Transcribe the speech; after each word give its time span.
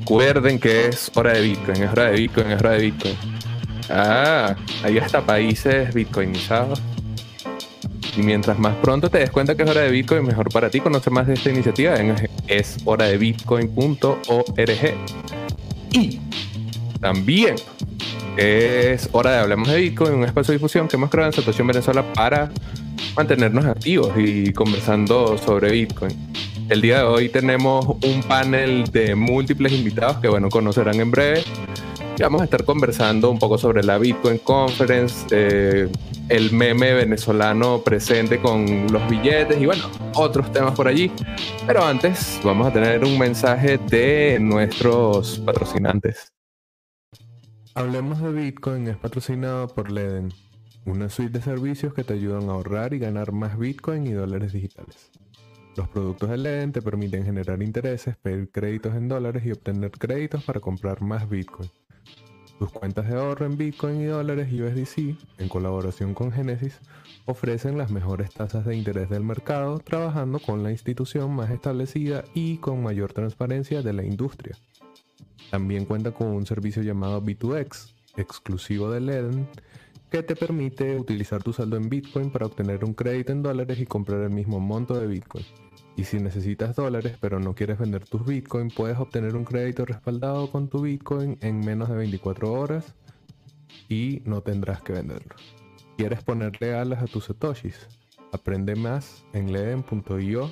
recuerden 0.00 0.58
que 0.58 0.86
es 0.88 1.10
hora 1.14 1.32
de 1.32 1.42
Bitcoin, 1.42 1.82
es 1.82 1.90
hora 1.92 2.10
de 2.10 2.16
Bitcoin, 2.18 2.50
es 2.50 2.60
hora 2.60 2.70
de 2.72 2.78
Bitcoin. 2.82 3.14
Ah, 3.88 4.56
hay 4.82 4.98
hasta 4.98 5.20
países 5.20 5.92
bitcoinizados. 5.94 6.80
Y 8.16 8.22
mientras 8.22 8.58
más 8.58 8.74
pronto 8.76 9.08
te 9.08 9.18
des 9.18 9.30
cuenta 9.30 9.54
que 9.54 9.62
es 9.62 9.70
hora 9.70 9.82
de 9.82 9.90
Bitcoin, 9.90 10.24
mejor 10.24 10.48
para 10.52 10.68
ti 10.68 10.80
conocer 10.80 11.12
más 11.12 11.26
de 11.26 11.34
esta 11.34 11.50
iniciativa 11.50 11.96
en 11.96 12.14
es 12.46 12.78
hora 12.84 13.06
de 13.06 13.18
bitcoin.org. 13.18 14.94
Y 15.92 16.20
también 17.00 17.56
es 18.36 19.08
hora 19.12 19.32
de 19.32 19.38
Hablemos 19.38 19.68
de 19.68 19.76
Bitcoin, 19.76 20.14
un 20.14 20.24
espacio 20.24 20.52
de 20.52 20.58
difusión 20.58 20.88
que 20.88 20.96
hemos 20.96 21.10
creado 21.10 21.30
en 21.30 21.36
Situación 21.36 21.66
Venezuela 21.66 22.04
para 22.12 22.50
mantenernos 23.16 23.64
activos 23.64 24.12
y 24.16 24.52
conversando 24.52 25.38
sobre 25.38 25.70
Bitcoin. 25.72 26.30
El 26.70 26.82
día 26.82 26.98
de 26.98 27.02
hoy 27.02 27.28
tenemos 27.28 27.84
un 27.84 28.22
panel 28.28 28.84
de 28.92 29.16
múltiples 29.16 29.72
invitados 29.72 30.18
que, 30.18 30.28
bueno, 30.28 30.48
conocerán 30.48 31.00
en 31.00 31.10
breve. 31.10 31.42
Vamos 32.20 32.42
a 32.42 32.44
estar 32.44 32.64
conversando 32.64 33.28
un 33.28 33.40
poco 33.40 33.58
sobre 33.58 33.82
la 33.82 33.98
Bitcoin 33.98 34.38
Conference, 34.38 35.26
eh, 35.32 35.90
el 36.28 36.52
meme 36.52 36.94
venezolano 36.94 37.82
presente 37.82 38.38
con 38.38 38.86
los 38.92 39.10
billetes 39.10 39.60
y, 39.60 39.66
bueno, 39.66 39.82
otros 40.14 40.52
temas 40.52 40.76
por 40.76 40.86
allí. 40.86 41.10
Pero 41.66 41.84
antes, 41.84 42.40
vamos 42.44 42.68
a 42.68 42.72
tener 42.72 43.02
un 43.02 43.18
mensaje 43.18 43.76
de 43.76 44.38
nuestros 44.40 45.40
patrocinantes. 45.40 46.32
Hablemos 47.74 48.22
de 48.22 48.30
Bitcoin 48.30 48.86
es 48.86 48.96
patrocinado 48.96 49.66
por 49.66 49.90
Leden, 49.90 50.32
una 50.84 51.08
suite 51.08 51.36
de 51.36 51.42
servicios 51.42 51.94
que 51.94 52.04
te 52.04 52.14
ayudan 52.14 52.48
a 52.48 52.52
ahorrar 52.52 52.94
y 52.94 53.00
ganar 53.00 53.32
más 53.32 53.58
Bitcoin 53.58 54.06
y 54.06 54.12
dólares 54.12 54.52
digitales. 54.52 55.10
Los 55.76 55.88
productos 55.88 56.28
de 56.30 56.36
Leden 56.36 56.72
te 56.72 56.82
permiten 56.82 57.24
generar 57.24 57.62
intereses, 57.62 58.16
pedir 58.16 58.50
créditos 58.50 58.94
en 58.94 59.08
dólares 59.08 59.44
y 59.46 59.52
obtener 59.52 59.92
créditos 59.92 60.42
para 60.44 60.60
comprar 60.60 61.00
más 61.00 61.28
Bitcoin. 61.28 61.70
Tus 62.58 62.70
cuentas 62.70 63.08
de 63.08 63.16
ahorro 63.16 63.46
en 63.46 63.56
Bitcoin 63.56 64.02
y 64.02 64.04
dólares 64.04 64.52
USDC, 64.52 65.16
en 65.38 65.48
colaboración 65.48 66.12
con 66.12 66.30
Genesis, 66.30 66.78
ofrecen 67.24 67.78
las 67.78 67.90
mejores 67.90 68.30
tasas 68.30 68.66
de 68.66 68.76
interés 68.76 69.08
del 69.08 69.22
mercado 69.22 69.78
trabajando 69.78 70.40
con 70.40 70.62
la 70.62 70.70
institución 70.70 71.34
más 71.34 71.50
establecida 71.50 72.24
y 72.34 72.58
con 72.58 72.82
mayor 72.82 73.14
transparencia 73.14 73.80
de 73.80 73.92
la 73.92 74.04
industria. 74.04 74.58
También 75.50 75.86
cuenta 75.86 76.10
con 76.10 76.26
un 76.28 76.44
servicio 76.44 76.82
llamado 76.82 77.22
B2X, 77.22 77.94
exclusivo 78.16 78.90
de 78.90 79.00
Leden, 79.00 79.48
que 80.10 80.22
te 80.22 80.34
permite 80.34 80.96
utilizar 80.96 81.42
tu 81.42 81.52
saldo 81.52 81.76
en 81.76 81.88
Bitcoin 81.88 82.30
para 82.30 82.46
obtener 82.46 82.84
un 82.84 82.94
crédito 82.94 83.32
en 83.32 83.42
dólares 83.42 83.78
y 83.78 83.86
comprar 83.86 84.20
el 84.22 84.30
mismo 84.30 84.58
monto 84.58 84.98
de 84.98 85.06
Bitcoin. 85.06 85.44
Y 85.96 86.04
si 86.04 86.18
necesitas 86.18 86.74
dólares 86.74 87.16
pero 87.20 87.38
no 87.38 87.54
quieres 87.54 87.78
vender 87.78 88.04
tus 88.04 88.24
Bitcoin, 88.24 88.70
puedes 88.70 88.98
obtener 88.98 89.36
un 89.36 89.44
crédito 89.44 89.84
respaldado 89.84 90.50
con 90.50 90.68
tu 90.68 90.82
Bitcoin 90.82 91.38
en 91.40 91.60
menos 91.60 91.88
de 91.88 91.96
24 91.96 92.52
horas 92.52 92.94
y 93.88 94.22
no 94.24 94.42
tendrás 94.42 94.82
que 94.82 94.92
venderlo. 94.92 95.36
¿Quieres 95.96 96.22
ponerle 96.22 96.74
alas 96.74 97.02
a 97.02 97.06
tus 97.06 97.26
satoshis? 97.26 97.86
Aprende 98.32 98.74
más 98.74 99.24
en 99.32 99.52
leden.io 99.52 100.50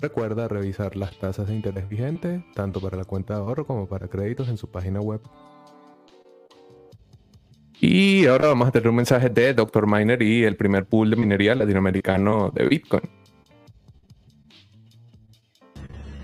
Recuerda 0.00 0.46
revisar 0.46 0.94
las 0.94 1.18
tasas 1.18 1.48
de 1.48 1.54
interés 1.54 1.88
vigentes, 1.88 2.42
tanto 2.54 2.80
para 2.80 2.98
la 2.98 3.04
cuenta 3.04 3.34
de 3.34 3.40
ahorro 3.40 3.66
como 3.66 3.88
para 3.88 4.08
créditos 4.08 4.48
en 4.48 4.58
su 4.58 4.68
página 4.68 5.00
web. 5.00 5.22
Y 7.80 8.26
ahora 8.26 8.48
vamos 8.48 8.68
a 8.68 8.70
tener 8.70 8.88
un 8.88 8.96
mensaje 8.96 9.28
de 9.28 9.52
Dr. 9.52 9.86
Miner 9.86 10.22
y 10.22 10.44
el 10.44 10.56
primer 10.56 10.86
pool 10.86 11.10
de 11.10 11.16
minería 11.16 11.54
latinoamericano 11.54 12.50
de 12.54 12.66
Bitcoin. 12.66 13.02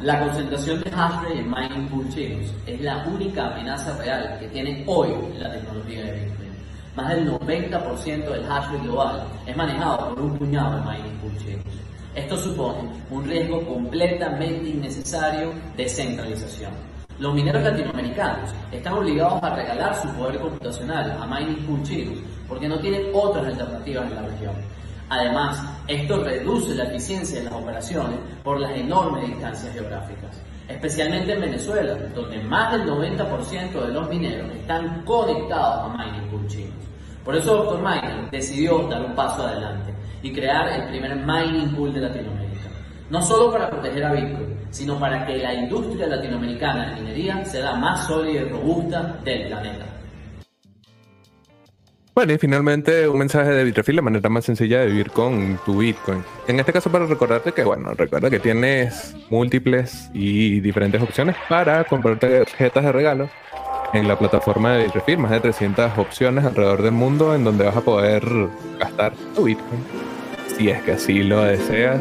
La 0.01 0.19
concentración 0.19 0.83
de 0.83 0.91
hash 0.91 1.23
rate 1.23 1.39
en 1.39 1.51
mining 1.51 1.89
pool 1.89 2.09
chains 2.09 2.53
es 2.67 2.81
la 2.81 3.07
única 3.07 3.53
amenaza 3.53 3.97
real 3.99 4.37
que 4.41 4.49
tiene 4.49 4.83
hoy 4.87 5.11
la 5.39 5.53
tecnología 5.53 6.07
de 6.07 6.13
Bitcoin. 6.13 6.51
Más 6.97 7.15
del 7.15 7.31
90% 7.31 8.07
del 8.07 8.45
hash 8.51 8.67
rate 8.73 8.79
global 8.83 9.29
es 9.47 9.57
manejado 9.57 10.09
por 10.09 10.21
un 10.25 10.39
puñado 10.39 10.77
de 10.77 10.91
mining 10.91 11.19
pool 11.21 11.39
chains. 11.39 11.65
Esto 12.15 12.37
supone 12.37 12.91
un 13.11 13.25
riesgo 13.25 13.65
completamente 13.65 14.71
innecesario 14.71 15.53
de 15.77 15.89
centralización. 15.89 16.92
Los 17.23 17.35
mineros 17.35 17.63
latinoamericanos 17.63 18.51
están 18.73 18.95
obligados 18.95 19.41
a 19.45 19.55
regalar 19.55 19.95
su 19.95 20.09
poder 20.09 20.41
computacional 20.41 21.13
a 21.23 21.25
mining 21.25 21.65
pool 21.65 21.81
chinos 21.85 22.19
porque 22.49 22.69
no 22.69 22.81
tienen 22.81 23.13
otras 23.15 23.47
alternativas 23.47 24.11
en 24.11 24.17
la 24.17 24.23
región. 24.23 24.55
Además, 25.09 25.63
esto 25.87 26.25
reduce 26.25 26.75
la 26.75 26.83
eficiencia 26.83 27.39
de 27.39 27.45
las 27.45 27.53
operaciones 27.53 28.19
por 28.43 28.59
las 28.59 28.73
enormes 28.73 29.29
distancias 29.29 29.73
geográficas, 29.73 30.43
especialmente 30.67 31.35
en 31.35 31.43
Venezuela, 31.43 31.95
donde 32.13 32.43
más 32.43 32.73
del 32.73 32.91
90% 32.91 33.71
de 33.71 33.93
los 33.93 34.09
mineros 34.09 34.51
están 34.57 35.05
conectados 35.05 35.93
a 35.93 35.97
mining 35.97 36.29
pool 36.29 36.49
chinos. 36.49 36.75
Por 37.25 37.37
eso 37.37 37.55
Dr. 37.55 37.79
Miner 37.79 38.31
decidió 38.33 38.89
dar 38.89 39.01
un 39.01 39.15
paso 39.15 39.47
adelante 39.47 39.95
y 40.25 40.33
crear 40.33 40.69
el 40.73 40.89
primer 40.89 41.15
mining 41.15 41.73
pool 41.77 41.95
de 41.95 42.01
Latinoamérica. 42.01 42.69
No 43.11 43.23
solo 43.23 43.53
para 43.53 43.71
proteger 43.71 44.07
a 44.07 44.13
Bitcoin, 44.13 44.62
sino 44.73 44.99
para 44.99 45.25
que 45.25 45.39
la 45.39 45.55
industria 45.55 46.09
latinoamericana 46.09 46.91
de 46.91 47.01
minería 47.01 47.45
sea 47.45 47.77
más 47.77 48.07
sólida 48.07 48.41
y 48.41 48.49
robusta 48.49 49.21
del 49.25 49.47
planeta. 49.47 49.87
Bueno, 52.15 52.33
y 52.35 52.39
finalmente 52.39 53.09
un 53.09 53.19
mensaje 53.19 53.51
de 53.51 53.65
Bitrefill, 53.65 53.97
la 53.97 54.03
manera 54.03 54.29
más 54.29 54.45
sencilla 54.45 54.81
de 54.81 54.87
vivir 54.87 55.11
con 55.11 55.59
tu 55.65 55.79
Bitcoin. 55.79 56.23
En 56.47 56.59
este 56.61 56.73
caso 56.73 56.91
para 56.91 57.07
recordarte 57.07 57.53
que, 57.53 57.65
bueno, 57.65 57.95
recuerda 57.95 58.29
que 58.29 58.39
tienes 58.39 59.15
múltiples 59.31 60.11
y 60.13 60.61
diferentes 60.61 61.01
opciones 61.01 61.37
para 61.49 61.85
comprar 61.85 62.19
tarjetas 62.19 62.85
de 62.85 62.93
regalo 62.93 63.31
en 63.95 64.09
la 64.09 64.19
plataforma 64.19 64.73
de 64.75 64.85
Bitrefill, 64.85 65.19
más 65.19 65.31
de 65.31 65.41
300 65.41 65.97
opciones 65.97 66.45
alrededor 66.45 66.83
del 66.83 66.93
mundo 66.93 67.35
en 67.35 67.45
donde 67.45 67.65
vas 67.65 67.77
a 67.77 67.83
poder 67.83 68.23
gastar 68.79 69.15
tu 69.35 69.45
Bitcoin 69.45 69.81
si 70.57 70.69
es 70.69 70.83
que 70.83 70.93
así 70.93 71.23
lo 71.23 71.43
deseas, 71.43 72.01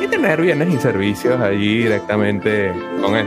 y 0.00 0.08
tener 0.08 0.40
bienes 0.40 0.74
y 0.74 0.78
servicios 0.78 1.40
allí 1.40 1.82
directamente 1.82 2.72
con 3.00 3.16
él. 3.16 3.26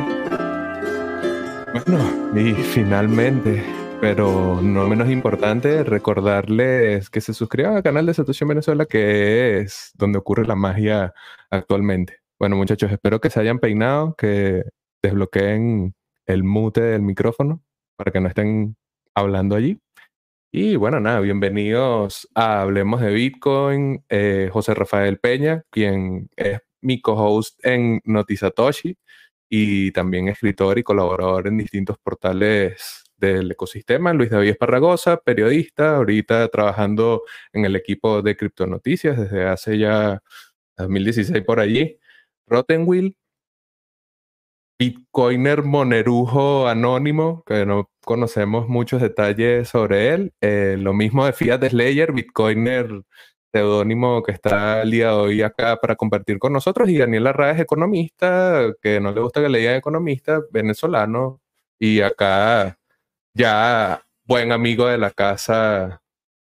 Bueno, 1.73 2.33
y 2.35 2.53
finalmente, 2.53 3.63
pero 4.01 4.59
no 4.61 4.87
menos 4.87 5.09
importante, 5.09 5.83
recordarles 5.83 7.09
que 7.09 7.21
se 7.21 7.33
suscriban 7.33 7.75
al 7.75 7.83
canal 7.83 8.05
de 8.05 8.13
Satoshi 8.13 8.45
Venezuela, 8.45 8.85
que 8.85 9.59
es 9.59 9.91
donde 9.95 10.19
ocurre 10.19 10.45
la 10.45 10.55
magia 10.55 11.13
actualmente. 11.49 12.19
Bueno, 12.39 12.55
muchachos, 12.55 12.91
espero 12.91 13.21
que 13.21 13.29
se 13.29 13.39
hayan 13.39 13.59
peinado, 13.59 14.15
que 14.15 14.63
desbloqueen 15.01 15.95
el 16.25 16.43
mute 16.43 16.81
del 16.81 17.01
micrófono 17.01 17.61
para 17.95 18.11
que 18.11 18.19
no 18.19 18.27
estén 18.27 18.75
hablando 19.15 19.55
allí. 19.55 19.79
Y 20.55 20.75
bueno, 20.75 20.99
nada, 20.99 21.19
bienvenidos 21.19 22.29
a 22.35 22.61
Hablemos 22.61 23.01
de 23.01 23.11
Bitcoin. 23.11 24.05
Eh, 24.07 24.51
José 24.53 24.75
Rafael 24.75 25.17
Peña, 25.17 25.63
quien 25.71 26.29
es 26.35 26.59
mi 26.79 27.01
co-host 27.01 27.59
en 27.65 28.01
Notizatoshi 28.03 28.95
y 29.49 29.91
también 29.93 30.27
escritor 30.27 30.77
y 30.77 30.83
colaborador 30.83 31.47
en 31.47 31.57
distintos 31.57 31.97
portales 31.97 33.03
del 33.17 33.51
ecosistema. 33.51 34.13
Luis 34.13 34.29
David 34.29 34.51
Esparragosa, 34.51 35.17
periodista, 35.17 35.95
ahorita 35.95 36.47
trabajando 36.49 37.23
en 37.51 37.65
el 37.65 37.75
equipo 37.75 38.21
de 38.21 38.37
Criptonoticias 38.37 39.17
desde 39.17 39.45
hace 39.47 39.79
ya 39.79 40.21
2016 40.77 41.43
por 41.43 41.61
allí. 41.61 41.97
Rottenwill, 42.45 43.17
Bitcoiner 44.77 45.63
monerujo 45.63 46.67
anónimo, 46.67 47.43
que 47.43 47.65
no 47.65 47.89
conocemos 48.03 48.67
muchos 48.67 49.01
detalles 49.01 49.69
sobre 49.69 50.09
él. 50.13 50.33
Eh, 50.41 50.77
lo 50.79 50.93
mismo 50.93 51.25
de 51.25 51.33
Fiat 51.33 51.63
Slayer, 51.69 52.11
Bitcoiner 52.13 53.03
seudónimo 53.53 54.23
que 54.23 54.31
está 54.31 54.81
al 54.81 54.89
día 54.89 55.09
de 55.09 55.13
hoy 55.13 55.41
acá 55.43 55.77
para 55.77 55.95
compartir 55.95 56.39
con 56.39 56.53
nosotros. 56.53 56.89
Y 56.89 56.97
Daniel 56.97 57.27
Arraez, 57.27 57.59
economista, 57.59 58.73
que 58.81 58.99
no 58.99 59.11
le 59.11 59.21
gusta 59.21 59.41
que 59.41 59.49
le 59.49 59.59
digan 59.59 59.75
economista, 59.75 60.41
venezolano. 60.51 61.41
Y 61.79 62.01
acá 62.01 62.79
ya 63.33 64.03
buen 64.25 64.51
amigo 64.51 64.87
de 64.87 64.97
la 64.97 65.11
casa 65.11 66.01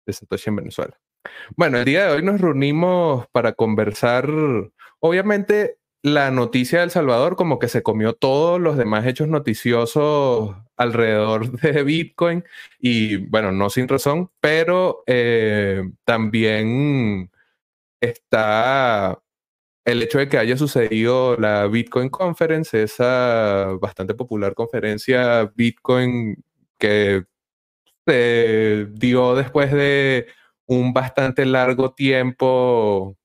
de 0.06 0.14
Satoshi 0.14 0.50
en 0.50 0.56
Venezuela. 0.58 0.98
Bueno, 1.56 1.78
el 1.78 1.86
día 1.86 2.06
de 2.08 2.14
hoy 2.14 2.24
nos 2.24 2.42
reunimos 2.42 3.28
para 3.32 3.54
conversar, 3.54 4.28
obviamente 5.00 5.78
la 6.14 6.32
noticia 6.32 6.82
de 6.82 6.90
Salvador 6.90 7.36
como 7.36 7.60
que 7.60 7.68
se 7.68 7.84
comió 7.84 8.14
todos 8.14 8.60
los 8.60 8.78
demás 8.78 9.06
hechos 9.06 9.28
noticiosos 9.28 10.56
alrededor 10.78 11.52
de 11.62 11.84
Bitcoin 11.84 12.44
y 12.80 13.18
bueno, 13.18 13.52
no 13.52 13.70
sin 13.70 13.88
razón, 13.88 14.32
pero 14.40 15.04
eh, 15.08 15.84
también 16.06 17.32
está 18.02 19.20
el 19.86 20.04
hecho 20.04 20.20
de 20.20 20.30
que 20.30 20.38
haya 20.38 20.58
sucedido 20.58 21.38
la 21.38 21.68
Bitcoin 21.68 22.10
Conference, 22.10 22.84
esa 22.84 23.68
bastante 23.82 24.14
popular 24.16 24.54
conferencia 24.54 25.52
Bitcoin 25.56 26.44
que 26.78 27.26
se 28.06 28.88
dio 28.92 29.36
después 29.36 29.72
de 29.72 30.28
un 30.66 30.94
bastante 30.94 31.46
largo 31.46 31.94
tiempo 31.94 33.18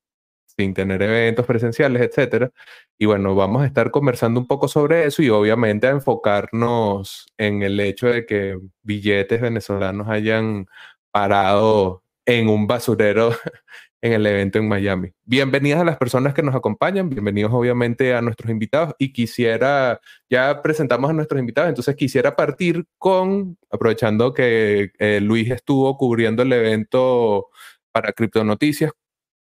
sin 0.57 0.75
tener 0.75 1.03
eventos 1.03 1.47
presenciales, 1.47 2.03
etcétera. 2.03 2.51
Y 2.99 3.07
bueno, 3.07 3.35
vamos 3.35 3.63
a 3.63 3.67
estar 3.67 3.91
conversando 3.91 4.41
un 4.41 4.47
poco 4.47 4.69
sobre 4.69 5.05
eso 5.07 5.23
y 5.23 5.31
obviamente 5.31 5.87
a 5.87 5.91
enfocarnos 5.91 7.27
en 7.39 7.63
el 7.63 7.81
hecho 7.81 8.09
de 8.09 8.27
que 8.27 8.59
billetes 8.83 9.41
venezolanos 9.41 10.09
hayan 10.09 10.67
parado 11.11 12.03
en 12.27 12.49
un 12.49 12.67
basurero 12.67 13.31
en 14.03 14.13
el 14.13 14.27
evento 14.27 14.59
en 14.59 14.69
Miami. 14.69 15.13
Bienvenidas 15.25 15.81
a 15.81 15.85
las 15.85 15.97
personas 15.97 16.35
que 16.35 16.43
nos 16.43 16.55
acompañan, 16.55 17.09
bienvenidos 17.09 17.53
obviamente 17.53 18.15
a 18.15 18.21
nuestros 18.21 18.51
invitados 18.51 18.95
y 18.99 19.13
quisiera, 19.13 20.01
ya 20.29 20.61
presentamos 20.61 21.11
a 21.11 21.13
nuestros 21.13 21.39
invitados, 21.41 21.69
entonces 21.69 21.95
quisiera 21.95 22.35
partir 22.35 22.85
con, 22.99 23.57
aprovechando 23.71 24.35
que 24.35 24.91
eh, 24.99 25.21
Luis 25.21 25.51
estuvo 25.51 25.97
cubriendo 25.97 26.43
el 26.43 26.53
evento 26.53 27.49
para 27.93 28.13
Criptonoticias, 28.13 28.93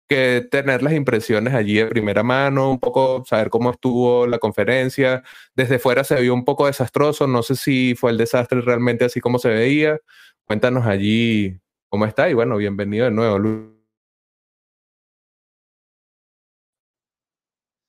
que 0.08 0.46
tener 0.50 0.82
las 0.82 0.94
impresiones 0.94 1.54
allí 1.54 1.76
de 1.76 1.86
primera 1.86 2.22
mano, 2.22 2.70
un 2.70 2.80
poco 2.80 3.24
saber 3.26 3.50
cómo 3.50 3.70
estuvo 3.70 4.26
la 4.26 4.38
conferencia. 4.38 5.22
Desde 5.54 5.78
fuera 5.78 6.04
se 6.04 6.20
vio 6.20 6.34
un 6.34 6.44
poco 6.44 6.66
desastroso, 6.66 7.26
no 7.26 7.42
sé 7.42 7.56
si 7.56 7.94
fue 7.94 8.10
el 8.10 8.18
desastre 8.18 8.60
realmente 8.62 9.04
así 9.04 9.20
como 9.20 9.38
se 9.38 9.50
veía. 9.50 10.00
Cuéntanos 10.44 10.86
allí 10.86 11.60
cómo 11.88 12.06
está 12.06 12.28
y 12.30 12.34
bueno, 12.34 12.56
bienvenido 12.56 13.04
de 13.04 13.10
nuevo, 13.10 13.38
Luis. 13.38 13.78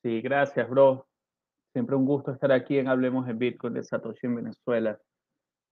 Sí, 0.04 0.22
gracias, 0.22 0.70
bro. 0.70 1.08
Siempre 1.74 1.96
un 1.96 2.06
gusto 2.06 2.32
estar 2.32 2.52
aquí 2.52 2.78
en 2.78 2.88
Hablemos 2.88 3.28
de 3.28 3.34
Bitcoin 3.34 3.74
de 3.74 3.84
Satoshi 3.84 4.28
en 4.28 4.36
Venezuela. 4.36 5.00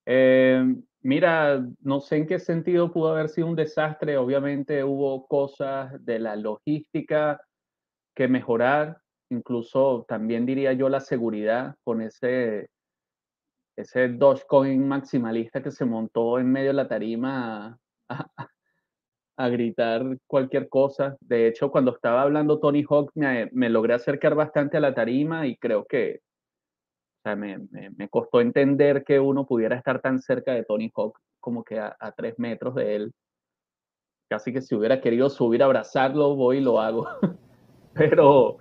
Eh, 0.09 0.63
mira, 1.01 1.61
no 1.81 1.99
sé 1.99 2.15
en 2.15 2.27
qué 2.27 2.39
sentido 2.39 2.93
pudo 2.93 3.09
haber 3.09 3.27
sido 3.27 3.47
un 3.47 3.57
desastre. 3.57 4.17
Obviamente 4.17 4.83
hubo 4.83 5.27
cosas 5.27 5.93
de 6.05 6.19
la 6.19 6.37
logística 6.37 7.41
que 8.15 8.29
mejorar, 8.29 8.97
incluso 9.29 10.05
también 10.07 10.45
diría 10.45 10.71
yo 10.73 10.87
la 10.87 11.01
seguridad 11.01 11.75
con 11.83 12.01
ese, 12.01 12.69
ese 13.75 14.07
Dogecoin 14.07 14.87
maximalista 14.87 15.61
que 15.61 15.71
se 15.71 15.83
montó 15.83 16.39
en 16.39 16.51
medio 16.51 16.69
de 16.69 16.73
la 16.73 16.87
tarima 16.87 17.77
a 19.37 19.49
gritar 19.49 20.17
cualquier 20.25 20.69
cosa. 20.69 21.17
De 21.19 21.47
hecho, 21.47 21.69
cuando 21.69 21.91
estaba 21.91 22.21
hablando 22.21 22.59
Tony 22.59 22.83
Hawk, 22.89 23.11
me, 23.13 23.69
logré 23.69 23.93
acercar 23.93 24.35
bastante 24.35 24.77
a 24.77 24.79
la 24.79 24.93
tarima 24.93 25.47
y 25.47 25.57
creo 25.57 25.85
que 25.85 26.21
me, 27.35 28.09
costó 28.09 28.41
entender 28.41 29.03
que 29.03 29.19
uno 29.19 29.45
pudiera 29.45 29.75
estar 29.75 30.01
tan 30.01 30.19
cerca 30.19 30.53
de 30.53 30.63
Tony 30.63 30.91
Hawk 30.95 31.19
como 31.39 31.63
que 31.63 31.79
a, 31.79 31.95
tres 32.15 32.35
metros 32.37 32.75
de 32.75 32.95
él. 32.95 33.13
Casi 34.29 34.51
que 34.51 34.61
si 34.61 34.75
hubiera 34.75 34.99
querido 34.99 35.29
subir 35.29 35.61
a 35.61 35.65
abrazarlo, 35.65 36.35
voy 36.35 36.57
y 36.57 36.61
lo 36.61 36.79
hago. 36.79 37.07
Pero 37.93 38.57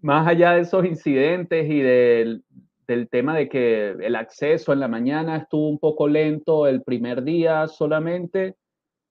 más 0.00 0.26
allá 0.26 0.52
de 0.52 0.60
esos 0.60 0.84
incidentes 0.84 1.68
y 1.68 1.80
del, 1.80 2.44
del 2.86 3.08
tema 3.08 3.36
de 3.36 3.48
que 3.48 3.90
el 3.90 4.16
acceso 4.16 4.72
en 4.72 4.80
la 4.80 4.88
mañana 4.88 5.36
estuvo 5.36 5.68
un 5.68 5.78
poco 5.78 6.08
lento 6.08 6.66
el 6.66 6.82
primer 6.82 7.22
día 7.22 7.66
solamente, 7.66 8.56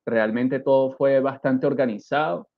realmente 0.06 0.60
todo 0.60 0.92
fue 0.92 1.20
bastante 1.20 1.68
organizado 1.68 2.50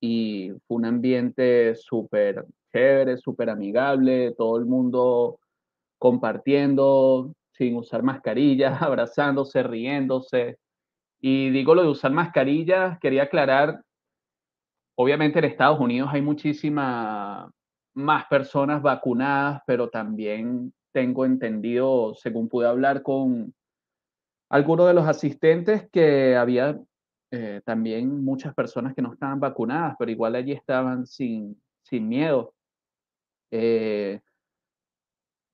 y 0.00 0.50
fue 0.66 0.76
un 0.76 0.84
ambiente 0.84 1.74
súper 1.76 2.44
chévere, 2.74 3.16
súper 3.18 3.50
amigable, 3.50 4.34
todo 4.36 4.58
el 4.58 4.66
mundo 4.66 5.38
compartiendo 5.98 7.32
sin 7.52 7.76
usar 7.76 8.02
mascarillas, 8.02 8.82
abrazándose, 8.82 9.62
riéndose. 9.62 10.58
Y 11.20 11.50
digo 11.50 11.74
lo 11.74 11.82
de 11.82 11.88
usar 11.88 12.10
mascarillas, 12.12 12.98
quería 12.98 13.24
aclarar, 13.24 13.80
obviamente 14.96 15.38
en 15.38 15.46
Estados 15.46 15.80
Unidos 15.80 16.10
hay 16.12 16.20
muchísimas 16.20 17.48
más 17.94 18.26
personas 18.26 18.82
vacunadas, 18.82 19.62
pero 19.66 19.88
también 19.88 20.72
tengo 20.92 21.24
entendido, 21.24 22.14
según 22.14 22.48
pude 22.48 22.66
hablar 22.66 23.02
con 23.02 23.54
algunos 24.50 24.86
de 24.86 24.94
los 24.94 25.06
asistentes 25.06 25.88
que 25.90 26.36
había 26.36 26.78
eh, 27.30 27.60
también 27.64 28.24
muchas 28.24 28.54
personas 28.54 28.94
que 28.94 29.02
no 29.02 29.12
estaban 29.12 29.40
vacunadas, 29.40 29.96
pero 29.98 30.10
igual 30.10 30.34
allí 30.34 30.52
estaban 30.52 31.06
sin, 31.06 31.60
sin 31.82 32.08
miedo. 32.08 32.52
Eh, 33.56 34.20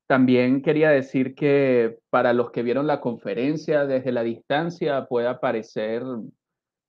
también 0.06 0.62
quería 0.62 0.88
decir 0.88 1.35
que 1.35 1.99
para 2.08 2.32
los 2.32 2.50
que 2.50 2.62
vieron 2.62 2.87
la 2.87 2.99
conferencia 2.99 3.85
desde 3.85 4.11
la 4.11 4.23
distancia 4.23 5.05
puede 5.05 5.29
aparecer, 5.29 6.02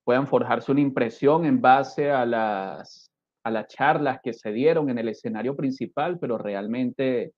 puedan 0.05 0.25
forjarse 0.25 0.71
una 0.71 0.79
impresión 0.79 1.43
en 1.43 1.59
base 1.59 2.11
a 2.11 2.25
las, 2.25 3.11
a 3.43 3.51
las 3.51 3.67
charlas 3.67 4.21
que 4.23 4.31
se 4.31 4.53
dieron 4.53 4.89
en 4.89 4.99
el 4.99 5.09
escenario 5.09 5.53
principal, 5.53 6.17
pero 6.17 6.37
realmente 6.37 7.33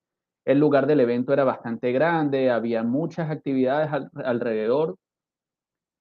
el 0.45 0.59
lugar 0.59 0.85
del 0.85 0.99
evento 0.99 1.33
era 1.33 1.43
bastante 1.43 1.91
grande, 1.91 2.51
había 2.51 2.83
muchas 2.83 3.31
actividades 3.31 3.89
alrededor. 4.13 4.97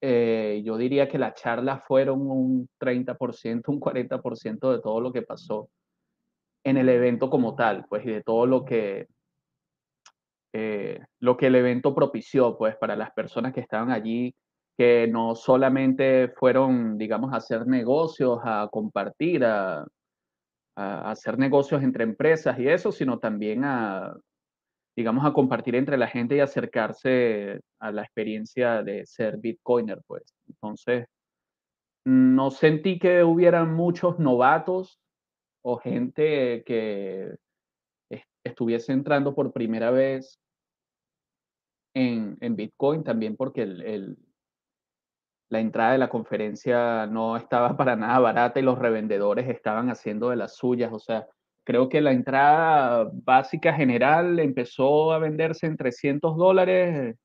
Eh, 0.02 0.60
yo 0.62 0.76
diría 0.76 1.08
que 1.08 1.18
las 1.18 1.36
charlas 1.36 1.82
fueron 1.86 2.20
un 2.20 2.68
30%, 2.78 3.62
un 3.68 3.80
40% 3.80 4.72
de 4.72 4.80
todo 4.82 5.00
lo 5.00 5.10
que 5.10 5.22
pasó 5.22 5.70
en 6.64 6.76
el 6.76 6.88
evento 6.88 7.30
como 7.30 7.54
tal, 7.54 7.86
pues, 7.88 8.04
y 8.06 8.10
de 8.10 8.22
todo 8.22 8.46
lo 8.46 8.64
que, 8.64 9.06
eh, 10.52 11.00
lo 11.20 11.36
que 11.36 11.46
el 11.46 11.54
evento 11.56 11.94
propició, 11.94 12.56
pues, 12.58 12.76
para 12.76 12.96
las 12.96 13.10
personas 13.12 13.52
que 13.52 13.60
estaban 13.60 13.90
allí, 13.90 14.34
que 14.76 15.06
no 15.08 15.34
solamente 15.34 16.28
fueron, 16.36 16.98
digamos, 16.98 17.32
a 17.32 17.36
hacer 17.36 17.66
negocios, 17.66 18.40
a 18.44 18.68
compartir, 18.70 19.44
a 19.44 19.84
hacer 20.76 21.38
negocios 21.38 21.82
entre 21.82 22.04
empresas 22.04 22.58
y 22.58 22.66
eso, 22.68 22.92
sino 22.92 23.18
también 23.18 23.64
a, 23.64 24.14
digamos, 24.96 25.24
a 25.24 25.32
compartir 25.32 25.74
entre 25.74 25.96
la 25.96 26.06
gente 26.06 26.36
y 26.36 26.40
acercarse 26.40 27.60
a 27.80 27.92
la 27.92 28.02
experiencia 28.02 28.82
de 28.82 29.06
ser 29.06 29.38
Bitcoiner, 29.38 30.00
pues. 30.06 30.22
Entonces, 30.48 31.06
no 32.04 32.50
sentí 32.50 32.98
que 32.98 33.22
hubiera 33.22 33.64
muchos 33.64 34.18
novatos 34.18 34.98
o 35.62 35.76
gente 35.78 36.62
que 36.64 37.36
estuviese 38.44 38.92
entrando 38.92 39.34
por 39.34 39.52
primera 39.52 39.90
vez 39.90 40.38
en, 41.94 42.36
Bitcoin, 42.56 43.04
también 43.04 43.36
porque 43.36 43.66
la 45.48 45.60
entrada 45.60 45.92
de 45.92 45.98
la 45.98 46.08
conferencia 46.08 47.06
no 47.06 47.36
estaba 47.36 47.76
para 47.76 47.96
nada 47.96 48.18
barata 48.18 48.60
y 48.60 48.62
los 48.62 48.78
revendedores 48.78 49.48
estaban 49.48 49.90
haciendo 49.90 50.30
de 50.30 50.36
las 50.36 50.56
suyas, 50.56 50.92
o 50.92 50.98
sea, 50.98 51.26
Creo 51.64 51.88
que 51.88 52.00
la 52.00 52.12
entrada 52.12 53.08
básica 53.12 53.72
general 53.72 54.40
empezó 54.40 55.12
a 55.12 55.18
venderse 55.18 55.66
en 55.66 55.76
300 55.76 56.36
dólares 56.36 57.16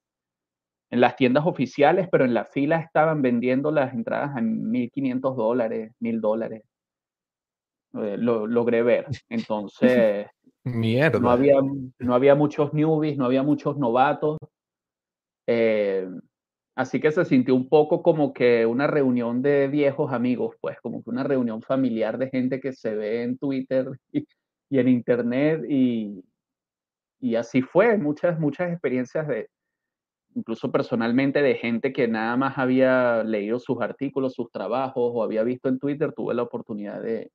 en 0.92 1.02
las 1.02 1.16
tiendas 1.16 1.46
oficiales, 1.46 2.08
pero 2.12 2.24
en 2.24 2.34
la 2.36 2.46
fila 2.46 2.80
estaban 2.80 3.22
vendiendo 3.22 3.72
las 3.72 3.94
entradas 3.94 4.38
en 4.38 4.72
1.500 4.72 5.36
dólares, 5.36 5.92
1.000 6.00 6.22
dólares. 6.22 6.64
Eh, 7.94 8.18
lo 8.18 8.48
logré 8.48 8.84
ver. 8.84 9.06
Entonces, 9.30 10.28
Mierda. 10.64 11.20
No, 11.20 11.32
había, 11.32 11.56
no 12.00 12.14
había 12.14 12.36
muchos 12.36 12.74
newbies, 12.74 13.18
no 13.18 13.26
había 13.26 13.44
muchos 13.44 13.78
novatos. 13.78 14.38
Eh, 15.48 16.08
así 16.76 17.00
que 17.00 17.12
se 17.12 17.26
sintió 17.26 17.56
un 17.56 17.70
poco 17.70 18.04
como 18.04 18.34
que 18.34 18.66
una 18.66 18.88
reunión 18.88 19.42
de 19.42 19.68
viejos 19.68 20.12
amigos, 20.12 20.56
pues 20.60 20.80
como 20.82 21.04
que 21.04 21.10
una 21.10 21.24
reunión 21.24 21.62
familiar 21.62 22.18
de 22.18 22.30
gente 22.30 22.60
que 22.60 22.74
se 22.74 22.96
ve 22.96 23.24
en 23.24 23.38
Twitter 23.38 23.88
y, 24.12 24.28
y 24.70 24.80
en 24.80 24.88
Internet 24.90 25.64
y, 25.70 26.24
y 27.20 27.36
así 27.36 27.62
fue, 27.62 27.98
muchas, 27.98 28.40
muchas 28.40 28.72
experiencias 28.72 29.28
de, 29.28 29.50
incluso 30.36 30.72
personalmente, 30.72 31.42
de 31.42 31.56
gente 31.56 31.94
que 31.94 32.08
nada 32.08 32.36
más 32.36 32.58
había 32.58 33.24
leído 33.24 33.60
sus 33.60 33.82
artículos, 33.82 34.34
sus 34.34 34.52
trabajos 34.52 35.12
o 35.16 35.24
había 35.24 35.44
visto 35.44 35.70
en 35.70 35.80
Twitter, 35.80 36.14
tuve 36.14 36.36
la 36.36 36.44
oportunidad 36.44 37.02
de, 37.02 37.32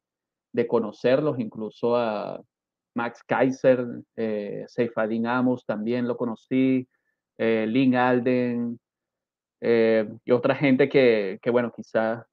de 0.52 0.66
conocerlos, 0.66 1.38
incluso 1.38 1.96
a 1.96 2.40
Max 2.94 3.22
Kaiser, 3.26 3.86
eh, 4.16 4.64
Seifadin 4.68 5.26
Amos 5.26 5.64
también 5.64 6.06
lo 6.06 6.16
conocí, 6.16 6.86
eh, 7.38 7.66
Lynn 7.68 7.96
Alden 7.96 8.78
eh, 9.60 10.08
y 10.24 10.32
otra 10.32 10.54
gente 10.54 10.88
que, 10.88 11.38
que 11.42 11.50
bueno, 11.50 11.72
quizás 11.74 12.24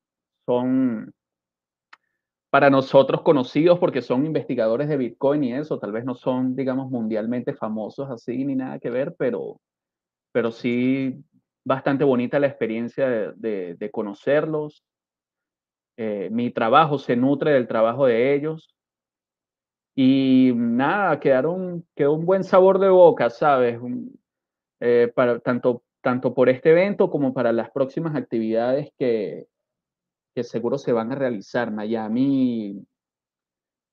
son 0.45 1.13
para 2.49 2.69
nosotros 2.69 3.21
conocidos 3.21 3.79
porque 3.79 4.01
son 4.01 4.25
investigadores 4.25 4.89
de 4.89 4.97
Bitcoin 4.97 5.43
y 5.43 5.53
eso, 5.53 5.79
tal 5.79 5.91
vez 5.91 6.03
no 6.03 6.15
son, 6.15 6.55
digamos, 6.55 6.89
mundialmente 6.89 7.53
famosos 7.53 8.09
así 8.09 8.43
ni 8.43 8.55
nada 8.55 8.79
que 8.79 8.89
ver, 8.89 9.15
pero, 9.17 9.61
pero 10.31 10.51
sí 10.51 11.23
bastante 11.63 12.03
bonita 12.03 12.39
la 12.39 12.47
experiencia 12.47 13.07
de, 13.35 13.89
conocerlos. 13.91 14.83
Eh, 16.01 16.29
mi 16.31 16.49
trabajo 16.49 16.97
se 16.97 17.17
nutre 17.17 17.51
del 17.51 17.67
trabajo 17.67 18.05
de 18.05 18.33
ellos. 18.33 18.73
Y 19.95 20.53
nada, 20.55 21.19
quedaron, 21.19 21.85
quedó 21.93 22.13
un 22.13 22.25
buen 22.25 22.45
sabor 22.45 22.79
de 22.79 22.87
boca, 22.87 23.29
¿sabes? 23.29 23.81
Eh, 24.79 25.11
tanto, 25.43 25.83
tanto 26.01 26.33
por 26.33 26.47
este 26.47 26.71
evento 26.71 27.09
como 27.09 27.33
para 27.33 27.51
las 27.51 27.69
próximas 27.71 28.15
actividades 28.15 28.93
que, 28.97 29.47
que 30.33 30.45
seguro 30.45 30.77
se 30.77 30.93
van 30.93 31.11
a 31.11 31.15
realizar. 31.15 31.69
Miami 31.69 32.81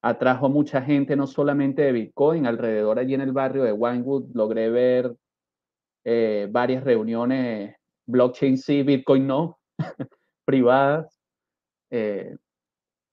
atrajo 0.01 0.47
a 0.47 0.51
mucha 0.51 0.83
gente, 0.83 1.17
no 1.17 1.27
solamente 1.27 1.83
de 1.83 1.91
Bitcoin, 1.91 2.47
alrededor 2.47 3.01
allí 3.01 3.15
en 3.15 3.23
el 3.23 3.33
barrio 3.33 3.65
de 3.65 3.73
Winewood 3.73 4.31
logré 4.33 4.71
ver 4.71 5.13
eh, 6.05 6.47
varias 6.53 6.85
reuniones, 6.85 7.75
blockchain 8.07 8.59
sí, 8.59 8.85
Bitcoin 8.85 9.27
no, 9.27 9.59
privadas, 10.45 11.16
eh, 11.91 12.37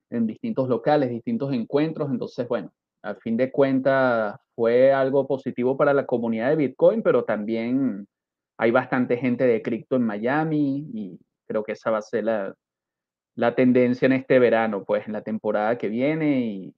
en 0.09 0.27
distintos 0.27 0.69
locales, 0.69 1.09
distintos 1.09 1.53
encuentros. 1.53 2.09
Entonces, 2.11 2.47
bueno, 2.47 2.71
al 3.01 3.17
fin 3.17 3.37
de 3.37 3.51
cuentas 3.51 4.39
fue 4.55 4.93
algo 4.93 5.27
positivo 5.27 5.75
para 5.75 5.93
la 5.93 6.05
comunidad 6.05 6.49
de 6.49 6.55
Bitcoin, 6.55 7.01
pero 7.01 7.23
también 7.23 8.07
hay 8.57 8.71
bastante 8.71 9.17
gente 9.17 9.45
de 9.45 9.61
cripto 9.61 9.95
en 9.95 10.03
Miami 10.03 10.87
y 10.93 11.19
creo 11.47 11.63
que 11.63 11.73
esa 11.73 11.91
va 11.91 11.97
a 11.97 12.01
ser 12.01 12.23
la, 12.23 12.55
la 13.35 13.55
tendencia 13.55 14.05
en 14.05 14.13
este 14.13 14.39
verano, 14.39 14.83
pues 14.83 15.07
en 15.07 15.13
la 15.13 15.21
temporada 15.21 15.77
que 15.77 15.89
viene 15.89 16.45
y, 16.45 16.75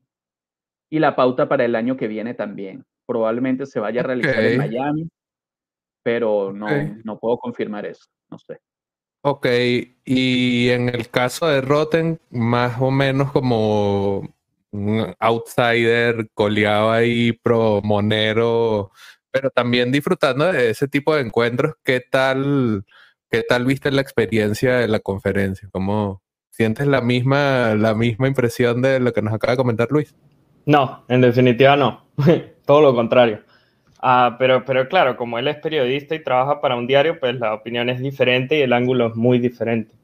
y 0.90 1.00
la 1.00 1.16
pauta 1.16 1.48
para 1.48 1.66
el 1.66 1.76
año 1.76 1.98
que 1.98 2.08
viene 2.08 2.34
también. 2.34 2.86
Probablemente 3.06 3.66
se 3.66 3.80
vaya 3.80 4.02
a 4.02 4.06
realizar 4.06 4.44
en 4.44 4.58
Miami, 4.58 5.10
pero 6.02 6.52
no, 6.54 6.68
no 7.04 7.20
puedo 7.20 7.38
confirmar 7.38 7.86
eso, 7.86 8.06
no 8.30 8.40
sé. 8.40 8.60
Ok, 9.28 9.48
y 10.06 10.70
en 10.70 10.88
el 10.90 11.10
caso 11.10 11.48
de 11.48 11.60
Rotten, 11.62 12.20
más 12.30 12.80
o 12.80 12.92
menos 12.92 13.32
como 13.32 14.20
un 14.70 15.16
outsider 15.20 16.30
coleado 16.36 16.92
ahí 16.92 17.32
pro 17.32 17.82
monero, 17.84 18.92
pero 19.32 19.50
también 19.50 19.92
disfrutando 19.92 20.52
de 20.52 20.70
ese 20.70 20.88
tipo 20.88 21.16
de 21.16 21.22
encuentros, 21.22 21.74
¿qué 21.84 22.02
tal, 22.02 22.86
qué 23.28 23.42
tal 23.42 23.66
viste 23.66 23.90
la 23.90 24.02
experiencia 24.02 24.76
de 24.76 24.88
la 24.88 25.00
conferencia? 25.00 25.70
¿Cómo 25.72 26.22
sientes 26.52 26.86
la 26.86 27.02
misma, 27.02 27.74
la 27.74 27.96
misma 27.96 28.28
impresión 28.28 28.84
de 28.84 29.00
lo 29.00 29.12
que 29.12 29.24
nos 29.24 29.34
acaba 29.34 29.54
de 29.54 29.58
comentar 29.58 29.88
Luis? 29.90 30.14
No, 30.68 31.04
en 31.08 31.22
definitiva 31.22 31.76
no, 31.76 32.06
todo 32.68 32.80
lo 32.80 32.94
contrario. 32.94 33.42
Ah, 34.08 34.36
pero, 34.38 34.64
pero 34.66 34.88
claro, 34.88 35.18
como 35.18 35.40
él 35.40 35.48
es 35.48 35.56
periodista 35.58 36.14
y 36.14 36.24
trabaja 36.24 36.62
para 36.62 36.76
un 36.76 36.86
diario, 36.86 37.20
pues 37.20 37.40
la 37.40 37.56
opinión 37.56 37.90
es 37.90 38.00
diferente 38.00 38.56
y 38.56 38.62
el 38.62 38.72
ángulo 38.74 39.08
es 39.08 39.16
muy 39.16 39.40
diferente. 39.40 39.96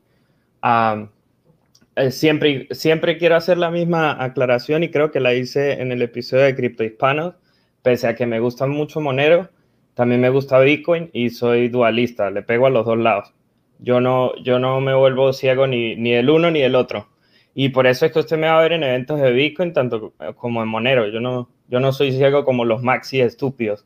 Eh, 1.96 2.10
siempre, 2.10 2.68
siempre 2.72 3.18
quiero 3.20 3.36
hacer 3.36 3.60
la 3.60 3.70
misma 3.70 4.24
aclaración 4.24 4.82
y 4.84 4.90
creo 4.90 5.12
que 5.12 5.20
la 5.20 5.36
hice 5.36 5.74
en 5.82 5.92
el 5.92 6.02
episodio 6.02 6.46
de 6.46 6.56
Cripto 6.56 6.84
Hispanos, 6.84 7.36
pese 7.84 8.08
a 8.08 8.16
que 8.16 8.26
me 8.26 8.40
gusta 8.40 8.66
mucho 8.66 9.02
Monero, 9.02 9.50
también 9.94 10.20
me 10.22 10.30
gusta 10.30 10.60
Bitcoin 10.60 11.12
y 11.14 11.30
soy 11.30 11.68
dualista, 11.70 12.32
le 12.32 12.42
pego 12.42 12.66
a 12.66 12.72
los 12.72 12.88
dos 12.88 12.98
lados. 12.98 13.34
Yo 13.78 14.02
no, 14.02 14.36
yo 14.44 14.58
no 14.58 14.82
me 14.82 14.96
vuelvo 14.96 15.32
ciego 15.32 15.68
ni, 15.68 15.96
ni 15.96 16.14
del 16.14 16.32
uno 16.32 16.50
ni 16.50 16.62
del 16.62 16.74
otro. 16.74 17.08
Y 17.54 17.70
por 17.70 17.86
eso 17.86 18.08
es 18.08 18.12
que 18.14 18.20
usted 18.20 18.38
me 18.40 18.48
va 18.48 18.58
a 18.60 18.64
ver 18.64 18.74
en 18.74 18.84
eventos 18.84 19.22
de 19.22 19.32
Bitcoin, 19.32 19.74
tanto 19.74 20.14
como 20.38 20.64
en 20.64 20.70
Monero. 20.70 21.08
Yo 21.08 21.20
no, 21.20 21.50
yo 21.68 21.80
no 21.80 21.92
soy 21.94 22.12
ciego 22.14 22.46
como 22.46 22.66
los 22.66 22.82
maxi 22.82 23.22
estúpidos. 23.22 23.86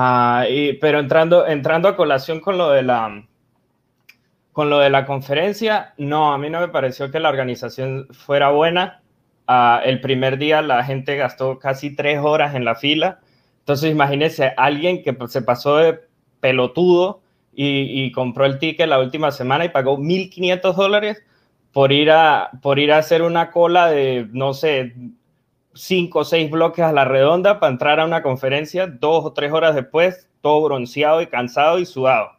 Ah, 0.00 0.44
pero 0.80 1.00
entrando, 1.00 1.44
entrando 1.44 1.88
a 1.88 1.96
colación 1.96 2.38
con 2.38 2.56
lo 2.56 2.70
de 2.70 2.82
la 2.84 3.26
con 4.52 4.70
lo 4.70 4.78
de 4.78 4.90
la 4.90 5.04
conferencia, 5.04 5.92
no, 5.98 6.32
a 6.32 6.38
mí 6.38 6.50
no 6.50 6.60
me 6.60 6.68
pareció 6.68 7.10
que 7.10 7.18
la 7.18 7.28
organización 7.28 8.06
fuera 8.12 8.50
buena. 8.50 9.02
Ah, 9.48 9.82
el 9.84 10.00
primer 10.00 10.38
día 10.38 10.62
la 10.62 10.84
gente 10.84 11.16
gastó 11.16 11.58
casi 11.58 11.96
tres 11.96 12.20
horas 12.20 12.54
en 12.54 12.64
la 12.64 12.76
fila. 12.76 13.18
Entonces 13.60 13.90
imagínense 13.90 14.52
alguien 14.56 15.02
que 15.02 15.16
se 15.26 15.42
pasó 15.42 15.78
de 15.78 15.98
pelotudo 16.38 17.20
y, 17.52 18.04
y 18.04 18.12
compró 18.12 18.44
el 18.44 18.60
ticket 18.60 18.86
la 18.88 19.00
última 19.00 19.32
semana 19.32 19.64
y 19.64 19.70
pagó 19.70 19.98
1.500 19.98 20.76
dólares 20.76 21.24
por 21.72 21.90
ir, 21.90 22.12
a, 22.12 22.50
por 22.62 22.78
ir 22.78 22.92
a 22.92 22.98
hacer 22.98 23.22
una 23.22 23.50
cola 23.50 23.88
de, 23.88 24.28
no 24.32 24.54
sé, 24.54 24.94
cinco 25.74 26.20
o 26.20 26.24
seis 26.24 26.50
bloques 26.50 26.84
a 26.84 26.92
la 26.92 27.04
redonda 27.04 27.60
para 27.60 27.72
entrar 27.72 28.00
a 28.00 28.04
una 28.04 28.22
conferencia 28.22 28.86
dos 28.86 29.24
o 29.24 29.32
tres 29.32 29.52
horas 29.52 29.74
después, 29.74 30.28
todo 30.40 30.62
bronceado 30.62 31.22
y 31.22 31.26
cansado 31.26 31.78
y 31.78 31.86
sudado. 31.86 32.30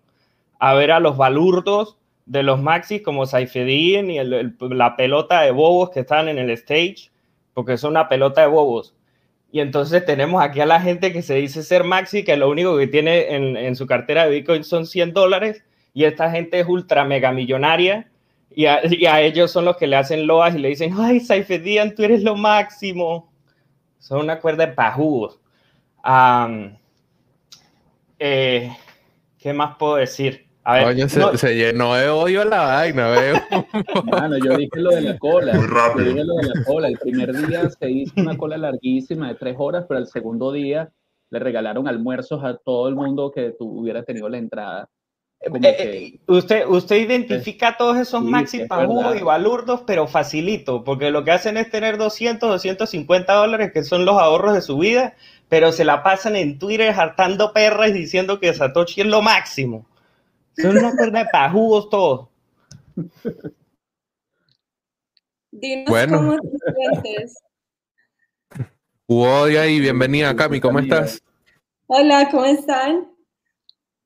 A 0.59 0.74
ver 0.74 0.91
a 0.91 1.00
los 1.00 1.17
balurdos 1.17 1.98
de 2.25 2.43
los 2.43 2.62
maxis 2.62 3.01
como 3.01 3.25
Saifedin 3.25 4.12
y 4.12 4.19
la 4.69 4.95
pelota 4.95 5.41
de 5.41 5.51
bobos 5.51 5.89
que 5.89 6.01
están 6.01 6.27
en 6.27 6.38
el 6.38 6.50
stage, 6.51 7.12
porque 7.53 7.74
es 7.74 7.83
una 7.83 8.07
pelota 8.07 8.41
de 8.41 8.48
bobos. 8.48 8.95
Y 9.51 9.62
entonces 9.62 10.05
tenemos 10.05 10.43
aquí 10.43 10.59
a 10.59 10.65
la 10.65 10.79
gente 10.79 11.12
que 11.12 11.24
se 11.24 11.36
dice 11.36 11.63
ser 11.63 11.83
maxi, 11.83 12.24
que 12.24 12.38
lo 12.38 12.50
único 12.50 12.77
que 12.77 12.88
tiene 12.88 13.33
en, 13.36 13.57
en 13.57 13.75
su 13.75 13.88
cartera 13.88 14.25
de 14.25 14.31
Bitcoin 14.31 14.63
son 14.63 14.86
100 14.86 15.13
dólares, 15.13 15.63
y 15.93 16.03
esta 16.03 16.29
gente 16.29 16.59
es 16.59 16.67
ultra 16.67 17.03
mega 17.03 17.31
millonaria 17.31 18.08
y 18.51 18.65
a, 18.65 19.22
ellos 19.22 19.51
son 19.51 19.65
los 19.65 19.77
que 19.77 19.88
le 19.88 19.96
hacen 19.96 20.25
loas 20.25 20.56
y 20.56 20.60
le 20.60 20.70
dicen, 20.70 20.94
ay, 20.98 21.20
Saifedian, 21.20 21.94
tú 21.96 22.03
eres 22.03 22.24
lo 22.24 22.36
máximo. 22.36 23.32
Son 24.00 24.20
una 24.20 24.39
cuerda 24.39 24.65
de 24.65 24.74
pajudos. 24.74 25.39
Eh, 28.18 28.75
¿Qué 29.38 29.53
más 29.53 29.77
puedo 29.77 29.96
decir? 29.96 30.48
A 30.63 30.86
ver, 30.86 31.10
se, 31.10 31.56
llenó 31.56 31.96
de 31.96 32.10
odio 32.10 32.44
la 32.44 32.62
vaina, 32.62 33.10
veo. 33.10 33.36
Bueno, 34.06 34.38
yo 34.38 34.58
dije 34.58 34.79
lo 34.79 34.91
de 34.91 35.01
la 35.01 35.18
cola. 35.18 35.53
Muy 35.53 35.65
rápido. 35.65 36.06
Yo 36.06 36.12
dije 36.12 36.24
lo 36.25 36.36
de 36.36 36.48
la 36.48 36.63
cola. 36.65 36.88
El 36.89 36.98
primer 36.98 37.34
día 37.34 37.70
se 37.70 37.89
hizo 37.89 38.13
una 38.18 38.38
cola 38.38 38.58
larguísima 38.58 39.29
de 39.29 39.36
tres 39.36 39.56
horas, 39.58 39.86
pero 39.88 40.00
el 40.00 40.08
segundo 40.08 40.51
día 40.51 40.91
le 41.29 41.39
regalaron 41.39 41.88
almuerzos 41.88 42.44
a 42.44 42.58
todo 42.58 42.88
el 42.88 42.96
mundo 42.96 43.32
que 43.32 43.56
hubiera 43.60 44.03
tenido 44.03 44.29
la 44.29 44.38
entrada. 44.38 44.89
Eh, 45.41 45.50
eh, 45.63 46.19
usted, 46.27 46.67
usted 46.67 46.98
identifica 46.98 47.77
todos 47.77 47.98
esos 47.98 48.22
maxi 48.22 48.62
y 48.62 48.67
balurdos, 49.24 49.84
pero 49.88 50.05
facilito, 50.05 50.84
porque 50.84 51.12
lo 51.12 51.24
que 51.24 51.31
hacen 51.31 51.55
es 51.55 51.72
tener 51.72 51.98
200, 51.98 52.50
250 52.50 53.34
dólares, 53.34 53.72
que 53.72 53.84
son 53.84 54.03
los 54.03 54.17
ahorros 54.17 54.53
de 54.53 54.62
su 54.62 54.77
vida, 54.77 55.15
pero 55.48 55.72
se 55.72 55.86
la 55.86 56.03
pasan 56.03 56.36
en 56.36 56.60
Twitter 56.60 56.91
hartando 56.91 57.53
perras 57.53 57.93
diciendo 57.93 58.39
que 58.39 58.53
Satoshi 58.53 59.01
es 59.01 59.08
lo 59.08 59.22
máximo. 59.22 59.86
Son 60.58 60.77
una 60.77 60.91
cuerda 60.91 61.19
de 61.19 61.29
pajugos 61.31 61.89
todos. 61.89 62.27
Dinos 65.51 65.89
bueno. 65.89 66.17
cómo 66.17 66.38
te 66.38 66.74
sientes. 66.75 67.41
y 69.08 69.79
bienvenida, 69.79 70.36
Cami, 70.36 70.60
¿cómo 70.60 70.79
estás? 70.79 71.24
Hola, 71.88 72.27
¿cómo 72.29 72.46
están? 72.46 73.08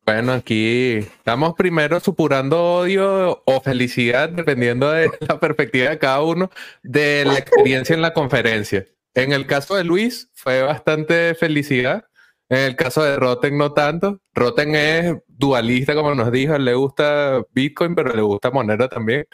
Bueno, 0.05 0.33
aquí 0.33 0.95
estamos 0.97 1.53
primero 1.53 1.99
supurando 2.01 2.61
odio 2.61 3.41
o 3.45 3.61
felicidad, 3.61 4.27
dependiendo 4.29 4.91
de 4.91 5.09
la 5.29 5.39
perspectiva 5.39 5.91
de 5.91 5.97
cada 5.97 6.21
uno, 6.23 6.49
de 6.83 7.23
la 7.25 7.37
experiencia 7.37 7.93
en 7.95 8.01
la 8.01 8.13
conferencia. 8.13 8.85
En 9.13 9.31
el 9.31 9.47
caso 9.47 9.75
de 9.75 9.85
Luis, 9.85 10.29
fue 10.33 10.61
bastante 10.61 11.35
felicidad. 11.35 12.05
En 12.49 12.59
el 12.59 12.75
caso 12.75 13.01
de 13.03 13.15
Roten, 13.15 13.57
no 13.57 13.73
tanto. 13.73 14.19
Roten 14.33 14.75
es 14.75 15.15
dualista, 15.27 15.95
como 15.95 16.13
nos 16.15 16.31
dijo, 16.33 16.57
le 16.57 16.73
gusta 16.73 17.41
Bitcoin, 17.53 17.95
pero 17.95 18.13
le 18.13 18.21
gusta 18.21 18.51
Monero 18.51 18.89
también. 18.89 19.25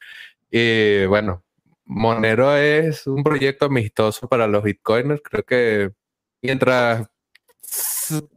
Y 0.52 1.06
bueno, 1.08 1.44
Monero 1.86 2.56
es 2.56 3.08
un 3.08 3.24
proyecto 3.24 3.66
amistoso 3.66 4.28
para 4.28 4.48
los 4.48 4.64
Bitcoiners. 4.64 5.22
Creo 5.24 5.44
que 5.44 5.92
mientras 6.42 7.10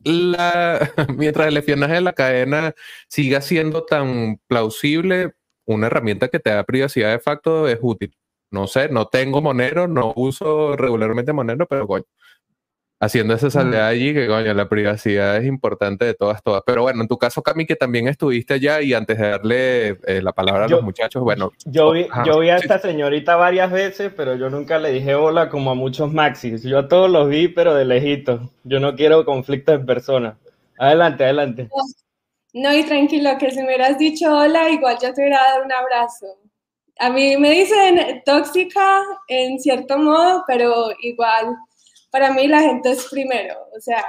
la, 0.04 0.92
mientras 1.16 1.48
el 1.48 1.56
espionaje 1.56 1.94
de 1.94 2.00
la 2.00 2.12
cadena 2.12 2.74
siga 3.08 3.40
siendo 3.40 3.84
tan 3.84 4.40
plausible, 4.46 5.34
una 5.64 5.86
herramienta 5.88 6.28
que 6.28 6.40
te 6.40 6.50
da 6.50 6.64
privacidad 6.64 7.12
de 7.12 7.20
facto 7.20 7.68
es 7.68 7.78
útil. 7.80 8.16
No 8.50 8.66
sé, 8.66 8.88
no 8.88 9.06
tengo 9.08 9.40
Monero, 9.40 9.88
no 9.88 10.12
uso 10.14 10.76
regularmente 10.76 11.32
Monero, 11.32 11.66
pero 11.66 11.86
coño, 11.86 12.04
haciendo 13.02 13.34
esa 13.34 13.50
salida 13.50 13.88
allí, 13.88 14.14
que 14.14 14.28
coño, 14.28 14.54
la 14.54 14.68
privacidad 14.68 15.36
es 15.36 15.44
importante 15.44 16.04
de 16.04 16.14
todas, 16.14 16.40
todas. 16.40 16.62
Pero 16.64 16.82
bueno, 16.82 17.02
en 17.02 17.08
tu 17.08 17.18
caso, 17.18 17.42
Cami, 17.42 17.66
que 17.66 17.74
también 17.74 18.06
estuviste 18.06 18.54
allá 18.54 18.80
y 18.80 18.94
antes 18.94 19.18
de 19.18 19.28
darle 19.28 19.88
eh, 20.06 20.22
la 20.22 20.32
palabra 20.32 20.66
a 20.66 20.68
los 20.68 20.84
muchachos, 20.84 21.20
bueno. 21.20 21.50
Yo 21.64 21.90
vi, 21.90 22.06
yo 22.24 22.38
vi 22.38 22.50
a 22.50 22.56
esta 22.58 22.78
señorita 22.78 23.34
varias 23.34 23.72
veces, 23.72 24.12
pero 24.16 24.36
yo 24.36 24.50
nunca 24.50 24.78
le 24.78 24.92
dije 24.92 25.16
hola 25.16 25.48
como 25.48 25.72
a 25.72 25.74
muchos 25.74 26.12
maxis. 26.12 26.62
Yo 26.62 26.78
a 26.78 26.88
todos 26.88 27.10
los 27.10 27.28
vi, 27.28 27.48
pero 27.48 27.74
de 27.74 27.84
lejito. 27.84 28.52
Yo 28.62 28.78
no 28.78 28.94
quiero 28.94 29.24
conflictos 29.24 29.74
en 29.74 29.84
persona. 29.84 30.38
Adelante, 30.78 31.24
adelante. 31.24 31.68
No, 32.52 32.72
y 32.72 32.84
tranquilo, 32.84 33.30
que 33.36 33.50
si 33.50 33.58
me 33.58 33.64
hubieras 33.64 33.98
dicho 33.98 34.32
hola, 34.32 34.70
igual 34.70 34.96
yo 35.02 35.12
te 35.12 35.22
hubiera 35.22 35.40
dado 35.42 35.64
un 35.64 35.72
abrazo. 35.72 36.38
A 37.00 37.10
mí 37.10 37.36
me 37.36 37.50
dicen 37.50 38.22
tóxica 38.24 39.02
en 39.26 39.58
cierto 39.58 39.98
modo, 39.98 40.44
pero 40.46 40.92
igual 41.00 41.56
para 42.12 42.32
mí 42.32 42.46
la 42.46 42.60
gente 42.60 42.92
es 42.92 43.08
primero. 43.10 43.56
O 43.76 43.80
sea, 43.80 44.04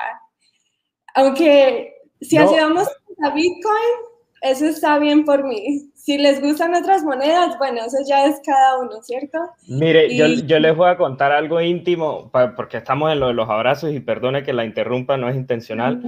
aunque 1.15 1.95
si 2.21 2.37
no. 2.37 2.43
a 2.43 3.29
Bitcoin, 3.33 3.93
eso 4.41 4.65
está 4.65 4.99
bien 4.99 5.23
por 5.25 5.43
mí. 5.43 5.89
Si 5.95 6.17
les 6.17 6.41
gustan 6.41 6.75
otras 6.75 7.01
monedas, 7.03 7.57
bueno, 7.57 7.79
eso 7.85 7.97
ya 8.05 8.25
es 8.25 8.41
cada 8.45 8.79
uno, 8.79 9.01
¿cierto? 9.01 9.39
Mire, 9.67 10.13
yo, 10.15 10.27
yo, 10.27 10.59
les 10.59 10.75
voy 10.75 10.89
a 10.89 10.97
contar 10.97 11.31
algo 11.31 11.61
íntimo, 11.61 12.29
porque 12.57 12.77
estamos 12.77 13.11
en 13.13 13.21
lo 13.21 13.27
de 13.27 13.33
los 13.33 13.49
abrazos 13.49 13.93
y 13.93 14.01
perdone 14.01 14.43
que 14.43 14.51
la 14.51 14.65
interrumpa, 14.65 15.15
no 15.15 15.29
es 15.29 15.37
intencional, 15.37 16.01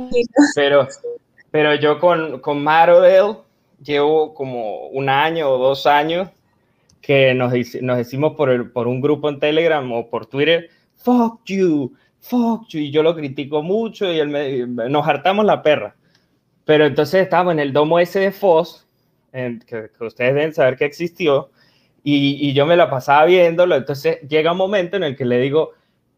pero, 0.54 0.90
pero 1.50 1.76
yo 1.76 1.98
con, 2.00 2.42
con 2.42 2.62
Marodel 2.62 3.38
llevo 3.82 4.34
como 4.34 4.88
un 4.88 5.08
año 5.08 5.50
o 5.50 5.58
dos 5.58 5.86
años 5.86 6.28
que 7.02 7.34
nos, 7.34 7.54
nos 7.82 7.98
decimos 7.98 8.36
por, 8.36 8.74
por 8.74 8.88
un 8.88 9.00
grupo 9.00 9.30
en 9.30 9.40
Telegram 9.40 9.90
o 9.94 10.10
por 10.10 10.26
Twitter, 10.26 10.72
fuck 11.06 11.42
you, 11.46 11.96
fuck 12.20 12.68
you, 12.70 12.80
y 12.80 12.92
yo 12.92 13.04
lo 13.04 13.16
critico 13.16 13.62
mucho 13.62 14.12
y 14.12 14.20
nos 14.68 15.08
hartamos 15.08 15.46
la 15.46 15.62
perra. 15.62 15.96
Pero 16.66 16.86
entonces 16.88 17.22
estábamos 17.22 17.54
en 17.54 17.60
el 17.60 17.72
domo 17.72 18.00
ese 18.00 18.20
de 18.20 18.32
Foz, 18.32 18.88
que, 19.32 19.60
que, 19.68 20.04
ustedes 20.04 20.34
deben 20.34 20.54
saber 20.54 20.78
que 20.78 20.86
existió, 20.86 21.52
y, 22.04 22.50
y, 22.50 22.54
yo 22.54 22.66
me 22.66 22.76
la 22.76 22.90
pasaba 22.90 23.26
viéndolo, 23.26 23.76
entonces 23.76 24.20
llega 24.28 24.52
un 24.52 24.58
momento 24.58 24.96
en 24.98 25.04
el 25.04 25.16
que 25.16 25.26
le 25.26 25.40
digo, 25.40 25.74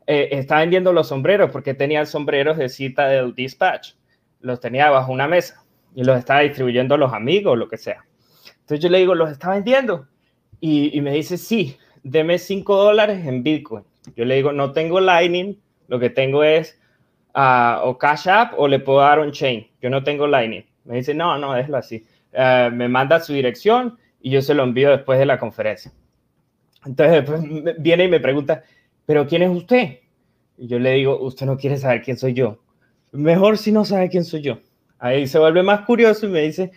eh, 0.06 0.30
está 0.32 0.60
vendiendo 0.60 0.92
los 0.94 1.08
sombreros, 1.08 1.52
porque 1.52 1.74
tenía 1.74 2.06
sombreros 2.06 2.58
de 2.58 2.70
cita 2.70 3.08
del 3.08 3.34
dispatch, 3.34 3.94
los 4.42 4.60
tenía 4.60 4.90
bajo 4.90 5.12
una 5.12 5.28
mesa 5.28 5.64
y 5.96 6.04
los 6.04 6.18
estaba 6.18 6.42
distribuyendo 6.42 6.96
a 6.96 6.98
los 6.98 7.14
amigos, 7.14 7.58
lo 7.58 7.68
que 7.68 7.78
sea. 7.78 8.06
Entonces 8.60 8.82
yo 8.82 8.90
le 8.90 9.00
digo, 9.00 9.16
¿los 9.16 9.32
está 9.32 9.52
vendiendo? 9.52 10.08
Y, 10.60 10.98
y 10.98 11.02
me 11.02 11.14
dice, 11.14 11.38
sí, 11.38 11.78
deme 12.04 12.38
5 12.38 12.76
dólares 12.76 13.26
en 13.26 13.44
Bitcoin. 13.44 13.84
Yo 14.16 14.26
le 14.26 14.36
digo, 14.36 14.52
no 14.52 14.72
tengo 14.72 15.00
Lightning, 15.00 15.60
lo 15.88 16.00
que 16.00 16.10
tengo 16.10 16.44
es 16.44 16.80
uh, 17.36 17.82
o 17.84 17.98
Cash 17.98 18.28
App 18.28 18.54
o 18.58 18.68
le 18.68 18.80
puedo 18.80 19.00
dar 19.00 19.20
un 19.20 19.32
chain. 19.32 19.68
Yo 19.82 19.90
no 19.90 20.04
tengo 20.04 20.28
Lightning. 20.28 20.64
Me 20.86 20.96
dice, 20.96 21.14
no, 21.14 21.38
no, 21.38 21.54
déjalo 21.54 21.78
así. 21.78 22.06
Uh, 22.34 22.72
me 22.72 22.88
manda 22.88 23.20
su 23.20 23.34
dirección 23.34 23.98
y 24.22 24.32
yo 24.32 24.42
se 24.42 24.54
lo 24.54 24.64
envío 24.64 24.90
después 24.92 25.20
de 25.20 25.26
la 25.26 25.40
conferencia. 25.40 25.92
Entonces 26.86 27.24
viene 27.80 28.06
y 28.06 28.08
me 28.08 28.20
pregunta, 28.20 28.64
¿pero 29.06 29.28
quién 29.28 29.44
es 29.44 29.50
usted? 29.50 30.00
Y 30.58 30.68
yo 30.68 30.80
le 30.80 30.92
digo, 30.92 31.20
usted 31.20 31.46
no 31.46 31.58
quiere 31.58 31.78
saber 31.78 32.02
quién 32.02 32.18
soy 32.18 32.34
yo. 32.34 32.60
Mejor 33.12 33.58
si 33.58 33.72
no 33.72 33.86
sabe 33.86 34.10
quién 34.10 34.24
soy 34.24 34.42
yo. 34.42 34.60
Ahí 35.00 35.28
se 35.28 35.40
vuelve 35.40 35.64
más 35.64 35.82
curioso 35.82 36.26
y 36.26 36.30
me 36.30 36.42
dice, 36.42 36.72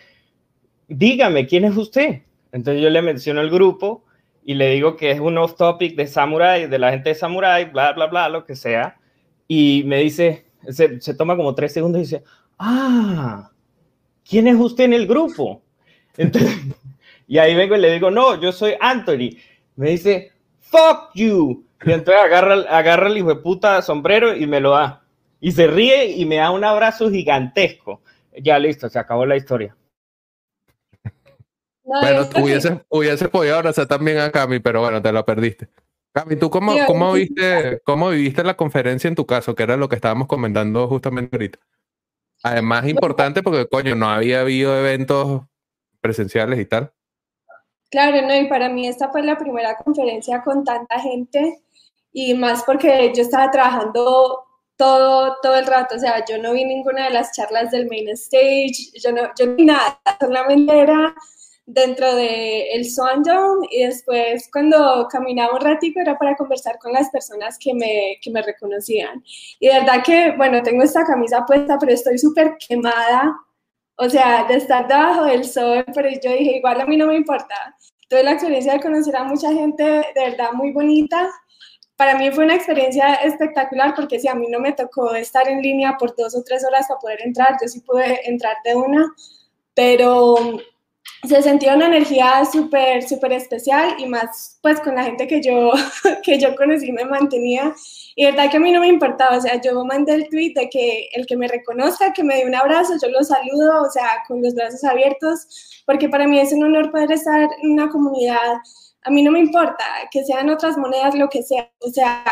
dígame, 0.88 1.46
¿quién 1.46 1.64
es 1.64 1.76
usted? 1.76 2.22
Entonces 2.52 2.82
yo 2.82 2.90
le 2.90 3.02
menciono 3.02 3.40
el 3.40 3.50
grupo 3.50 4.04
y 4.44 4.54
le 4.54 4.70
digo 4.70 4.96
que 4.96 5.10
es 5.10 5.20
un 5.20 5.38
off 5.38 5.56
topic 5.56 5.96
de 5.96 6.06
Samurai, 6.06 6.66
de 6.66 6.78
la 6.78 6.90
gente 6.90 7.10
de 7.10 7.14
Samurai, 7.14 7.66
bla, 7.66 7.92
bla, 7.92 8.06
bla, 8.06 8.28
lo 8.28 8.44
que 8.44 8.56
sea. 8.56 8.98
Y 9.46 9.82
me 9.86 9.98
dice, 9.98 10.46
se, 10.68 11.00
se 11.00 11.14
toma 11.14 11.36
como 11.36 11.54
tres 11.54 11.72
segundos 11.72 12.00
y 12.00 12.04
dice, 12.04 12.24
ah, 12.58 13.50
¿quién 14.28 14.48
es 14.48 14.56
usted 14.56 14.84
en 14.84 14.94
el 14.94 15.06
grupo? 15.06 15.62
Entonces, 16.16 16.56
y 17.26 17.38
ahí 17.38 17.54
vengo 17.54 17.76
y 17.76 17.80
le 17.80 17.92
digo, 17.92 18.10
no, 18.10 18.40
yo 18.40 18.52
soy 18.52 18.74
Anthony. 18.80 19.36
Me 19.76 19.90
dice, 19.90 20.32
fuck 20.60 21.10
you. 21.14 21.64
Y 21.84 21.92
entonces 21.92 22.22
agarra, 22.22 22.54
agarra 22.68 23.08
el 23.08 23.18
hijo 23.18 23.28
de 23.28 23.36
puta 23.36 23.82
sombrero 23.82 24.36
y 24.36 24.46
me 24.46 24.60
lo 24.60 24.70
da. 24.70 25.02
Y 25.40 25.52
se 25.52 25.66
ríe 25.66 26.10
y 26.10 26.24
me 26.26 26.36
da 26.36 26.50
un 26.50 26.64
abrazo 26.64 27.10
gigantesco. 27.10 28.02
Ya 28.42 28.58
listo, 28.58 28.88
se 28.88 28.98
acabó 28.98 29.26
la 29.26 29.36
historia 29.36 29.76
bueno, 32.00 32.28
tú 32.28 32.44
hubiese, 32.88 33.28
podido 33.28 33.56
abrazar 33.56 33.86
también 33.86 34.18
a 34.18 34.30
Cami, 34.30 34.60
pero 34.60 34.80
bueno, 34.80 35.02
te 35.02 35.12
la 35.12 35.24
perdiste. 35.24 35.68
Cami, 36.12 36.36
¿tú 36.36 36.50
cómo, 36.50 36.74
cómo, 36.86 37.12
viste, 37.12 37.80
cómo 37.84 38.10
viviste 38.10 38.44
la 38.44 38.56
conferencia 38.56 39.08
en 39.08 39.14
tu 39.14 39.26
caso? 39.26 39.54
Que 39.54 39.64
era 39.64 39.76
lo 39.76 39.88
que 39.88 39.96
estábamos 39.96 40.28
comentando 40.28 40.86
justamente 40.88 41.36
ahorita. 41.36 41.58
Además, 42.42 42.88
importante 42.88 43.42
porque, 43.42 43.66
coño, 43.68 43.94
no 43.96 44.08
había 44.08 44.40
habido 44.40 44.78
eventos 44.78 45.42
presenciales 46.00 46.58
y 46.58 46.64
tal. 46.64 46.92
Claro, 47.90 48.22
no, 48.22 48.34
y 48.34 48.48
para 48.48 48.68
mí 48.68 48.86
esta 48.86 49.10
fue 49.10 49.22
la 49.22 49.36
primera 49.36 49.76
conferencia 49.76 50.42
con 50.42 50.64
tanta 50.64 51.00
gente 51.00 51.60
y 52.12 52.34
más 52.34 52.62
porque 52.64 53.12
yo 53.14 53.22
estaba 53.22 53.50
trabajando 53.50 54.44
todo, 54.76 55.36
todo 55.42 55.56
el 55.56 55.66
rato, 55.66 55.96
o 55.96 55.98
sea, 55.98 56.24
yo 56.24 56.38
no 56.38 56.52
vi 56.52 56.64
ninguna 56.64 57.04
de 57.04 57.10
las 57.10 57.32
charlas 57.32 57.70
del 57.70 57.88
main 57.88 58.08
stage, 58.10 58.92
yo 58.94 59.12
no, 59.12 59.22
yo 59.38 59.46
no 59.46 59.56
vi 59.56 59.66
nada, 59.66 60.00
solamente 60.18 60.80
era 60.80 61.14
dentro 61.72 62.14
del 62.16 62.64
el 62.72 62.90
Swan 62.90 63.22
Dome 63.22 63.66
y 63.70 63.84
después 63.84 64.48
cuando 64.52 65.06
caminaba 65.10 65.54
un 65.54 65.60
ratito 65.60 66.00
era 66.00 66.18
para 66.18 66.36
conversar 66.36 66.78
con 66.78 66.92
las 66.92 67.10
personas 67.10 67.58
que 67.58 67.72
me, 67.74 68.18
que 68.20 68.30
me 68.30 68.42
reconocían. 68.42 69.22
Y 69.58 69.68
de 69.68 69.74
verdad 69.74 70.02
que, 70.04 70.32
bueno, 70.36 70.62
tengo 70.62 70.82
esta 70.82 71.04
camisa 71.04 71.44
puesta, 71.46 71.78
pero 71.78 71.92
estoy 71.92 72.18
súper 72.18 72.56
quemada, 72.68 73.36
o 73.96 74.08
sea, 74.08 74.44
de 74.44 74.56
estar 74.56 74.88
debajo 74.88 75.24
del 75.24 75.44
sol, 75.44 75.84
pero 75.94 76.08
yo 76.10 76.30
dije, 76.30 76.56
igual 76.56 76.80
a 76.80 76.86
mí 76.86 76.96
no 76.96 77.06
me 77.06 77.16
importa. 77.16 77.76
Tuve 78.08 78.24
la 78.24 78.32
experiencia 78.32 78.72
de 78.72 78.80
conocer 78.80 79.14
a 79.16 79.24
mucha 79.24 79.52
gente 79.52 79.84
de 79.84 80.30
verdad 80.30 80.52
muy 80.52 80.72
bonita. 80.72 81.30
Para 81.96 82.16
mí 82.18 82.30
fue 82.32 82.44
una 82.44 82.56
experiencia 82.56 83.14
espectacular 83.16 83.94
porque 83.94 84.18
si 84.18 84.26
a 84.26 84.34
mí 84.34 84.48
no 84.48 84.58
me 84.58 84.72
tocó 84.72 85.14
estar 85.14 85.48
en 85.48 85.62
línea 85.62 85.96
por 85.98 86.16
dos 86.16 86.34
o 86.34 86.42
tres 86.42 86.64
horas 86.64 86.86
para 86.88 86.98
poder 86.98 87.20
entrar, 87.22 87.56
yo 87.62 87.68
sí 87.68 87.80
pude 87.80 88.28
entrar 88.28 88.56
de 88.64 88.74
una, 88.74 89.14
pero 89.74 90.36
se 91.28 91.42
sentía 91.42 91.74
una 91.74 91.86
energía 91.86 92.44
súper, 92.50 93.06
súper 93.06 93.32
especial 93.32 93.96
y 93.98 94.06
más 94.06 94.58
pues 94.62 94.80
con 94.80 94.94
la 94.94 95.04
gente 95.04 95.26
que 95.26 95.42
yo, 95.42 95.72
que 96.22 96.38
yo 96.38 96.56
conocí 96.56 96.92
me 96.92 97.04
mantenía. 97.04 97.74
Y 98.16 98.24
verdad 98.24 98.50
que 98.50 98.56
a 98.56 98.60
mí 98.60 98.72
no 98.72 98.80
me 98.80 98.88
importaba, 98.88 99.36
o 99.36 99.40
sea, 99.40 99.60
yo 99.60 99.84
mandé 99.84 100.14
el 100.14 100.28
tweet 100.28 100.54
de 100.54 100.68
que 100.68 101.08
el 101.12 101.26
que 101.26 101.36
me 101.36 101.48
reconozca, 101.48 102.12
que 102.12 102.24
me 102.24 102.36
dé 102.36 102.46
un 102.46 102.54
abrazo, 102.54 102.94
yo 103.02 103.08
lo 103.10 103.22
saludo, 103.22 103.82
o 103.82 103.90
sea, 103.90 104.22
con 104.26 104.42
los 104.42 104.54
brazos 104.54 104.82
abiertos, 104.84 105.82
porque 105.86 106.08
para 106.08 106.26
mí 106.26 106.38
es 106.38 106.52
un 106.52 106.64
honor 106.64 106.90
poder 106.90 107.12
estar 107.12 107.48
en 107.62 107.70
una 107.70 107.88
comunidad. 107.88 108.58
A 109.02 109.10
mí 109.10 109.22
no 109.22 109.30
me 109.30 109.40
importa 109.40 109.84
que 110.10 110.24
sean 110.24 110.50
otras 110.50 110.76
monedas, 110.76 111.14
lo 111.14 111.28
que 111.28 111.42
sea, 111.42 111.70
o 111.80 111.90
sea, 111.90 112.24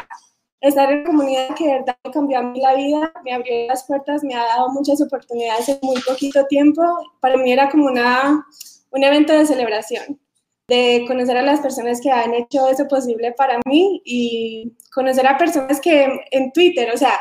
estar 0.61 0.91
en 0.93 1.05
comunidad 1.05 1.55
que 1.55 1.67
de 1.67 1.73
verdad 1.75 1.97
cambió 2.13 2.39
a 2.39 2.43
mí 2.43 2.61
la 2.61 2.75
vida, 2.75 3.13
me 3.25 3.33
abrió 3.33 3.67
las 3.67 3.85
puertas, 3.85 4.25
me 4.25 4.35
ha 4.35 4.45
dado 4.45 4.71
muchas 4.71 5.01
oportunidades 5.01 5.69
en 5.69 5.79
muy 5.83 6.01
poquito 6.03 6.47
tiempo. 6.47 6.83
Para 7.21 7.37
mí 7.37 7.53
era 7.53 7.69
como 7.71 7.87
una 7.87 8.45
un 8.91 9.05
evento 9.05 9.33
de 9.33 9.47
celebración, 9.47 10.21
de 10.69 11.05
conocer 11.07 11.37
a 11.37 11.43
las 11.43 11.61
personas 11.61 12.01
que 12.01 12.11
han 12.11 12.35
hecho 12.35 12.69
eso 12.69 12.87
posible 12.89 13.33
para 13.33 13.61
mí 13.67 14.03
y 14.05 14.73
conocer 14.93 15.27
a 15.27 15.39
personas 15.39 15.81
que 15.81 16.21
en 16.31 16.53
Twitter, 16.53 16.91
o 16.93 16.97
sea, 16.97 17.19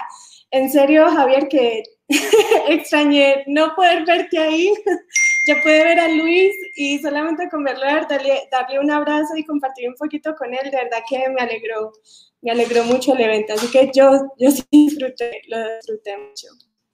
en 0.51 0.71
serio, 0.71 1.09
Javier, 1.09 1.47
que 1.49 1.83
extrañé 2.69 3.43
no 3.47 3.75
poder 3.75 4.05
verte 4.05 4.37
ahí. 4.37 4.73
ya 5.47 5.55
pude 5.63 5.83
ver 5.83 5.99
a 5.99 6.09
Luis 6.09 6.53
y 6.75 6.99
solamente 6.99 7.47
con 7.49 7.63
verlo, 7.63 7.85
darle, 8.09 8.47
darle 8.51 8.79
un 8.79 8.91
abrazo 8.91 9.35
y 9.37 9.45
compartir 9.45 9.87
un 9.87 9.95
poquito 9.95 10.35
con 10.35 10.53
él, 10.53 10.69
de 10.69 10.77
verdad 10.77 11.03
que 11.09 11.29
me 11.29 11.41
alegró, 11.41 11.93
me 12.41 12.51
alegró 12.51 12.83
mucho 12.83 13.13
el 13.13 13.21
evento. 13.21 13.53
Así 13.53 13.69
que 13.71 13.91
yo, 13.93 14.11
yo 14.37 14.51
sí 14.51 14.63
disfruté, 14.71 15.41
lo 15.47 15.57
disfruté 15.75 16.17
mucho 16.17 16.47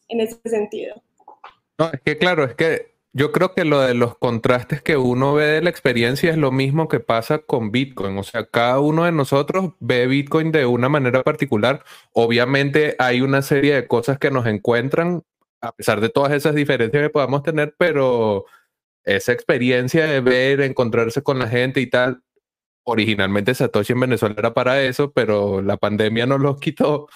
en 0.07 0.21
ese 0.21 0.39
sentido. 0.45 1.01
No, 1.77 1.89
es 1.91 2.01
que 2.01 2.17
claro, 2.17 2.43
es 2.43 2.55
que 2.55 2.93
yo 3.15 3.31
creo 3.31 3.53
que 3.53 3.63
lo 3.63 3.81
de 3.81 3.93
los 3.93 4.17
contrastes 4.17 4.81
que 4.81 4.97
uno 4.97 5.35
ve 5.35 5.45
de 5.45 5.61
la 5.61 5.69
experiencia 5.69 6.31
es 6.31 6.37
lo 6.37 6.51
mismo 6.51 6.87
que 6.87 6.99
pasa 6.99 7.39
con 7.39 7.71
Bitcoin. 7.71 8.17
O 8.17 8.23
sea, 8.23 8.45
cada 8.45 8.79
uno 8.79 9.05
de 9.05 9.11
nosotros 9.11 9.73
ve 9.79 10.07
Bitcoin 10.07 10.51
de 10.51 10.65
una 10.65 10.89
manera 10.89 11.21
particular. 11.21 11.83
Obviamente 12.13 12.95
hay 12.97 13.21
una 13.21 13.43
serie 13.43 13.75
de 13.75 13.87
cosas 13.87 14.17
que 14.17 14.31
nos 14.31 14.47
encuentran, 14.47 15.21
a 15.61 15.71
pesar 15.73 16.01
de 16.01 16.09
todas 16.09 16.31
esas 16.33 16.55
diferencias 16.55 17.03
que 17.03 17.09
podamos 17.11 17.43
tener, 17.43 17.75
pero 17.77 18.45
esa 19.03 19.31
experiencia 19.31 20.05
de 20.05 20.21
ver, 20.21 20.61
encontrarse 20.61 21.21
con 21.21 21.37
la 21.37 21.47
gente 21.47 21.81
y 21.81 21.89
tal, 21.89 22.23
originalmente 22.83 23.55
Satoshi 23.55 23.93
en 23.93 24.01
Venezuela 24.01 24.35
era 24.37 24.53
para 24.53 24.81
eso, 24.83 25.11
pero 25.11 25.61
la 25.61 25.77
pandemia 25.77 26.25
nos 26.25 26.41
lo 26.41 26.57
quitó. 26.59 27.07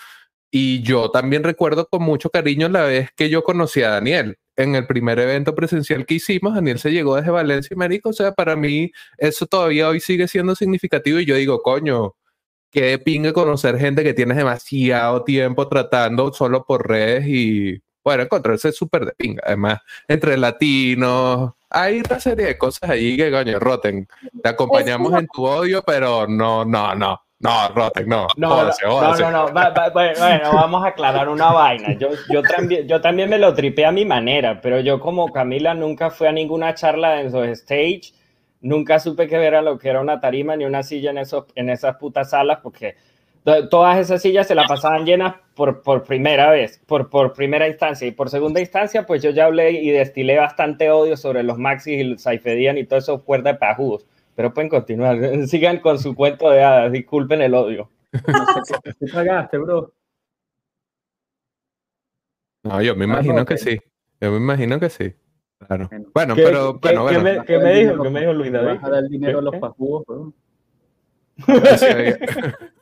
Y 0.51 0.81
yo 0.83 1.11
también 1.11 1.43
recuerdo 1.43 1.87
con 1.89 2.03
mucho 2.03 2.29
cariño 2.29 2.69
la 2.69 2.83
vez 2.83 3.11
que 3.15 3.29
yo 3.29 3.43
conocí 3.43 3.83
a 3.83 3.89
Daniel 3.89 4.37
en 4.55 4.75
el 4.75 4.87
primer 4.87 5.19
evento 5.19 5.53
presencial 5.55 6.05
que 6.05 6.15
hicimos, 6.15 6.55
Daniel 6.55 6.79
se 6.79 6.91
llegó 6.91 7.15
desde 7.15 7.31
Valencia 7.31 7.73
y 7.73 7.77
Marico, 7.77 8.09
o 8.09 8.13
sea, 8.13 8.33
para 8.33 8.55
mí 8.55 8.91
eso 9.17 9.45
todavía 9.45 9.87
hoy 9.89 9.99
sigue 9.99 10.27
siendo 10.27 10.55
significativo 10.55 11.19
y 11.19 11.25
yo 11.25 11.35
digo, 11.35 11.61
coño, 11.61 12.15
qué 12.71 12.99
pingue 12.99 13.33
conocer 13.33 13.77
gente 13.77 14.03
que 14.03 14.13
tienes 14.13 14.37
demasiado 14.37 15.23
tiempo 15.23 15.67
tratando 15.69 16.33
solo 16.33 16.65
por 16.65 16.87
redes 16.87 17.27
y, 17.27 17.81
bueno, 18.07 18.23
encontrarse 18.23 18.71
súper 18.71 19.03
de 19.03 19.11
pinga. 19.11 19.43
Además, 19.45 19.81
entre 20.07 20.37
latinos, 20.37 21.51
hay 21.69 21.99
una 21.99 22.21
serie 22.21 22.45
de 22.45 22.57
cosas 22.57 22.89
allí 22.89 23.17
que, 23.17 23.29
coño, 23.29 23.59
roten. 23.59 24.07
Te 24.41 24.47
acompañamos 24.47 25.11
en 25.19 25.27
tu 25.27 25.45
odio, 25.45 25.83
pero 25.85 26.25
no, 26.25 26.63
no, 26.63 26.95
no. 26.95 27.21
No, 27.39 27.67
Rotek, 27.75 28.07
no. 28.07 28.27
No, 28.37 28.63
no, 28.63 28.71
no, 29.19 29.49
no, 29.51 29.91
bueno, 29.91 30.53
vamos 30.53 30.85
a 30.85 30.87
aclarar 30.87 31.27
una 31.27 31.51
vaina. 31.51 31.97
Yo, 31.99 32.11
yo, 32.29 32.41
también, 32.43 32.87
yo 32.87 33.01
también 33.01 33.29
me 33.29 33.37
lo 33.37 33.53
tripé 33.53 33.85
a 33.85 33.91
mi 33.91 34.05
manera, 34.05 34.61
pero 34.61 34.79
yo 34.79 35.01
como 35.01 35.31
Camila 35.33 35.73
nunca 35.73 36.09
fui 36.09 36.27
a 36.27 36.31
ninguna 36.31 36.73
charla 36.75 37.19
en 37.19 37.29
su 37.29 37.43
stage, 37.43 38.13
nunca 38.61 38.99
supe 38.99 39.27
que 39.27 39.35
era 39.35 39.61
lo 39.61 39.77
que 39.77 39.89
era 39.89 39.99
una 39.99 40.21
tarima 40.21 40.55
ni 40.55 40.63
una 40.63 40.81
silla 40.81 41.11
en, 41.11 41.17
esos, 41.17 41.45
en 41.55 41.69
esas 41.69 41.97
putas 41.97 42.29
salas, 42.29 42.59
porque 42.63 42.95
todas 43.69 43.97
esas 43.99 44.21
sillas 44.21 44.47
se 44.47 44.55
la 44.55 44.65
pasaban 44.67 45.05
llenas 45.05 45.35
por, 45.55 45.81
por 45.81 46.03
primera 46.03 46.49
vez, 46.49 46.81
por, 46.85 47.09
por 47.09 47.33
primera 47.33 47.67
instancia. 47.67 48.07
Y 48.07 48.11
por 48.11 48.29
segunda 48.29 48.59
instancia, 48.59 49.05
pues 49.05 49.21
yo 49.23 49.29
ya 49.31 49.45
hablé 49.45 49.71
y 49.71 49.89
destilé 49.91 50.37
bastante 50.37 50.91
odio 50.91 51.17
sobre 51.17 51.43
los 51.43 51.57
Maxis 51.57 51.97
y 51.97 52.01
el 52.01 52.19
Saifedian 52.19 52.77
y 52.77 52.83
todo 52.85 52.99
eso 52.99 53.23
cuerda 53.23 53.53
de 53.53 53.59
pajudos 53.59 54.05
pero 54.37 54.53
pueden 54.53 54.69
continuar. 54.69 55.17
Sigan 55.47 55.79
con 55.79 55.97
su 55.97 56.13
cuento 56.13 56.51
de 56.51 56.61
hadas, 56.61 56.91
disculpen 56.91 57.41
el 57.41 57.55
odio. 57.55 57.89
¿Qué 58.11 59.07
pagaste, 59.11 59.57
bro? 59.57 59.91
No, 62.63 62.79
yo 62.83 62.95
me 62.95 63.05
imagino 63.05 63.43
que 63.45 63.57
sí. 63.57 63.79
Yo 64.21 64.29
me 64.31 64.37
imagino 64.37 64.79
que 64.79 64.89
sí. 64.91 65.15
Claro. 65.65 65.89
Bueno, 66.13 66.35
pero 66.35 66.79
¿Qué, 66.79 66.89
bueno, 66.89 67.03
bueno. 67.03 67.21
me, 67.23 67.45
qué 67.45 67.57
me 67.57 67.73
dijo? 67.73 68.03
¿Qué 68.03 68.09
me 68.11 68.19
dijo 68.19 68.33
Luis 68.33 68.51
David? 68.51 68.67
Vas 68.75 68.83
a 68.83 68.89
dar 68.91 69.03
dinero 69.05 69.39
a 69.39 69.41
los 69.41 69.53
¿Qué? 69.53 69.59
pajugos, 69.59 70.03
había- 71.47 72.19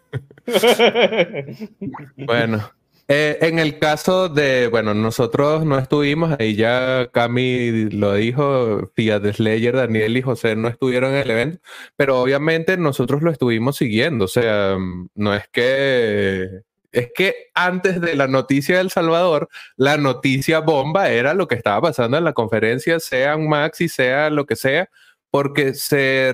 Bueno, 2.18 2.72
eh, 3.08 3.38
en 3.42 3.60
el 3.60 3.78
caso 3.78 4.30
de, 4.30 4.68
bueno, 4.68 4.96
nosotros 4.96 5.64
no 5.64 5.78
estuvimos, 5.78 6.36
ahí 6.40 6.56
ya 6.56 7.08
Cami 7.12 7.90
lo 7.92 8.14
dijo, 8.16 8.92
Fiat 8.96 9.24
Slayer, 9.34 9.76
Daniel 9.76 10.18
y 10.18 10.24
José 10.24 10.56
no 10.56 10.68
estuvieron 10.68 11.12
en 11.12 11.18
el 11.18 11.32
evento, 11.32 11.60
pero 11.96 12.20
obviamente 12.20 12.78
nosotros 12.78 13.22
lo 13.22 13.32
estuvimos 13.32 13.78
siguiendo, 13.78 14.26
o 14.26 14.28
sea, 14.28 14.76
no 15.14 15.36
es 15.36 15.48
que, 15.50 16.62
es 16.92 17.12
que 17.14 17.36
antes 17.54 18.02
de 18.02 18.16
la 18.16 18.28
noticia 18.28 18.76
de 18.76 18.82
El 18.82 18.90
Salvador, 18.90 19.50
la 19.78 19.98
noticia 19.98 20.62
bomba 20.62 21.10
era 21.10 21.36
lo 21.36 21.48
que 21.48 21.56
estaba 21.56 21.82
pasando 21.82 22.18
en 22.18 22.24
la 22.24 22.34
conferencia, 22.34 23.00
sea 23.00 23.36
un 23.36 23.50
Maxi, 23.50 23.88
sea 23.88 24.32
lo 24.32 24.48
que 24.48 24.56
sea, 24.56 24.90
porque 25.30 25.76
se 25.76 26.34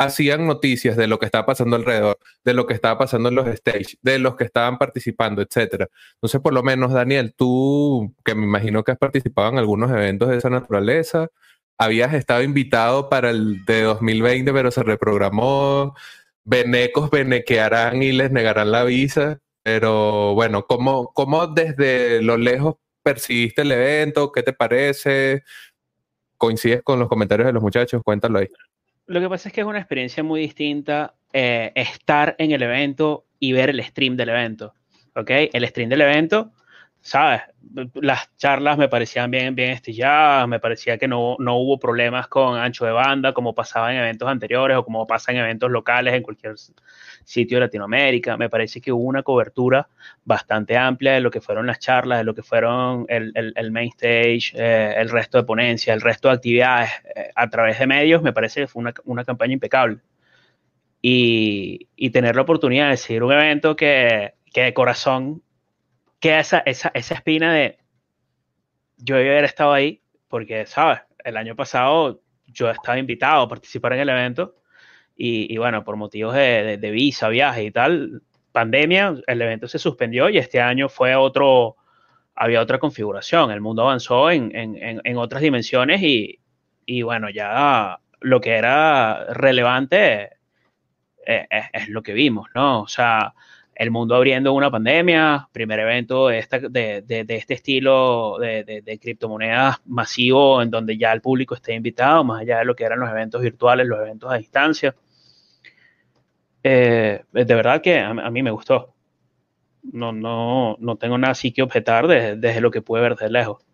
hacían 0.00 0.46
noticias 0.46 0.96
de 0.96 1.06
lo 1.06 1.18
que 1.18 1.26
estaba 1.26 1.44
pasando 1.44 1.76
alrededor, 1.76 2.18
de 2.42 2.54
lo 2.54 2.66
que 2.66 2.72
estaba 2.72 2.98
pasando 2.98 3.28
en 3.28 3.34
los 3.34 3.46
stage, 3.48 3.98
de 4.00 4.18
los 4.18 4.34
que 4.34 4.44
estaban 4.44 4.78
participando, 4.78 5.42
etcétera. 5.42 5.88
Entonces, 6.14 6.40
por 6.40 6.54
lo 6.54 6.62
menos, 6.62 6.92
Daniel, 6.92 7.34
tú, 7.36 8.14
que 8.24 8.34
me 8.34 8.44
imagino 8.44 8.82
que 8.82 8.92
has 8.92 8.98
participado 8.98 9.50
en 9.50 9.58
algunos 9.58 9.90
eventos 9.90 10.30
de 10.30 10.38
esa 10.38 10.48
naturaleza, 10.48 11.28
habías 11.78 12.14
estado 12.14 12.42
invitado 12.42 13.10
para 13.10 13.28
el 13.30 13.64
de 13.66 13.82
2020, 13.82 14.52
pero 14.54 14.70
se 14.70 14.82
reprogramó. 14.82 15.94
Venecos 16.44 17.10
venequearán 17.10 18.02
y 18.02 18.12
les 18.12 18.30
negarán 18.32 18.72
la 18.72 18.84
visa. 18.84 19.40
Pero 19.62 20.34
bueno, 20.34 20.66
¿cómo, 20.66 21.12
cómo 21.12 21.46
desde 21.46 22.22
lo 22.22 22.38
lejos 22.38 22.76
percibiste 23.02 23.62
el 23.62 23.72
evento? 23.72 24.32
¿Qué 24.32 24.42
te 24.42 24.54
parece? 24.54 25.42
¿Coincides 26.38 26.82
con 26.82 26.98
los 26.98 27.08
comentarios 27.08 27.46
de 27.46 27.52
los 27.52 27.62
muchachos? 27.62 28.02
Cuéntalo 28.04 28.38
ahí. 28.38 28.48
Lo 29.10 29.20
que 29.20 29.28
pasa 29.28 29.48
es 29.48 29.52
que 29.52 29.60
es 29.62 29.66
una 29.66 29.80
experiencia 29.80 30.22
muy 30.22 30.40
distinta 30.40 31.16
eh, 31.32 31.72
estar 31.74 32.36
en 32.38 32.52
el 32.52 32.62
evento 32.62 33.26
y 33.40 33.50
ver 33.50 33.70
el 33.70 33.82
stream 33.82 34.16
del 34.16 34.28
evento. 34.28 34.72
¿Ok? 35.16 35.30
El 35.52 35.66
stream 35.66 35.88
del 35.88 36.02
evento, 36.02 36.52
¿sabes? 37.02 37.42
Las 37.94 38.34
charlas 38.36 38.76
me 38.78 38.88
parecían 38.88 39.30
bien, 39.30 39.54
bien 39.54 39.70
estilladas, 39.70 40.46
me 40.48 40.60
parecía 40.60 40.98
que 40.98 41.08
no, 41.08 41.36
no 41.38 41.56
hubo 41.56 41.78
problemas 41.78 42.28
con 42.28 42.58
ancho 42.58 42.84
de 42.84 42.92
banda, 42.92 43.32
como 43.32 43.54
pasaba 43.54 43.92
en 43.92 44.00
eventos 44.00 44.28
anteriores 44.28 44.76
o 44.76 44.84
como 44.84 45.06
pasa 45.06 45.32
en 45.32 45.38
eventos 45.38 45.70
locales 45.70 46.14
en 46.14 46.22
cualquier 46.22 46.54
sitio 47.24 47.56
de 47.56 47.66
Latinoamérica. 47.66 48.36
Me 48.36 48.48
parece 48.48 48.80
que 48.80 48.92
hubo 48.92 49.04
una 49.04 49.22
cobertura 49.22 49.88
bastante 50.24 50.76
amplia 50.76 51.12
de 51.12 51.20
lo 51.20 51.30
que 51.30 51.40
fueron 51.40 51.66
las 51.66 51.78
charlas, 51.78 52.18
de 52.18 52.24
lo 52.24 52.34
que 52.34 52.42
fueron 52.42 53.06
el, 53.08 53.32
el, 53.34 53.70
main 53.70 53.90
stage, 53.90 54.52
eh, 54.54 54.94
el 54.96 55.08
resto 55.08 55.38
de 55.38 55.44
ponencias, 55.44 55.94
el 55.94 56.02
resto 56.02 56.28
de 56.28 56.34
actividades 56.34 56.90
eh, 57.14 57.30
a 57.34 57.48
través 57.48 57.78
de 57.78 57.86
medios. 57.86 58.22
Me 58.22 58.32
parece 58.32 58.62
que 58.62 58.66
fue 58.66 58.80
una, 58.80 58.94
una 59.04 59.24
campaña 59.24 59.54
impecable. 59.54 59.98
Y, 61.02 61.88
y, 61.96 62.10
tener 62.10 62.36
la 62.36 62.42
oportunidad 62.42 62.90
de 62.90 62.98
seguir 62.98 63.22
un 63.22 63.32
evento 63.32 63.74
que, 63.74 64.34
que 64.52 64.64
de 64.64 64.74
corazón 64.74 65.42
queda 66.20 66.40
esa, 66.40 66.58
esa, 66.60 66.90
esa 66.94 67.14
espina 67.14 67.52
de 67.52 67.78
yo 68.98 69.16
debí 69.16 69.30
haber 69.30 69.44
estado 69.44 69.72
ahí, 69.72 70.02
porque, 70.28 70.66
¿sabes? 70.66 71.00
El 71.24 71.36
año 71.36 71.56
pasado 71.56 72.22
yo 72.46 72.70
estaba 72.70 72.98
invitado 72.98 73.42
a 73.42 73.48
participar 73.48 73.94
en 73.94 74.00
el 74.00 74.08
evento 74.08 74.56
y, 75.16 75.52
y 75.52 75.58
bueno, 75.58 75.84
por 75.84 75.96
motivos 75.96 76.34
de, 76.34 76.76
visa, 76.92 77.28
viaje 77.28 77.64
y 77.64 77.70
tal, 77.70 78.22
pandemia, 78.52 79.14
el 79.26 79.42
evento 79.42 79.68
se 79.68 79.78
suspendió 79.78 80.28
y 80.28 80.38
este 80.38 80.60
año 80.60 80.88
fue 80.88 81.14
otro, 81.14 81.76
había 82.34 82.60
otra 82.60 82.78
configuración, 82.78 83.50
el 83.50 83.60
mundo 83.60 83.82
avanzó 83.82 84.30
en, 84.30 84.54
en, 84.54 85.00
en 85.02 85.16
otras 85.16 85.42
dimensiones 85.42 86.02
y, 86.02 86.40
y, 86.86 87.02
bueno, 87.02 87.30
ya 87.30 87.98
lo 88.20 88.40
que 88.40 88.52
era 88.52 89.24
relevante 89.32 90.24
es, 91.24 91.46
es, 91.50 91.64
es, 91.72 91.88
lo 91.88 92.02
que 92.02 92.12
vimos, 92.12 92.48
¿no? 92.54 92.82
O 92.82 92.88
sea, 92.88 93.34
el 93.80 93.90
mundo 93.90 94.14
abriendo 94.14 94.52
una 94.52 94.70
pandemia, 94.70 95.48
primer 95.52 95.80
evento 95.80 96.28
de, 96.28 96.38
esta, 96.38 96.58
de, 96.58 97.00
de, 97.00 97.24
de 97.24 97.36
este 97.36 97.54
estilo 97.54 98.36
de, 98.38 98.98
criptomonedas 99.00 99.78
masivo 99.86 100.60
en 100.60 100.70
donde 100.70 100.98
ya 100.98 101.10
el 101.12 101.22
público 101.22 101.54
esté 101.54 101.72
invitado, 101.72 102.22
más 102.22 102.42
allá 102.42 102.58
de 102.58 102.66
lo 102.66 102.76
que 102.76 102.84
eran 102.84 103.00
los 103.00 103.08
eventos 103.08 103.40
virtuales, 103.40 103.86
los 103.86 103.98
eventos 103.98 104.30
a 104.30 104.36
distancia. 104.36 104.94
Eh, 106.62 107.22
de 107.32 107.54
verdad 107.54 107.80
que 107.80 108.00
a, 108.00 108.10
a, 108.10 108.30
mí 108.30 108.42
me 108.42 108.50
gustó. 108.50 108.92
No, 109.82 110.12
no, 110.12 110.76
no 110.78 110.96
tengo 110.96 111.16
nada 111.16 111.32
así 111.32 111.50
que 111.50 111.62
objetar 111.62 112.06
desde, 112.06 112.36
desde 112.36 112.60
lo 112.60 112.70
que 112.70 112.82
pude 112.82 113.00
ver 113.00 113.16
de 113.16 113.30
lejos. 113.30 113.64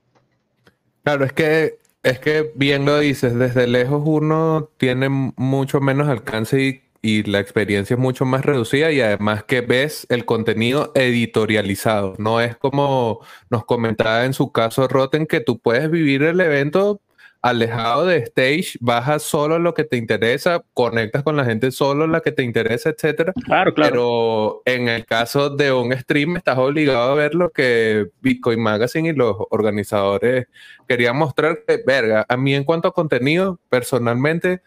Claro, 1.03 1.25
es 1.25 1.33
que, 1.33 1.81
es 2.05 2.21
que 2.21 2.53
bien 2.55 2.85
lo 2.85 3.01
dices, 3.01 3.35
desde 3.35 3.67
lejos 3.67 4.05
uno 4.05 4.71
tiene 4.77 5.09
mucho 5.09 5.81
menos 5.81 6.07
alcance 6.07 6.63
y 6.63 6.86
y 7.03 7.23
la 7.25 7.41
experiencia 7.41 7.95
es 7.95 8.01
mucho 8.01 8.25
más 8.25 8.45
reducida 8.45 8.91
y 8.93 9.01
además 9.01 9.45
que 9.45 9.61
ves 9.61 10.07
el 10.11 10.25
contenido 10.25 10.93
editorializado. 10.95 12.15
No 12.19 12.41
es 12.41 12.57
como 12.57 13.21
nos 13.51 13.65
comentaba 13.65 14.25
en 14.25 14.35
su 14.35 14.53
caso 14.53 14.89
Rotten 14.89 15.27
que 15.27 15.41
tú 15.41 15.59
puedes 15.59 15.91
vivir 15.91 16.23
el 16.23 16.41
evento 16.41 17.01
alejado 17.43 18.07
de 18.07 18.19
stage, 18.19 18.77
bajas 18.81 19.23
solo 19.23 19.59
lo 19.59 19.73
que 19.73 19.85
te 19.85 19.97
interesa, 19.97 20.65
conectas 20.75 21.23
con 21.23 21.37
la 21.37 21.45
gente 21.45 21.71
solo 21.71 22.07
la 22.07 22.21
que 22.21 22.33
te 22.33 22.43
interesa, 22.43 22.91
etcétera. 22.91 23.33
Claro, 23.45 23.73
claro. 23.73 23.93
Pero 23.93 24.63
en 24.65 24.89
el 24.89 25.07
caso 25.07 25.51
de 25.51 25.73
un 25.73 25.93
stream 25.93 26.37
estás 26.37 26.59
obligado 26.59 27.13
a 27.13 27.15
ver 27.15 27.35
lo 27.35 27.51
que 27.51 28.09
Bitcoin 28.21 28.61
Magazine 28.61 29.11
y 29.11 29.13
los 29.13 29.37
organizadores 29.51 30.49
querían 30.89 31.17
mostrar. 31.17 31.59
Que, 31.67 31.83
verga, 31.87 32.27
a 32.29 32.37
mí 32.37 32.55
en 32.55 32.65
cuanto 32.65 32.89
a 32.89 32.93
contenido, 32.93 33.61
personalmente, 33.69 34.63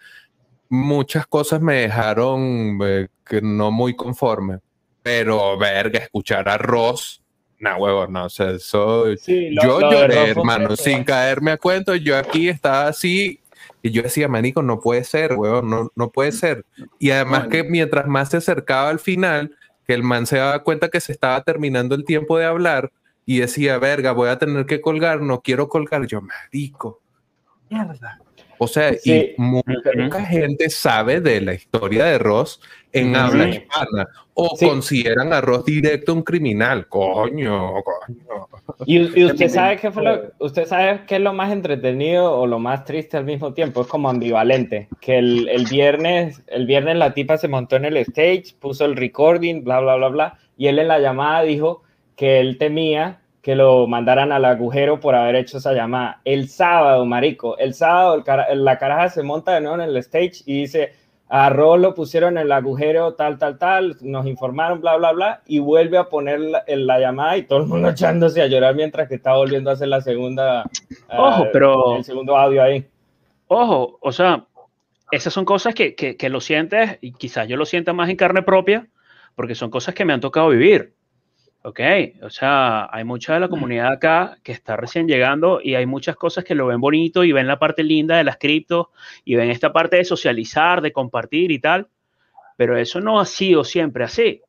muchas 0.69 1.27
cosas 1.27 1.61
me 1.61 1.81
dejaron 1.81 2.79
eh, 2.83 3.07
que 3.25 3.41
no 3.41 3.71
muy 3.71 3.95
conforme. 3.95 4.59
Pero, 5.01 5.57
verga, 5.57 5.99
escuchar 5.99 6.47
a 6.49 6.57
Ross, 6.57 7.21
no, 7.59 7.75
huevo, 7.77 8.07
no, 8.07 8.25
o 8.25 8.29
sea, 8.29 8.51
eso, 8.51 9.05
sí, 9.17 9.49
lo, 9.49 9.63
yo 9.63 9.79
lo 9.81 9.91
lloré, 9.91 10.29
hermano, 10.29 10.75
sin 10.75 11.03
caerme 11.03 11.51
a 11.51 11.57
cuento, 11.57 11.95
yo 11.95 12.17
aquí 12.17 12.47
estaba 12.47 12.87
así, 12.87 13.41
y 13.81 13.91
yo 13.91 14.01
decía, 14.01 14.27
manico, 14.27 14.61
no 14.61 14.79
puede 14.79 15.03
ser, 15.03 15.33
huevo, 15.33 15.61
no, 15.61 15.91
no 15.95 16.09
puede 16.09 16.31
ser. 16.31 16.65
Y 16.99 17.11
además 17.11 17.47
que 17.47 17.63
mientras 17.63 18.07
más 18.07 18.29
se 18.29 18.37
acercaba 18.37 18.89
al 18.89 18.99
final, 18.99 19.55
que 19.85 19.93
el 19.93 20.03
man 20.03 20.25
se 20.25 20.37
daba 20.37 20.63
cuenta 20.63 20.89
que 20.89 21.01
se 21.01 21.11
estaba 21.11 21.41
terminando 21.43 21.95
el 21.95 22.05
tiempo 22.05 22.37
de 22.37 22.45
hablar, 22.45 22.91
y 23.25 23.39
decía, 23.39 23.77
verga, 23.77 24.11
voy 24.11 24.29
a 24.29 24.37
tener 24.37 24.65
que 24.65 24.81
colgar, 24.81 25.21
no 25.21 25.41
quiero 25.41 25.69
colgar, 25.69 26.05
yo, 26.07 26.21
marico, 26.21 27.01
mierda. 27.69 28.19
O 28.61 28.67
sea, 28.67 28.93
sí. 28.93 29.33
y 29.37 29.41
mucha 29.41 30.25
gente 30.25 30.69
sabe 30.69 31.21
de 31.21 31.39
la 31.39 31.53
historia 31.53 32.05
de 32.05 32.19
Ross 32.19 32.59
en 32.91 33.13
sí. 33.13 33.19
habla 33.19 33.49
hispana 33.49 34.07
o 34.33 34.55
sí. 34.57 34.67
consideran 34.67 35.31
a 35.31 35.39
Ross 35.39 35.63
directo 35.63 36.13
un 36.13 36.23
criminal. 36.23 36.87
Coño, 36.87 37.73
coño. 37.81 38.47
Y, 38.85 39.19
y 39.19 39.25
usted 39.25 39.47
sabe 39.49 39.77
qué 39.77 39.91
fue 39.91 40.03
lo, 40.03 40.31
usted 40.39 40.65
sabe 40.65 41.01
qué 41.07 41.15
es 41.15 41.21
lo 41.21 41.33
más 41.33 41.51
entretenido 41.51 42.33
o 42.33 42.47
lo 42.47 42.59
más 42.59 42.83
triste 42.83 43.15
al 43.15 43.25
mismo 43.25 43.53
tiempo, 43.53 43.81
es 43.81 43.87
como 43.87 44.09
ambivalente, 44.09 44.89
que 44.99 45.17
el, 45.17 45.47
el 45.47 45.65
viernes, 45.65 46.41
el 46.47 46.65
viernes 46.65 46.97
la 46.97 47.13
tipa 47.13 47.37
se 47.37 47.47
montó 47.47 47.77
en 47.77 47.85
el 47.85 47.97
stage, 47.97 48.55
puso 48.59 48.85
el 48.85 48.95
recording, 48.95 49.63
bla 49.63 49.79
bla 49.79 49.95
bla 49.95 50.07
bla, 50.09 50.39
y 50.57 50.67
él 50.67 50.79
en 50.79 50.89
la 50.89 50.99
llamada 50.99 51.43
dijo 51.43 51.83
que 52.15 52.41
él 52.41 52.57
temía 52.57 53.21
que 53.41 53.55
lo 53.55 53.87
mandaran 53.87 54.31
al 54.31 54.45
agujero 54.45 54.99
por 54.99 55.15
haber 55.15 55.35
hecho 55.35 55.57
esa 55.57 55.73
llamada. 55.73 56.21
El 56.25 56.49
sábado, 56.49 57.05
marico, 57.05 57.57
el 57.57 57.73
sábado 57.73 58.15
el 58.15 58.23
cara, 58.23 58.53
la 58.53 58.77
caraja 58.77 59.09
se 59.09 59.23
monta 59.23 59.53
de 59.53 59.61
nuevo 59.61 59.75
en 59.75 59.89
el 59.89 59.97
stage 59.97 60.43
y 60.45 60.61
dice, 60.61 60.93
a 61.29 61.49
Ross 61.49 61.79
lo 61.79 61.93
pusieron 61.93 62.37
en 62.37 62.43
el 62.43 62.51
agujero, 62.51 63.13
tal, 63.13 63.37
tal, 63.37 63.57
tal, 63.57 63.95
nos 64.01 64.25
informaron, 64.25 64.81
bla, 64.81 64.97
bla, 64.97 65.11
bla, 65.13 65.41
y 65.45 65.59
vuelve 65.59 65.97
a 65.97 66.05
poner 66.09 66.39
la, 66.39 66.63
la 66.67 66.99
llamada 66.99 67.37
y 67.37 67.43
todo 67.43 67.59
el 67.59 67.67
mundo 67.67 67.89
echándose 67.91 68.41
a 68.41 68.47
llorar 68.47 68.75
mientras 68.75 69.07
que 69.07 69.15
está 69.15 69.35
volviendo 69.35 69.69
a 69.69 69.73
hacer 69.73 69.87
la 69.87 70.01
segunda, 70.01 70.65
ojo, 71.07 71.43
uh, 71.43 71.47
pero, 71.53 71.97
el 71.97 72.03
segundo 72.03 72.35
audio 72.35 72.63
ahí. 72.63 72.85
Ojo, 73.47 73.99
o 74.01 74.11
sea, 74.11 74.45
esas 75.11 75.31
son 75.31 75.45
cosas 75.45 75.73
que, 75.73 75.95
que, 75.95 76.17
que 76.17 76.29
lo 76.29 76.41
sientes, 76.41 76.97
y 76.99 77.13
quizás 77.13 77.47
yo 77.47 77.57
lo 77.57 77.65
sienta 77.65 77.93
más 77.93 78.09
en 78.09 78.15
carne 78.15 78.41
propia, 78.41 78.87
porque 79.35 79.55
son 79.55 79.69
cosas 79.69 79.95
que 79.95 80.05
me 80.05 80.13
han 80.13 80.19
tocado 80.19 80.49
vivir. 80.49 80.93
Ok, 81.61 81.81
o 82.21 82.29
sea, 82.29 82.87
hay 82.89 83.03
mucha 83.03 83.33
de 83.33 83.41
la 83.41 83.49
comunidad 83.49 83.91
acá 83.91 84.37
que 84.43 84.53
está 84.53 84.77
recién 84.77 85.09
llegando 85.09 85.59
y 85.61 85.75
hay 85.75 85.85
muchas 85.85 86.15
cosas 86.15 86.45
que 86.45 86.55
lo 86.55 86.67
ven 86.67 86.79
bonito 86.79 87.25
y 87.25 87.33
ven 87.33 87.47
la 87.47 87.59
parte 87.59 87.83
linda 87.83 88.15
de 88.15 88.23
las 88.23 88.37
criptos 88.37 88.87
y 89.25 89.35
ven 89.35 89.49
esta 89.49 89.73
parte 89.73 89.97
de 89.97 90.05
socializar, 90.05 90.79
de 90.81 90.93
compartir 90.93 91.51
y 91.51 91.59
tal, 91.59 91.89
pero 92.55 92.77
eso 92.77 93.01
no 93.01 93.19
ha 93.19 93.25
sido 93.25 93.65
siempre 93.65 94.05
así. 94.05 94.41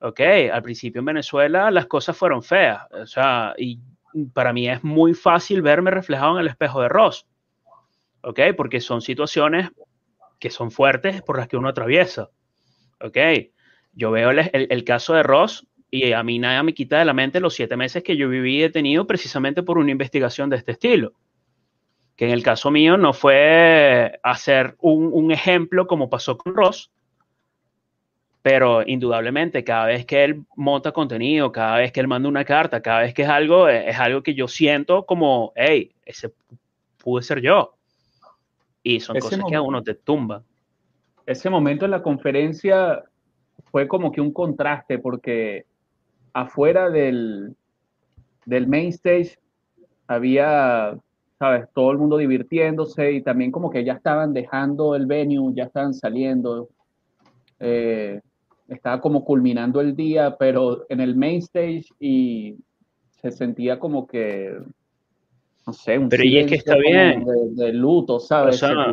Ok, 0.00 0.20
al 0.52 0.62
principio 0.62 0.98
en 0.98 1.06
Venezuela 1.06 1.70
las 1.70 1.86
cosas 1.86 2.14
fueron 2.14 2.42
feas, 2.42 2.82
o 2.92 3.06
sea, 3.06 3.54
y 3.56 3.80
para 4.34 4.52
mí 4.52 4.68
es 4.68 4.84
muy 4.84 5.14
fácil 5.14 5.62
verme 5.62 5.90
reflejado 5.90 6.34
en 6.34 6.42
el 6.42 6.48
espejo 6.48 6.82
de 6.82 6.90
Ross. 6.90 7.26
Ok, 8.20 8.40
porque 8.54 8.80
son 8.80 9.00
situaciones 9.00 9.70
que 10.38 10.50
son 10.50 10.70
fuertes 10.70 11.22
por 11.22 11.38
las 11.38 11.48
que 11.48 11.56
uno 11.56 11.70
atraviesa. 11.70 12.28
Ok, 13.00 13.16
yo 13.94 14.10
veo 14.10 14.30
el, 14.30 14.40
el, 14.52 14.66
el 14.68 14.84
caso 14.84 15.14
de 15.14 15.22
Ross 15.22 15.66
y 15.96 16.12
a 16.12 16.22
mí 16.22 16.38
nada 16.38 16.62
me 16.62 16.74
quita 16.74 16.98
de 16.98 17.04
la 17.04 17.12
mente 17.12 17.40
los 17.40 17.54
siete 17.54 17.76
meses 17.76 18.02
que 18.02 18.16
yo 18.16 18.28
viví 18.28 18.60
detenido 18.60 19.06
precisamente 19.06 19.62
por 19.62 19.78
una 19.78 19.90
investigación 19.90 20.50
de 20.50 20.56
este 20.56 20.72
estilo. 20.72 21.12
que 22.16 22.26
en 22.26 22.30
el 22.32 22.42
caso 22.42 22.70
mío 22.70 22.96
no 22.96 23.12
fue 23.12 24.18
hacer 24.22 24.76
un, 24.80 25.10
un 25.12 25.30
ejemplo 25.32 25.86
como 25.86 26.08
pasó 26.08 26.36
con 26.38 26.54
Ross, 26.54 26.90
pero 28.42 28.82
indudablemente 28.86 29.64
cada 29.64 29.86
vez 29.86 30.04
que 30.06 30.22
él 30.22 30.44
monta 30.54 30.92
contenido, 30.92 31.50
cada 31.50 31.78
vez 31.78 31.90
que 31.92 32.00
él 32.00 32.08
manda 32.08 32.28
una 32.28 32.44
carta, 32.44 32.80
cada 32.82 33.00
vez 33.00 33.14
que 33.14 33.22
es 33.22 33.28
algo, 33.28 33.68
es 33.68 33.98
algo 33.98 34.22
que 34.22 34.34
yo 34.34 34.46
siento 34.48 35.06
como, 35.06 35.52
hey, 35.56 35.92
ese 36.04 36.30
pude 36.98 37.22
ser 37.22 37.40
yo. 37.40 37.74
Y 38.82 39.00
son 39.00 39.16
Ese 39.16 39.24
cosas 39.24 39.38
que 39.48 39.54
a 39.56 39.60
momento- 39.60 39.64
uno 39.68 39.82
te 39.82 39.94
tumban. 39.94 40.42
ese 41.26 41.48
momento 41.50 41.84
en 41.86 41.90
la 41.90 42.02
conferencia 42.02 43.02
fue 43.70 43.88
como 43.88 44.12
que 44.12 44.20
un 44.20 44.32
contraste 44.32 44.98
porque 44.98 45.64
afuera 46.34 46.90
del, 46.90 47.56
del 48.44 48.66
main 48.66 48.88
stage 48.88 49.38
había, 50.06 50.98
sabes, 51.38 51.66
todo 51.72 51.92
el 51.92 51.98
mundo 51.98 52.18
divirtiéndose 52.18 53.12
y 53.12 53.22
también 53.22 53.50
como 53.50 53.70
que 53.70 53.84
ya 53.84 53.94
estaban 53.94 54.34
dejando 54.34 54.94
el 54.94 55.06
venue, 55.06 55.54
ya 55.54 55.64
estaban 55.64 55.94
saliendo. 55.94 56.68
Eh, 57.60 58.20
estaba 58.68 59.00
como 59.00 59.24
culminando 59.24 59.80
el 59.80 59.94
día, 59.94 60.36
pero 60.38 60.84
en 60.88 61.00
el 61.00 61.16
main 61.16 61.38
stage 61.38 61.86
y 61.98 62.56
se 63.22 63.30
sentía 63.30 63.78
como 63.78 64.06
que, 64.06 64.58
no 65.66 65.72
sé, 65.72 65.98
un 65.98 66.08
Pero 66.08 66.24
y 66.24 66.38
es 66.38 66.46
que 66.46 66.56
está 66.56 66.76
bien. 66.76 67.24
De, 67.24 67.64
de 67.64 67.72
luto, 67.72 68.20
¿sabes? 68.20 68.62
O 68.62 68.66
sea, 68.66 68.92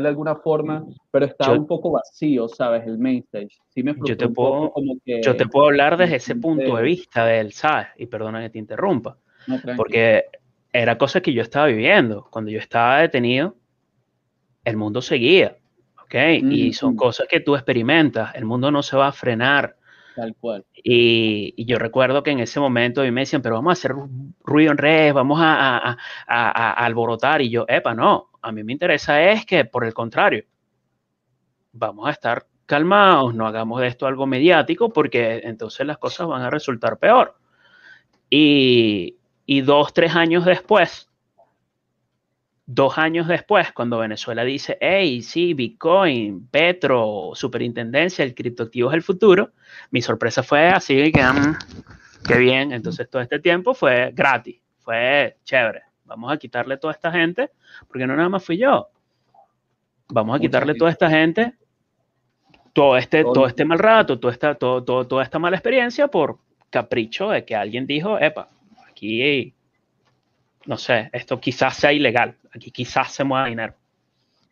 de 0.00 0.08
alguna 0.08 0.36
forma, 0.36 0.84
pero 1.10 1.26
estaba 1.26 1.54
yo- 1.54 1.60
un 1.60 1.66
poco 1.66 1.90
vacío, 1.90 2.48
¿sabes? 2.48 2.86
El 2.86 2.98
main 2.98 3.18
stage. 3.24 3.56
Sí 3.68 3.82
me 3.82 3.94
Yo 4.04 4.16
te 4.16 4.28
puedo- 4.28 4.70
como 4.72 4.94
que... 5.04 5.20
Yo 5.22 5.36
te 5.36 5.46
puedo 5.46 5.66
hablar 5.66 5.96
desde 5.96 6.16
ese 6.16 6.36
punto 6.36 6.76
de 6.76 6.82
vista 6.82 7.26
de 7.26 7.40
él, 7.40 7.52
¿sabes? 7.52 7.88
Y 7.96 8.06
perdona 8.06 8.40
que 8.40 8.50
te 8.50 8.58
interrumpa, 8.58 9.18
No, 9.46 9.60
porque 9.76 10.24
era 10.72 10.96
cosa 10.96 11.20
que 11.20 11.32
yo 11.32 11.42
estaba 11.42 11.66
viviendo. 11.66 12.28
Cuando 12.30 12.50
yo 12.50 12.58
estaba 12.58 13.00
detenido, 13.00 13.56
el 14.64 14.76
mundo 14.76 15.02
seguía, 15.02 15.56
¿ok? 16.04 16.14
Y 16.50 16.72
son 16.72 16.94
cosas 16.94 17.26
que 17.28 17.40
tú 17.40 17.56
experimentas. 17.56 18.34
El 18.34 18.44
mundo 18.44 18.70
no 18.70 18.82
se 18.82 18.96
va 18.96 19.08
a 19.08 19.12
frenar. 19.12 19.76
Y, 20.74 21.64
yo 21.64 21.78
recuerdo 21.78 22.22
que 22.22 22.30
en 22.30 22.40
ese 22.40 22.60
momento 22.60 23.02
a 23.02 23.10
me 23.10 23.22
decían, 23.22 23.42
pero 23.42 23.56
vamos 23.56 23.70
a 23.70 23.74
hacer 23.78 23.92
ru- 23.92 24.34
ruido 24.44 24.72
en 24.72 24.78
redes, 24.78 25.12
vamos 25.14 25.38
a- 25.42 25.96
a 26.26 26.70
alborotar. 26.84 27.40
Y 27.42 27.50
yo, 27.50 27.64
epa, 27.68 27.94
no, 27.94 28.30
a 28.42 28.52
mí 28.52 28.62
me 28.64 28.72
interesa 28.72 29.22
es 29.30 29.46
que, 29.46 29.64
por 29.64 29.84
el 29.84 29.94
contrario, 29.94 30.44
vamos 31.72 32.06
a 32.06 32.10
estar 32.10 32.46
calmados, 32.66 33.34
no 33.34 33.46
hagamos 33.46 33.80
de 33.80 33.88
esto 33.88 34.06
algo 34.06 34.26
mediático, 34.26 34.92
porque 34.92 35.40
entonces 35.44 35.86
las 35.86 35.98
cosas 35.98 36.26
van 36.26 36.42
a 36.42 36.50
resultar 36.50 36.98
peor. 36.98 37.36
Y, 38.30 39.16
y 39.46 39.60
dos, 39.60 39.92
tres 39.92 40.14
años 40.16 40.44
después, 40.44 41.08
dos 42.74 42.96
años 42.96 43.28
después, 43.28 43.70
cuando 43.72 43.98
Venezuela 43.98 44.44
dice, 44.44 44.78
hey, 44.80 45.20
sí, 45.22 45.52
Bitcoin, 45.52 46.46
Petro, 46.48 47.32
superintendencia, 47.34 48.24
el 48.24 48.34
criptoactivo 48.34 48.88
es 48.90 48.94
el 48.94 49.02
futuro, 49.02 49.50
mi 49.90 50.00
sorpresa 50.00 50.42
fue 50.42 50.68
así 50.68 51.12
que, 51.12 51.22
mm, 51.22 51.56
qué 52.26 52.38
bien, 52.38 52.72
entonces 52.72 53.10
todo 53.10 53.20
este 53.20 53.40
tiempo 53.40 53.74
fue 53.74 54.10
gratis, 54.14 54.60
fue 54.78 55.36
chévere, 55.44 55.82
vamos 56.04 56.32
a 56.32 56.36
quitarle 56.38 56.78
toda 56.78 56.94
esta 56.94 57.12
gente, 57.12 57.50
porque 57.88 58.06
no 58.06 58.16
nada 58.16 58.28
más 58.30 58.42
fui 58.44 58.56
yo, 58.56 58.88
vamos 60.08 60.36
a 60.36 60.40
quitarle 60.40 60.74
toda 60.74 60.90
esta 60.90 61.10
gente, 61.10 61.54
todo 62.72 62.96
este, 62.96 63.22
Todo- 63.22 63.32
todo 63.34 63.46
este 63.48 63.64
mal 63.66 63.78
rato, 63.78 64.18
toda 64.18 64.32
esta, 64.32 64.54
todo, 64.54 64.82
todo- 64.82 65.06
toda 65.06 65.22
esta 65.24 65.38
mala 65.38 65.56
experiencia 65.56 66.08
por 66.08 66.38
capricho 66.70 67.28
de 67.30 67.44
que 67.44 67.54
alguien 67.54 67.86
dijo, 67.86 68.18
epa, 68.18 68.48
aquí, 68.88 69.52
no 70.64 70.78
sé, 70.78 71.10
esto 71.12 71.38
quizás 71.38 71.76
sea 71.76 71.92
ilegal, 71.92 72.36
aquí 72.52 72.70
quizás 72.70 73.12
se 73.12 73.24
mueva 73.24 73.46
dinero. 73.48 73.74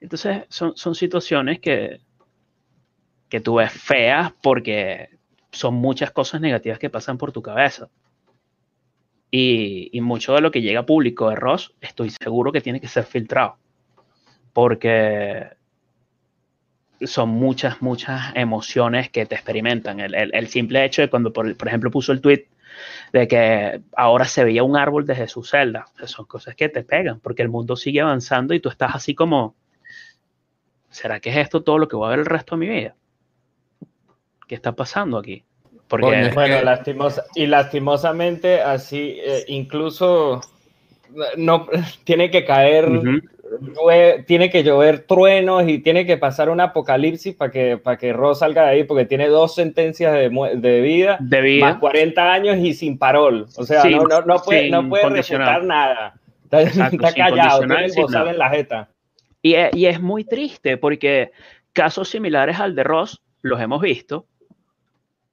Entonces 0.01 0.45
son, 0.49 0.77
son 0.77 0.95
situaciones 0.95 1.61
que, 1.61 2.01
que 3.29 3.41
tú 3.41 3.55
ves 3.57 3.73
feas 3.73 4.33
porque 4.43 5.11
son 5.53 5.75
muchas 5.75 6.11
cosas 6.11 6.41
negativas 6.41 6.79
que 6.79 6.91
pasan 6.91 7.19
por 7.19 7.33
tu 7.33 7.43
cabeza. 7.43 7.89
Y, 9.31 9.91
y 9.93 10.01
mucho 10.01 10.35
de 10.35 10.41
lo 10.41 10.51
que 10.51 10.61
llega 10.61 10.85
público 10.87 11.31
de 11.31 11.37
Ross, 11.37 11.75
estoy 11.81 12.11
seguro 12.11 12.51
que 12.53 12.61
tiene 12.61 12.81
que 12.81 12.89
ser 12.89 13.05
filtrado. 13.05 13.57
Porque 14.53 15.51
son 17.03 17.31
muchas, 17.31 17.81
muchas 17.81 18.35
emociones 18.35 19.11
que 19.11 19.25
te 19.27 19.35
experimentan. 19.35 20.01
El, 20.01 20.15
el- 20.15 20.49
simple 20.49 20.85
hecho 20.85 21.03
de 21.03 21.09
cuando, 21.09 21.33
por, 21.33 21.57
por 21.57 21.69
ejemplo, 21.69 21.91
puso 21.91 22.13
el 22.13 22.21
tweet 22.21 22.47
de 23.12 23.29
que 23.29 23.81
ahora 23.97 24.25
se 24.25 24.45
veía 24.45 24.62
un 24.62 24.77
árbol 24.77 25.07
desde 25.07 25.29
su 25.29 25.43
celda. 25.43 25.87
O 25.95 25.99
sea, 25.99 26.07
son 26.09 26.27
cosas 26.27 26.55
que 26.55 26.69
te 26.69 26.83
pegan, 26.83 27.21
porque 27.21 27.43
el 27.43 27.49
mundo 27.49 27.77
sigue 27.77 28.01
avanzando 28.01 28.55
y 28.55 28.61
tú 28.61 28.69
estás 28.69 28.95
así 28.95 29.14
como, 29.14 29.55
¿será 30.90 31.21
que 31.21 31.31
es 31.31 31.37
esto 31.37 31.62
todo 31.62 31.79
lo 31.79 31.88
que 31.88 31.97
voy 31.97 32.07
a 32.07 32.11
ver 32.11 32.21
el 32.21 32.27
resto 32.27 32.57
de 32.57 32.61
mi 32.61 32.69
vida? 32.69 32.95
¿Qué 34.47 34.55
está 34.55 34.73
pasando 34.73 35.19
aquí? 35.19 35.45
Porque 35.88 36.07
Bueno, 36.35 36.59
que- 36.59 36.64
lastimosa, 36.64 37.25
y 37.35 37.47
lastimosamente 37.47 38.61
así, 38.61 39.16
eh, 39.21 39.45
incluso 39.49 40.40
no 41.37 41.69
tiene 42.05 42.31
que 42.31 42.45
caer. 42.45 42.88
Tiene 44.27 44.51
que 44.51 44.63
llover 44.63 45.01
truenos 45.01 45.69
y 45.69 45.79
tiene 45.79 46.07
que 46.07 46.17
pasar 46.17 46.51
un 46.51 46.61
apocalipsis 46.61 47.35
para 47.35 47.51
que, 47.51 47.77
para 47.79 47.97
que 47.97 48.13
Ross 48.13 48.41
salga 48.41 48.65
de 48.65 48.71
ahí, 48.71 48.85
porque 48.85 49.05
tiene 49.05 49.29
dos 49.29 49.55
sentencias 49.55 50.13
de, 50.13 50.31
de 50.57 50.81
vida, 50.81 51.17
de 51.21 51.41
vida, 51.41 51.71
más 51.71 51.79
40 51.79 52.33
años 52.33 52.59
y 52.59 52.75
sin 52.75 52.99
parol. 52.99 53.47
O 53.57 53.65
sea, 53.65 53.83
Sí, 53.83 53.95
no, 53.95 54.05
no, 54.05 54.23
no 54.23 54.39
puede, 54.39 54.63
sin 54.63 54.71
no 54.71 54.89
puede 54.89 55.09
refutar 55.09 55.65
nada. 55.65 56.15
Está, 56.45 56.63
Exacto, 56.63 56.97
está 56.97 57.11
sin 57.11 57.23
callado, 57.23 57.59
tiene 57.61 57.85
el 57.85 57.91
sin 57.91 58.03
bozal 58.03 58.19
nada. 58.21 58.31
en 58.33 58.39
la 58.39 58.51
jeta. 58.51 58.89
Y 59.43 59.55
es, 59.55 59.75
y 59.75 59.87
es 59.87 60.01
muy 60.01 60.25
triste 60.25 60.77
porque 60.77 61.33
casos 61.73 62.09
similares 62.09 62.59
al 62.61 62.75
de 62.75 62.85
Ross 62.85 63.23
los 63.43 63.61
hemos 63.61 63.81
visto 63.81 64.27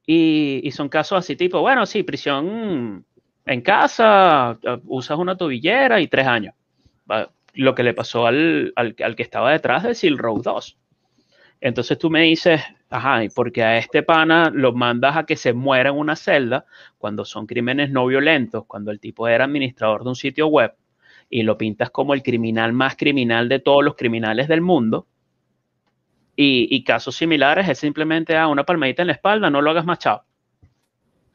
y, 0.06 0.60
y 0.62 0.70
son 0.70 0.88
casos 0.88 1.18
así 1.18 1.36
tipo, 1.36 1.60
bueno, 1.60 1.84
sí, 1.84 2.02
prisión 2.02 3.04
en 3.48 3.62
casa, 3.62 4.58
usas 4.84 5.18
una 5.18 5.36
tobillera 5.36 6.00
y 6.00 6.08
tres 6.08 6.26
años. 6.26 6.54
Lo 7.58 7.74
que 7.74 7.82
le 7.82 7.92
pasó 7.92 8.28
al, 8.28 8.72
al, 8.76 8.94
que 8.94 9.22
estaba 9.24 9.50
detrás 9.50 9.82
de 9.82 9.96
Silk 9.96 10.20
Road 10.20 10.42
2. 10.42 10.78
Entonces 11.60 11.98
tú 11.98 12.08
me 12.08 12.22
dices, 12.22 12.60
ajá, 12.88 13.24
y 13.24 13.30
porque 13.30 13.64
a 13.64 13.78
este 13.78 14.04
pana 14.04 14.48
lo 14.54 14.72
mandas 14.72 15.16
a 15.16 15.26
que 15.26 15.34
se 15.34 15.52
muera 15.52 15.90
en 15.90 15.96
una 15.96 16.14
celda 16.14 16.66
cuando 16.98 17.24
son 17.24 17.48
crímenes 17.48 17.90
no 17.90 18.06
violentos, 18.06 18.64
cuando 18.66 18.92
el 18.92 19.00
tipo 19.00 19.26
era 19.26 19.44
administrador 19.44 20.04
de 20.04 20.08
un 20.10 20.14
sitio 20.14 20.46
web 20.46 20.72
y 21.28 21.42
lo 21.42 21.58
pintas 21.58 21.90
como 21.90 22.14
el 22.14 22.22
criminal 22.22 22.72
más 22.72 22.94
criminal 22.94 23.48
de 23.48 23.58
todos 23.58 23.84
los 23.84 23.96
criminales 23.96 24.46
del 24.46 24.60
mundo. 24.60 25.08
Y, 26.36 26.84
casos 26.84 27.16
similares 27.16 27.68
es 27.68 27.78
simplemente 27.78 28.36
a 28.36 28.46
una 28.46 28.62
palmadita 28.62 29.02
en 29.02 29.08
la 29.08 29.14
espalda, 29.14 29.50
no 29.50 29.60
lo 29.60 29.72
hagas 29.72 29.84
más 29.84 29.98
chao. 29.98 30.22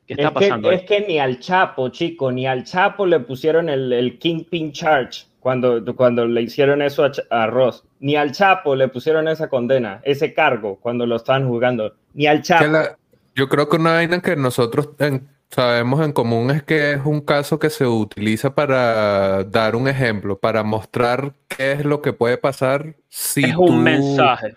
¿Qué 0.08 0.14
está 0.16 0.28
Es 0.28 0.34
que, 0.34 0.34
pasando? 0.48 0.70
ahí? 0.70 0.76
es 0.78 0.82
que 0.84 1.02
ni 1.08 1.20
al 1.20 1.40
Chapo, 1.40 1.90
chico, 1.90 2.32
ni 2.32 2.46
al 2.46 2.64
Chapo 2.64 3.06
le 3.06 3.20
pusieron 3.22 3.70
el, 3.70 3.92
el 3.94 4.20
Kingpin 4.20 4.72
Charge 4.74 5.26
cuando, 5.40 5.84
cuando 5.96 6.26
le 6.26 6.42
hicieron 6.42 6.82
eso 6.82 7.06
a, 7.06 7.12
a 7.30 7.48
Ross. 7.48 7.84
Ni 8.00 8.16
al 8.16 8.32
Chapo 8.34 8.76
le 8.76 8.88
pusieron 8.90 9.28
esa 9.28 9.50
condena, 9.50 10.02
ese 10.04 10.34
cargo 10.34 10.78
cuando 10.82 11.06
lo 11.06 11.16
estaban 11.16 11.48
juzgando. 11.48 11.94
Ni 12.14 12.28
al 12.28 12.42
Chapo. 12.42 12.64
que 12.66 12.70
la- 12.72 12.98
yo 13.36 13.48
creo 13.50 13.68
que 13.70 13.78
una 13.78 13.94
vaina 13.94 14.22
que 14.22 14.36
nosotros 14.36 14.90
en- 15.00 15.28
sabemos 15.50 16.04
en 16.06 16.12
común 16.14 16.52
es 16.52 16.64
que 16.64 16.94
es 16.94 17.02
un 17.06 17.22
caso 17.22 17.58
que 17.60 17.70
se 17.70 17.86
utiliza 17.88 18.54
para 18.56 19.44
dar 19.46 19.76
un 19.76 19.88
ejemplo, 19.88 20.38
para 20.38 20.64
mostrar 20.64 21.34
qué 21.48 21.74
es 21.74 21.86
lo 21.86 22.02
que 22.02 22.12
puede 22.14 22.38
pasar 22.38 22.96
si 23.08 23.46
es 23.46 23.56
un 23.56 23.68
tú- 23.68 23.74
mensaje. 23.74 24.56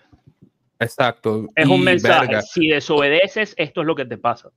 Exacto. 0.79 1.47
Es 1.55 1.67
y 1.67 1.71
un 1.71 1.83
mensaje. 1.83 2.27
verga, 2.27 2.41
Si 2.41 2.67
desobedeces, 2.67 3.53
esto 3.57 3.81
es 3.81 3.87
lo 3.87 3.95
que 3.95 4.05
te 4.05 4.17
pasa. 4.17 4.49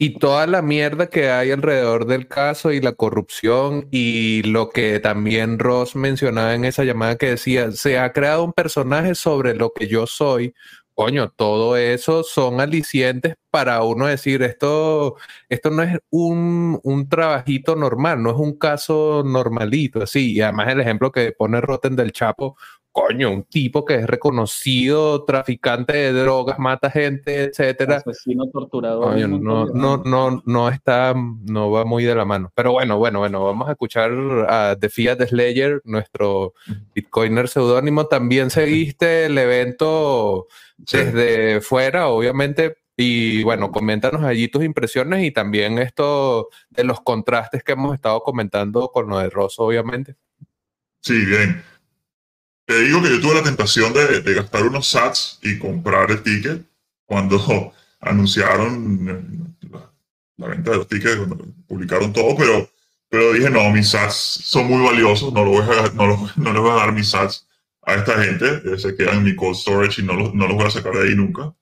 Y 0.00 0.18
toda 0.20 0.46
la 0.46 0.62
mierda 0.62 1.08
que 1.08 1.28
hay 1.28 1.50
alrededor 1.50 2.06
del 2.06 2.28
caso 2.28 2.70
y 2.70 2.80
la 2.80 2.92
corrupción 2.92 3.88
y 3.90 4.42
lo 4.44 4.70
que 4.70 5.00
también 5.00 5.58
Ross 5.58 5.96
mencionaba 5.96 6.54
en 6.54 6.64
esa 6.64 6.84
llamada 6.84 7.16
que 7.16 7.30
decía, 7.30 7.72
se 7.72 7.98
ha 7.98 8.12
creado 8.12 8.44
un 8.44 8.52
personaje 8.52 9.16
sobre 9.16 9.56
lo 9.56 9.72
que 9.72 9.88
yo 9.88 10.06
soy. 10.06 10.54
Coño, 10.94 11.30
todo 11.30 11.76
eso 11.76 12.22
son 12.22 12.60
alicientes 12.60 13.34
para 13.50 13.82
uno 13.82 14.06
decir, 14.06 14.42
esto, 14.42 15.16
esto 15.48 15.70
no 15.70 15.82
es 15.82 15.98
un, 16.10 16.78
un 16.84 17.08
trabajito 17.08 17.74
normal, 17.74 18.22
no 18.22 18.30
es 18.30 18.36
un 18.36 18.56
caso 18.56 19.22
normalito, 19.24 20.02
así. 20.02 20.34
Y 20.34 20.40
además 20.42 20.68
el 20.68 20.80
ejemplo 20.80 21.10
que 21.10 21.32
pone 21.32 21.60
Rotten 21.60 21.96
del 21.96 22.12
Chapo, 22.12 22.56
coño, 22.92 23.30
un 23.30 23.44
tipo 23.44 23.84
que 23.84 23.94
es 23.96 24.06
reconocido, 24.06 25.24
traficante 25.24 25.92
de 25.92 26.12
drogas, 26.12 26.58
mata 26.58 26.90
gente, 26.90 27.44
etcétera. 27.44 27.96
Asesino, 27.96 28.48
torturador. 28.48 29.12
Coño, 29.12 29.28
no, 29.28 29.66
no, 29.66 29.98
no, 30.04 30.42
no 30.44 30.68
está, 30.68 31.14
no 31.14 31.70
va 31.70 31.84
muy 31.84 32.04
de 32.04 32.14
la 32.14 32.24
mano. 32.24 32.50
Pero 32.54 32.72
bueno, 32.72 32.98
bueno, 32.98 33.20
bueno, 33.20 33.44
vamos 33.44 33.68
a 33.68 33.72
escuchar 33.72 34.10
a 34.48 34.76
The 34.78 34.88
Fiat 34.88 35.28
Slayer, 35.28 35.80
nuestro 35.84 36.54
Bitcoiner 36.94 37.48
seudónimo. 37.48 38.06
También 38.06 38.50
seguiste 38.50 39.26
el 39.26 39.38
evento 39.38 40.46
desde 40.78 41.60
fuera, 41.60 42.08
obviamente. 42.08 42.78
Y 43.00 43.44
bueno, 43.44 43.70
coméntanos 43.70 44.24
allí 44.24 44.48
tus 44.48 44.64
impresiones 44.64 45.22
y 45.22 45.30
también 45.30 45.78
esto 45.78 46.48
de 46.70 46.82
los 46.82 47.00
contrastes 47.00 47.62
que 47.62 47.72
hemos 47.72 47.94
estado 47.94 48.22
comentando 48.22 48.90
con 48.92 49.08
lo 49.08 49.18
de 49.20 49.30
Rosso, 49.30 49.62
obviamente. 49.62 50.16
Sí, 51.00 51.24
bien. 51.24 51.62
Te 52.68 52.82
digo 52.82 53.02
que 53.02 53.08
yo 53.10 53.20
tuve 53.20 53.36
la 53.36 53.42
tentación 53.42 53.94
de, 53.94 54.20
de 54.20 54.34
gastar 54.34 54.64
unos 54.64 54.86
sats 54.88 55.38
y 55.42 55.58
comprar 55.58 56.10
el 56.10 56.22
ticket 56.22 56.64
cuando 57.06 57.72
anunciaron 58.00 59.06
la, 59.70 59.92
la 60.36 60.48
venta 60.48 60.72
de 60.72 60.76
los 60.78 60.88
tickets, 60.88 61.16
cuando 61.16 61.38
publicaron 61.66 62.12
todo, 62.12 62.36
pero, 62.36 62.70
pero 63.08 63.32
dije, 63.32 63.50
no, 63.50 63.70
mis 63.70 63.88
sats 63.90 64.14
son 64.14 64.66
muy 64.68 64.84
valiosos, 64.84 65.32
no, 65.32 65.44
lo 65.44 65.50
voy 65.52 65.62
a, 65.62 65.90
no, 65.94 66.06
lo- 66.06 66.30
no 66.36 66.52
les 66.52 66.62
voy 66.62 66.70
a 66.72 66.74
dar 66.74 66.92
mis 66.92 67.08
sats 67.10 67.48
a 67.82 67.94
esta 67.94 68.22
gente, 68.22 68.62
eh, 68.66 68.78
se 68.78 68.94
quedan 68.94 69.18
en 69.18 69.24
mi 69.24 69.34
cold 69.36 69.56
storage 69.56 70.02
y 70.02 70.04
no 70.04 70.12
los, 70.14 70.34
no 70.34 70.46
los 70.46 70.56
voy 70.56 70.66
a 70.66 70.70
sacar 70.70 70.92
de 70.94 71.08
ahí 71.08 71.14
nunca, 71.16 71.54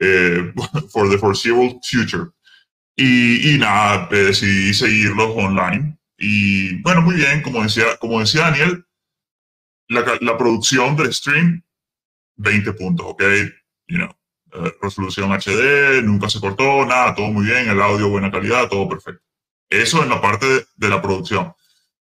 eh, 0.00 0.52
for 0.92 1.10
the 1.10 1.18
foreseeable 1.18 1.78
future. 1.88 2.30
Y, 2.96 3.54
y 3.54 3.58
nada, 3.58 4.08
eh, 4.12 4.16
decidí 4.16 4.74
seguirlos 4.74 5.32
online. 5.36 5.98
Y 6.18 6.82
bueno, 6.82 7.02
muy 7.02 7.14
bien, 7.16 7.42
como 7.42 7.62
decía, 7.62 7.96
como 8.00 8.20
decía 8.20 8.42
Daniel, 8.42 8.84
la, 9.90 10.18
la 10.20 10.38
producción 10.38 10.96
del 10.96 11.12
stream, 11.12 11.62
20 12.36 12.72
puntos, 12.74 13.06
¿ok? 13.06 13.22
You 13.88 13.98
know, 13.98 14.10
eh, 14.52 14.72
resolución 14.80 15.32
HD, 15.32 16.02
nunca 16.02 16.30
se 16.30 16.40
cortó, 16.40 16.86
nada, 16.86 17.14
todo 17.14 17.28
muy 17.28 17.44
bien, 17.44 17.68
el 17.68 17.80
audio 17.80 18.08
buena 18.08 18.30
calidad, 18.30 18.68
todo 18.68 18.88
perfecto. 18.88 19.22
Eso 19.68 20.02
en 20.02 20.08
la 20.08 20.20
parte 20.20 20.66
de, 20.76 20.88
la 20.88 21.02
producción. 21.02 21.52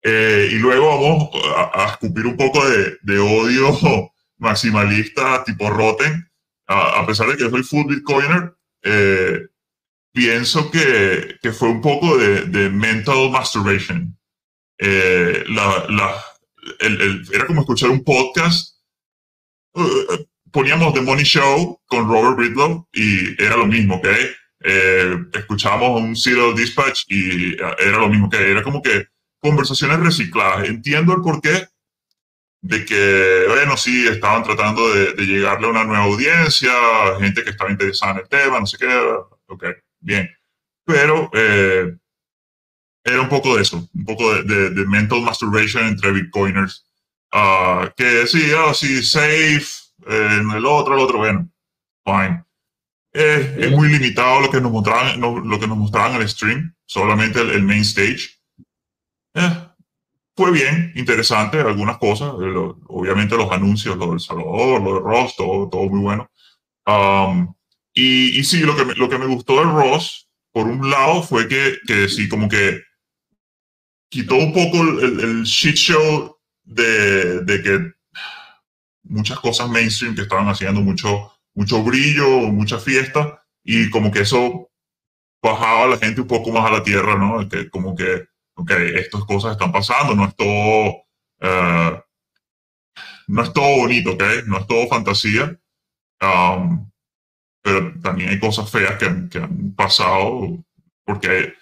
Eh, 0.02 0.50
y 0.52 0.56
luego 0.56 0.88
vamos 0.88 1.30
a, 1.74 1.86
escupir 1.86 2.26
un 2.26 2.38
poco 2.38 2.68
de, 2.68 2.98
de 3.02 3.20
odio 3.20 3.78
maximalista 4.38 5.44
tipo 5.44 5.70
Rotten. 5.70 6.30
A, 6.68 7.06
pesar 7.06 7.28
de 7.28 7.38
que 7.38 7.50
soy 7.50 7.64
full 7.64 7.86
Bitcoiner, 7.86 8.56
eh, 8.84 9.48
pienso 10.12 10.72
que, 10.72 11.38
que 11.42 11.52
fue 11.52 11.70
un 11.70 11.82
poco 11.82 12.18
de, 12.18 12.42
de 12.46 12.70
mental 12.70 13.30
masturbation. 13.30 14.18
Eh, 14.78 15.44
la, 15.48 15.86
la, 15.90 16.16
el- 16.80 17.28
era 17.34 17.46
como 17.46 17.62
escuchar 17.62 17.90
un 17.90 18.04
podcast. 18.04 18.76
Eh, 19.76 20.26
poníamos 20.52 20.94
The 20.94 21.02
Money 21.02 21.26
Show 21.26 21.82
con 21.86 22.08
Robert 22.08 22.38
Bridlow 22.38 22.88
y 22.94 23.42
era 23.42 23.58
lo 23.58 23.66
mismo, 23.68 23.96
¿ok? 23.96 24.08
Eh, 24.68 25.16
escuchábamos 25.34 26.02
un 26.02 26.16
Serial 26.16 26.56
Dispatch 26.56 27.04
y 27.10 27.54
eh, 27.54 27.76
era 27.80 27.98
lo 28.00 28.10
mismo, 28.10 28.30
que 28.30 28.38
Era 28.52 28.64
como 28.64 28.82
que 28.82 29.08
conversaciones 29.42 30.00
recicladas. 30.00 30.68
Entiendo 30.68 31.14
el 31.14 31.22
porqué 31.22 31.68
de 32.62 32.84
que, 32.84 33.46
bueno, 33.48 33.78
sí, 33.78 34.08
estaban 34.08 34.44
tratando 34.44 34.92
de, 34.92 35.14
de 35.14 35.24
llegarle 35.26 35.68
a 35.68 35.70
una 35.70 35.84
nueva 35.84 36.06
audiencia, 36.06 36.72
gente 37.20 37.44
que 37.44 37.52
estaba 37.52 37.70
interesada 37.70 38.14
en 38.14 38.18
el 38.20 38.28
tema, 38.28 38.60
no 38.60 38.66
sé 38.66 38.78
qué, 38.80 38.88
ok, 39.48 39.66
bien. 40.00 40.28
Pero 40.84 41.30
eh, 41.34 41.96
era 43.06 43.22
un 43.22 43.30
poco 43.30 43.56
de 43.56 43.64
eso, 43.64 43.88
un 43.94 44.06
poco 44.06 44.34
de, 44.34 44.44
de- 44.44 44.72
de 44.72 44.88
mental 44.88 45.22
masturbation 45.22 45.86
entre 45.88 46.12
bitcoiners. 46.12 46.88
Ah, 47.32 47.94
que 47.98 48.28
sí, 48.28 48.44
ah, 48.58 48.74
sí, 48.74 49.04
safe, 49.04 49.66
eh, 50.08 50.40
en 50.42 50.52
el 50.52 50.66
otro, 50.66 50.96
el 50.96 51.02
otro, 51.02 51.20
bueno, 51.20 51.50
fine. 52.06 52.44
Eh, 53.14 53.58
es 53.60 53.72
muy 53.72 53.90
limitado 53.90 54.42
lo 54.42 54.52
que 54.52 54.62
nos 54.62 54.72
mostraban, 54.72 55.20
no- 55.20 55.40
lo 55.40 55.60
que 55.60 55.68
nos 55.68 55.78
mostraban 55.78 56.16
en 56.16 56.22
el 56.24 56.30
stream, 56.30 56.76
solamente 56.86 57.42
el, 57.42 57.52
el 57.52 57.64
main 57.64 57.82
stage. 57.82 58.30
Eh, 59.34 59.68
fue 60.38 60.52
bien, 60.52 60.94
interesante, 60.96 61.60
algunas 61.60 61.98
cosas, 61.98 62.30
eh, 62.42 62.48
lo- 62.48 62.80
obviamente 62.88 63.38
los 63.38 63.52
anuncios, 63.52 63.98
lo 63.98 64.12
del 64.12 64.20
Salvador, 64.20 64.82
lo 64.82 64.96
de 64.96 65.00
Ross, 65.02 65.36
todo, 65.38 65.70
todo 65.70 65.90
muy 65.90 66.02
bueno. 66.02 66.30
Um, 66.88 67.54
y, 67.94 68.40
y 68.40 68.44
sí, 68.46 68.62
lo 68.62 68.76
que, 68.76 68.86
me, 68.86 68.96
lo 68.96 69.10
que 69.10 69.18
me 69.20 69.28
gustó 69.28 69.58
de 69.58 69.64
Ross, 69.66 70.30
por 70.54 70.68
un 70.68 70.90
lado, 70.90 71.24
fue 71.24 71.48
que, 71.48 71.78
que 71.88 72.10
sí, 72.10 72.30
como 72.30 72.50
que 72.50 72.82
quitó 74.16 74.36
un 74.36 74.54
poco 74.54 74.82
el, 74.82 75.20
el- 75.20 75.44
shit 75.44 75.76
show 75.76 76.38
de, 76.64 77.42
de 77.42 77.62
que 77.62 77.92
muchas 79.04 79.38
cosas 79.42 79.70
mainstream 79.70 80.16
que 80.16 80.22
estaban 80.22 80.48
haciendo 80.48 80.80
mucho, 80.80 81.34
mucho 81.54 81.84
brillo, 81.84 82.28
mucha 82.48 82.80
fiesta, 82.80 83.44
y 83.62 83.90
como 83.90 84.10
que 84.12 84.22
eso 84.22 84.72
bajaba 85.44 85.84
a 85.84 85.88
la 85.88 85.98
gente 85.98 86.22
un 86.22 86.28
poco 86.28 86.50
más 86.52 86.66
a 86.66 86.72
la 86.72 86.82
tierra, 86.84 87.18
¿no? 87.18 87.48
Que 87.50 87.70
como 87.70 87.94
que, 87.94 88.26
ok, 88.56 88.72
estas 88.72 89.26
cosas 89.26 89.52
están 89.52 89.74
pasando, 89.74 90.16
no 90.16 90.26
es 90.30 90.36
todo, 90.38 91.04
eh, 91.42 92.02
no 93.28 93.44
es 93.44 93.52
todo 93.52 93.76
bonito, 93.80 94.12
ok, 94.14 94.24
no 94.48 94.60
es 94.60 94.68
todo 94.68 94.88
fantasía, 94.88 95.60
um, 96.22 96.90
pero 97.62 97.94
también 98.02 98.30
hay 98.30 98.40
cosas 98.40 98.72
feas 98.72 98.98
que 98.98 99.06
han 99.40 99.74
pasado, 99.76 100.64
porque 101.04 101.54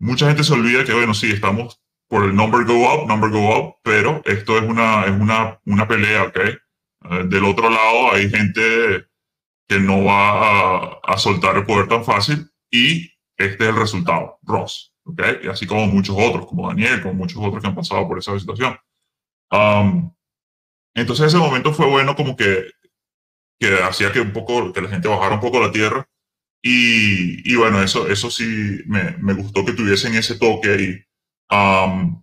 mucha 0.00 0.26
gente 0.26 0.42
se 0.42 0.52
olvida 0.52 0.84
que, 0.84 0.94
bueno, 0.94 1.14
sí, 1.14 1.30
estamos 1.30 1.80
por 2.08 2.24
el 2.24 2.34
number 2.34 2.64
go 2.64 2.92
up, 2.92 3.06
number 3.06 3.30
go 3.30 3.56
up, 3.56 3.76
pero 3.84 4.20
esto 4.24 4.58
es 4.58 4.64
una, 4.64 5.04
es 5.04 5.12
una, 5.12 5.60
una 5.66 5.86
pelea, 5.86 6.24
¿ok? 6.24 6.36
Eh, 6.38 6.58
del 7.26 7.44
otro 7.44 7.70
lado 7.70 8.12
hay 8.12 8.28
gente 8.28 9.06
que 9.68 9.78
no 9.78 10.04
va 10.04 10.98
a, 11.04 11.16
soltar 11.18 11.56
el 11.56 11.64
poder 11.64 11.86
tan 11.86 12.04
fácil 12.04 12.50
y 12.70 13.12
este 13.36 13.64
es 13.64 13.70
el 13.70 13.76
resultado, 13.76 14.38
Ross, 14.42 14.92
¿ok? 15.04 15.22
Y 15.44 15.48
así 15.48 15.66
como 15.66 15.86
muchos 15.86 16.16
otros, 16.18 16.46
como 16.46 16.66
Daniel, 16.66 17.02
como 17.02 17.14
muchos 17.14 17.40
otros 17.40 17.62
que 17.62 17.68
han 17.68 17.76
pasado 17.76 18.08
por 18.08 18.18
esa 18.18 18.36
situación. 18.38 18.76
Um, 19.52 20.12
entonces 20.94 21.26
ese 21.26 21.36
momento 21.36 21.72
fue 21.72 21.86
bueno 21.86 22.16
como 22.16 22.36
que, 22.36 22.70
que 23.60 23.74
hacía 23.82 24.12
que 24.12 24.20
un 24.20 24.32
poco, 24.32 24.72
que 24.72 24.80
la 24.80 24.88
gente 24.88 25.08
bajara 25.08 25.36
un 25.36 25.40
poco 25.40 25.60
la 25.60 25.70
tierra 25.70 26.08
y, 26.62 27.50
y 27.50 27.56
bueno, 27.56 27.82
eso, 27.82 28.06
eso 28.08 28.30
sí 28.30 28.80
me, 28.86 29.16
me 29.18 29.34
gustó 29.34 29.64
que 29.64 29.72
tuviesen 29.72 30.14
ese 30.14 30.36
toque 30.38 30.70
ahí. 30.72 31.04
Um, 31.50 32.22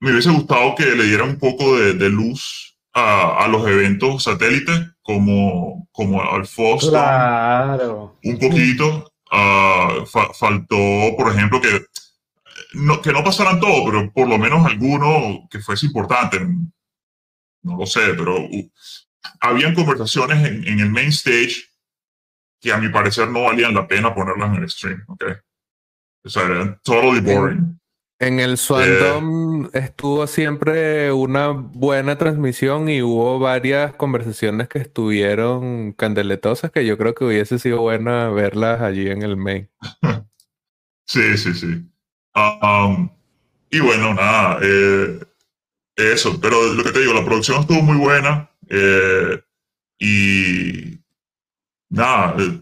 me 0.00 0.12
hubiese 0.12 0.30
gustado 0.30 0.74
que 0.74 0.84
le 0.84 1.04
dieran 1.04 1.30
un 1.30 1.38
poco 1.38 1.76
de, 1.78 1.94
de 1.94 2.08
luz 2.08 2.76
a, 2.94 3.44
a 3.44 3.48
los 3.48 3.66
eventos 3.68 4.24
satélites, 4.24 4.80
como, 5.02 5.88
como 5.92 6.22
al 6.22 6.46
Foston, 6.46 6.90
Claro. 6.90 8.18
un 8.22 8.38
poquito. 8.38 9.12
Ah, 9.30 10.04
fa- 10.06 10.32
faltó, 10.32 10.76
por 11.16 11.30
ejemplo, 11.32 11.60
que 11.60 11.84
no, 12.74 13.00
que 13.02 13.12
no 13.12 13.22
pasaran 13.22 13.60
todo, 13.60 13.84
pero 13.90 14.12
por 14.12 14.28
lo 14.28 14.38
menos 14.38 14.64
alguno 14.66 15.46
que 15.50 15.60
fuese 15.60 15.86
importante. 15.86 16.40
No 17.62 17.76
lo 17.76 17.86
sé, 17.86 18.00
pero 18.16 18.40
uh, 18.40 18.70
habían 19.40 19.74
conversaciones 19.74 20.46
en, 20.46 20.66
en 20.66 20.80
el 20.80 20.90
main 20.90 21.08
stage 21.08 21.67
que 22.60 22.72
a 22.72 22.78
mi 22.78 22.88
parecer 22.88 23.28
no 23.28 23.44
valían 23.44 23.74
la 23.74 23.86
pena 23.86 24.14
ponerlas 24.14 24.56
en 24.56 24.62
el 24.62 24.70
stream, 24.70 25.04
¿ok? 25.08 25.24
O 26.24 26.28
sea, 26.28 26.44
eran 26.44 26.80
totally 26.82 27.20
boring. 27.20 27.78
En 28.20 28.40
el 28.40 28.56
Swandom 28.58 29.70
estuvo 29.72 30.26
siempre 30.26 31.12
una 31.12 31.50
buena 31.50 32.18
transmisión 32.18 32.88
y 32.88 33.00
hubo 33.00 33.38
varias 33.38 33.94
conversaciones 33.94 34.68
que 34.68 34.80
estuvieron 34.80 35.92
candeletosas 35.92 36.72
que 36.72 36.84
yo 36.84 36.98
creo 36.98 37.14
que 37.14 37.24
hubiese 37.24 37.60
sido 37.60 37.80
buena 37.80 38.28
verlas 38.30 38.80
allí 38.80 39.08
en 39.08 39.22
el 39.22 39.36
main. 39.36 39.68
Sí, 41.10 41.38
sí, 41.38 41.54
sí. 41.54 41.90
Um, 42.34 43.08
y 43.70 43.80
bueno, 43.80 44.12
nada, 44.12 44.58
eh, 44.60 45.18
eso, 45.96 46.38
pero 46.38 46.74
lo 46.74 46.84
que 46.84 46.92
te 46.92 47.00
digo, 47.00 47.14
la 47.14 47.24
producción 47.24 47.62
estuvo 47.62 47.80
muy 47.80 47.96
buena 47.96 48.50
eh, 48.68 49.40
y 49.98 50.97
nada, 51.90 52.34
eh, 52.38 52.60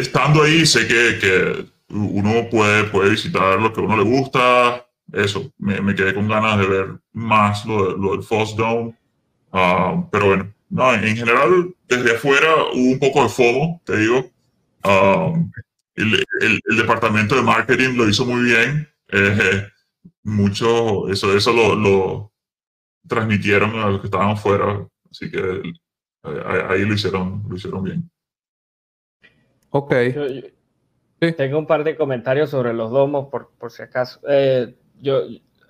estando 0.00 0.42
ahí 0.42 0.64
sé 0.66 0.86
que, 0.86 1.18
que 1.20 1.66
uno 1.90 2.48
puede, 2.50 2.84
puede 2.84 3.10
visitar 3.10 3.60
lo 3.60 3.72
que 3.72 3.80
a 3.80 3.84
uno 3.84 3.96
le 3.96 4.04
gusta, 4.04 4.86
eso, 5.12 5.52
me, 5.58 5.80
me 5.80 5.94
quedé 5.94 6.14
con 6.14 6.28
ganas 6.28 6.58
de 6.58 6.66
ver 6.66 6.86
más 7.12 7.64
lo, 7.64 7.92
de- 7.92 7.98
lo 8.02 8.12
del 8.12 8.22
Foss 8.22 8.56
Dome, 8.56 8.94
Ah, 9.52 10.06
pero 10.12 10.26
bueno, 10.28 10.54
no, 10.70 10.94
en 10.94 11.16
general, 11.16 11.74
desde 11.88 12.16
afuera 12.16 12.48
hubo 12.74 12.92
un 12.92 12.98
poco 13.00 13.22
de 13.24 13.30
FOMO, 13.30 13.82
te 13.84 13.96
digo. 13.98 14.30
Ah, 14.84 15.32
el, 15.96 16.24
el- 16.42 16.78
departamento 16.78 17.36
de 17.36 17.42
marketing 17.42 17.96
lo 17.96 18.08
hizo 18.08 18.26
muy 18.26 18.42
bien. 18.44 18.88
eh, 19.12 19.68
mucho, 20.24 21.08
eso, 21.10 21.36
eso 21.36 21.52
lo, 21.52 21.76
lo 21.76 22.32
transmitieron 23.08 23.76
a 23.78 23.88
los 23.90 24.00
que 24.00 24.06
estaban 24.08 24.30
afuera, 24.30 24.86
así 25.10 25.30
que 25.30 25.62
ahí, 26.26 26.60
ahí 26.68 26.84
lo 26.84 26.94
hicieron, 26.94 27.42
lo 27.48 27.56
hicieron 27.56 27.82
bien. 27.84 28.10
Ok. 29.70 29.92
Yo- 30.14 30.26
yo- 30.26 30.42
Sí. 31.20 31.32
Tengo 31.32 31.58
un 31.58 31.66
par 31.66 31.82
de 31.82 31.96
comentarios 31.96 32.50
sobre 32.50 32.74
los 32.74 32.90
domos, 32.90 33.28
por, 33.30 33.50
por 33.58 33.70
si 33.70 33.82
acaso. 33.82 34.20
Eh, 34.28 34.74
yo, 35.00 35.22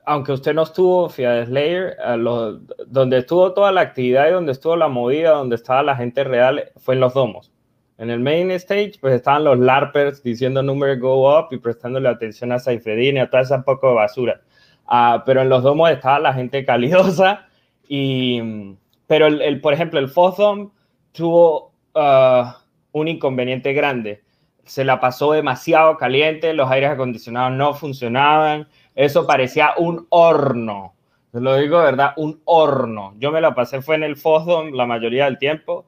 aunque 0.05 0.33
usted 0.33 0.53
no 0.55 0.65
estuvo, 0.65 1.09
Fiat 1.09 1.47
Slayer, 1.47 1.97
a 2.01 2.17
lo- 2.17 2.59
donde 2.89 3.19
estuvo 3.19 3.53
toda 3.55 3.71
la 3.71 3.83
actividad 3.83 4.27
y 4.29 4.33
donde 4.33 4.51
estuvo 4.51 4.75
la 4.75 4.89
movida, 4.89 5.31
donde 5.31 5.55
estaba 5.55 5.85
la 5.85 5.95
gente 5.95 6.25
real, 6.25 6.65
fue 6.79 6.95
en 6.97 7.01
los 7.01 7.15
domos. 7.15 7.53
En 7.97 8.11
el 8.11 8.19
main 8.19 8.51
stage, 8.51 8.95
pues 9.01 9.15
estaban 9.15 9.45
los 9.45 9.57
LARPers 9.61 10.21
diciendo 10.23 10.65
number 10.65 10.99
go 10.99 11.39
up 11.39 11.47
y 11.53 11.59
prestándole 11.59 12.09
atención 12.09 12.51
a 12.51 12.59
Saifedin 12.59 13.17
y 13.17 13.21
a 13.21 13.31
toda 13.31 13.45
esa 13.45 13.63
poco 13.63 13.89
de 13.91 13.95
basura. 13.95 14.41
Ah, 14.85 15.23
pero 15.25 15.43
en 15.43 15.49
los 15.49 15.63
domos 15.63 15.91
estaba 15.91 16.19
la 16.19 16.35
gente 16.35 16.65
calidosa 16.65 17.47
y... 17.89 18.77
Pero, 19.07 19.27
el, 19.27 19.61
por 19.61 19.73
ejemplo, 19.73 20.01
el 20.01 20.09
Fothom 20.09 20.71
tuvo 21.13 21.73
ah, 21.95 22.63
un 22.93 23.09
inconveniente 23.09 23.73
grande 23.73 24.23
se 24.67 24.85
la 24.85 25.01
pasó 25.01 25.33
demasiado 25.33 25.97
caliente, 25.97 26.53
los 26.53 26.71
aires 26.71 26.91
acondicionados 26.91 27.53
no 27.53 27.73
funcionaban, 27.75 28.69
eso 28.95 29.27
parecía 29.27 29.71
un 29.79 30.07
horno. 30.11 30.95
lo 31.33 31.57
digo 31.57 31.79
verdad, 31.79 32.13
un 32.17 32.41
horno. 32.45 33.15
Yo 33.19 33.31
me 33.31 33.41
la 33.41 33.55
pasé, 33.55 33.81
fue 33.81 33.95
en 33.97 34.03
el 34.03 34.17
Fosdom 34.17 34.73
la 34.73 34.87
mayoría 34.87 35.27
del 35.27 35.39
tiempo 35.39 35.87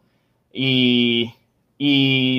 y, 0.53 1.35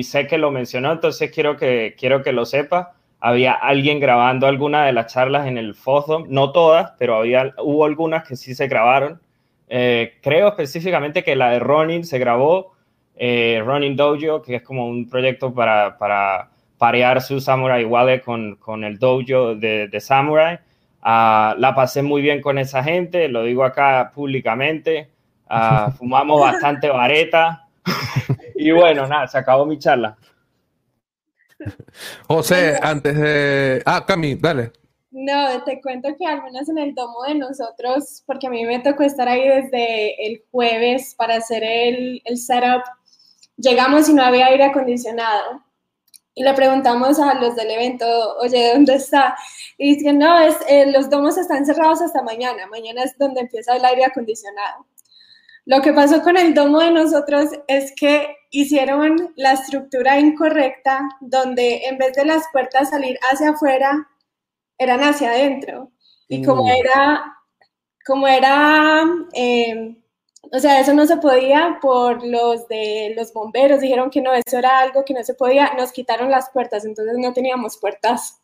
sé 0.04 0.26
que 0.26 0.38
lo 0.38 0.50
mencionó, 0.50 0.92
entonces 0.92 1.30
quiero 1.30 1.56
que, 1.56 1.94
quiero 1.98 2.22
que 2.22 2.32
lo 2.32 2.46
sepa. 2.46 2.94
Había 3.20 3.52
alguien 3.52 4.00
grabando 4.00 4.46
alguna 4.46 4.86
de 4.86 4.94
las 4.94 5.12
charlas 5.12 5.46
en 5.46 5.58
el 5.58 5.74
Fosdom, 5.74 6.24
no 6.28 6.52
todas, 6.52 6.92
pero 6.98 7.16
había, 7.16 7.54
hubo 7.58 7.84
algunas 7.84 8.26
que 8.26 8.36
sí 8.36 8.54
se 8.54 8.66
grabaron. 8.66 9.20
Eh, 9.72 10.18
creo 10.20 10.48
específicamente 10.48 11.22
que 11.22 11.36
la 11.36 11.50
de 11.50 11.60
Ronin 11.60 12.04
se 12.04 12.18
grabó, 12.18 12.74
eh, 13.14 13.62
Ronin 13.64 13.94
Dojo, 13.94 14.42
que 14.42 14.56
es 14.56 14.62
como 14.62 14.88
un 14.88 15.08
proyecto 15.08 15.54
para, 15.54 15.96
para 15.96 16.50
parear 16.76 17.22
su 17.22 17.40
Samurai 17.40 17.84
Wallet 17.84 18.20
con, 18.22 18.56
con 18.56 18.82
el 18.82 18.98
dojo 18.98 19.54
de, 19.54 19.86
de 19.86 20.00
Samurai. 20.00 20.58
Ah, 21.02 21.54
la 21.56 21.74
pasé 21.74 22.02
muy 22.02 22.20
bien 22.20 22.40
con 22.40 22.58
esa 22.58 22.82
gente, 22.82 23.28
lo 23.28 23.44
digo 23.44 23.62
acá 23.62 24.10
públicamente. 24.12 25.08
Ah, 25.48 25.92
fumamos 25.98 26.40
bastante 26.40 26.88
vareta. 26.88 27.68
y 28.56 28.72
bueno, 28.72 29.06
nada, 29.06 29.28
se 29.28 29.38
acabó 29.38 29.66
mi 29.66 29.78
charla. 29.78 30.16
José, 32.26 32.76
antes 32.82 33.16
de... 33.16 33.82
Ah, 33.86 34.04
Cami, 34.04 34.34
dale. 34.34 34.72
No, 35.12 35.64
te 35.64 35.80
cuento 35.80 36.08
que 36.16 36.24
al 36.24 36.42
menos 36.44 36.68
en 36.68 36.78
el 36.78 36.94
domo 36.94 37.24
de 37.26 37.34
nosotros, 37.34 38.22
porque 38.26 38.46
a 38.46 38.50
mí 38.50 38.64
me 38.64 38.78
tocó 38.78 39.02
estar 39.02 39.28
ahí 39.28 39.46
desde 39.46 40.26
el 40.26 40.44
jueves 40.52 41.14
para 41.16 41.36
hacer 41.36 41.64
el, 41.64 42.22
el 42.24 42.38
setup, 42.38 42.82
llegamos 43.56 44.08
y 44.08 44.14
no 44.14 44.22
había 44.22 44.46
aire 44.46 44.64
acondicionado. 44.64 45.62
Y 46.34 46.44
le 46.44 46.54
preguntamos 46.54 47.18
a 47.18 47.34
los 47.34 47.56
del 47.56 47.70
evento, 47.70 48.06
oye, 48.38 48.72
¿dónde 48.72 48.94
está? 48.94 49.36
Y 49.78 49.96
dicen, 49.96 50.18
no, 50.18 50.38
es, 50.38 50.56
eh, 50.68 50.90
los 50.92 51.10
domos 51.10 51.36
están 51.36 51.66
cerrados 51.66 52.00
hasta 52.00 52.22
mañana. 52.22 52.66
Mañana 52.68 53.02
es 53.02 53.18
donde 53.18 53.40
empieza 53.40 53.76
el 53.76 53.84
aire 53.84 54.04
acondicionado. 54.04 54.86
Lo 55.66 55.82
que 55.82 55.92
pasó 55.92 56.22
con 56.22 56.36
el 56.36 56.54
domo 56.54 56.80
de 56.80 56.92
nosotros 56.92 57.50
es 57.66 57.92
que 57.96 58.36
hicieron 58.50 59.32
la 59.36 59.52
estructura 59.52 60.18
incorrecta, 60.18 61.00
donde 61.20 61.82
en 61.86 61.98
vez 61.98 62.14
de 62.14 62.24
las 62.24 62.44
puertas 62.52 62.90
salir 62.90 63.18
hacia 63.30 63.50
afuera, 63.50 64.08
eran 64.80 65.00
hacia 65.04 65.30
adentro. 65.30 65.92
Y 66.26 66.42
como 66.42 66.68
era, 66.68 67.36
como 68.06 68.26
era, 68.26 69.04
eh, 69.34 69.94
o 70.52 70.58
sea, 70.58 70.80
eso 70.80 70.94
no 70.94 71.06
se 71.06 71.18
podía 71.18 71.78
por 71.82 72.24
los 72.26 72.66
de 72.68 73.12
los 73.16 73.32
bomberos, 73.32 73.80
dijeron 73.80 74.10
que 74.10 74.22
no, 74.22 74.32
eso 74.32 74.58
era 74.58 74.78
algo 74.78 75.04
que 75.04 75.12
no 75.12 75.22
se 75.22 75.34
podía, 75.34 75.74
nos 75.76 75.92
quitaron 75.92 76.30
las 76.30 76.50
puertas, 76.50 76.84
entonces 76.84 77.16
no 77.18 77.32
teníamos 77.32 77.76
puertas. 77.76 78.40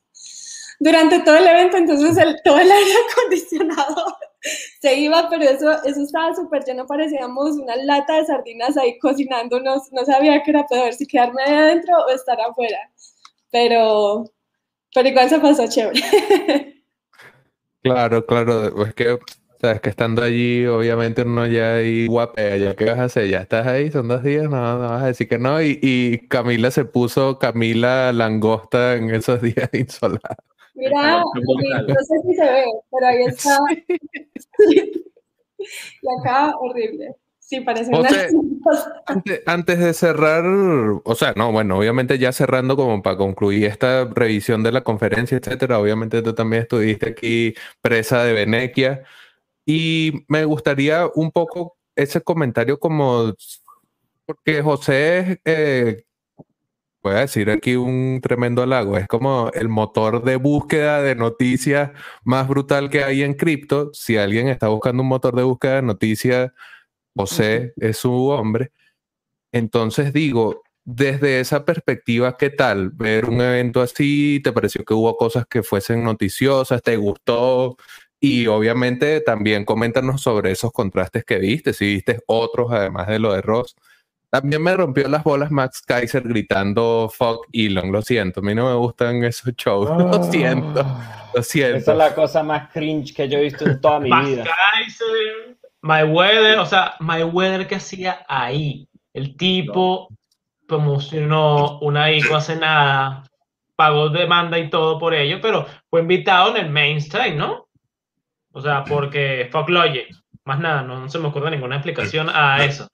Durante 0.78 1.20
todo 1.20 1.37
el 1.37 1.47
evento, 1.47 1.78
entonces 1.78 2.18
el, 2.18 2.37
todo 2.45 2.59
el 2.59 2.70
aire 2.70 2.93
acondicionado 3.11 4.05
se 4.82 4.95
iba, 4.95 5.30
pero 5.30 5.45
eso, 5.45 5.70
eso 5.84 6.03
estaba 6.03 6.34
súper 6.34 6.64
lleno, 6.64 6.87
parecíamos 6.87 7.57
una 7.57 7.76
lata 7.76 8.16
de 8.16 8.26
sardinas 8.26 8.76
ahí 8.76 8.99
cocinándonos, 8.99 9.91
no 9.93 10.05
sabía 10.05 10.43
qué 10.43 10.51
era 10.51 10.66
peor, 10.66 10.93
si 10.93 11.07
quedarme 11.07 11.43
adentro 11.45 11.97
o 12.05 12.11
estar 12.11 12.39
afuera, 12.43 12.91
pero, 13.51 14.24
pero 14.97 15.11
igual 15.11 15.28
se 15.28 15.38
pasó 15.38 15.68
chévere. 15.68 16.01
Claro, 17.82 18.26
claro, 18.26 18.84
es 18.84 18.94
que, 18.94 19.16
sabes 19.61 19.80
que 19.80 19.90
estando 19.90 20.20
allí, 20.20 20.66
obviamente 20.66 21.22
uno 21.22 21.47
ya 21.47 21.76
ahí 21.76 22.09
guapea, 22.09 22.57
ya 22.57 22.74
qué 22.74 22.86
vas 22.86 22.99
a 22.99 23.05
hacer, 23.05 23.28
ya 23.28 23.42
estás 23.42 23.64
ahí, 23.64 23.92
son 23.92 24.09
dos 24.09 24.24
días, 24.24 24.51
no, 24.51 24.78
no 24.78 24.88
vas 24.88 25.05
a 25.05 25.07
decir 25.07 25.28
que 25.28 25.38
no, 25.38 25.62
y, 25.62 25.78
y 25.80 26.26
Camila 26.26 26.72
se 26.72 26.84
puso 26.84 27.38
Camila 27.38 28.12
Langosta 28.12 28.97
en 28.97 29.14
esos 29.14 29.40
días 29.42 29.70
insolados. 29.72 30.20
Mira, 30.74 31.22
sí, 31.32 31.40
no 31.86 31.94
sé 31.94 32.14
si 32.26 32.34
se 32.34 32.44
ve, 32.44 32.64
pero 32.90 33.07
ahí 33.07 33.22
está. 33.28 33.57
y 36.03 36.20
acá, 36.20 36.57
horrible. 36.59 37.14
Sí, 37.47 37.61
parece 37.61 37.92
una... 37.94 38.09
Antes 39.47 39.78
de 39.78 39.94
cerrar, 39.94 40.44
o 40.44 41.14
sea, 41.14 41.32
no, 41.36 41.53
bueno, 41.53 41.78
obviamente 41.78 42.18
ya 42.18 42.32
cerrando 42.32 42.74
como 42.74 43.01
para 43.03 43.16
concluir 43.16 43.66
esta 43.66 44.05
revisión 44.05 44.64
de 44.64 44.72
la 44.72 44.82
conferencia, 44.82 45.38
etcétera, 45.38 45.78
obviamente 45.78 46.22
tú 46.22 46.34
también 46.34 46.62
estuviste 46.62 47.11
aquí 47.11 47.55
presa 47.80 48.24
de 48.24 48.32
Venequia 48.32 49.05
y 49.64 50.24
me 50.26 50.44
gustaría 50.44 51.09
un 51.14 51.30
poco 51.30 51.76
ese 51.94 52.20
comentario 52.20 52.80
como, 52.80 53.32
porque 54.26 54.61
José, 54.62 55.40
eh, 55.44 56.03
voy 57.01 57.14
a 57.14 57.20
decir 57.20 57.49
aquí 57.51 57.76
un 57.76 58.20
tremendo 58.22 58.62
halago, 58.62 58.99
es 58.99 59.07
como 59.07 59.53
el 59.55 59.68
motor 59.68 60.24
de 60.24 60.34
búsqueda 60.34 61.01
de 61.01 61.14
noticias 61.14 61.92
más 62.24 62.49
brutal 62.49 62.90
que 62.90 63.05
hay 63.05 63.22
en 63.22 63.34
cripto. 63.34 63.90
Si 63.92 64.16
alguien 64.16 64.49
está 64.49 64.66
buscando 64.66 65.05
un 65.05 65.09
motor 65.09 65.36
de 65.36 65.44
búsqueda 65.44 65.76
de 65.76 65.82
noticias, 65.82 66.51
José 67.17 67.73
es 67.77 67.97
su 67.97 68.29
hombre. 68.29 68.73
Entonces 69.53 70.12
digo, 70.12 70.62
desde 70.85 71.41
esa 71.41 71.64
perspectiva, 71.64 72.37
¿qué 72.37 72.51
tal 72.51 72.91
ver 72.91 73.29
un 73.29 73.41
evento 73.41 73.81
así? 73.81 74.41
¿Te 74.45 74.53
pareció 74.53 74.85
que 74.85 74.95
hubo 74.95 75.17
cosas 75.17 75.47
que 75.47 75.62
fuesen 75.62 76.05
noticiosas? 76.05 76.83
¿Te 76.83 76.97
gustó? 76.97 77.77
Y 78.21 78.47
obviamente 78.47 79.21
también 79.21 79.64
coméntanos 79.64 80.23
sobre 80.23 80.53
esos 80.53 80.73
contrastes 80.73 81.25
que 81.25 81.39
viste, 81.39 81.73
si 81.73 81.87
viste 81.95 82.21
otros 82.27 82.71
además 82.71 83.09
de 83.09 83.19
lo 83.19 83.33
de 83.33 83.43
Ross. 83.43 83.75
También 84.31 84.62
me 84.62 84.77
rompió 84.77 85.09
las 85.09 85.25
bolas 85.25 85.51
Max 85.51 85.83
Kaiser 85.83 86.23
gritando 86.23 87.11
fuck 87.12 87.47
Elon, 87.53 87.91
lo 87.91 88.03
siento, 88.03 88.41
a 88.41 88.43
mí 88.43 88.55
no 88.55 88.69
me 88.69 88.77
gustan 88.77 89.23
esos 89.25 89.55
shows, 89.57 89.89
lo 89.99 90.23
siento, 90.25 90.85
lo 91.35 91.43
siento. 91.43 91.77
Esa 91.79 91.93
es 91.93 91.99
la 91.99 92.14
cosa 92.14 92.43
más 92.43 92.71
cringe 92.73 93.14
que 93.14 93.29
yo 93.29 93.39
he 93.39 93.43
visto 93.43 93.64
en 93.64 93.81
toda 93.81 94.01
mi 94.01 94.11
Max 94.11 94.29
vida. 94.29 94.45
Kaiser, 94.45 95.57
Mayweather, 95.87 96.59
o 96.59 96.66
sea, 96.66 96.97
Mayweather 96.99 97.66
que 97.66 97.76
hacía 97.76 98.24
ahí. 98.28 98.89
El 99.14 99.37
tipo 99.37 100.09
promocionó 100.66 101.78
una 101.78 102.11
ICO 102.11 102.34
hace 102.34 102.57
nada, 102.57 103.22
pagó 103.76 104.09
demanda 104.09 104.59
y 104.59 104.68
todo 104.68 104.99
por 104.99 105.14
ello, 105.14 105.39
pero 105.41 105.66
fue 105.89 106.01
invitado 106.01 106.57
en 106.57 106.64
el 106.64 106.70
mainstream, 106.70 107.37
¿no? 107.37 107.68
O 108.53 108.61
sea, 108.61 108.84
porque 108.84 109.49
fuck 109.53 109.68
logic, 109.68 110.09
más 110.45 110.59
nada, 110.59 110.82
no, 110.82 111.01
no 111.01 111.09
se 111.09 111.18
me 111.18 111.28
ocurre 111.28 111.51
ninguna 111.51 111.76
explicación 111.76 112.28
a 112.32 112.64
eso. 112.64 112.89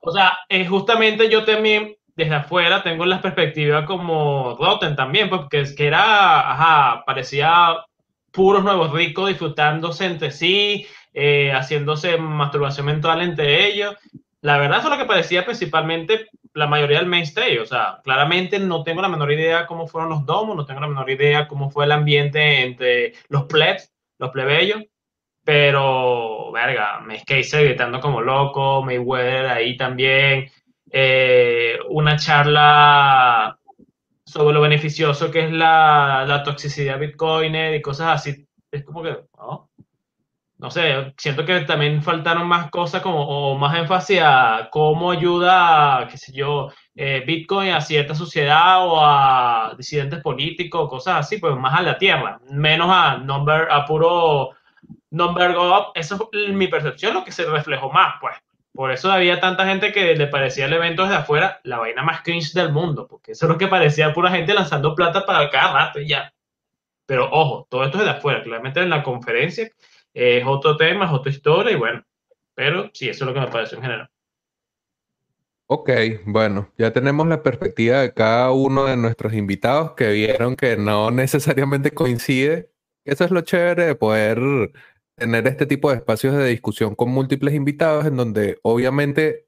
O 0.00 0.12
sea, 0.12 0.36
eh, 0.48 0.66
justamente 0.66 1.30
yo 1.30 1.44
también 1.44 1.96
desde 2.14 2.34
afuera 2.34 2.82
tengo 2.82 3.06
la 3.06 3.22
perspectiva 3.22 3.86
como 3.86 4.54
Rotten 4.60 4.94
también, 4.96 5.30
porque 5.30 5.60
es 5.60 5.74
que 5.74 5.86
era, 5.86 6.52
ajá, 6.52 7.04
parecía 7.06 7.76
puros 8.32 8.62
nuevos 8.62 8.92
ricos 8.92 9.28
disfrutándose 9.28 10.04
entre 10.04 10.30
sí, 10.30 10.86
eh, 11.14 11.52
haciéndose 11.52 12.18
masturbación 12.18 12.86
mental 12.86 13.22
entre 13.22 13.66
ellos. 13.66 13.96
La 14.40 14.58
verdad, 14.58 14.78
eso 14.78 14.88
es 14.88 14.98
lo 14.98 15.02
que 15.02 15.08
parecía 15.08 15.44
principalmente 15.46 16.28
la 16.52 16.66
mayoría 16.66 16.98
del 16.98 17.06
mainstream. 17.06 17.62
O 17.62 17.66
sea, 17.66 18.00
claramente 18.04 18.58
no 18.58 18.82
tengo 18.84 19.00
la 19.00 19.08
menor 19.08 19.32
idea 19.32 19.66
cómo 19.66 19.86
fueron 19.86 20.10
los 20.10 20.26
domos, 20.26 20.56
no 20.56 20.66
tengo 20.66 20.80
la 20.80 20.88
menor 20.88 21.08
idea 21.10 21.48
cómo 21.48 21.70
fue 21.70 21.86
el 21.86 21.92
ambiente 21.92 22.62
entre 22.62 23.14
los 23.28 23.44
plebs, 23.44 23.90
los 24.18 24.30
plebeyos. 24.30 24.82
Pero, 25.44 26.50
verga, 26.52 27.00
me 27.00 27.22
Kaiser 27.24 27.64
gritando 27.66 28.00
como 28.00 28.20
loco, 28.22 28.82
Mayweather 28.82 29.46
ahí 29.46 29.76
también. 29.76 30.50
eh, 30.90 31.78
una 31.88 32.16
charla 32.16 33.58
sobre 34.24 34.54
lo 34.54 34.60
beneficioso 34.60 35.30
que 35.30 35.40
es 35.46 35.52
la, 35.52 36.24
la 36.26 36.42
toxicidad 36.42 36.98
Bitcoiner 36.98 37.74
y 37.74 37.82
cosas 37.82 38.08
así. 38.08 38.46
Es 38.70 38.84
como 38.84 39.02
que, 39.02 39.16
¿no? 39.38 39.70
No 40.58 40.70
sé, 40.70 41.12
siento 41.18 41.44
que 41.44 41.60
también 41.60 42.02
faltaron 42.02 42.46
más 42.46 42.70
cosas 42.70 43.02
como, 43.02 43.26
o 43.26 43.58
más 43.58 43.76
énfasis 43.76 44.20
a 44.22 44.68
cómo 44.70 45.10
ayuda, 45.10 46.06
qué 46.10 46.16
sé 46.16 46.32
yo, 46.32 46.70
eh, 46.94 47.24
Bitcoin 47.26 47.70
a 47.70 47.80
cierta 47.80 48.14
sociedad 48.14 48.86
o 48.86 49.04
a 49.04 49.74
disidentes 49.76 50.20
políticos, 50.20 50.88
cosas 50.88 51.16
así, 51.18 51.38
pues 51.38 51.56
más 51.56 51.78
a 51.78 51.82
la 51.82 51.98
tierra, 51.98 52.38
menos 52.50 52.88
a 52.90 53.18
number, 53.18 53.68
a 53.70 53.84
puro 53.84 54.50
number 55.10 55.54
go 55.54 55.76
up. 55.76 55.86
Eso 55.94 56.30
es 56.32 56.52
mi 56.54 56.68
percepción, 56.68 57.14
lo 57.14 57.24
que 57.24 57.32
se 57.32 57.44
reflejó 57.44 57.90
más, 57.90 58.14
pues. 58.20 58.36
Por 58.72 58.90
eso 58.90 59.10
había 59.12 59.38
tanta 59.40 59.66
gente 59.66 59.92
que 59.92 60.16
le 60.16 60.26
parecía 60.26 60.66
el 60.66 60.72
evento 60.72 61.02
desde 61.02 61.16
afuera 61.16 61.60
la 61.62 61.78
vaina 61.78 62.02
más 62.02 62.22
cringe 62.22 62.52
del 62.54 62.72
mundo, 62.72 63.06
porque 63.08 63.32
eso 63.32 63.46
es 63.46 63.50
lo 63.52 63.58
que 63.58 63.68
parecía 63.68 64.12
pura 64.12 64.30
gente 64.30 64.52
lanzando 64.52 64.94
plata 64.96 65.24
para 65.26 65.48
cada 65.50 65.72
rato 65.72 66.00
y 66.00 66.08
ya. 66.08 66.32
Pero 67.06 67.28
ojo, 67.30 67.66
todo 67.70 67.84
esto 67.84 67.98
es 67.98 68.04
de 68.04 68.10
afuera, 68.10 68.42
claramente 68.42 68.80
en 68.80 68.90
la 68.90 69.02
conferencia 69.02 69.68
es 70.14 70.44
otro 70.46 70.76
tema, 70.76 71.06
es 71.06 71.12
otra 71.12 71.32
historia 71.32 71.72
y 71.72 71.76
bueno, 71.76 72.02
pero 72.54 72.90
sí, 72.94 73.08
eso 73.08 73.24
es 73.24 73.28
lo 73.28 73.34
que 73.34 73.40
me 73.40 73.52
pareció 73.52 73.76
en 73.78 73.82
general. 73.82 74.10
Ok, 75.66 75.90
bueno, 76.26 76.70
ya 76.76 76.92
tenemos 76.92 77.26
la 77.26 77.42
perspectiva 77.42 78.00
de 78.00 78.12
cada 78.12 78.52
uno 78.52 78.84
de 78.84 78.96
nuestros 78.96 79.32
invitados 79.32 79.92
que 79.92 80.12
vieron 80.12 80.56
que 80.56 80.76
no 80.76 81.10
necesariamente 81.10 81.90
coincide. 81.92 82.70
Eso 83.04 83.24
es 83.24 83.30
lo 83.30 83.40
chévere 83.40 83.86
de 83.86 83.94
poder 83.94 84.38
tener 85.16 85.46
este 85.46 85.66
tipo 85.66 85.90
de 85.90 85.96
espacios 85.96 86.36
de 86.36 86.46
discusión 86.48 86.94
con 86.94 87.10
múltiples 87.10 87.54
invitados 87.54 88.06
en 88.06 88.16
donde 88.16 88.58
obviamente 88.62 89.46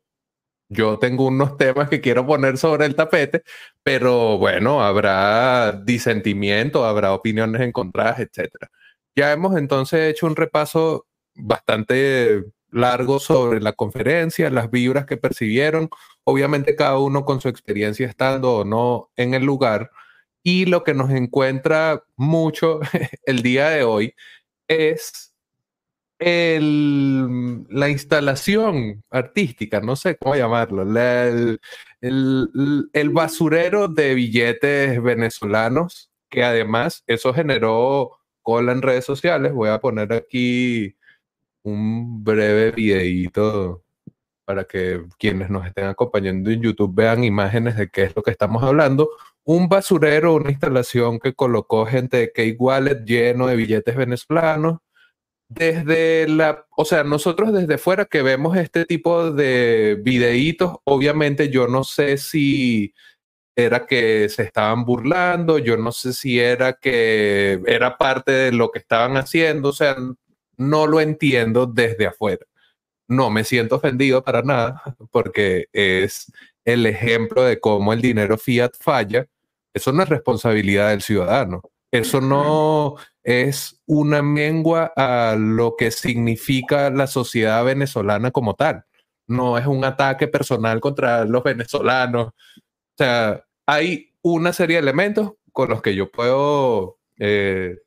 yo 0.69 0.99
tengo 0.99 1.27
unos 1.27 1.57
temas 1.57 1.89
que 1.89 2.01
quiero 2.01 2.27
poner 2.27 2.59
sobre 2.59 2.87
el 2.87 2.97
tapete, 2.97 3.43
pero 3.83 4.39
bueno, 4.39 4.83
habrá 4.83 5.73
disentimiento, 5.73 6.85
habrá 6.85 7.13
opiniones 7.13 7.61
encontradas, 7.63 8.21
etcétera. 8.21 8.71
Ya 9.17 9.33
hemos 9.33 9.57
entonces 9.57 10.11
hecho 10.11 10.27
un 10.27 10.37
repaso 10.37 11.07
bastante 11.35 12.45
largo 12.71 13.19
sobre 13.19 13.61
la 13.61 13.73
conferencia, 13.73 14.51
las 14.51 14.71
vibras 14.71 15.07
que 15.07 15.17
percibieron, 15.17 15.89
obviamente 16.25 16.77
cada 16.77 16.99
uno 16.99 17.25
con 17.25 17.41
su 17.41 17.49
experiencia 17.49 18.07
estando 18.07 18.59
o 18.59 18.65
no 18.65 19.11
en 19.17 19.35
el 19.35 19.45
lugar. 19.45 19.91
Y 20.43 20.67
lo 20.67 20.85
que 20.85 20.95
nos 20.95 21.11
encuentra 21.11 22.05
mucho 22.17 22.81
el 23.25 23.43
día 23.43 23.71
de 23.71 23.85
hoy 23.85 24.15
es 24.69 25.35
el, 26.19 27.65
la 27.71 27.89
instalación 27.89 29.03
artística, 29.11 29.81
no 29.81 29.97
sé 29.97 30.17
cómo 30.17 30.37
llamarlo, 30.37 30.83
el, 30.83 31.61
el, 32.01 33.11
basurero 33.11 33.89
de 33.89 34.15
billetes 34.15 35.03
venezolanos, 35.03 36.11
que 36.31 36.45
además 36.45 37.03
eso 37.07 37.35
generó 37.35 38.16
cola 38.47 38.71
en 38.71 38.81
redes 38.81 39.05
sociales. 39.05 39.53
Voy 39.53 39.71
a 39.71 39.81
poner 39.81 40.13
aquí 40.13 40.97
un 41.65 42.23
breve 42.23 42.71
videíto 42.71 43.83
para 44.45 44.65
que 44.65 45.03
quienes 45.19 45.51
nos 45.51 45.67
estén 45.67 45.87
acompañando 45.87 46.49
en 46.51 46.63
YouTube 46.63 46.95
vean 46.95 47.25
imágenes 47.25 47.77
de 47.77 47.89
qué 47.91 48.05
es 48.05 48.15
lo 48.15 48.23
que 48.23 48.31
estamos 48.31 48.63
hablando. 48.63 49.11
Un 49.45 49.69
basurero, 49.69 50.35
una 50.35 50.53
instalación 50.53 51.19
que 51.19 51.35
colocó 51.35 51.87
gente 51.87 52.19
de 52.19 52.33
K-Wallet 52.33 53.05
lleno 53.05 53.49
de 53.49 53.57
billetes 53.57 53.97
venezolanos 53.97 54.79
desde 55.49 56.29
la, 56.29 56.67
o 56.77 56.85
sea, 56.85 57.03
nosotros 57.03 57.53
desde 57.53 57.79
fuera 57.79 58.05
que 58.05 58.23
vemos 58.23 58.57
este 58.57 58.85
tipo 58.85 59.33
de 59.33 60.01
videitos, 60.03 60.77
obviamente 60.85 61.51
yo 61.51 61.67
no 61.67 61.83
sé 61.83 62.17
si 62.19 62.95
era 63.57 63.87
que 63.87 64.29
se 64.29 64.43
estaban 64.43 64.85
burlando, 64.85 65.59
yo 65.59 65.79
no 65.79 65.91
sé 65.91 66.13
si 66.13 66.39
era 66.39 66.75
que 66.75 67.61
era 67.67 67.97
parte 67.97 68.31
de 68.31 68.53
lo 68.53 68.71
que 68.71 68.79
estaban 68.79 69.17
haciendo, 69.17 69.71
o 69.71 69.73
sea, 69.73 69.97
no 70.59 70.87
lo 70.87 71.01
entiendo 71.01 71.67
desde 71.67 72.07
afuera. 72.07 72.45
No 73.09 73.31
me 73.31 73.45
siento 73.45 73.77
ofendido 73.77 74.23
para 74.23 74.43
nada, 74.43 74.83
porque 75.11 75.69
es 75.73 76.31
el 76.65 76.85
ejemplo 76.87 77.45
de 77.45 77.59
cómo 77.59 77.93
el 77.95 78.03
dinero 78.03 78.37
fiat 78.37 78.75
falla. 78.79 79.27
Eso 79.73 79.93
no 79.93 80.03
es 80.03 80.09
responsabilidad 80.11 80.91
del 80.91 81.03
ciudadano. 81.03 81.63
Eso 81.91 82.21
no 82.21 82.97
es 83.23 83.81
una 83.87 84.23
mengua 84.23 84.93
a 84.97 85.37
lo 85.39 85.77
que 85.77 85.91
significa 85.91 86.91
la 86.91 87.07
sociedad 87.07 87.65
venezolana 87.65 88.31
como 88.33 88.55
tal. 88.55 88.85
No 89.27 89.57
es 89.57 89.67
un 89.67 89.85
ataque 89.85 90.29
personal 90.29 90.81
contra 90.81 91.25
los 91.25 91.43
venezolanos. 91.43 92.29
O 92.29 92.33
sea, 92.99 93.46
hay 93.67 94.13
una 94.23 94.53
serie 94.53 94.77
de 94.77 94.83
elementos 94.83 95.33
con 95.53 95.69
los 95.69 95.83
que 95.83 95.95
yo 95.95 96.11
puedo 96.11 96.99
eh, 97.19 97.79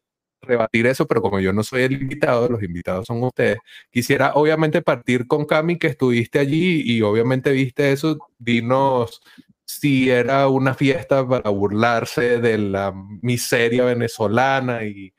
rebatir 0.42 0.88
eso, 0.88 1.08
pero 1.08 1.22
como 1.22 1.40
yo 1.40 1.54
no 1.54 1.64
soy 1.64 1.84
el 1.84 1.94
invitado, 1.94 2.50
los 2.50 2.64
invitados 2.64 3.08
son 3.08 3.24
ustedes, 3.24 3.60
quisiera 3.92 4.34
obviamente 4.36 4.82
partir 4.82 5.28
con 5.28 5.46
Cami, 5.46 5.78
que 5.78 5.88
estuviste 5.88 6.40
allí 6.40 6.82
y 6.86 7.02
obviamente 7.02 7.52
viste 7.52 7.92
eso, 7.92 8.18
dinos 8.38 9.22
si 9.66 10.10
era 10.10 10.48
una 10.48 10.74
fiesta 10.74 11.28
para 11.28 11.52
burlarse 11.52 12.40
de 12.40 12.58
la 12.58 12.92
miseria 13.22 13.86
venezolana 13.86 14.82
y, 14.84 15.14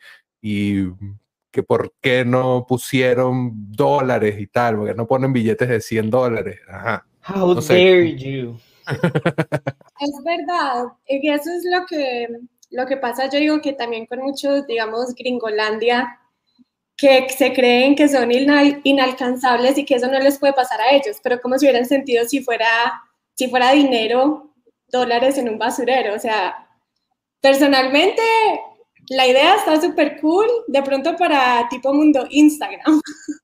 que 1.52 1.62
por 1.62 1.94
qué 2.00 2.24
no 2.24 2.64
pusieron 2.68 3.52
dólares 3.72 4.40
y 4.40 4.46
tal, 4.46 4.76
porque 4.76 4.94
no 4.94 5.06
ponen 5.06 5.32
billetes 5.32 5.68
de 5.68 5.80
100 5.80 6.10
dólares. 6.10 6.60
Ajá. 6.68 7.06
How 7.28 7.54
dare 7.54 8.16
you. 8.16 8.58
Es 10.00 10.24
verdad, 10.24 10.86
eso 11.06 11.50
es 11.50 11.64
lo 11.64 11.86
que, 11.86 12.28
lo 12.70 12.86
que 12.86 12.96
pasa, 12.96 13.28
yo 13.30 13.38
digo 13.38 13.60
que 13.60 13.74
también 13.74 14.06
con 14.06 14.20
muchos, 14.20 14.66
digamos, 14.66 15.14
gringolandia, 15.14 16.18
que 16.96 17.28
se 17.30 17.52
creen 17.52 17.94
que 17.94 18.08
son 18.08 18.30
inalcanzables 18.32 19.78
y 19.78 19.84
que 19.84 19.94
eso 19.94 20.08
no 20.08 20.18
les 20.18 20.38
puede 20.38 20.52
pasar 20.52 20.80
a 20.80 20.92
ellos, 20.92 21.18
pero 21.22 21.40
como 21.40 21.58
si 21.58 21.66
hubieran 21.66 21.86
sentido 21.86 22.26
si 22.26 22.42
fuera 22.42 22.68
si 23.40 23.48
fuera 23.48 23.72
dinero, 23.72 24.52
dólares 24.88 25.38
en 25.38 25.48
un 25.48 25.58
basurero. 25.58 26.14
O 26.14 26.18
sea, 26.18 26.68
personalmente, 27.40 28.22
la 29.08 29.26
idea 29.26 29.56
está 29.56 29.80
súper 29.80 30.20
cool, 30.20 30.46
de 30.68 30.82
pronto 30.82 31.16
para 31.16 31.66
tipo 31.70 31.94
mundo 31.94 32.26
Instagram, 32.28 33.00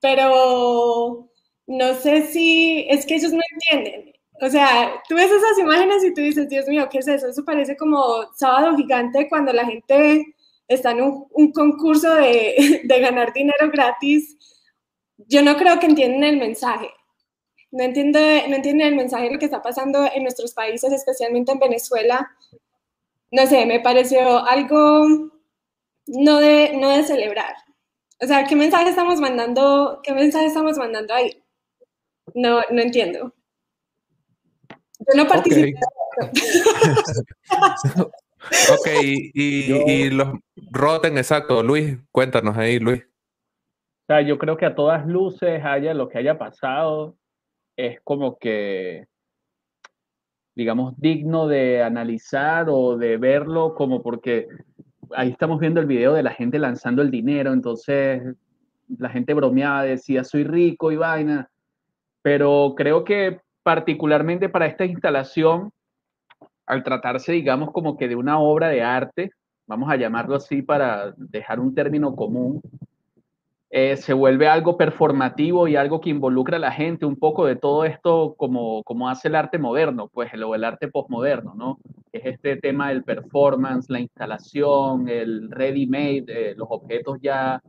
pero 0.00 1.28
no 1.66 1.94
sé 1.94 2.28
si 2.28 2.86
es 2.88 3.04
que 3.06 3.16
ellos 3.16 3.32
no 3.32 3.40
entienden. 3.52 4.13
O 4.40 4.50
sea, 4.50 5.02
tú 5.08 5.14
ves 5.14 5.30
esas 5.30 5.58
imágenes 5.58 6.04
y 6.04 6.12
tú 6.12 6.20
dices, 6.20 6.48
Dios 6.48 6.66
mío, 6.66 6.88
¿qué 6.90 6.98
es 6.98 7.08
eso? 7.08 7.28
Eso 7.28 7.44
parece 7.44 7.76
como 7.76 8.02
sábado 8.34 8.76
gigante 8.76 9.28
cuando 9.28 9.52
la 9.52 9.64
gente 9.64 10.34
está 10.68 10.90
en 10.92 11.02
un, 11.02 11.52
concurso 11.52 12.12
de, 12.16 12.82
ganar 13.00 13.32
dinero 13.32 13.70
gratis. 13.72 14.36
Yo 15.28 15.42
no 15.42 15.56
creo 15.56 15.78
que 15.78 15.86
entiendan 15.86 16.24
el 16.24 16.36
mensaje 16.38 16.90
no 17.74 17.82
entiende, 17.82 18.44
no 18.48 18.54
entiende 18.54 18.86
el 18.86 18.94
mensaje 18.94 19.24
de 19.24 19.32
lo 19.32 19.38
que 19.40 19.46
está 19.46 19.60
pasando 19.60 20.06
en 20.06 20.22
nuestros 20.22 20.54
países, 20.54 20.92
especialmente 20.92 21.50
en 21.50 21.58
Venezuela. 21.58 22.30
No 23.32 23.46
sé, 23.48 23.66
me 23.66 23.80
pareció 23.80 24.38
algo 24.46 25.32
no 26.06 26.38
de, 26.38 26.76
no 26.76 26.88
de 26.90 27.02
celebrar. 27.02 27.56
O 28.22 28.26
sea, 28.26 28.44
¿qué 28.44 28.54
mensaje 28.54 28.90
estamos 28.90 29.20
mandando, 29.20 30.00
qué 30.04 30.12
mensaje 30.12 30.46
estamos 30.46 30.78
mandando 30.78 31.14
ahí? 31.14 31.42
No, 32.32 32.60
no 32.70 32.80
entiendo. 32.80 33.34
Yo 35.12 35.22
no 35.22 35.28
participé. 35.28 35.74
ok, 38.72 38.88
y, 39.02 39.32
y, 39.34 40.10
los 40.10 40.28
roten, 40.70 41.18
exacto. 41.18 41.62
Luis, 41.62 41.98
cuéntanos 42.10 42.56
ahí, 42.56 42.78
Luis. 42.78 43.02
O 43.02 44.06
sea, 44.06 44.20
yo 44.20 44.38
creo 44.38 44.56
que 44.56 44.66
a 44.66 44.74
todas 44.74 45.06
luces 45.06 45.64
haya 45.64 45.94
lo 45.94 46.08
que 46.08 46.18
haya 46.18 46.38
pasado, 46.38 47.16
es 47.76 48.00
como 48.02 48.38
que, 48.38 49.06
digamos, 50.54 50.94
digno 50.98 51.48
de 51.48 51.82
analizar 51.82 52.66
o 52.68 52.96
de 52.96 53.16
verlo 53.16 53.74
como 53.74 54.02
porque 54.02 54.46
ahí 55.12 55.30
estamos 55.30 55.58
viendo 55.58 55.80
el 55.80 55.86
video 55.86 56.12
de 56.12 56.22
la 56.22 56.32
gente 56.32 56.58
lanzando 56.58 57.02
el 57.02 57.10
dinero, 57.10 57.52
entonces 57.52 58.22
la 58.98 59.08
gente 59.08 59.34
bromeaba, 59.34 59.84
decía, 59.84 60.24
soy 60.24 60.44
rico 60.44 60.92
y 60.92 60.96
vaina, 60.96 61.50
pero 62.22 62.74
creo 62.76 63.04
que 63.04 63.40
particularmente 63.64 64.48
para 64.48 64.66
esta 64.66 64.84
instalación, 64.84 65.72
al 66.66 66.84
tratarse, 66.84 67.32
digamos, 67.32 67.72
como 67.72 67.96
que 67.96 68.06
de 68.06 68.14
una 68.14 68.38
obra 68.38 68.68
de 68.68 68.82
arte, 68.82 69.30
vamos 69.66 69.90
a 69.90 69.96
llamarlo 69.96 70.36
así 70.36 70.62
para 70.62 71.12
dejar 71.16 71.58
un 71.58 71.74
término 71.74 72.14
común, 72.14 72.62
eh, 73.76 73.96
se 73.96 74.12
vuelve 74.12 74.46
algo 74.46 74.76
performativo 74.76 75.66
y 75.66 75.74
algo 75.74 76.00
que 76.00 76.10
involucra 76.10 76.58
a 76.58 76.60
la 76.60 76.70
gente 76.70 77.06
un 77.06 77.16
poco 77.16 77.44
de 77.44 77.56
todo 77.56 77.84
esto 77.84 78.36
como, 78.36 79.08
hace 79.08 79.26
el 79.26 79.34
arte 79.34 79.58
moderno, 79.58 80.06
pues 80.06 80.32
el, 80.32 80.44
el 80.44 80.62
arte 80.62 80.86
postmoderno, 80.86 81.54
¿no? 81.56 81.80
Es 82.12 82.24
este 82.24 82.56
tema 82.56 82.90
del 82.90 83.02
performance, 83.02 83.90
la 83.90 83.98
instalación, 83.98 85.08
el 85.08 85.50
ready-made, 85.50 86.24
eh, 86.28 86.54
los 86.54 86.68
objetos 86.70 87.18
ya. 87.20 87.60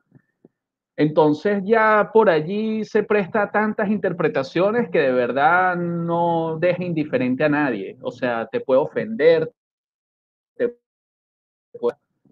Entonces 0.98 1.62
ya 1.66 2.10
por 2.14 2.30
allí 2.30 2.86
se 2.86 3.04
presta 3.04 3.52
tantas 3.52 3.90
interpretaciones 3.90 4.90
que 4.90 5.00
de 5.00 5.12
verdad 5.12 5.76
no 5.76 6.58
deja 6.58 6.84
indiferente 6.84 7.44
a 7.44 7.50
nadie. 7.50 7.98
O 8.02 8.12
sea, 8.12 8.48
te 8.48 8.62
puede 8.62 8.80
ofender, 8.80 9.52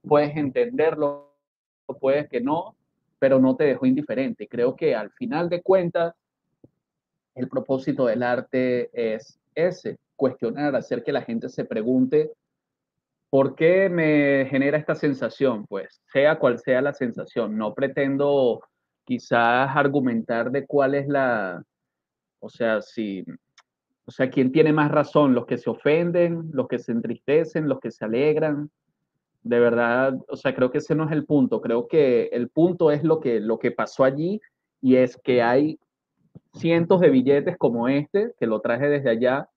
puedes 0.02 0.36
entenderlo, 0.38 1.34
puedes 2.00 2.30
que 2.30 2.40
no, 2.40 2.76
pero 3.20 3.40
no 3.40 3.56
te 3.56 3.66
dejó 3.66 3.86
indiferente. 3.86 4.48
Creo 4.48 4.76
que 4.76 4.96
al 4.96 5.12
final 5.12 5.50
de 5.50 5.62
cuentas, 5.62 6.14
el 7.36 7.50
propósito 7.50 8.06
del 8.06 8.24
arte 8.24 8.90
es 8.94 9.40
ese, 9.56 9.98
cuestionar, 10.16 10.76
hacer 10.76 11.04
que 11.04 11.12
la 11.12 11.22
gente 11.22 11.50
se 11.50 11.66
pregunte 11.66 12.32
por 13.34 13.56
qué 13.56 13.90
me 13.90 14.46
genera 14.48 14.78
esta 14.78 14.94
sensación, 14.94 15.66
pues 15.66 16.04
sea 16.06 16.38
cual 16.38 16.60
sea 16.60 16.84
la 16.84 16.94
sensación, 16.94 17.58
no 17.58 17.74
pretendo 17.74 18.62
quizás 19.06 19.76
argumentar 19.76 20.52
de 20.52 20.68
cuál 20.68 20.94
es 20.94 21.08
la, 21.08 21.64
o 22.38 22.48
sea, 22.48 22.84
si, 22.84 23.26
o 24.06 24.12
sea, 24.12 24.30
quién 24.30 24.52
tiene 24.52 24.72
más 24.72 24.92
razón, 24.92 25.34
los 25.34 25.48
que 25.48 25.58
se 25.58 25.68
ofenden, 25.68 26.52
los 26.52 26.68
que 26.68 26.78
se 26.78 26.92
entristecen, 26.92 27.68
los 27.68 27.80
que 27.80 27.90
se 27.90 28.06
alegran, 28.06 28.70
de 29.42 29.60
verdad, 29.60 30.16
o 30.28 30.38
sea, 30.38 30.54
creo 30.54 30.70
que 30.70 30.78
ese 30.78 30.94
no 30.94 31.06
es 31.06 31.12
el 31.12 31.26
punto. 31.26 31.60
Creo 31.60 31.88
que 31.88 32.26
el 32.34 32.50
punto 32.50 32.92
es 32.92 33.04
lo 33.04 33.20
que, 33.20 33.40
lo 33.40 33.58
que 33.58 33.72
pasó 33.72 34.04
allí 34.04 34.42
y 34.80 34.98
es 34.98 35.18
que 35.18 35.42
hay 35.42 35.80
cientos 36.54 37.02
de 37.02 37.10
billetes 37.10 37.58
como 37.58 37.88
este, 37.88 38.36
que 38.40 38.46
lo 38.46 38.62
traje 38.62 38.90
desde 38.90 39.10
allá. 39.10 39.50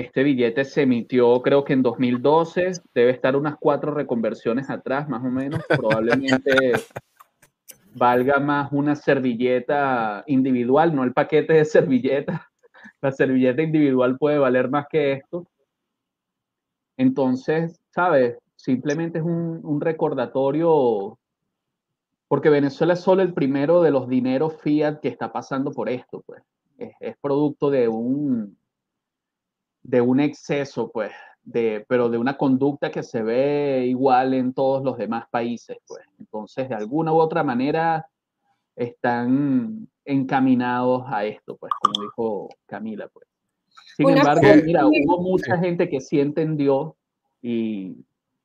Este 0.00 0.22
billete 0.22 0.64
se 0.64 0.82
emitió 0.82 1.40
creo 1.42 1.64
que 1.64 1.72
en 1.72 1.82
2012, 1.82 2.72
debe 2.94 3.10
estar 3.10 3.36
unas 3.36 3.56
cuatro 3.58 3.92
reconversiones 3.92 4.68
atrás 4.70 5.08
más 5.08 5.22
o 5.22 5.30
menos. 5.30 5.62
Probablemente 5.68 6.52
valga 7.94 8.40
más 8.40 8.72
una 8.72 8.96
servilleta 8.96 10.24
individual, 10.26 10.94
no 10.94 11.04
el 11.04 11.12
paquete 11.12 11.54
de 11.54 11.64
servilletas. 11.64 12.40
La 13.00 13.12
servilleta 13.12 13.62
individual 13.62 14.18
puede 14.18 14.38
valer 14.38 14.68
más 14.68 14.86
que 14.90 15.12
esto. 15.12 15.46
Entonces, 16.96 17.80
¿sabes? 17.90 18.38
simplemente 18.56 19.18
es 19.18 19.24
un, 19.24 19.80
recordatorio 19.80 21.18
porque 22.28 22.48
Venezuela 22.48 22.94
es 22.94 23.00
solo 23.00 23.22
el 23.22 23.34
primero 23.34 23.82
de 23.82 23.90
los 23.90 24.08
dineros 24.08 24.60
fiat 24.62 25.00
que 25.00 25.08
está 25.08 25.32
pasando 25.32 25.70
por 25.70 25.88
esto, 25.88 26.22
pues. 26.26 26.42
Es, 26.78 26.94
es 26.98 27.16
producto 27.18 27.70
de 27.70 27.86
un, 27.88 28.56
de 29.84 30.00
un 30.00 30.18
exceso, 30.18 30.90
pues, 30.90 31.12
de, 31.44 31.84
pero 31.88 32.08
de 32.08 32.18
una 32.18 32.36
conducta 32.36 32.90
que 32.90 33.02
se 33.02 33.22
ve 33.22 33.84
igual 33.86 34.34
en 34.34 34.54
todos 34.54 34.82
los 34.82 34.96
demás 34.96 35.26
países, 35.30 35.76
pues. 35.86 36.02
Entonces, 36.18 36.68
de 36.68 36.74
alguna 36.74 37.12
u 37.12 37.16
otra 37.16 37.44
manera, 37.44 38.08
están 38.74 39.86
encaminados 40.04 41.04
a 41.06 41.24
esto, 41.24 41.56
pues, 41.56 41.72
como 41.80 42.02
dijo 42.02 42.48
Camila, 42.66 43.08
pues. 43.12 43.28
Sin 43.96 44.06
Una 44.06 44.18
embargo, 44.18 44.48
mira, 44.64 44.86
hubo 44.86 45.22
mucha 45.22 45.58
gente 45.58 45.88
que 45.88 46.00
sí 46.00 46.18
entendió 46.18 46.96
y 47.42 47.94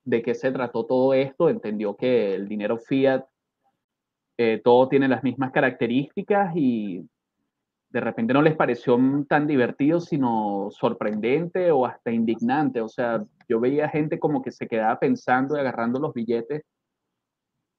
de 0.04 0.22
qué 0.22 0.36
se 0.36 0.52
trató 0.52 0.86
todo 0.86 1.14
esto, 1.14 1.50
entendió 1.50 1.96
que 1.96 2.36
el 2.36 2.48
dinero 2.48 2.78
fiat, 2.78 3.26
eh, 4.38 4.62
todo 4.64 4.90
tiene 4.90 5.08
las 5.08 5.24
mismas 5.24 5.52
características 5.52 6.56
y 6.56 7.06
de 7.90 8.00
repente 8.02 8.34
no 8.34 8.42
les 8.42 8.56
pareció 8.56 9.00
tan 9.28 9.48
divertido, 9.48 10.00
sino 10.00 10.70
sorprendente 10.72 11.72
o 11.72 11.86
hasta 11.86 12.12
indignante. 12.12 12.82
O 12.82 12.88
sea, 12.88 13.24
yo 13.48 13.60
veía 13.60 13.90
gente 13.90 14.20
como 14.20 14.42
que 14.42 14.52
se 14.52 14.68
quedaba 14.68 15.00
pensando 15.00 15.56
y 15.56 15.60
agarrando 15.60 16.00
los 16.00 16.14
billetes, 16.14 16.64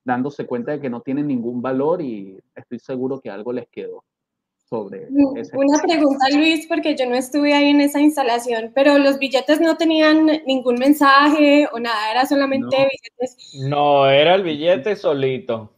dándose 0.05 0.47
cuenta 0.47 0.73
de 0.73 0.81
que 0.81 0.91
no 0.91 1.01
tienen 1.01 1.29
ningún 1.29 1.63
valor 1.63 2.03
y 2.03 2.39
estoy 2.55 2.81
seguro 2.81 3.21
que 3.21 3.31
algo 3.31 3.53
les 3.53 3.69
quedó 3.69 4.05
sobre 4.69 5.09
ese. 5.37 5.57
Una 5.57 5.79
pregunta, 5.83 6.27
Luis, 6.33 6.67
porque 6.67 6.97
yo 6.97 7.09
no 7.09 7.15
estuve 7.15 7.55
ahí 7.55 7.71
en 7.71 7.81
esa 7.81 8.01
instalación, 8.01 8.73
pero 8.75 8.99
los 8.99 9.19
billetes 9.19 9.61
no 9.61 9.77
tenían 9.77 10.27
ningún 10.47 10.77
mensaje 10.77 11.69
o 11.73 11.79
nada, 11.79 12.11
era 12.11 12.27
solamente 12.27 12.67
No. 12.67 12.85
billetes. 12.85 13.61
No, 13.69 14.09
era 14.09 14.35
el 14.35 14.43
billete 14.43 14.97
solito. 14.97 15.73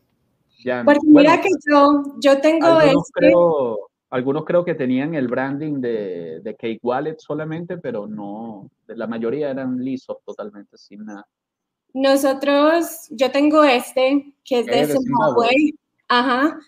Ya. 0.64 0.82
Porque 0.84 1.00
Bueno, 1.06 1.30
mira 1.30 1.40
que 1.40 1.48
yo, 1.70 2.14
yo 2.20 2.40
tengo 2.40 2.80
este, 2.80 2.96
creo, 3.14 3.90
algunos 4.12 4.44
creo 4.44 4.62
que 4.62 4.74
tenían 4.74 5.14
el 5.14 5.26
branding 5.26 5.80
de, 5.80 6.40
de 6.40 6.54
Cake 6.54 6.80
Wallet 6.82 7.16
solamente, 7.18 7.78
pero 7.78 8.06
no, 8.06 8.70
la 8.86 9.06
mayoría 9.06 9.50
eran 9.50 9.78
lisos 9.78 10.18
totalmente, 10.24 10.76
sin 10.76 11.06
nada. 11.06 11.26
nosotros, 11.94 13.06
yo 13.10 13.30
tengo 13.30 13.64
este, 13.64 14.34
que 14.44 14.60
es 14.60 14.66
de. 14.66 14.86
Zimbabue, 14.86 15.72
ajá, 16.08 16.58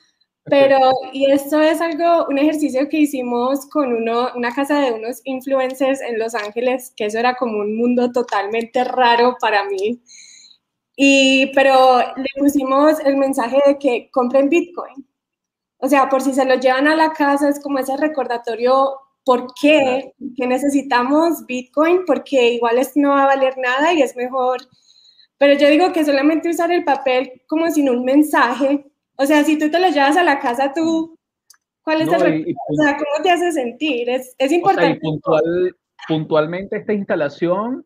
pero, 0.45 0.79
y 1.13 1.31
esto 1.31 1.61
es 1.61 1.83
algo, 1.83 2.27
un 2.29 2.39
ejercicio 2.39 2.89
que 2.89 3.01
hicimos 3.01 3.67
con 3.67 3.93
uno, 3.93 4.31
una 4.35 4.55
casa 4.55 4.81
de 4.81 4.93
unos 4.93 5.21
influencers 5.25 6.01
en 6.01 6.19
Los 6.19 6.35
Ángeles, 6.35 6.95
que 6.97 7.07
eso 7.07 7.19
era 7.19 7.35
como 7.35 7.59
un 7.59 7.77
mundo 7.77 8.11
totalmente 8.11 8.85
raro 8.85 9.37
para 9.39 9.69
mí. 9.69 10.01
Y, 10.97 11.53
pero 11.55 11.99
le 12.17 12.29
pusimos 12.39 13.01
el 13.01 13.17
mensaje 13.17 13.61
de 13.67 13.79
que 13.79 14.11
compren 14.11 14.49
Bitcoin. 14.49 15.07
O 15.79 15.89
sea, 15.89 16.09
por 16.09 16.23
si 16.23 16.33
se 16.33 16.45
lo 16.45 16.55
llevan 16.55 16.87
a 16.89 16.97
la 16.97 17.13
casa, 17.13 17.49
es 17.49 17.61
como 17.61 17.79
ese 17.79 17.97
recordatorio, 17.97 18.95
¿por 19.25 19.49
qué? 19.61 20.15
Que 20.37 20.47
necesitamos 20.47 21.45
Bitcoin, 21.47 22.05
porque 22.07 22.53
igual 22.53 22.79
esto 22.79 23.01
no 23.01 23.11
va 23.11 23.25
a 23.25 23.27
valer 23.27 23.57
nada 23.59 23.93
y 23.93 24.03
es 24.03 24.17
mejor. 24.17 24.59
Pero 25.39 25.59
yo 25.59 25.69
digo 25.69 25.93
que 25.93 26.05
solamente 26.05 26.49
usar 26.49 26.71
el 26.73 26.85
papel 26.85 27.43
como 27.49 27.71
sin 27.71 27.91
un 27.91 28.05
mensaje. 28.05 28.87
O 29.17 29.27
sea, 29.27 29.45
si 29.45 29.59
tú 29.59 29.71
te 29.71 29.79
lo 29.81 29.89
llevas 29.89 30.17
a 30.17 30.23
la 30.23 30.39
casa, 30.39 30.73
tú, 30.75 31.19
¿cuál 31.83 32.03
es 32.03 32.07
No, 32.09 32.25
el 32.25 32.49
y- 32.49 32.55
O 32.55 32.83
sea, 32.83 32.97
¿cómo 32.97 33.23
te 33.23 33.31
hace 33.31 33.53
sentir? 33.53 34.09
Es, 34.09 34.35
es 34.39 34.47
O 34.47 34.49
sea, 34.49 34.51
y 34.51 34.55
importante. 34.57 35.01
puntual, 35.01 35.77
puntualmente 36.09 36.77
esta 36.77 36.93
instalación, 36.93 37.85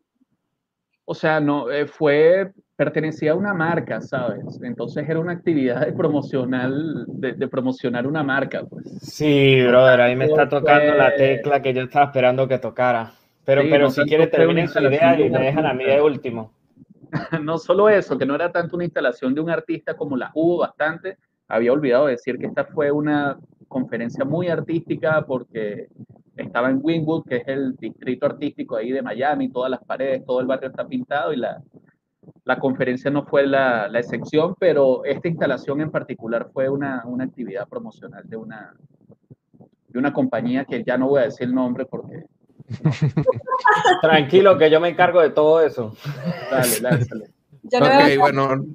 o 1.05 1.15
sea, 1.15 1.39
no, 1.39 1.69
eh, 1.71 1.87
fue, 1.87 2.51
pertenecía 2.79 3.33
a 3.33 3.35
una 3.35 3.53
marca, 3.53 3.99
¿sabes? 3.99 4.57
Entonces 4.63 5.03
era 5.09 5.19
una 5.19 5.33
actividad 5.33 5.85
de 5.85 5.91
promocional, 5.91 7.03
de, 7.09 7.33
de 7.33 7.47
promocionar 7.49 8.07
una 8.07 8.23
marca, 8.23 8.63
pues. 8.63 8.85
Sí, 9.01 9.61
brother, 9.67 9.99
ahí 9.99 10.15
me 10.15 10.23
está 10.23 10.47
tocando 10.47 10.93
la 10.93 11.13
tecla 11.13 11.61
que 11.61 11.73
yo 11.73 11.81
estaba 11.81 12.05
esperando 12.05 12.47
que 12.47 12.57
tocara. 12.57 13.11
Pero, 13.43 13.63
Sí, 13.63 13.67
pero 13.69 13.83
no 13.83 13.89
si 13.89 13.95
tanto 13.97 14.07
quiere 14.07 14.27
fue 14.29 14.45
una 14.45 14.45
terminen 14.45 14.67
su 14.69 14.79
idea 14.79 15.13
de 15.13 15.25
y 15.25 15.29
me 15.29 15.39
dejan 15.39 15.65
a 15.65 15.73
mí 15.73 15.83
de 15.83 16.01
último. 16.01 16.53
No 17.43 17.57
solo 17.57 17.89
eso, 17.89 18.17
que 18.17 18.25
no 18.25 18.33
era 18.33 18.49
tanto 18.49 18.77
una 18.77 18.85
instalación 18.85 19.35
de 19.35 19.41
un 19.41 19.49
artista 19.49 19.97
como 19.97 20.15
la 20.15 20.31
hubo 20.33 20.59
bastante, 20.59 21.17
había 21.49 21.73
olvidado 21.73 22.05
decir 22.05 22.37
que 22.37 22.45
esta 22.45 22.63
fue 22.63 22.91
una 22.91 23.37
conferencia 23.67 24.23
muy 24.23 24.47
artística 24.47 25.25
porque 25.25 25.87
estaba 26.37 26.69
en 26.69 26.79
Wynwood, 26.81 27.25
que 27.25 27.37
es 27.37 27.47
el 27.47 27.75
distrito 27.75 28.25
artístico 28.25 28.77
ahí 28.77 28.93
de 28.93 29.01
Miami, 29.01 29.49
todas 29.49 29.69
las 29.69 29.83
paredes, 29.83 30.23
todo 30.23 30.39
el 30.39 30.47
barrio 30.47 30.69
está 30.69 30.87
pintado 30.87 31.33
y 31.33 31.37
la, 31.37 31.61
la 32.45 32.59
conferencia 32.59 33.09
no 33.11 33.25
fue 33.25 33.45
la, 33.45 33.87
la 33.87 33.99
excepción, 33.99 34.55
pero 34.59 35.03
esta 35.05 35.27
instalación 35.27 35.81
en 35.81 35.91
particular 35.91 36.49
fue 36.53 36.69
una, 36.69 37.03
una 37.05 37.23
actividad 37.25 37.67
promocional 37.67 38.23
de 38.27 38.37
una, 38.37 38.73
de 39.87 39.99
una 39.99 40.13
compañía 40.13 40.65
que 40.65 40.83
ya 40.83 40.97
no 40.97 41.07
voy 41.09 41.21
a 41.21 41.25
decir 41.25 41.47
el 41.47 41.55
nombre 41.55 41.85
porque... 41.85 42.23
Tranquilo, 44.01 44.57
que 44.57 44.69
yo 44.69 44.79
me 44.79 44.89
encargo 44.89 45.21
de 45.21 45.29
todo 45.31 45.61
eso. 45.61 45.95
Dale, 46.51 46.79
lánzale. 46.81 47.25
Yo 47.63 47.79
no 47.79 47.85
Ok, 47.87 47.91
veo- 47.97 48.19
bueno, 48.19 48.65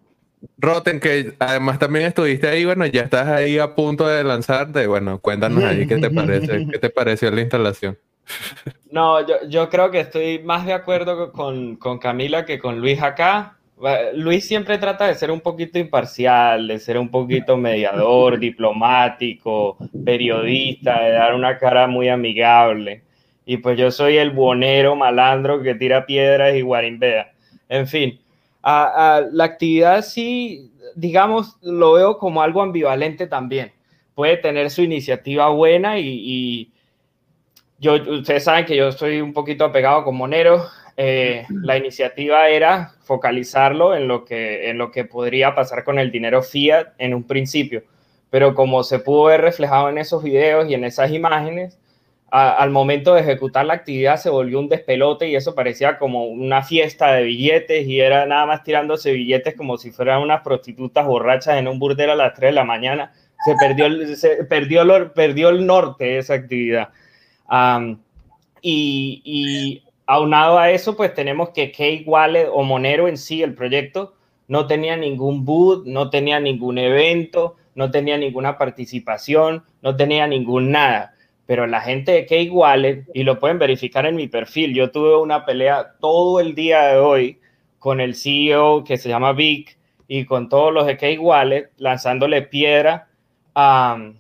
Roten, 0.59 1.01
que 1.01 1.35
además 1.39 1.79
también 1.79 2.05
estuviste 2.07 2.47
ahí, 2.49 2.65
bueno, 2.65 2.85
ya 2.87 3.03
estás 3.03 3.27
ahí 3.29 3.59
a 3.59 3.75
punto 3.75 4.07
de 4.07 4.23
lanzarte. 4.23 4.87
Bueno, 4.87 5.19
cuéntanos 5.21 5.65
ahí 5.65 5.87
qué 5.87 5.97
te 5.97 6.11
parece, 6.11 6.67
qué 6.71 6.79
te 6.79 6.91
pareció 6.91 7.31
la 7.31 7.41
instalación. 7.41 7.97
No, 8.91 9.27
yo, 9.27 9.35
yo 9.49 9.69
creo 9.69 9.91
que 9.91 10.01
estoy 10.01 10.39
más 10.41 10.67
de 10.67 10.73
acuerdo 10.73 11.33
con, 11.33 11.77
con 11.77 11.99
Camila 11.99 12.45
que 12.45 12.59
con 12.59 12.81
Luis 12.81 13.03
acá. 13.03 13.59
Luis 14.15 14.47
siempre 14.47 14.79
trata 14.79 15.07
de 15.07 15.15
ser 15.17 15.31
un 15.31 15.41
poquito 15.41 15.79
imparcial, 15.79 16.69
de 16.69 16.79
ser 16.79 16.97
un 16.99 17.11
poquito 17.11 17.57
mediador, 17.57 18.39
diplomático, 18.39 19.77
periodista, 20.05 21.03
de 21.03 21.11
dar 21.11 21.35
una 21.35 21.59
cara 21.59 21.87
muy 21.89 22.09
amigable. 22.09 23.03
Y 23.45 23.59
pues 23.59 23.77
yo 23.79 23.91
soy 23.91 24.17
el 24.17 24.31
buonero 24.31 24.95
malandro 24.97 25.61
que 25.63 25.75
tira 25.75 26.07
piedras 26.07 26.55
y 26.55 26.63
guarimbea. 26.63 27.33
En 27.69 27.87
fin, 27.89 28.21
a- 28.63 29.17
a 29.17 29.21
la 29.21 29.45
actividad 29.45 30.03
sí, 30.03 30.71
digamos, 30.95 31.57
lo 31.63 31.93
veo 31.95 32.19
como 32.19 32.43
algo 32.43 32.63
ambivalente 32.63 33.27
también. 33.27 33.73
Puede 34.15 34.37
tener 34.37 34.71
su 34.71 34.83
iniciativa 34.83 35.49
buena 35.51 35.99
y, 35.99 36.07
y 36.09 36.73
yo, 37.85 37.95
ustedes 37.95 38.45
saben 38.45 38.65
que 38.65 38.77
yo 38.77 38.89
estoy 38.89 39.21
un 39.21 39.33
poquito 39.33 39.65
apegado 39.65 40.05
con 40.05 40.17
Monero. 40.17 40.65
Eh, 40.97 41.45
la 41.51 41.77
iniciativa 41.77 42.49
era 42.49 42.93
focalizarlo 43.03 43.95
en 43.95 44.09
lo, 44.09 44.25
que, 44.25 44.71
en 44.71 44.79
lo 44.79 44.91
que 44.91 45.05
podría 45.05 45.55
pasar 45.55 45.85
con 45.85 45.99
el 45.99 46.11
dinero 46.11 46.43
fiat 46.43 46.89
en 46.99 47.15
un 47.15 47.25
principio. 47.25 47.83
Pero 48.31 48.55
como 48.55 48.83
se 48.85 48.99
pudo 49.01 49.25
ver 49.25 49.41
reflejado 49.43 49.89
en 49.89 49.99
esos 49.99 50.23
videos 50.23 50.69
y 50.69 50.75
en 50.75 50.85
esas 50.85 51.11
imágenes, 51.11 51.79
a- 52.31 52.57
al 52.57 52.71
momento 52.71 53.15
de 53.15 53.21
ejecutar 53.21 53.67
la 53.67 53.75
actividad 53.75 54.17
se 54.17 54.31
volvió 54.31 54.59
un 54.59 54.69
despelote 54.69 55.29
y 55.29 55.37
eso 55.37 55.55
parecía 55.55 55.99
como 55.99 56.25
una 56.27 56.63
fiesta 56.63 57.13
de 57.13 57.23
billetes 57.25 57.87
y 57.87 58.01
era 58.01 58.25
nada 58.27 58.47
más 58.47 58.63
tirándose 58.65 59.13
billetes 59.13 59.55
como 59.57 59.77
si 59.79 59.91
fueran 59.93 60.23
unas 60.23 60.43
prostitutas 60.43 61.07
borrachas 61.07 61.59
en 61.59 61.69
un 61.69 61.79
burdel 61.79 62.11
a 62.11 62.17
las 62.17 62.35
3 62.35 62.51
de 62.51 62.55
la 62.55 62.65
mañana. 62.65 63.13
Se 63.45 63.55
perdió 63.57 63.87
el, 63.87 64.17
se 64.17 64.45
perdió 64.45 64.83
el, 64.83 65.11
perdió 65.11 65.51
el 65.51 65.67
norte 65.67 66.05
de 66.05 66.19
esa 66.19 66.35
actividad. 66.35 66.89
Am, 67.57 68.01
y, 68.63 69.23
y 69.25 69.85
aunado 70.07 70.59
a 70.59 70.73
eso, 70.73 70.97
pues 70.97 71.15
tenemos 71.15 71.51
que 71.51 71.71
Cake 71.71 72.03
Wallet 72.05 72.49
o 72.53 72.65
Monero 72.65 73.07
en 73.07 73.17
sí, 73.17 73.45
el 73.45 73.55
proyecto, 73.55 74.15
no 74.49 74.67
tenía 74.67 74.97
ningún 74.97 75.45
boot, 75.45 75.87
no 75.87 76.11
tenía 76.11 76.41
ningún 76.41 76.79
evento, 76.79 77.55
no 77.77 77.93
tenía 77.93 78.19
ninguna 78.19 78.59
participación, 78.59 79.63
no 79.83 79.95
tenía 79.95 80.27
ningún 80.27 80.73
nada. 80.73 81.15
Pero 81.47 81.69
la 81.69 81.81
gente 81.81 82.11
de 82.11 82.27
Cake 82.27 82.51
Wallet, 82.51 83.05
y 83.15 83.23
lo 83.23 83.39
pueden 83.39 83.61
verificar 83.61 84.05
en 84.07 84.17
mi 84.17 84.27
perfil, 84.27 84.75
yo 84.75 84.91
tuve 84.91 85.17
una 85.17 85.45
pelea 85.45 85.95
todo 86.01 86.41
el 86.41 86.57
día 86.57 86.83
de 86.89 86.99
hoy 86.99 87.39
con 87.79 88.01
el 88.01 88.17
CEO 88.17 88.83
que 88.83 88.97
se 88.97 89.09
llama 89.09 89.33
Vic 89.33 89.79
y 90.09 90.25
con 90.25 90.49
todos 90.49 90.73
los 90.73 90.87
de 90.87 90.97
Cake 90.97 91.21
Wallet 91.21 91.71
lanzándole 91.77 92.43
piedra. 92.43 93.09
am, 93.55 94.17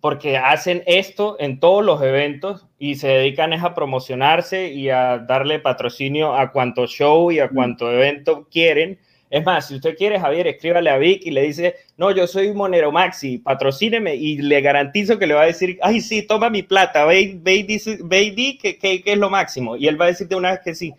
porque 0.00 0.36
hacen 0.38 0.82
esto 0.86 1.36
en 1.38 1.60
todos 1.60 1.84
los 1.84 2.00
eventos 2.02 2.66
y 2.78 2.94
se 2.94 3.08
dedican 3.08 3.52
es 3.52 3.62
a 3.62 3.74
promocionarse 3.74 4.68
y 4.72 4.88
a 4.88 5.18
darle 5.18 5.58
patrocinio 5.58 6.34
a 6.34 6.50
cuanto 6.52 6.86
show 6.86 7.30
y 7.30 7.38
a 7.38 7.48
cuanto 7.50 7.90
evento 7.92 8.46
quieren. 8.50 8.98
Es 9.28 9.44
más, 9.44 9.68
si 9.68 9.76
usted 9.76 9.96
quiere, 9.96 10.18
Javier, 10.18 10.46
escríbale 10.48 10.90
a 10.90 10.96
Vic 10.98 11.22
y 11.24 11.30
le 11.30 11.42
dice, 11.42 11.76
no, 11.96 12.10
yo 12.10 12.26
soy 12.26 12.52
Monero 12.52 12.90
Maxi, 12.90 13.38
patrocíneme 13.38 14.14
y 14.16 14.38
le 14.38 14.60
garantizo 14.60 15.18
que 15.18 15.26
le 15.26 15.34
va 15.34 15.42
a 15.42 15.46
decir, 15.46 15.78
ay, 15.82 16.00
sí, 16.00 16.22
toma 16.26 16.50
mi 16.50 16.62
plata, 16.62 17.04
ve, 17.04 17.36
ve, 17.40 17.54
y 17.56 17.62
dice- 17.62 17.98
ve 18.02 18.22
y 18.22 18.30
di 18.30 18.58
que, 18.58 18.76
que- 18.78 19.02
que 19.02 19.12
es 19.12 19.18
lo 19.18 19.30
máximo. 19.30 19.76
Y 19.76 19.86
él 19.86 20.00
va 20.00 20.06
a 20.06 20.08
decir 20.08 20.26
de 20.28 20.34
una 20.36 20.50
vez 20.50 20.60
que 20.64 20.74
sí. 20.74 20.94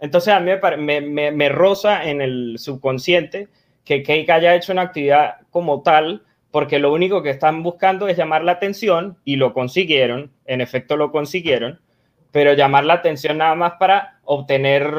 Entonces 0.00 0.32
a 0.32 0.40
mí 0.40 0.50
me, 0.78 1.00
me, 1.00 1.30
me 1.32 1.48
roza 1.48 2.08
en 2.08 2.20
el 2.20 2.56
subconsciente 2.58 3.48
que 3.84 4.02
Cake 4.02 4.30
haya 4.30 4.54
hecho 4.54 4.72
una 4.72 4.82
actividad 4.82 5.36
como 5.50 5.82
tal, 5.82 6.22
porque 6.50 6.78
lo 6.78 6.92
único 6.92 7.22
que 7.22 7.30
están 7.30 7.62
buscando 7.62 8.08
es 8.08 8.16
llamar 8.16 8.44
la 8.44 8.52
atención 8.52 9.18
y 9.24 9.36
lo 9.36 9.52
consiguieron, 9.52 10.32
en 10.46 10.60
efecto 10.60 10.96
lo 10.96 11.12
consiguieron, 11.12 11.80
pero 12.32 12.54
llamar 12.54 12.84
la 12.84 12.94
atención 12.94 13.38
nada 13.38 13.54
más 13.54 13.74
para 13.78 14.20
obtener 14.24 14.90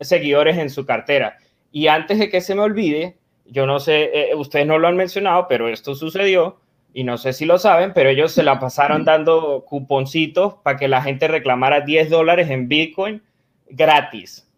seguidores 0.00 0.58
en 0.58 0.70
su 0.70 0.86
cartera. 0.86 1.38
Y 1.72 1.88
antes 1.88 2.18
de 2.18 2.30
que 2.30 2.40
se 2.40 2.54
me 2.54 2.62
olvide, 2.62 3.16
yo 3.46 3.66
no 3.66 3.80
sé, 3.80 4.10
eh, 4.14 4.34
ustedes 4.34 4.66
no 4.66 4.78
lo 4.78 4.88
han 4.88 4.96
mencionado, 4.96 5.46
pero 5.48 5.68
esto 5.68 5.94
sucedió 5.94 6.60
y 6.92 7.04
no 7.04 7.18
sé 7.18 7.32
si 7.32 7.44
lo 7.44 7.58
saben, 7.58 7.92
pero 7.92 8.08
ellos 8.08 8.32
se 8.32 8.44
la 8.44 8.60
pasaron 8.60 9.04
dando 9.04 9.64
cuponcitos 9.66 10.54
para 10.62 10.78
que 10.78 10.88
la 10.88 11.02
gente 11.02 11.26
reclamara 11.26 11.80
10 11.80 12.08
dólares 12.08 12.48
en 12.50 12.68
Bitcoin 12.68 13.22
gratis. 13.68 14.48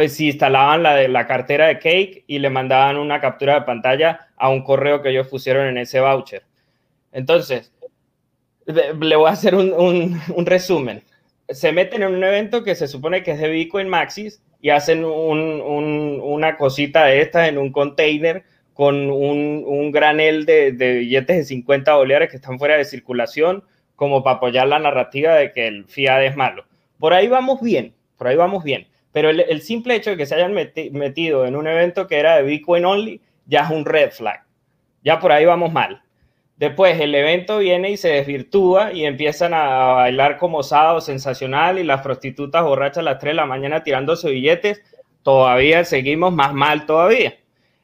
Pues 0.00 0.14
si 0.14 0.28
instalaban 0.28 0.82
la, 0.82 0.94
de, 0.94 1.08
la 1.08 1.26
cartera 1.26 1.66
de 1.66 1.78
Cake 1.78 2.24
y 2.26 2.38
le 2.38 2.48
mandaban 2.48 2.96
una 2.96 3.20
captura 3.20 3.56
de 3.56 3.66
pantalla 3.66 4.28
a 4.34 4.48
un 4.48 4.62
correo 4.62 5.02
que 5.02 5.10
ellos 5.10 5.28
pusieron 5.28 5.66
en 5.66 5.76
ese 5.76 6.00
voucher. 6.00 6.42
Entonces, 7.12 7.70
le 8.64 9.16
voy 9.16 9.28
a 9.28 9.32
hacer 9.32 9.54
un, 9.54 9.74
un, 9.74 10.46
resumen. 10.46 11.02
Se 11.50 11.70
meten 11.72 12.02
en 12.02 12.14
un 12.14 12.24
evento 12.24 12.64
que 12.64 12.76
se 12.76 12.88
supone 12.88 13.22
que 13.22 13.32
es 13.32 13.40
de 13.40 13.50
Bitcoin 13.50 13.90
Maxis 13.90 14.42
y 14.62 14.70
hacen 14.70 15.04
un, 15.04 15.60
una 16.22 16.56
cosita 16.56 17.04
de 17.04 17.20
estas 17.20 17.50
en 17.50 17.58
un 17.58 17.70
container 17.70 18.44
con 18.72 19.10
un, 19.10 19.92
granel 19.92 20.46
de, 20.46 20.72
de, 20.72 21.00
billetes 21.00 21.36
de 21.36 21.44
50 21.44 21.92
dólares 21.92 22.30
que 22.30 22.36
están 22.36 22.58
fuera 22.58 22.78
de 22.78 22.86
circulación, 22.86 23.64
como 23.96 24.24
para 24.24 24.36
apoyar 24.36 24.66
la 24.66 24.78
narrativa 24.78 25.34
de 25.34 25.52
que 25.52 25.66
el 25.66 25.84
fiat 25.84 26.22
es 26.22 26.36
malo. 26.36 26.64
Por 26.98 27.12
ahí 27.12 27.28
vamos 27.28 27.60
bien, 27.60 27.92
por 28.16 28.28
ahí 28.28 28.36
vamos 28.36 28.64
bien. 28.64 28.89
Pero 29.12 29.30
el, 29.30 29.60
simple 29.62 29.96
hecho 29.96 30.10
de 30.10 30.16
que 30.16 30.26
se 30.26 30.36
hayan 30.36 30.54
metido 30.54 31.44
en 31.44 31.56
un 31.56 31.66
evento 31.66 32.06
que 32.06 32.18
era 32.18 32.36
de 32.36 32.44
Bitcoin 32.44 32.84
only 32.84 33.20
ya 33.46 33.62
es 33.62 33.70
un 33.70 33.84
red 33.84 34.12
flag. 34.12 34.44
Ya 35.02 35.18
por 35.18 35.32
ahí 35.32 35.44
vamos 35.44 35.72
mal. 35.72 36.02
Después 36.56 37.00
el 37.00 37.14
evento 37.14 37.58
viene 37.58 37.90
y 37.90 37.96
se 37.96 38.08
desvirtúa 38.08 38.92
y 38.92 39.06
empiezan 39.06 39.54
a 39.54 39.94
bailar 39.94 40.36
como 40.36 40.62
sábado 40.62 41.00
sensacional 41.00 41.78
y 41.78 41.84
las 41.84 42.02
prostitutas 42.02 42.62
borrachas 42.62 42.98
a 42.98 43.02
las 43.02 43.18
3 43.18 43.32
de 43.32 43.36
la 43.36 43.46
mañana 43.46 43.82
tirándose 43.82 44.30
billetes. 44.30 44.82
Todavía 45.22 45.84
seguimos 45.84 46.32
más 46.32 46.52
mal 46.52 46.86
todavía. 46.86 47.34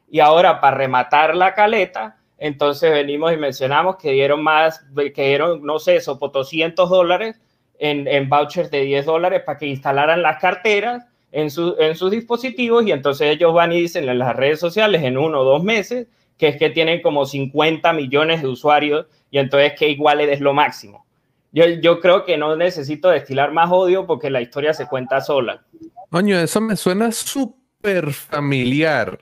Y 0.08 0.20
ahora 0.20 0.60
para 0.60 0.76
rematar 0.76 1.34
la 1.34 1.54
caleta, 1.54 2.18
entonces 2.38 2.92
venimos 2.92 3.32
y 3.32 3.38
mencionamos 3.38 3.96
que 3.96 4.12
dieron 4.12 4.42
más, 4.42 4.84
que 4.94 5.26
dieron, 5.26 5.64
no 5.64 5.78
sé, 5.78 5.96
eso, 5.96 6.14
200 6.16 6.88
dólares 6.88 7.40
en, 7.78 8.06
en 8.06 8.28
vouchers 8.28 8.70
de 8.70 8.82
10 8.82 9.06
dólares 9.06 9.42
para 9.44 9.58
que 9.58 9.66
instalaran 9.66 10.22
las 10.22 10.38
carteras 10.38 11.06
en, 11.36 11.50
su, 11.50 11.76
en 11.78 11.94
sus 11.96 12.10
dispositivos 12.10 12.86
y 12.86 12.92
entonces 12.92 13.28
ellos 13.28 13.52
van 13.52 13.70
y 13.70 13.82
dicen 13.82 14.08
en 14.08 14.18
las 14.18 14.34
redes 14.34 14.58
sociales 14.58 15.02
en 15.02 15.18
uno 15.18 15.40
o 15.40 15.44
dos 15.44 15.62
meses 15.62 16.06
que 16.38 16.48
es 16.48 16.56
que 16.56 16.70
tienen 16.70 17.02
como 17.02 17.26
50 17.26 17.92
millones 17.92 18.40
de 18.40 18.48
usuarios 18.48 19.06
y 19.30 19.36
entonces 19.38 19.74
que 19.78 19.90
igual 19.90 20.20
es 20.22 20.40
lo 20.40 20.54
máximo. 20.54 21.04
Yo, 21.52 21.66
yo 21.66 22.00
creo 22.00 22.24
que 22.24 22.38
no 22.38 22.56
necesito 22.56 23.10
destilar 23.10 23.52
más 23.52 23.70
odio 23.70 24.06
porque 24.06 24.30
la 24.30 24.40
historia 24.40 24.72
se 24.72 24.86
cuenta 24.86 25.20
sola. 25.20 25.62
Coño, 26.10 26.38
eso 26.38 26.60
me 26.62 26.74
suena 26.74 27.12
súper 27.12 28.12
familiar. 28.12 29.18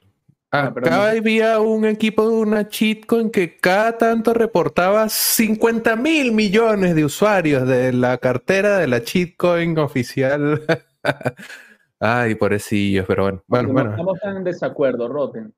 Ah, 0.52 0.66
Acá 0.66 1.10
había 1.10 1.58
un 1.58 1.84
equipo 1.84 2.28
de 2.28 2.36
una 2.36 2.68
cheatcoin 2.68 3.30
que 3.30 3.56
cada 3.56 3.98
tanto 3.98 4.34
reportaba 4.34 5.08
50 5.08 5.96
mil 5.96 6.30
millones 6.30 6.94
de 6.94 7.04
usuarios 7.04 7.66
de 7.66 7.92
la 7.92 8.18
cartera 8.18 8.78
de 8.78 8.86
la 8.86 9.02
cheatcoin 9.02 9.76
oficial. 9.78 10.62
Ay, 12.06 12.34
pobrecillos, 12.34 13.06
pero 13.06 13.22
bueno. 13.22 13.42
bueno, 13.46 13.68
no 13.68 13.72
bueno. 13.72 13.90
estamos 13.92 14.20
tan 14.20 14.36
en 14.36 14.44
desacuerdo, 14.44 15.08
Roten. 15.08 15.54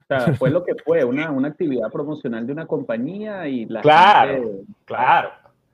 O 0.00 0.04
sea, 0.06 0.34
fue 0.34 0.50
lo 0.50 0.64
que 0.64 0.74
fue, 0.84 1.04
una, 1.04 1.30
una 1.30 1.48
actividad 1.48 1.88
promocional 1.90 2.44
de 2.46 2.52
una 2.52 2.66
compañía 2.66 3.46
y 3.46 3.64
la 3.66 3.80
Claro, 3.80 4.32
gente 4.32 4.62
claro. 4.84 5.30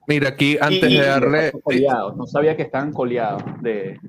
Mira, 0.07 0.29
aquí 0.29 0.57
antes 0.61 0.89
Y- 0.91 0.97
de 0.97 1.05
darle. 1.05 1.51
coleados. 1.63 2.15
No 2.15 2.27
sabía 2.27 2.55
que 2.55 2.61
estaban 2.63 2.93
coleados 2.93 3.41
de, 3.61 3.99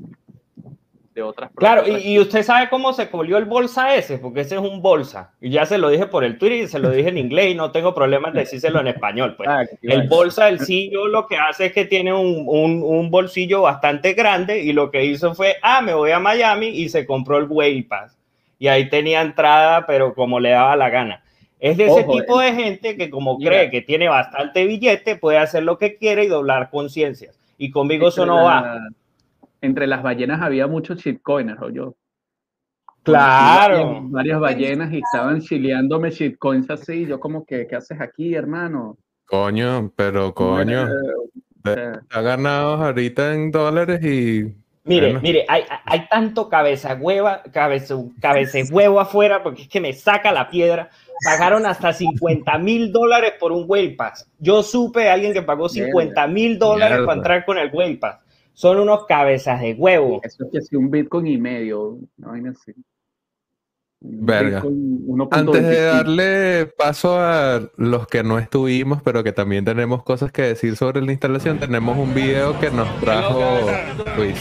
de 1.14 1.22
otras 1.22 1.50
Claro, 1.54 1.82
y, 1.86 2.12
y 2.14 2.18
usted 2.18 2.42
sabe 2.42 2.68
cómo 2.70 2.92
se 2.94 3.10
colió 3.10 3.36
el 3.36 3.44
bolsa 3.44 3.94
ese, 3.94 4.16
porque 4.18 4.40
ese 4.40 4.54
es 4.54 4.60
un 4.62 4.80
bolsa. 4.80 5.32
Y 5.40 5.50
ya 5.50 5.66
se 5.66 5.76
lo 5.78 5.90
dije 5.90 6.06
por 6.06 6.24
el 6.24 6.38
Twitter 6.38 6.60
y 6.60 6.68
se 6.68 6.78
lo 6.78 6.90
dije 6.90 7.10
en 7.10 7.18
inglés 7.18 7.50
y 7.50 7.54
no 7.54 7.70
tengo 7.70 7.94
problemas 7.94 8.32
de 8.32 8.40
decírselo 8.40 8.80
en 8.80 8.86
español. 8.88 9.34
Pues. 9.36 9.48
Ah, 9.48 9.64
El 9.82 10.08
bolsa 10.08 10.46
del 10.46 10.60
CEO 10.60 11.08
lo 11.08 11.26
que 11.26 11.36
hace 11.36 11.66
es 11.66 11.72
que 11.72 11.84
tiene 11.84 12.14
un, 12.14 12.44
un- 12.46 12.82
un 12.82 13.10
bolsillo 13.10 13.62
bastante 13.62 14.14
grande 14.14 14.62
y 14.62 14.72
lo 14.72 14.90
que 14.90 15.04
hizo 15.04 15.34
fue, 15.34 15.56
ah, 15.62 15.82
me 15.82 15.92
voy 15.92 16.12
a 16.12 16.18
Miami 16.18 16.68
y 16.68 16.88
se 16.88 17.04
compró 17.04 17.36
el 17.38 17.44
Way 17.48 17.82
Pass. 17.82 18.16
Y 18.58 18.68
ahí 18.68 18.88
tenía 18.88 19.20
entrada, 19.20 19.86
pero 19.86 20.14
como 20.14 20.40
le 20.40 20.50
daba 20.50 20.76
la 20.76 20.88
gana. 20.88 21.22
Es 21.60 21.76
de 21.76 21.84
ese 21.84 22.00
Ojo, 22.00 22.12
tipo 22.18 22.40
de 22.40 22.52
gente 22.54 22.96
que 22.96 23.10
como 23.10 23.36
Mira. 23.38 23.50
cree 23.50 23.70
que 23.70 23.82
tiene 23.82 24.08
bastante 24.08 24.64
billete, 24.66 25.16
puede 25.16 25.38
hacer 25.38 25.62
lo 25.62 25.78
que 25.78 25.96
quiere 25.96 26.24
y 26.24 26.28
doblar 26.28 26.70
conciencias. 26.70 27.38
Y 27.58 27.70
conmigo 27.70 28.08
eso 28.08 28.24
no 28.26 28.36
la- 28.36 28.42
va. 28.42 28.78
Entre 29.62 29.86
las 29.86 30.02
ballenas 30.02 30.42
había 30.42 30.66
muchos 30.66 30.98
shitcoiners, 30.98 31.62
o 31.62 31.70
yo. 31.70 31.94
Claro. 33.04 34.00
Varias 34.04 34.38
ballenas 34.38 34.92
y 34.92 34.98
estaban 34.98 35.40
chileándome 35.40 36.10
shitcoins 36.10 36.68
así. 36.70 37.06
Yo 37.06 37.18
como 37.18 37.44
que, 37.46 37.66
¿qué 37.66 37.76
haces 37.76 38.00
aquí, 38.00 38.34
hermano? 38.34 38.98
Coño, 39.24 39.90
pero 39.96 40.34
coño. 40.34 40.88
Ha 41.64 42.20
ganado 42.20 42.74
ahorita 42.84 43.34
en 43.34 43.50
dólares 43.50 44.04
y. 44.04 44.54
Mire, 44.84 45.06
Bueno. 45.12 45.20
mire, 45.22 45.44
hay, 45.48 45.62
hay 45.84 46.08
tanto 46.08 46.48
cabeza 46.48 46.94
hueva, 47.00 47.44
cabeza, 47.52 47.94
cabeza 48.20 48.58
huevo 48.68 48.98
afuera, 48.98 49.40
porque 49.40 49.62
es 49.62 49.68
que 49.68 49.80
me 49.80 49.92
saca 49.92 50.32
la 50.32 50.50
piedra. 50.50 50.90
Pagaron 51.24 51.64
hasta 51.66 51.92
50 51.92 52.58
mil 52.58 52.90
dólares 52.90 53.34
por 53.38 53.52
un 53.52 53.64
Whale 53.68 53.90
Pass. 53.90 54.28
Yo 54.40 54.60
supe 54.64 55.02
de 55.02 55.10
alguien 55.10 55.32
que 55.32 55.42
pagó 55.42 55.68
50 55.68 56.26
mil 56.26 56.58
dólares 56.58 56.98
para 57.06 57.16
entrar 57.16 57.44
con 57.44 57.58
el 57.58 57.70
Whale 57.72 57.96
Pass. 57.96 58.18
Son 58.54 58.78
unos 58.78 59.06
cabezas 59.06 59.60
de 59.60 59.74
huevo. 59.74 60.20
Eso 60.22 60.44
es 60.44 60.50
que 60.52 60.60
sí, 60.60 60.76
un 60.76 60.90
Bitcoin 60.90 61.26
y 61.26 61.38
medio. 61.38 61.98
una 62.18 62.28
vaina 62.28 62.50
así. 62.50 62.72
Verga. 64.00 64.60
Bitcoin 64.60 65.06
1.25. 65.06 65.28
Antes 65.30 65.62
de 65.62 65.80
darle 65.82 66.66
paso 66.66 67.18
a 67.18 67.60
los 67.76 68.06
que 68.08 68.22
no 68.24 68.38
estuvimos, 68.38 69.00
pero 69.02 69.22
que 69.22 69.32
también 69.32 69.64
tenemos 69.64 70.02
cosas 70.02 70.32
que 70.32 70.42
decir 70.42 70.76
sobre 70.76 71.02
la 71.02 71.12
instalación, 71.12 71.58
tenemos 71.58 71.96
un 71.96 72.12
video 72.12 72.58
que 72.58 72.70
nos 72.70 72.88
trajo 73.00 73.60
Luis. 74.16 74.38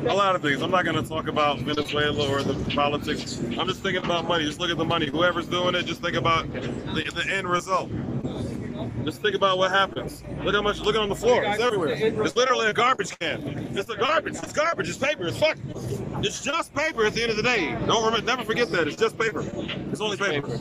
a 0.07 0.13
lot 0.13 0.36
of 0.36 0.41
things. 0.41 0.61
I'm 0.61 0.71
not 0.71 0.86
going 0.86 1.01
to 1.01 1.07
talk 1.07 1.28
about 1.28 1.59
Venezuela 1.59 2.30
or 2.30 2.43
the 2.43 2.55
politics. 2.73 3.39
I'm 3.57 3.67
just 3.67 3.82
thinking 3.82 4.03
about 4.03 4.28
money. 4.28 4.45
Just 4.45 4.59
look 4.59 4.71
at 4.71 4.78
the 4.78 4.86
money. 4.86 5.07
Whoever's 5.07 5.47
doing 5.47 5.75
it, 5.75 5.86
just 5.86 6.01
think 6.01 6.15
about 6.15 6.51
the, 6.53 7.03
the 7.15 7.25
end 7.32 7.47
result. 7.49 7.89
Just 9.08 9.22
think 9.22 9.36
about 9.36 9.58
what 9.58 9.72
happens. 9.72 10.22
Look 10.43 10.53
how 10.53 10.62
much. 10.62 10.82
Look 10.82 10.97
on 10.97 11.08
the 11.08 11.16
floor. 11.16 11.41
It's 11.41 11.62
everywhere. 11.62 11.91
It's 11.93 12.36
literally 12.36 12.68
a 12.68 12.74
garbage 12.74 13.18
can. 13.20 13.41
It's 13.74 13.89
a 13.89 13.95
garbage. 13.95 14.36
It's 14.36 14.51
garbage. 14.51 14.89
It's 14.89 14.97
paper. 14.97 15.28
It's 15.28 15.39
fuck. 15.39 15.58
It's 16.26 16.43
just 16.43 16.76
paper 16.76 17.05
at 17.05 17.14
the 17.14 17.22
end 17.22 17.32
of 17.32 17.38
the 17.38 17.43
day. 17.43 17.72
Don't 17.86 18.03
remember. 18.03 18.26
Never 18.26 18.43
forget 18.43 18.70
that. 18.72 18.86
It's 18.86 18.97
just 18.97 19.18
paper. 19.18 19.45
It's 19.93 20.01
only 20.01 20.18
paper. 20.18 20.60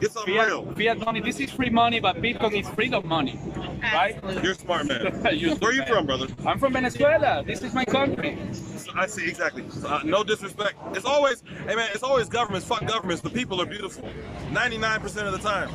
Get 0.00 0.10
something 0.10 0.34
real. 0.34 0.64
Fiat, 0.64 0.76
fiat 0.76 0.98
money. 0.98 1.20
This 1.20 1.38
is 1.38 1.52
free 1.52 1.70
money, 1.70 2.00
but 2.00 2.16
Bitcoin 2.16 2.58
is 2.58 2.68
freedom 2.70 3.06
money, 3.06 3.38
right? 3.80 4.18
You're 4.42 4.52
a 4.52 4.54
smart 4.56 4.88
man. 4.88 5.14
You 5.38 5.54
Where 5.54 5.70
are 5.70 5.74
you 5.74 5.84
from, 5.86 6.06
brother? 6.06 6.26
I'm 6.44 6.58
from 6.58 6.72
Venezuela. 6.72 7.44
This 7.46 7.62
is 7.62 7.74
my 7.74 7.84
country. 7.84 8.36
I 8.96 9.06
see 9.06 9.28
exactly. 9.28 9.64
Uh, 9.86 10.00
no 10.04 10.24
disrespect. 10.24 10.74
It's 10.94 11.04
always, 11.04 11.44
hey 11.68 11.76
man, 11.76 11.90
it's 11.94 12.02
always 12.02 12.28
governments. 12.28 12.66
Fuck 12.66 12.86
governments. 12.86 13.22
The 13.22 13.30
people 13.30 13.62
are 13.62 13.66
beautiful. 13.66 14.08
Ninety-nine 14.50 15.00
percent 15.00 15.28
of 15.28 15.32
the 15.32 15.48
time. 15.48 15.70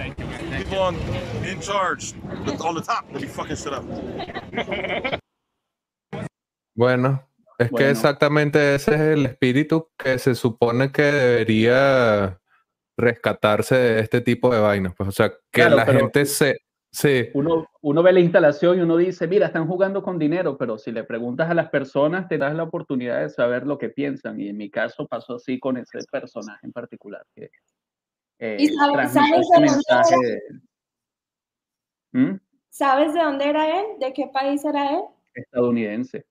Thank 0.00 0.18
you. 0.18 0.24
man. 0.26 0.40
Thank 0.50 0.64
People 0.64 0.78
on 0.78 0.94
in 1.44 1.60
charge, 1.60 2.14
on 2.64 2.74
the 2.74 2.80
top, 2.80 3.04
they 3.12 3.20
be 3.20 3.26
fucking 3.26 3.56
shit 3.56 3.72
up. 3.72 3.84
Bueno, 6.74 7.22
es 7.58 7.68
que 7.68 7.72
Bueno. 7.72 7.90
exactamente 7.90 8.74
ese 8.74 8.94
es 8.94 9.00
el 9.00 9.26
espíritu 9.26 9.90
que 9.98 10.18
se 10.18 10.34
supone 10.34 10.90
que 10.90 11.02
debería 11.02 12.40
rescatarse 12.96 13.74
de 13.74 14.00
este 14.00 14.22
tipo 14.22 14.50
de 14.50 14.60
vainas. 14.60 14.94
Pues, 14.96 15.10
o 15.10 15.12
sea, 15.12 15.28
que 15.28 15.36
Claro, 15.50 15.76
la 15.76 15.84
gente 15.84 16.24
se. 16.24 16.56
Sí, 16.92 17.28
Uno, 17.34 17.68
uno 17.82 18.02
ve 18.02 18.12
la 18.12 18.20
instalación 18.20 18.78
y 18.78 18.80
uno 18.80 18.96
dice, 18.96 19.28
mira, 19.28 19.46
están 19.46 19.68
jugando 19.68 20.02
con 20.02 20.18
dinero, 20.18 20.56
pero 20.56 20.76
si 20.78 20.90
le 20.90 21.04
preguntas 21.04 21.48
a 21.50 21.54
las 21.54 21.68
personas, 21.68 22.26
te 22.26 22.38
das 22.38 22.54
la 22.54 22.64
oportunidad 22.64 23.20
de 23.20 23.28
saber 23.28 23.66
lo 23.66 23.76
que 23.78 23.90
piensan. 23.90 24.40
Y 24.40 24.48
en 24.48 24.56
mi 24.56 24.70
caso 24.70 25.06
pasó 25.06 25.34
así 25.34 25.60
con 25.60 25.76
ese 25.76 25.98
personaje 26.10 26.66
en 26.66 26.72
particular. 26.72 27.22
Que, 27.34 27.50
eh, 28.40 28.56
¿Y 28.58 28.68
sabes- 28.68 28.92
transmitió 28.92 29.22
sabes 29.22 29.40
ese 29.40 29.52
de 29.52 29.66
dónde 29.66 29.70
mensaje 29.70 30.16
de- 30.26 30.60
¿Mm? 32.12 32.40
¿Sabes 32.70 33.14
de 33.14 33.20
dónde 33.20 33.48
era 33.48 33.80
él? 33.80 33.86
¿De 34.00 34.12
qué 34.12 34.26
país 34.32 34.64
era 34.64 34.90
él? 34.96 35.02
estadounidense, 35.34 36.26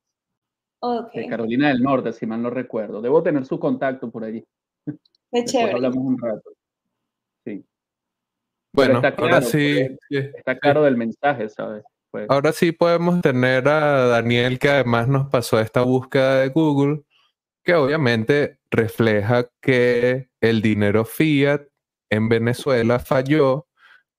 Ok, 0.81 1.13
de 1.13 1.27
Carolina 1.27 1.69
del 1.69 1.81
Norte, 1.81 2.11
si 2.13 2.25
mal 2.25 2.41
no 2.41 2.49
recuerdo. 2.49 3.01
Debo 3.01 3.23
tener 3.23 3.45
su 3.45 3.57
contacto 3.59 4.09
por 4.11 4.23
allí. 4.25 4.45
qué 5.31 5.45
chévere. 5.45 5.73
hablamos 5.73 5.97
un 5.99 6.17
rato. 6.17 6.51
Sí, 7.45 7.65
bueno, 8.73 8.95
está 8.95 9.09
ahora 9.09 9.39
claro, 9.39 9.45
sí. 9.45 9.75
porque 9.87 9.97
sí. 10.09 10.31
está 10.37 10.59
claro 10.59 10.83
del 10.83 10.97
mensaje, 10.97 11.47
¿sabes? 11.49 11.83
Pues, 12.11 12.25
Ahora 12.29 12.51
sí 12.51 12.71
podemos 12.71 13.21
tener 13.21 13.67
a 13.67 14.07
Daniel 14.07 14.59
que 14.59 14.69
además 14.69 15.07
nos 15.07 15.27
pasó 15.29 15.59
esta 15.59 15.81
búsqueda 15.81 16.41
de 16.41 16.49
Google, 16.49 17.03
que 17.63 17.73
obviamente 17.75 18.59
refleja 18.71 19.47
que 19.61 20.29
el 20.41 20.61
dinero 20.61 21.05
fiat 21.05 21.61
en 22.09 22.29
Venezuela 22.29 22.99
falló, 22.99 23.67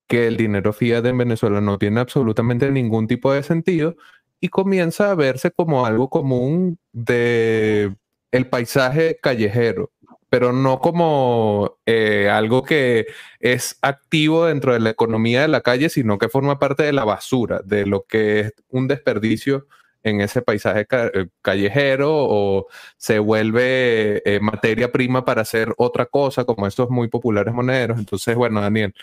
que 0.09 0.27
el 0.27 0.37
dinero 0.37 0.73
fiat 0.73 1.07
en 1.07 1.19
Venezuela 1.19 1.61
no 1.61 1.79
tiene 1.79 2.01
absolutamente 2.01 2.71
ningún 2.73 3.07
tipo 3.07 3.33
de 3.33 3.45
sentido 3.45 3.97
y 4.41 4.49
comienza 4.49 5.11
a 5.11 5.15
verse 5.15 5.53
como 5.53 5.87
algo 5.87 6.11
común 6.11 6.79
de 6.93 7.95
el 8.33 8.49
paisaje 8.49 9.19
callejero, 9.23 9.93
pero 10.29 10.53
no 10.53 10.81
como 10.81 11.79
eh, 11.87 12.29
algo 12.29 12.65
que 12.65 13.07
es 13.41 13.79
activo 13.83 14.47
dentro 14.47 14.73
de 14.73 14.81
la 14.81 14.91
economía 14.91 15.43
de 15.43 15.49
la 15.49 15.61
calle, 15.61 15.89
sino 15.91 16.19
que 16.19 16.29
forma 16.29 16.59
parte 16.59 16.83
de 16.83 16.93
la 16.93 17.05
basura, 17.05 17.61
de 17.65 17.87
lo 17.87 18.05
que 18.07 18.41
es 18.41 18.53
un 18.69 18.89
desperdicio 18.89 19.69
en 20.03 20.21
ese 20.21 20.43
paisaje 20.43 20.87
eh, 20.91 21.29
callejero 21.43 22.11
o 22.13 22.67
se 22.97 23.19
vuelve 23.19 24.23
eh, 24.25 24.41
materia 24.41 24.91
prima 24.91 25.25
para 25.25 25.43
hacer 25.43 25.75
otra 25.77 26.07
cosa, 26.07 26.45
como 26.45 26.67
estos 26.67 26.91
muy 26.91 27.09
populares 27.09 27.53
moneros. 27.53 27.99
Entonces, 27.99 28.35
bueno, 28.35 28.61
Daniel, 28.61 28.95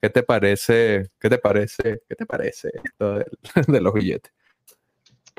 ¿qué 0.00 0.10
te 0.10 0.22
parece? 0.22 1.10
¿Qué 1.18 1.28
te 1.28 1.38
parece? 1.38 2.02
¿Qué 2.08 2.14
te 2.14 2.26
parece 2.26 2.70
esto 2.82 3.18
de 3.72 3.80
los 3.80 3.92
billetes? 3.92 4.32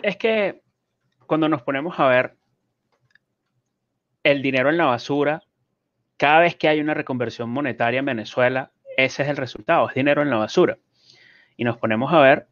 Es 0.02 0.18
que 0.18 0.62
cuando 1.26 1.50
nos 1.50 1.62
ponemos 1.62 2.00
a 2.00 2.08
ver 2.08 2.36
el 4.24 4.42
dinero 4.42 4.70
en 4.70 4.78
la 4.78 4.86
basura, 4.86 5.44
cada 6.18 6.40
vez 6.40 6.56
que 6.56 6.68
hay 6.68 6.80
una 6.80 6.94
reconversión 6.94 7.50
monetaria 7.50 8.00
en 8.00 8.06
Venezuela, 8.06 8.72
ese 8.98 9.24
es 9.24 9.30
el 9.30 9.38
resultado, 9.38 9.88
es 9.90 9.96
dinero 9.96 10.22
en 10.22 10.30
la 10.30 10.38
basura. 10.38 10.78
Y 11.58 11.64
nos 11.64 11.78
ponemos 11.78 12.12
a 12.14 12.20
ver 12.20 12.48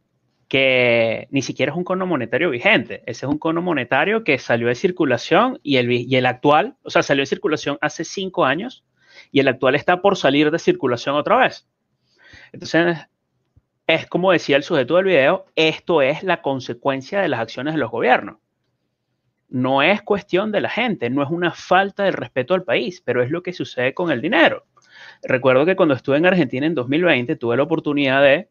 que 0.54 1.28
ni 1.32 1.42
siquiera 1.42 1.72
es 1.72 1.76
un 1.76 1.84
cono 1.84 2.06
monetario 2.06 2.52
vigente, 2.52 3.02
ese 3.08 3.26
es 3.26 3.32
un 3.32 3.40
cono 3.40 3.60
monetario 3.64 4.24
que 4.24 4.38
salió 4.38 4.68
de 4.68 4.76
circulación 4.76 5.60
y 5.64 5.78
el, 5.78 5.92
y 5.92 6.16
el 6.16 6.28
actual, 6.28 6.76
o 6.84 6.92
sea, 6.92 7.02
salió 7.02 7.24
de 7.24 7.26
circulación 7.26 7.80
hace 7.82 8.04
cinco 8.04 8.46
años 8.46 8.86
y 9.32 9.40
el 9.40 9.48
actual 9.48 9.74
está 9.74 10.00
por 10.00 10.16
salir 10.16 10.52
de 10.52 10.60
circulación 10.60 11.16
otra 11.16 11.38
vez. 11.38 11.68
Entonces, 12.52 13.00
es 13.88 14.06
como 14.06 14.32
decía 14.32 14.56
el 14.56 14.62
sujeto 14.62 14.96
del 14.98 15.06
video, 15.06 15.48
esto 15.56 16.04
es 16.04 16.22
la 16.22 16.44
consecuencia 16.44 17.20
de 17.20 17.30
las 17.30 17.40
acciones 17.40 17.74
de 17.74 17.80
los 17.80 17.90
gobiernos. 17.90 18.38
No 19.50 19.82
es 19.82 20.04
cuestión 20.04 20.52
de 20.52 20.62
la 20.62 20.70
gente, 20.70 21.10
no 21.10 21.24
es 21.24 21.32
una 21.32 21.50
falta 21.50 22.04
de 22.04 22.12
respeto 22.12 22.54
al 22.54 22.62
país, 22.62 23.02
pero 23.04 23.24
es 23.24 23.32
lo 23.32 23.42
que 23.42 23.54
sucede 23.54 23.96
con 23.96 24.12
el 24.12 24.22
dinero. 24.22 24.68
Recuerdo 25.24 25.66
que 25.66 25.76
cuando 25.76 25.96
estuve 25.96 26.18
en 26.18 26.28
Argentina 26.28 26.68
en 26.68 26.76
2020 26.76 27.38
tuve 27.38 27.58
la 27.58 27.64
oportunidad 27.64 28.22
de 28.22 28.50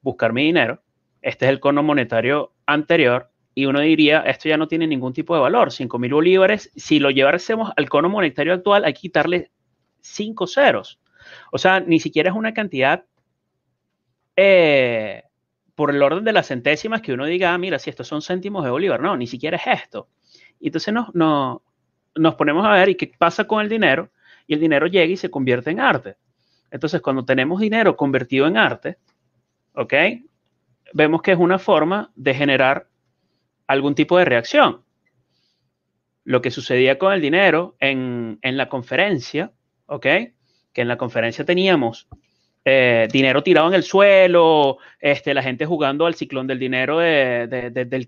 buscar 0.00 0.32
mi 0.32 0.44
dinero. 0.44 0.80
Este 1.22 1.46
es 1.46 1.50
el 1.50 1.60
cono 1.60 1.82
monetario 1.82 2.52
anterior 2.66 3.30
y 3.54 3.66
uno 3.66 3.80
diría, 3.80 4.20
esto 4.20 4.48
ya 4.48 4.56
no 4.56 4.68
tiene 4.68 4.86
ningún 4.86 5.12
tipo 5.12 5.34
de 5.34 5.40
valor, 5.40 5.72
5 5.72 5.98
mil 5.98 6.14
bolívares. 6.14 6.70
Si 6.76 6.98
lo 6.98 7.10
llevásemos 7.10 7.72
al 7.76 7.88
cono 7.88 8.08
monetario 8.08 8.54
actual, 8.54 8.84
hay 8.84 8.94
que 8.94 9.00
quitarle 9.00 9.50
5 10.00 10.46
ceros. 10.46 11.00
O 11.52 11.58
sea, 11.58 11.80
ni 11.80 12.00
siquiera 12.00 12.30
es 12.30 12.36
una 12.36 12.54
cantidad 12.54 13.04
eh, 14.36 15.24
por 15.74 15.90
el 15.90 16.02
orden 16.02 16.24
de 16.24 16.32
las 16.32 16.48
centésimas 16.48 17.02
que 17.02 17.12
uno 17.12 17.26
diga, 17.26 17.52
ah, 17.52 17.58
mira, 17.58 17.78
si 17.78 17.90
estos 17.90 18.06
son 18.08 18.22
céntimos 18.22 18.64
de 18.64 18.70
bolívar. 18.70 19.00
No, 19.00 19.16
ni 19.16 19.26
siquiera 19.26 19.56
es 19.56 19.82
esto. 19.82 20.08
Y 20.58 20.68
entonces 20.68 20.94
nos, 20.94 21.14
nos, 21.14 21.60
nos 22.14 22.34
ponemos 22.36 22.64
a 22.64 22.72
ver 22.72 22.90
y 22.90 22.94
qué 22.94 23.12
pasa 23.18 23.44
con 23.46 23.60
el 23.60 23.68
dinero 23.68 24.10
y 24.46 24.54
el 24.54 24.60
dinero 24.60 24.86
llega 24.86 25.12
y 25.12 25.16
se 25.16 25.30
convierte 25.30 25.70
en 25.70 25.80
arte. 25.80 26.16
Entonces, 26.70 27.00
cuando 27.00 27.24
tenemos 27.24 27.60
dinero 27.60 27.96
convertido 27.96 28.46
en 28.46 28.56
arte, 28.56 28.98
¿ok? 29.74 29.94
Vemos 30.92 31.22
que 31.22 31.32
es 31.32 31.38
una 31.38 31.58
forma 31.58 32.10
de 32.16 32.34
generar 32.34 32.88
algún 33.66 33.94
tipo 33.94 34.18
de 34.18 34.24
reacción. 34.24 34.82
Lo 36.24 36.42
que 36.42 36.50
sucedía 36.50 36.98
con 36.98 37.12
el 37.12 37.20
dinero 37.20 37.76
en, 37.80 38.38
en 38.42 38.56
la 38.56 38.68
conferencia, 38.68 39.52
¿ok? 39.86 40.02
Que 40.72 40.82
en 40.82 40.88
la 40.88 40.96
conferencia 40.98 41.44
teníamos 41.44 42.08
eh, 42.64 43.08
dinero 43.10 43.42
tirado 43.42 43.68
en 43.68 43.74
el 43.74 43.82
suelo, 43.84 44.78
este, 45.00 45.32
la 45.32 45.42
gente 45.42 45.64
jugando 45.64 46.04
al 46.06 46.14
ciclón 46.14 46.46
del 46.46 46.58
dinero 46.58 46.98
de, 46.98 47.46
de- 47.48 47.70
de- 47.70 47.84
del 47.86 48.06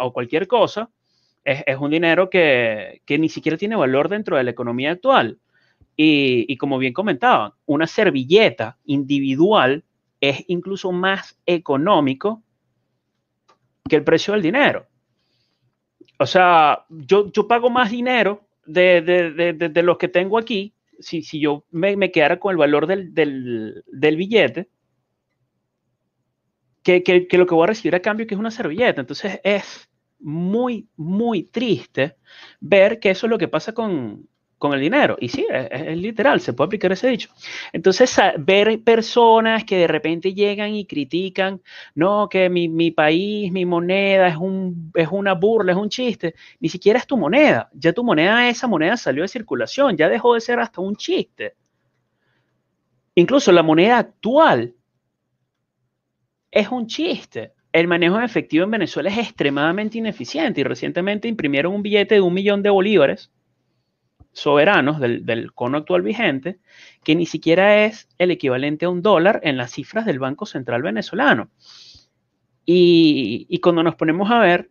o 0.00 0.12
cualquier 0.12 0.46
cosa, 0.46 0.90
es, 1.42 1.62
es 1.66 1.78
un 1.78 1.90
dinero 1.90 2.28
que, 2.28 3.00
que 3.06 3.18
ni 3.18 3.28
siquiera 3.28 3.56
tiene 3.56 3.76
valor 3.76 4.08
dentro 4.08 4.36
de 4.36 4.44
la 4.44 4.50
economía 4.50 4.90
actual. 4.92 5.38
Y, 5.96 6.44
y 6.52 6.56
como 6.58 6.76
bien 6.76 6.92
comentaban, 6.92 7.52
una 7.64 7.86
servilleta 7.86 8.76
individual 8.84 9.82
es 10.20 10.44
incluso 10.48 10.92
más 10.92 11.38
económico 11.46 12.42
que 13.88 13.96
el 13.96 14.04
precio 14.04 14.32
del 14.34 14.42
dinero. 14.42 14.86
O 16.18 16.26
sea, 16.26 16.84
yo, 16.88 17.30
yo 17.32 17.46
pago 17.46 17.70
más 17.70 17.90
dinero 17.90 18.46
de, 18.64 19.02
de, 19.02 19.30
de, 19.32 19.52
de- 19.68 19.82
los 19.82 19.98
que 19.98 20.08
tengo 20.08 20.38
aquí 20.38 20.74
si, 20.98 21.22
si 21.22 21.40
yo 21.40 21.64
me, 21.70 21.96
me 21.96 22.10
quedara 22.10 22.40
con 22.40 22.52
el 22.52 22.56
valor 22.56 22.86
del, 22.86 23.12
del, 23.14 23.84
del 23.86 24.16
billete 24.16 24.68
que, 26.82 27.02
que, 27.02 27.26
que 27.28 27.38
lo 27.38 27.46
que 27.46 27.54
voy 27.54 27.64
a 27.64 27.68
recibir 27.68 27.94
a 27.94 28.00
cambio 28.02 28.26
que 28.26 28.34
es 28.34 28.40
una 28.40 28.50
servilleta. 28.50 29.00
Entonces 29.00 29.40
es 29.44 29.88
muy, 30.18 30.88
muy 30.96 31.44
triste 31.44 32.16
ver 32.60 33.00
que 33.00 33.10
eso 33.10 33.26
es 33.26 33.30
lo 33.30 33.38
que 33.38 33.48
pasa 33.48 33.72
con, 33.72 34.28
con 34.66 34.74
el 34.74 34.80
dinero. 34.80 35.16
Y 35.20 35.28
sí, 35.28 35.46
es, 35.50 35.96
literal, 35.96 36.40
se 36.40 36.52
puede 36.52 36.66
aplicar 36.66 36.92
ese 36.92 37.08
dicho. 37.08 37.30
Entonces, 37.72 38.16
ver 38.38 38.82
personas 38.82 39.64
que 39.64 39.76
de 39.76 39.86
repente 39.86 40.34
llegan 40.34 40.74
y 40.74 40.86
critican, 40.86 41.60
no, 41.94 42.28
que 42.28 42.48
mi, 42.48 42.68
mi 42.68 42.90
país, 42.90 43.50
mi 43.52 43.64
moneda 43.64 44.28
es, 44.28 44.36
un, 44.36 44.92
es 44.94 45.08
una 45.10 45.34
burla, 45.34 45.72
es 45.72 45.78
un 45.78 45.88
chiste, 45.88 46.34
ni 46.60 46.68
siquiera 46.68 46.98
es 46.98 47.06
tu 47.06 47.16
moneda. 47.16 47.70
Ya 47.72 47.92
tu 47.92 48.04
moneda, 48.04 48.48
esa 48.48 48.66
moneda 48.66 48.96
salió 48.96 49.22
de 49.22 49.28
circulación, 49.28 49.96
ya 49.96 50.08
dejó 50.08 50.34
de 50.34 50.40
ser 50.40 50.60
hasta 50.60 50.80
un 50.80 50.96
chiste. 50.96 51.54
Incluso 53.14 53.50
la 53.50 53.62
moneda 53.62 53.98
actual 53.98 54.74
es 56.50 56.68
un 56.68 56.86
chiste. 56.86 57.52
El 57.72 57.88
manejo 57.88 58.18
de 58.18 58.24
efectivo 58.24 58.64
en 58.64 58.70
Venezuela 58.70 59.10
es 59.10 59.18
extremadamente 59.18 59.98
ineficiente 59.98 60.60
y 60.60 60.64
recientemente 60.64 61.28
imprimieron 61.28 61.74
un 61.74 61.82
billete 61.82 62.16
de 62.16 62.20
un 62.20 62.32
millón 62.32 62.62
de 62.62 62.70
bolívares 62.70 63.30
soberanos 64.36 65.00
del, 65.00 65.52
cono 65.54 65.78
actual 65.78 66.02
vigente, 66.02 66.58
que 67.02 67.16
ni 67.16 67.24
siquiera 67.24 67.84
es 67.84 68.08
el 68.18 68.30
equivalente 68.30 68.84
a 68.84 68.90
un 68.90 69.00
dólar 69.02 69.40
en 69.42 69.56
las 69.56 69.72
cifras 69.72 70.04
del 70.04 70.18
Banco 70.18 70.44
Central 70.44 70.82
venezolano. 70.82 71.50
Y, 72.64 73.58
cuando 73.62 73.82
nos 73.82 73.94
ponemos 73.94 74.30
a 74.30 74.40
ver, 74.40 74.70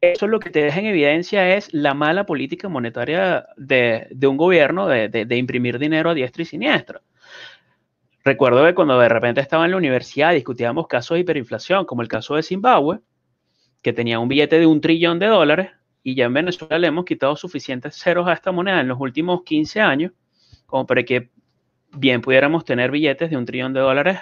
eso 0.00 0.26
lo 0.26 0.40
que 0.40 0.50
te 0.50 0.62
deja 0.62 0.80
en 0.80 0.86
evidencia 0.86 1.56
es 1.56 1.72
la 1.72 1.94
mala 1.94 2.26
política 2.26 2.68
monetaria 2.68 3.46
de, 3.56 4.08
un 4.26 4.36
gobierno 4.36 4.88
de 4.88 5.36
imprimir 5.36 5.78
dinero 5.78 6.10
a 6.10 6.14
diestra 6.14 6.42
y 6.42 6.46
siniestra. 6.46 7.00
Recuerdo 8.26 8.66
que 8.66 8.74
cuando 8.74 8.98
de 8.98 9.08
repente 9.08 9.40
estaba 9.40 9.66
en 9.66 9.70
la 9.70 9.76
universidad 9.76 10.32
discutíamos 10.32 10.88
casos 10.88 11.14
de 11.14 11.20
hiperinflación, 11.20 11.84
como 11.84 12.02
el 12.02 12.08
caso 12.08 12.34
de 12.34 12.42
Zimbabue, 12.42 12.98
que 13.82 13.92
tenía 13.92 14.18
un 14.18 14.26
billete 14.26 14.58
de 14.58 14.66
un 14.66 14.80
trillón 14.80 15.20
de 15.20 15.26
dólares, 15.26 15.70
y 16.06 16.14
ya 16.14 16.26
en 16.26 16.34
Venezuela 16.34 16.78
le 16.78 16.86
hemos 16.88 17.04
quitado 17.04 17.36
suficientes 17.36 17.96
ceros 17.96 18.28
a 18.28 18.32
esta 18.32 18.52
moneda 18.52 18.80
en 18.80 18.88
los 18.88 19.00
últimos 19.00 19.42
15 19.44 19.80
años, 19.80 20.12
como 20.66 20.86
para 20.86 21.02
que 21.04 21.30
bien 21.92 22.20
pudiéramos 22.22 22.64
tener 22.64 22.90
billetes 22.90 23.30
de 23.30 23.36
un 23.36 23.46
trillón 23.46 23.72
de 23.74 23.80
dólares 23.80 24.18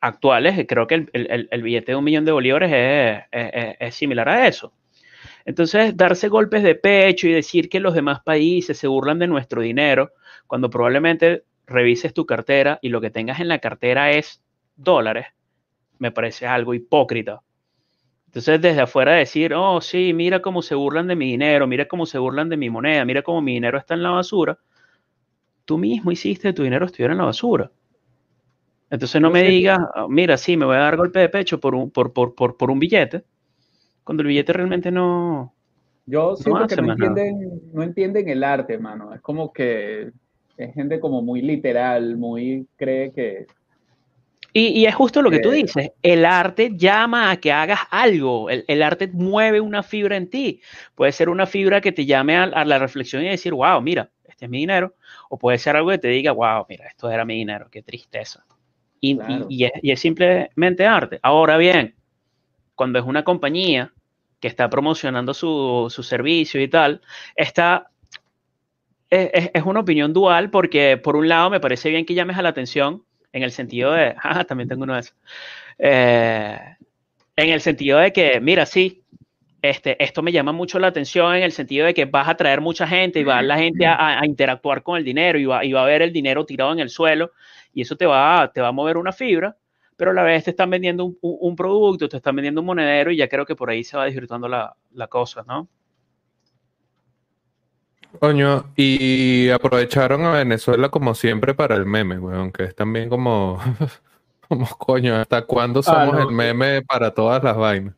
actuales. 0.00 0.66
Creo 0.68 0.86
que 0.86 0.94
el, 0.96 1.10
el- 1.50 1.62
billete 1.62 1.92
de 1.92 1.96
un 1.96 2.04
millón 2.04 2.24
de 2.24 2.32
bolívares 2.32 2.70
es, 2.72 3.24
es- 3.32 3.50
es- 3.54 3.76
es 3.80 3.94
similar 3.94 4.28
a 4.28 4.48
eso. 4.48 4.72
Entonces, 5.44 5.96
darse 5.96 6.28
golpes 6.28 6.62
de 6.62 6.74
pecho 6.74 7.28
y 7.28 7.32
decir 7.32 7.68
que 7.68 7.80
los 7.80 7.94
demás 7.94 8.20
países 8.22 8.78
se 8.78 8.88
burlan 8.88 9.18
de 9.18 9.26
nuestro 9.28 9.62
dinero, 9.62 10.12
cuando 10.46 10.70
probablemente 10.70 11.44
revises 11.66 12.14
tu 12.14 12.26
cartera 12.26 12.78
y 12.82 12.90
lo 12.90 13.00
que 13.00 13.10
tengas 13.10 13.40
en 13.40 13.48
la 13.48 13.58
cartera 13.60 14.10
es 14.12 14.42
dólares, 14.76 15.26
me 15.98 16.12
parece 16.12 16.46
algo 16.46 16.74
hipócrita. 16.74 17.42
Entonces, 18.36 18.60
desde 18.60 18.82
afuera 18.82 19.14
decir, 19.14 19.54
oh, 19.54 19.80
sí, 19.80 20.12
mira 20.12 20.42
cómo 20.42 20.60
se 20.60 20.74
burlan 20.74 21.06
de 21.06 21.16
mi 21.16 21.30
dinero, 21.30 21.66
mira 21.66 21.88
cómo 21.88 22.04
se 22.04 22.18
burlan 22.18 22.50
de 22.50 22.58
mi 22.58 22.68
moneda, 22.68 23.02
mira 23.06 23.22
cómo 23.22 23.40
mi 23.40 23.54
dinero 23.54 23.78
está 23.78 23.94
en 23.94 24.02
la 24.02 24.10
basura, 24.10 24.58
tú 25.64 25.78
mismo 25.78 26.12
hiciste 26.12 26.48
que 26.48 26.52
tu 26.52 26.62
dinero 26.62 26.84
estuviera 26.84 27.14
en 27.14 27.18
la 27.18 27.24
basura. 27.24 27.70
Entonces 28.90 29.22
no 29.22 29.30
me 29.30 29.42
digas, 29.42 29.78
"Ah, 29.94 30.04
mira, 30.06 30.36
sí, 30.36 30.54
me 30.54 30.66
voy 30.66 30.76
a 30.76 30.80
dar 30.80 30.98
golpe 30.98 31.18
de 31.18 31.30
pecho 31.30 31.58
por 31.58 31.74
un, 31.74 31.90
por, 31.90 32.12
por, 32.12 32.34
por, 32.34 32.58
por 32.58 32.70
un 32.70 32.78
billete, 32.78 33.24
cuando 34.04 34.20
el 34.20 34.26
billete 34.26 34.52
realmente 34.52 34.90
no... 34.90 35.54
Yo 36.04 36.36
siento 36.36 36.64
hace 36.64 36.76
que 36.76 36.82
no 36.82 36.92
entienden, 36.92 37.62
no 37.72 37.82
entienden 37.82 38.28
el 38.28 38.44
arte, 38.44 38.76
mano. 38.76 39.14
Es 39.14 39.22
como 39.22 39.50
que 39.50 40.12
es 40.58 40.74
gente 40.74 41.00
como 41.00 41.22
muy 41.22 41.40
literal, 41.40 42.18
muy 42.18 42.66
cree 42.76 43.12
que 43.12 43.46
Y, 44.56 44.68
y 44.68 44.86
es 44.86 44.94
justo 44.94 45.20
lo 45.22 45.30
que 45.30 45.38
tú 45.38 45.50
Eh, 45.50 45.56
dices, 45.64 45.92
el 46.02 46.24
arte 46.24 46.70
llama 46.76 47.30
a 47.30 47.36
que 47.38 47.52
hagas 47.52 47.80
algo, 47.90 48.48
el, 48.48 48.64
el 48.68 48.82
arte 48.82 49.08
mueve 49.08 49.60
una 49.60 49.82
fibra 49.82 50.16
en 50.16 50.30
ti. 50.30 50.60
Puede 50.94 51.12
ser 51.12 51.28
una 51.28 51.46
fibra 51.46 51.80
que 51.80 51.92
te 51.92 52.06
llame 52.06 52.36
a, 52.36 52.44
a 52.44 52.64
la 52.64 52.78
reflexión 52.78 53.22
y 53.22 53.28
decir, 53.28 53.52
wow, 53.52 53.80
mira, 53.82 54.10
este 54.24 54.46
es 54.46 54.50
mi 54.50 54.58
dinero, 54.58 54.94
o 55.28 55.38
puede 55.38 55.58
ser 55.58 55.76
algo 55.76 55.90
que 55.90 55.98
te 55.98 56.08
diga, 56.08 56.32
wow, 56.32 56.64
mira, 56.68 56.86
esto 56.88 57.10
era 57.10 57.24
mi 57.24 57.34
dinero, 57.36 57.68
qué 57.70 57.82
tristeza. 57.82 58.46
Y, 59.00 59.12
y- 59.12 59.16
Claro. 59.16 59.46
y 59.48 59.64
es, 59.64 59.72
y 59.82 59.90
es 59.92 60.00
simplemente 60.00 60.86
arte. 60.86 61.20
Ahora 61.22 61.58
bien, 61.58 61.94
cuando 62.74 62.98
es 62.98 63.04
una 63.04 63.24
compañía 63.24 63.92
que 64.40 64.48
está 64.48 64.70
promocionando 64.70 65.34
su, 65.34 65.88
su 65.90 66.02
servicio 66.02 66.62
y 66.62 66.68
tal, 66.68 67.02
está, 67.36 67.90
es, 69.10 69.30
es- 69.32 69.50
es 69.54 69.62
una 69.64 69.80
opinión 69.80 70.12
dual 70.12 70.50
porque 70.50 70.96
por 70.96 71.16
un 71.16 71.28
lado 71.28 71.50
me 71.50 71.60
parece 71.60 71.90
bien 71.90 72.04
que 72.06 72.14
llames 72.14 72.38
a 72.38 72.42
la 72.42 72.50
atención 72.50 73.04
en 73.32 73.42
el 73.42 73.50
sentido 73.52 73.92
de, 73.92 74.14
ah, 74.22 74.44
también 74.44 74.68
tengo 74.68 74.84
uno 74.84 74.94
de 74.94 75.00
esos, 75.00 75.16
Eh, 75.78 76.58
en 77.36 77.50
el 77.50 77.60
sentido 77.60 77.98
de 77.98 78.12
que, 78.12 78.40
mira, 78.40 78.66
sí, 78.66 79.04
este, 79.62 80.02
esto 80.02 80.22
me 80.22 80.32
llama 80.32 80.52
mucho 80.52 80.78
la 80.78 80.88
atención 80.88 81.34
en 81.36 81.42
el 81.42 81.52
sentido 81.52 81.86
de 81.86 81.94
que 81.94 82.04
vas 82.06 82.28
a 82.28 82.36
traer 82.36 82.60
mucha 82.60 82.86
gente 82.86 83.20
y 83.20 83.24
va 83.24 83.42
la 83.42 83.58
gente 83.58 83.86
a, 83.86 84.20
a 84.20 84.26
interactuar 84.26 84.82
con 84.82 84.96
el 84.98 85.04
dinero 85.04 85.38
y 85.38 85.46
va, 85.46 85.64
y 85.64 85.72
va 85.72 85.82
a 85.82 85.86
ver 85.86 86.02
el 86.02 86.12
dinero 86.12 86.46
tirado 86.46 86.72
en 86.72 86.80
el 86.80 86.90
suelo 86.90 87.32
y 87.74 87.82
eso 87.82 87.96
te 87.96 88.06
va, 88.06 88.42
a- 88.42 88.52
te 88.52 88.60
va 88.60 88.68
a 88.68 88.72
mover 88.72 88.96
una 88.98 89.12
fibra, 89.12 89.56
pero 89.96 90.12
a 90.12 90.14
la 90.14 90.22
vez 90.24 90.44
te 90.44 90.50
están 90.50 90.70
vendiendo 90.70 91.12
un 91.22 91.56
producto, 91.56 92.08
te 92.08 92.16
están 92.18 92.36
vendiendo 92.36 92.60
un 92.60 92.66
monedero 92.68 93.10
y 93.12 93.16
ya 93.16 93.28
creo 93.28 93.46
que 93.46 93.56
por 93.56 93.70
ahí 93.70 93.84
se 93.84 93.96
va 93.96 94.06
disfrutando 94.06 94.48
la, 94.48 94.76
la 94.92 95.08
cosa, 95.08 95.44
¿no? 95.46 95.68
Coño, 98.20 98.64
y 98.76 99.50
aprovecharon 99.50 100.24
a 100.24 100.32
Venezuela 100.32 100.88
como 100.88 101.14
siempre 101.14 101.54
para 101.54 101.74
el 101.76 101.86
meme, 101.86 102.18
weón, 102.18 102.50
que 102.52 102.64
es 102.64 102.74
también 102.74 103.08
como, 103.08 103.60
como 104.48 104.66
coño, 104.66 105.16
¿hasta 105.16 105.42
cuándo 105.42 105.82
somos 105.82 106.14
no, 106.14 106.22
el 106.28 106.34
meme 106.34 106.82
para 106.82 107.12
todas 107.12 107.42
las 107.44 107.56
vainas? 107.56 107.94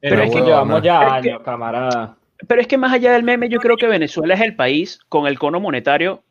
Pero 0.00 0.22
es 0.22 0.30
que 0.32 0.40
llevamos 0.40 0.82
ya 0.82 0.98
Pero 0.98 1.16
es 1.16 1.22
que- 1.22 1.30
años, 1.30 1.42
camarada. 1.44 2.16
Pero 2.48 2.60
es 2.60 2.66
que 2.66 2.76
más 2.76 2.92
allá 2.92 3.12
del 3.12 3.22
meme, 3.22 3.48
yo 3.48 3.60
creo 3.60 3.76
que 3.76 3.86
Venezuela 3.86 4.34
es 4.34 4.40
el 4.40 4.56
país 4.56 4.98
con 5.08 5.28
el 5.28 5.38
cono 5.38 5.60
monetario 5.60 6.24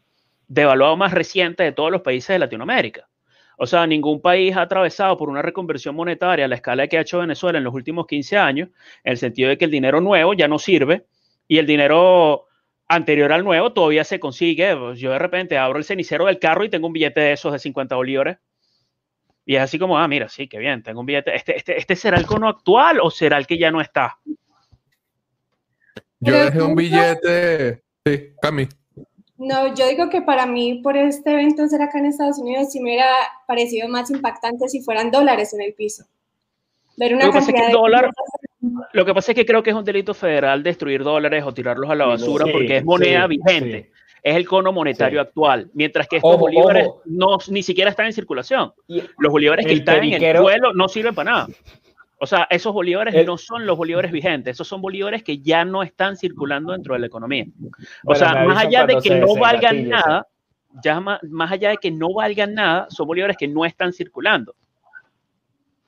devaluado 0.49 0.97
más 0.97 1.13
reciente 1.13 1.63
de 1.63 1.71
todos 1.71 1.89
los 1.89 2.01
países 2.01 2.27
de 2.35 2.39
Latinoamérica. 2.39 3.07
O 3.55 3.65
sea, 3.65 3.87
ningún 3.87 4.19
país 4.21 4.57
ha 4.57 4.63
atravesado 4.63 5.15
por 5.17 5.29
una 5.29 5.41
reconversión 5.41 5.95
monetaria 5.95 6.43
a 6.43 6.47
la 6.49 6.55
escala 6.55 6.87
que 6.87 6.97
ha 6.97 7.01
hecho 7.01 7.19
Venezuela 7.19 7.59
en 7.59 7.63
los 7.63 7.73
últimos 7.73 8.07
15 8.07 8.37
años, 8.37 8.67
en 9.05 9.11
el 9.11 9.17
sentido 9.17 9.47
de 9.47 9.57
que 9.57 9.63
el 9.63 9.71
dinero 9.71 10.01
nuevo 10.01 10.33
ya 10.33 10.49
no 10.49 10.59
sirve 10.59 11.05
y 11.47 11.59
el 11.59 11.65
dinero 11.65 12.47
anterior 12.95 13.31
al 13.31 13.43
nuevo 13.43 13.73
todavía 13.73 14.03
se 14.03 14.19
consigue. 14.19 14.75
Pues, 14.75 14.99
Yo 14.99 15.11
de 15.11 15.19
repente 15.19 15.57
abro 15.57 15.77
el 15.77 15.83
cenicero 15.85 16.25
del 16.25 16.39
carro 16.39 16.63
y 16.63 16.69
tengo 16.69 16.87
un 16.87 16.93
billete 16.93 17.19
de 17.21 17.33
esos 17.33 17.51
de 17.53 17.59
50 17.59 17.95
bolívares. 17.95 18.37
Y 19.45 19.55
es 19.55 19.61
así 19.61 19.79
como, 19.79 19.97
ah, 19.97 20.07
mira, 20.07 20.29
sí, 20.29 20.47
qué 20.47 20.59
bien, 20.59 20.83
tengo 20.83 20.99
un 20.99 21.05
billete. 21.05 21.35
¿Este, 21.35 21.57
este, 21.57 21.77
este 21.77 21.95
será 21.95 22.17
el 22.17 22.25
cono 22.25 22.47
actual 22.47 22.99
o 23.01 23.09
será 23.09 23.37
el 23.37 23.47
que 23.47 23.57
ya 23.57 23.71
no 23.71 23.81
está? 23.81 24.17
Yo 26.19 26.33
dejé 26.45 26.61
un 26.61 26.75
billete, 26.75 27.81
sí, 28.05 28.33
Cami. 28.41 28.67
No, 29.37 29.73
yo 29.73 29.87
digo 29.87 30.07
que 30.09 30.21
para 30.21 30.45
mí, 30.45 30.81
por 30.83 30.95
este 30.95 31.31
evento 31.33 31.67
ser 31.67 31.81
acá 31.81 31.97
en 31.97 32.05
Estados 32.05 32.37
Unidos, 32.37 32.71
sí 32.71 32.79
me 32.79 32.91
hubiera 32.91 33.11
parecido 33.47 33.87
más 33.89 34.11
impactante 34.11 34.69
si 34.69 34.83
fueran 34.83 35.09
dólares 35.09 35.51
en 35.55 35.61
el 35.61 35.73
piso. 35.73 36.05
Ver 36.95 37.15
una 37.15 37.25
Lo 37.25 37.31
que 37.31 37.39
es 37.39 37.45
que 37.47 37.53
cantidad 37.53 37.69
el 37.69 37.73
de 37.75 37.79
dólar- 37.81 38.11
Lo 38.93 39.05
que 39.05 39.13
pasa 39.13 39.31
es 39.31 39.35
que 39.35 39.45
creo 39.45 39.63
que 39.63 39.71
es 39.71 39.75
un 39.75 39.83
delito 39.83 40.13
federal 40.13 40.61
destruir 40.61 41.03
dólares 41.03 41.43
o 41.45 41.53
tirarlos 41.53 41.89
a 41.89 41.95
la 41.95 42.05
basura 42.05 42.45
Sí, 42.45 42.51
porque 42.51 42.77
es 42.77 42.85
moneda 42.85 43.27
sí, 43.27 43.37
vigente. 43.37 43.83
sí. 43.83 43.89
Es 44.23 44.35
el 44.35 44.47
cono 44.47 44.71
monetario 44.71 45.19
actual. 45.19 45.71
Mientras 45.73 46.07
que 46.07 46.17
estos 46.17 46.29
Ojo, 46.35 46.41
bolívares 46.41 46.87
ojo. 46.87 47.01
no, 47.05 47.37
ni 47.49 47.63
siquiera 47.63 47.89
están 47.89 48.05
en 48.05 48.13
circulación. 48.13 48.71
Los 49.17 49.31
bolívares 49.31 49.65
que 49.65 49.73
están 49.73 50.03
en 50.03 50.21
el 50.23 50.37
suelo 50.37 50.73
no 50.73 50.87
sirven 50.87 51.15
para 51.15 51.31
nada. 51.31 51.47
O 52.19 52.27
sea, 52.27 52.45
esos 52.51 52.71
bolívares 52.71 53.15
El- 53.15 53.25
no 53.25 53.35
son 53.39 53.65
los 53.65 53.75
bolívares 53.75 54.11
vigentes, 54.11 54.53
esos 54.55 54.67
son 54.67 54.79
bolívares 54.79 55.23
que 55.23 55.39
ya 55.39 55.65
no 55.65 55.81
están 55.81 56.17
circulando 56.17 56.71
dentro 56.71 56.93
de 56.93 56.99
la 56.99 57.07
economía. 57.07 57.45
O 58.05 58.13
sea, 58.13 58.45
más 58.45 58.63
allá 58.65 58.85
de 58.85 58.93
que 58.97 59.09
se 59.09 59.19
no 59.19 59.35
valgan 59.35 59.89
nada, 59.89 60.27
ya 60.83 60.99
ma- 60.99 61.19
más, 61.27 61.51
allá 61.51 61.71
de 61.71 61.77
que 61.77 61.89
no 61.89 62.13
valgan 62.13 62.53
nada, 62.53 62.85
son 62.91 63.07
bolívares 63.07 63.37
que 63.37 63.47
no 63.47 63.65
están 63.65 63.91
circulando. 63.91 64.53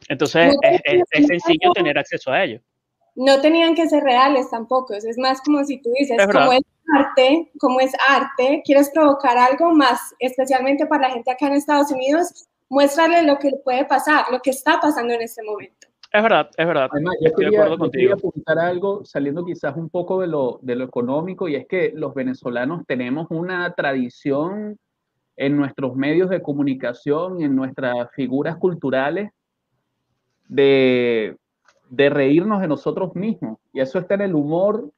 Entonces, 0.09 0.53
No, 0.53 0.59
es, 0.61 0.81
es- 0.85 1.03
es 1.11 1.21
no, 1.21 1.27
sencillo 1.27 1.71
tener 1.73 1.97
acceso 1.97 2.31
a 2.31 2.43
ellos. 2.43 2.61
no 3.15 3.39
tenían 3.41 3.75
que 3.75 3.87
ser 3.87 4.03
reales 4.03 4.49
tampoco. 4.49 4.93
Es 4.93 5.17
más 5.17 5.39
como 5.41 5.63
si 5.63 5.81
tú 5.81 5.91
dices, 5.97 6.17
Es 6.19 6.27
como 6.27 6.51
es 6.51 6.61
arte, 6.95 7.51
como 7.59 7.79
es 7.79 7.91
arte, 8.09 8.61
quieres 8.65 8.89
provocar 8.91 9.37
algo 9.37 9.71
más, 9.71 9.99
especialmente 10.19 10.85
para 10.87 11.07
la 11.07 11.13
gente 11.13 11.31
acá 11.31 11.47
en 11.47 11.53
Estados 11.53 11.91
Unidos, 11.91 12.47
muéstrale 12.69 13.21
lo 13.23 13.37
que 13.37 13.51
puede 13.63 13.85
pasar, 13.85 14.25
lo 14.31 14.39
que 14.39 14.49
está 14.49 14.79
pasando 14.81 15.13
en 15.13 15.21
este 15.21 15.43
momento. 15.43 15.87
Es 16.11 16.21
verdad, 16.21 16.49
es 16.57 16.67
verdad. 16.67 16.89
Además, 16.91 17.15
yo 17.21 17.27
Estoy 17.27 17.45
de 17.45 17.51
quería, 17.51 17.63
acuerdo 17.65 17.85
yo 17.85 17.91
quería 17.91 18.09
contigo. 18.11 18.29
apuntar 18.29 18.59
algo, 18.59 19.05
saliendo 19.05 19.45
quizás 19.45 19.75
un 19.75 19.89
poco 19.89 20.21
de 20.21 20.27
lo, 20.27 20.59
de 20.61 20.75
lo 20.75 20.83
económico, 20.85 21.47
y 21.47 21.55
es 21.55 21.67
que 21.67 21.91
los 21.95 22.13
venezolanos 22.13 22.83
tenemos 22.87 23.27
una 23.31 23.73
tradición 23.73 24.77
en 25.37 25.57
nuestros 25.57 25.95
medios 25.95 26.29
de 26.29 26.41
comunicación 26.43 27.39
y 27.41 27.45
en 27.45 27.55
nuestras 27.55 28.11
figuras 28.15 28.57
culturales 28.57 29.31
de, 30.47 31.37
de 31.89 32.09
reírnos 32.09 32.61
de 32.61 32.67
nosotros 32.67 33.15
mismos. 33.15 33.59
Y 33.71 33.79
eso 33.79 33.99
está 33.99 34.15
en 34.15 34.21
el 34.21 34.35
humor 34.35 34.91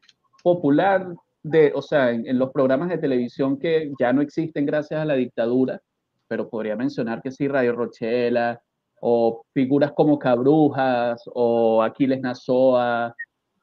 popular, 0.44 1.08
de, 1.44 1.72
o 1.76 1.82
sea, 1.82 2.12
en, 2.12 2.40
los 2.40 2.52
programas 2.52 2.90
de 2.90 2.98
televisión 2.98 3.58
que 3.58 3.92
ya 4.00 4.14
no 4.14 4.22
existen 4.22 4.66
gracias 4.66 5.02
a 5.02 5.06
la 5.06 5.16
dictadura, 5.16 5.82
pero 6.28 6.50
podría 6.50 6.76
mencionar 6.76 7.22
que 7.22 7.32
sí, 7.32 7.48
Radio 7.48 7.74
Rochela, 7.74 8.62
o 9.02 9.44
figuras 9.54 9.92
como 9.92 10.18
Cabrujas 10.18 11.22
o 11.34 11.84
Aquiles 11.84 12.22
Nazoa, 12.22 13.14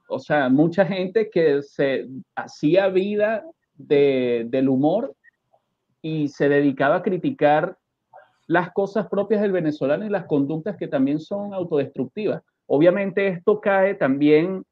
o 0.09 0.19
sea, 0.19 0.49
mucha 0.49 0.85
gente 0.85 1.31
que 1.31 1.63
se 1.63 2.07
hacía 2.37 2.89
vida 2.89 3.45
de, 3.75 4.47
del 4.49 4.69
humor 4.69 5.17
y 6.03 6.29
se 6.29 6.49
dedicaba 6.49 6.97
a 6.97 7.03
criticar 7.03 7.79
las 8.53 8.73
cosas 8.73 9.09
propias 9.09 9.41
del 9.41 9.51
venezolano 9.51 10.05
y 10.05 10.11
las 10.11 10.27
conductas 10.27 10.77
que 10.77 10.87
también 10.87 11.19
son 11.19 11.55
autodestructivas. 11.55 12.43
Obviamente 12.67 13.27
esto 13.29 13.61
cae 13.61 13.95
también 13.95 14.63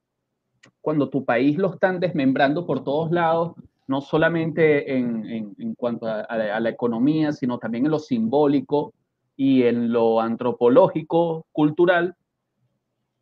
cuando 0.82 1.08
tu 1.08 1.24
país 1.24 1.56
lo 1.56 1.72
están 1.72 1.98
desmembrando 1.98 2.66
por 2.66 2.84
todos 2.84 3.10
lados, 3.10 3.54
no 3.86 4.02
solamente 4.02 4.96
en, 4.96 5.26
en, 5.58 5.74
cuanto 5.74 6.06
a 6.06 6.60
la 6.60 6.68
economía, 6.68 7.32
sino 7.32 7.58
también 7.58 7.86
en 7.86 7.90
lo 7.90 7.98
simbólico 7.98 8.92
y 9.34 9.62
en 9.62 9.90
lo 9.90 10.20
antropológico, 10.20 11.46
cultural, 11.50 12.14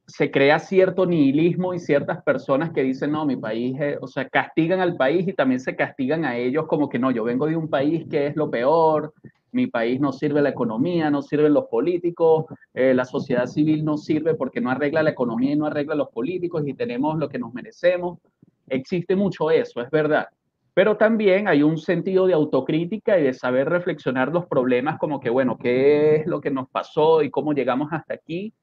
se 0.09 0.31
crea 0.31 0.59
cierto 0.59 1.05
nihilismo 1.05 1.75
y 1.75 1.79
ciertas 1.79 2.23
personas 2.23 2.71
que 2.71 2.83
dicen, 2.83 3.13
no, 3.13 3.27
mi 3.27 3.37
país, 3.37 3.79
es, 3.79 3.99
o 4.01 4.07
sea, 4.07 4.27
castigan 4.27 4.81
al 4.81 4.97
país 4.97 5.29
y 5.29 5.35
también 5.35 5.61
se 5.61 5.77
castigan 5.77 6.25
a 6.25 6.37
ellos 6.37 6.67
como 6.67 6.89
que 6.89 6.99
no, 6.99 7.11
yo 7.11 7.25
vengo 7.25 7.47
de 7.47 7.57
un 7.57 7.69
país 7.69 8.07
que 8.11 8.27
es 8.27 8.35
lo 8.35 8.51
peor, 8.51 9.13
mi 9.53 9.67
país 9.67 10.01
no 10.01 10.13
sirve 10.13 10.41
la 10.41 10.49
economía, 10.49 11.11
no 11.11 11.21
sirven 11.21 11.53
los 11.53 11.67
políticos, 11.67 12.47
eh, 12.73 12.95
la 12.95 13.05
sociedad 13.05 13.47
civil 13.47 13.85
no 13.85 13.99
sirve 13.99 14.35
porque 14.35 14.63
no 14.63 14.71
arregla 14.71 15.03
la 15.03 15.11
economía 15.11 15.53
y 15.53 15.57
no 15.57 15.67
arregla 15.67 15.95
los 15.95 16.09
políticos 16.09 16.67
y 16.67 16.73
tenemos 16.73 17.19
lo 17.19 17.29
que 17.29 17.39
nos 17.39 17.53
merecemos. 17.53 18.19
Existe 18.67 19.15
mucho 19.15 19.51
eso, 19.51 19.83
es 19.83 19.91
verdad 19.91 20.29
pero 20.75 20.97
también 20.97 21.49
hay 21.49 21.65
un 21.65 21.77
sentido 21.77 22.29
de 22.29 22.35
autocrítica 22.35 23.19
y 23.19 23.25
de 23.25 23.35
saber 23.35 23.69
reflexionar 23.69 24.29
los 24.29 24.47
problemas 24.47 24.97
como 24.97 25.19
que, 25.19 25.29
bueno, 25.29 25.59
¿qué 25.59 26.15
es 26.15 26.27
lo 26.29 26.41
que 26.41 26.53
nos 26.53 26.69
pasó 26.71 27.21
y 27.25 27.31
cómo 27.31 27.53
llegamos 27.53 27.89
hasta 27.91 28.15
aquí? 28.15 28.55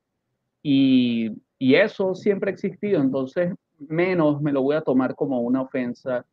Y, 0.68 1.30
y 1.60 1.76
eso 1.76 2.16
siempre 2.16 2.50
ha 2.50 2.54
existido, 2.54 3.00
entonces 3.00 3.54
menos 3.88 4.42
me 4.42 4.52
lo 4.52 4.64
voy 4.64 4.76
a 4.76 4.82
tomar 4.82 5.14
como 5.14 5.40
una 5.42 5.62
ofensa 5.62 6.26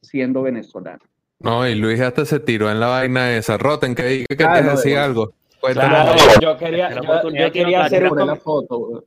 siendo 0.00 0.42
venezolano. 0.42 0.98
No, 1.38 1.68
y 1.68 1.76
Luis 1.76 2.00
hasta 2.00 2.24
se 2.24 2.40
tiró 2.40 2.68
en 2.72 2.80
la 2.80 2.88
vaina 2.88 3.36
esa. 3.36 3.58
Roten, 3.58 3.94
que 3.94 4.02
dije 4.02 4.26
que 4.36 4.44
Ah, 4.44 4.54
te 4.54 4.62
decía 4.64 4.98
de- 4.98 5.04
algo. 5.04 5.32
Claro, 5.74 6.12
yo 6.40 6.56
quería, 6.56 6.88
yo, 6.90 7.52
quería 7.52 7.84
hacer 7.84 8.08
foto. 8.40 9.04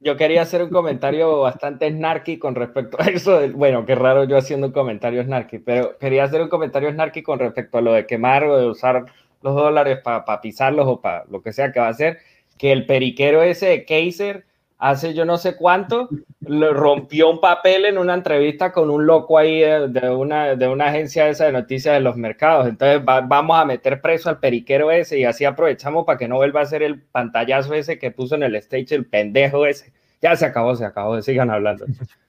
yo 0.00 0.16
quería 0.16 0.40
hacer 0.42 0.62
un 0.62 0.70
comentario 0.70 1.40
bastante 1.40 1.90
snarky 1.90 2.38
con 2.38 2.54
respecto 2.54 2.96
a 2.98 3.04
eso. 3.04 3.38
de- 3.38 3.50
bueno, 3.50 3.84
qué 3.84 3.94
raro 3.94 4.24
yo 4.24 4.38
haciendo 4.38 4.68
un 4.68 4.72
comentario 4.72 5.22
snarky, 5.22 5.58
pero 5.58 5.98
quería 5.98 6.24
hacer 6.24 6.40
un 6.40 6.48
comentario 6.48 6.90
snarky 6.90 7.22
con 7.22 7.38
respecto 7.38 7.76
a 7.76 7.82
lo 7.82 7.92
de 7.92 8.06
quemar 8.06 8.44
o 8.44 8.56
de 8.58 8.66
usar 8.66 9.04
los 9.42 9.54
dólares 9.54 9.98
para 10.02 10.40
pisarlos 10.40 10.86
o 10.88 11.02
para 11.02 11.26
lo 11.30 11.42
que 11.42 11.52
sea 11.52 11.70
que 11.70 11.80
va 11.80 11.88
a 11.88 11.90
hacer. 11.90 12.16
Que 12.58 12.72
el 12.72 12.86
periquero 12.86 13.42
ese 13.42 13.66
de 13.66 13.84
Kaiser 13.84 14.44
hace 14.80 15.12
yo 15.12 15.24
no 15.24 15.38
sé 15.38 15.56
cuánto 15.56 16.08
le 16.40 16.70
rompió 16.70 17.28
un 17.30 17.40
papel 17.40 17.84
en 17.84 17.98
una 17.98 18.14
entrevista 18.14 18.70
con 18.70 18.90
un 18.90 19.06
loco 19.06 19.36
ahí 19.36 19.60
de, 19.60 19.88
de 19.88 20.08
una, 20.10 20.54
de 20.54 20.68
una 20.68 20.86
agencia 20.86 21.28
esa 21.28 21.46
de 21.46 21.52
noticias 21.52 21.94
de 21.94 22.00
los 22.00 22.16
mercados. 22.16 22.68
Entonces 22.68 23.00
va- 23.06 23.20
vamos 23.22 23.58
a 23.58 23.64
meter 23.64 24.00
preso 24.00 24.28
al 24.30 24.38
periquero 24.38 24.90
ese 24.92 25.18
y 25.18 25.24
así 25.24 25.44
aprovechamos 25.44 26.04
para 26.06 26.16
que 26.18 26.28
no 26.28 26.36
vuelva 26.36 26.60
a 26.60 26.66
ser 26.66 26.82
el 26.84 27.00
pantallazo 27.02 27.74
ese 27.74 27.98
que 27.98 28.10
puso 28.12 28.34
en 28.36 28.44
el 28.44 28.54
stage 28.56 28.94
el 28.94 29.06
pendejo 29.06 29.66
ese. 29.66 29.92
Ya 30.22 30.34
se 30.36 30.46
acabó, 30.46 30.74
se 30.76 30.84
acabó, 30.84 31.20
sigan 31.22 31.50
hablando. 31.50 31.86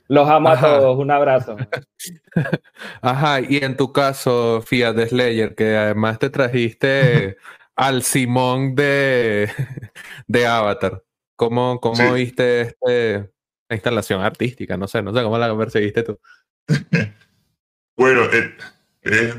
Los 0.07 0.27
amo 0.27 0.49
a 0.49 0.59
todos, 0.59 0.97
un 0.97 1.11
abrazo. 1.11 1.55
Ajá, 3.01 3.41
y 3.41 3.57
en 3.63 3.77
tu 3.77 3.91
caso, 3.91 4.61
Fiat 4.65 4.97
Slayer, 5.07 5.55
que 5.55 5.75
además 5.77 6.19
te 6.19 6.29
trajiste 6.29 7.37
al 7.79 8.03
Simón 8.03 8.75
de, 8.75 9.49
de 10.27 10.45
Avatar. 10.45 11.01
¿Cómo, 11.37 11.79
cómo 11.79 11.95
Sí. 11.95 12.13
viste 12.13 12.61
este, 12.61 13.15
esta 13.15 13.75
instalación 13.75 14.21
artística? 14.21 14.75
No 14.75 14.85
sé, 14.89 15.01
no 15.01 15.13
sé 15.13 15.23
cómo 15.23 15.37
la 15.37 15.57
percibiste 15.57 16.03
tú. 16.03 16.19
Bueno, 17.97 18.23
eh, 18.31 18.55
eh, 19.03 19.33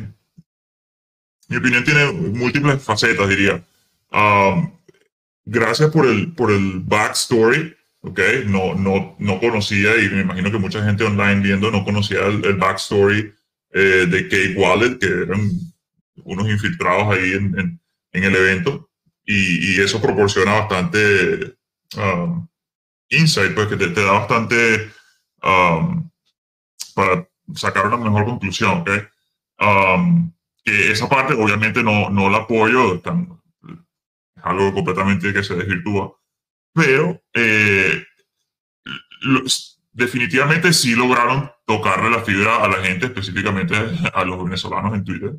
mi 1.49 1.57
opinión 1.57 1.82
tiene 1.82 2.12
múltiples 2.12 2.82
facetas, 2.82 3.26
diría. 3.30 3.64
Um, 4.12 4.70
gracias 5.47 5.91
por 5.91 6.05
el, 6.05 6.34
por 6.34 6.51
el 6.51 6.80
backstory, 6.80 7.74
¿ok? 8.03 8.20
No, 8.45 8.74
no, 8.74 9.16
no 9.18 9.41
conocía, 9.41 9.97
y 9.97 10.11
me 10.11 10.20
imagino 10.20 10.51
que 10.53 10.59
mucha 10.59 10.84
gente 10.84 11.05
online 11.05 11.41
viendo 11.41 11.70
no 11.70 11.86
conocía 11.86 12.26
el, 12.26 12.45
el 12.45 12.57
backstory 12.57 13.32
eh, 13.72 14.07
de 14.11 14.28
Cake 14.28 14.57
Wallet, 14.59 14.99
que 14.99 15.07
eran 15.07 15.41
unos 16.24 16.47
infiltrados 16.51 17.16
ahí 17.16 17.32
en, 17.32 17.59
en, 17.59 17.80
en 18.12 18.24
el 18.24 18.34
evento, 18.34 18.90
y, 19.24 19.76
y, 19.76 19.80
eso 19.80 20.00
proporciona 20.00 20.52
bastante 20.52 21.56
um, 21.96 22.48
insight, 23.08 23.54
pues 23.54 23.68
que 23.68 23.76
te, 23.76 23.88
te 23.88 24.02
da 24.02 24.12
bastante 24.12 24.90
um, 25.42 26.11
para 26.94 27.28
sacar 27.54 27.86
una 27.86 27.96
mejor 27.96 28.24
conclusión, 28.24 28.80
¿ok? 28.80 28.90
Um, 29.61 30.32
que 30.64 30.92
esa 30.92 31.08
parte 31.08 31.34
obviamente 31.34 31.82
no, 31.82 32.11
no 32.11 32.28
la 32.28 32.38
apoyo, 32.38 33.00
tan, 33.00 33.40
es 34.36 34.44
algo 34.44 34.72
completamente 34.72 35.32
que 35.32 35.44
se 35.44 35.54
desvirtúa, 35.54 36.16
pero 36.72 37.22
eh, 37.34 38.04
definitivamente 39.92 40.72
sí 40.72 40.94
lograron 40.94 41.50
tocarle 41.66 42.11
la 42.11 42.22
fibra 42.22 42.62
a 42.62 42.68
la 42.68 42.82
gente, 42.82 43.06
específicamente 43.06 43.74
a 44.12 44.24
los 44.24 44.42
venezolanos 44.42 44.94
en 44.94 45.04
Twitter. 45.04 45.32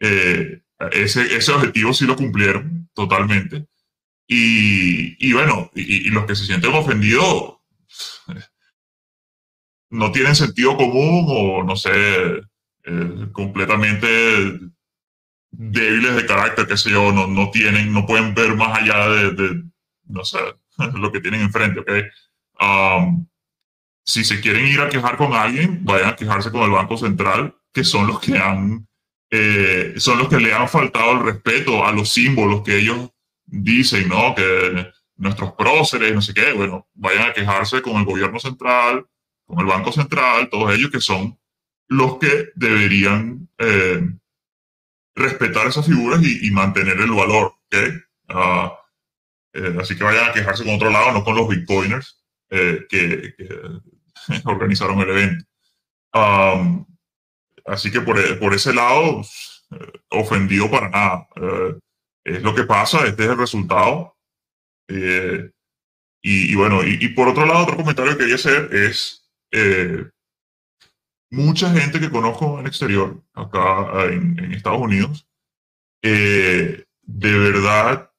Eh, 0.00 0.62
ese, 0.92 1.36
ese 1.36 1.52
objetivo 1.52 1.92
sí 1.92 2.06
lo 2.06 2.16
cumplieron 2.16 2.88
totalmente. 2.94 3.66
Y, 4.26 5.16
y 5.26 5.32
bueno, 5.32 5.70
y, 5.74 6.08
y, 6.08 6.10
los 6.10 6.26
que 6.26 6.36
se 6.36 6.44
sienten 6.44 6.74
ofendidos 6.74 7.58
no 9.90 10.12
tienen 10.12 10.36
sentido 10.36 10.76
común 10.76 11.24
o 11.28 11.62
no 11.64 11.76
sé, 11.76 11.90
eh, 12.84 13.28
completamente 13.32 14.06
débiles 15.50 16.16
de 16.16 16.26
carácter, 16.26 16.66
qué 16.66 16.76
sé 16.76 16.90
yo, 16.90 17.12
no, 17.12 17.26
no 17.26 17.50
tienen, 17.50 17.92
no 17.92 18.06
pueden 18.06 18.34
ver 18.34 18.54
más 18.54 18.78
allá 18.78 19.08
de, 19.08 19.62
no 20.04 20.24
sé, 20.24 20.38
lo 20.94 21.12
que 21.12 21.20
tienen 21.20 21.42
enfrente, 21.42 21.80
¿ok? 21.80 21.90
Si 24.04 24.24
se 24.24 24.40
quieren 24.40 24.66
ir 24.66 24.80
a 24.80 24.88
quejar 24.88 25.18
con 25.18 25.34
alguien, 25.34 25.84
vayan 25.84 26.08
a 26.10 26.16
quejarse 26.16 26.50
con 26.50 26.62
el 26.62 26.70
Banco 26.70 26.96
Central, 26.96 27.54
que 27.72 27.84
son 27.84 28.06
los 28.06 28.20
que 28.20 28.38
han, 28.38 28.87
eh, 29.30 29.94
son 29.96 30.18
los 30.18 30.28
que 30.28 30.38
le 30.38 30.52
han 30.52 30.68
faltado 30.68 31.12
el 31.12 31.24
respeto 31.24 31.84
a 31.84 31.92
los 31.92 32.10
símbolos 32.10 32.62
que 32.62 32.78
ellos 32.78 33.10
dicen, 33.46 34.08
¿no? 34.08 34.34
Que 34.34 34.90
nuestros 35.16 35.52
próceres, 35.52 36.14
no 36.14 36.22
sé 36.22 36.32
qué, 36.32 36.52
bueno, 36.52 36.88
vayan 36.94 37.30
a 37.30 37.32
quejarse 37.32 37.82
con 37.82 37.96
el 37.96 38.04
gobierno 38.04 38.38
central, 38.38 39.06
con 39.44 39.58
el 39.60 39.66
Banco 39.66 39.92
Central, 39.92 40.48
todos 40.50 40.74
ellos 40.74 40.90
que 40.90 41.00
son 41.00 41.38
los 41.88 42.18
que 42.18 42.50
deberían 42.54 43.48
eh, 43.58 44.00
respetar 45.14 45.66
esas 45.66 45.86
figuras 45.86 46.22
y, 46.22 46.46
y, 46.46 46.50
mantener 46.50 47.00
el 47.00 47.10
valor, 47.10 47.54
¿ok? 47.66 47.76
Uh, 48.28 48.70
eh, 49.54 49.76
así 49.80 49.96
que 49.96 50.04
vayan 50.04 50.28
a 50.28 50.32
quejarse 50.32 50.64
con 50.64 50.74
otro 50.74 50.90
lado, 50.90 51.12
no 51.12 51.24
con 51.24 51.34
los 51.34 51.48
bitcoiners 51.48 52.22
eh, 52.50 52.86
que, 52.88 53.34
que, 53.36 53.48
organizaron 54.44 55.00
el 55.00 55.10
evento. 55.10 55.44
Um, 56.14 56.86
así 57.68 57.90
que 57.90 58.00
por, 58.00 58.38
por 58.38 58.54
ese 58.54 58.72
lado, 58.72 59.22
eh, 59.70 59.92
ofendido 60.10 60.70
para 60.70 60.88
nada. 60.88 61.28
Eh, 61.36 61.78
es 62.24 62.42
lo 62.42 62.54
que 62.54 62.64
pasa, 62.64 63.06
este 63.06 63.24
es 63.24 63.30
el 63.30 63.38
resultado. 63.38 64.16
Eh, 64.88 65.50
y, 66.22 66.54
bueno, 66.56 66.82
y, 66.84 67.08
por 67.10 67.28
otro 67.28 67.46
lado, 67.46 67.62
otro 67.62 67.76
comentario 67.76 68.12
que 68.12 68.18
quería 68.18 68.34
hacer 68.34 68.68
es, 68.74 69.24
mucha 71.30 71.70
gente 71.72 72.00
que 72.00 72.10
conozco 72.10 72.54
en 72.54 72.60
el 72.60 72.66
exterior, 72.66 73.22
acá 73.34 74.04
en, 74.06 74.38
en 74.38 74.52
Estados 74.52 74.80
Unidos, 74.80 75.26
de 76.02 76.84
verdad 77.06 78.10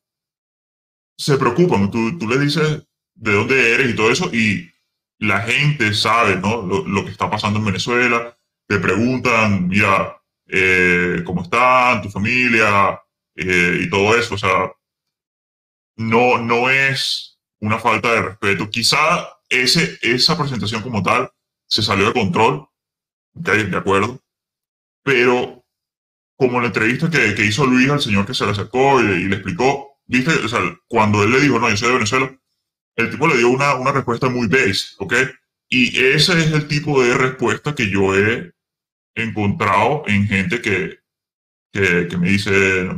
se 1.18 1.38
preocupan. 1.38 1.91
Tú, 1.91 2.18
tú 2.18 2.28
le 2.28 2.39
dices 2.39 2.84
de 3.16 3.34
dónde 3.34 3.74
eres 3.76 3.91
y 3.91 3.95
todo 3.95 4.12
eso, 4.12 4.34
y 4.34 4.72
la 5.20 5.41
gente 5.41 5.93
sabe 5.93 6.38
¿no? 6.38 6.62
lo, 6.64 6.88
lo, 6.88 7.06
que 7.06 7.12
está 7.12 7.30
pasando 7.30 7.60
en 7.60 7.66
Venezuela, 7.66 8.39
te 8.70 8.78
preguntan, 8.78 9.67
mira, 9.67 10.22
eh, 10.47 11.24
¿cómo 11.26 11.41
están? 11.41 12.03
¿Tu 12.03 12.09
familia? 12.11 13.01
Eh, 13.36 13.80
y 13.82 13.89
todo 13.89 14.15
eso. 14.15 14.36
O 14.36 14.38
sea, 14.38 14.72
no, 15.97 16.38
no 16.38 16.70
es 16.70 17.39
una 17.61 17.80
falta 17.80 18.13
de 18.13 18.22
respeto. 18.22 18.70
Quizá 18.70 19.28
ese, 19.49 19.97
esa 20.03 20.38
presentación 20.38 20.84
como 20.84 21.01
tal 21.01 21.32
se 21.65 21.82
salió 21.82 22.05
de 22.05 22.13
control, 22.13 22.70
¿okay? 23.34 23.63
de 23.63 23.78
acuerdo, 23.78 24.22
pero 25.03 25.65
como 26.38 26.61
la 26.61 26.67
entrevista 26.67 27.09
que, 27.09 27.34
que, 27.34 27.45
hizo 27.45 27.65
Luis 27.65 27.89
al 27.89 28.01
señor 28.01 28.28
que 28.28 28.36
se 28.36 28.45
le 28.45 28.51
acercó 28.51 29.01
y, 29.01 29.05
y 29.05 29.26
le 29.26 29.38
explicó, 29.38 29.97
viste, 30.05 30.32
o 30.32 30.47
sea, 30.47 30.59
cuando 30.88 31.24
él 31.24 31.32
le 31.32 31.41
dijo, 31.41 31.57
no, 31.57 31.70
yo 31.70 31.76
soy 31.76 31.88
de 31.88 31.95
Venezuela, 31.95 32.39
el 32.95 33.09
tipo 33.09 33.28
le 33.28 33.38
dio 33.38 33.49
una, 33.49 33.74
una 33.76 33.91
respuesta 33.91 34.30
muy 34.30 34.47
base, 34.47 34.93
¿ok? 34.99 35.13
Y 35.70 36.03
ese 36.03 36.39
es 36.39 36.51
el 36.51 36.67
tipo 36.67 37.01
de 37.01 37.17
respuesta 37.17 37.74
que 37.74 37.89
yo 37.89 38.15
he 38.15 38.53
encontrado 39.24 40.03
en 40.07 40.28
gente 40.28 40.61
que, 40.61 40.99
que, 41.72 42.07
que 42.07 42.17
me 42.17 42.30
dice, 42.30 42.89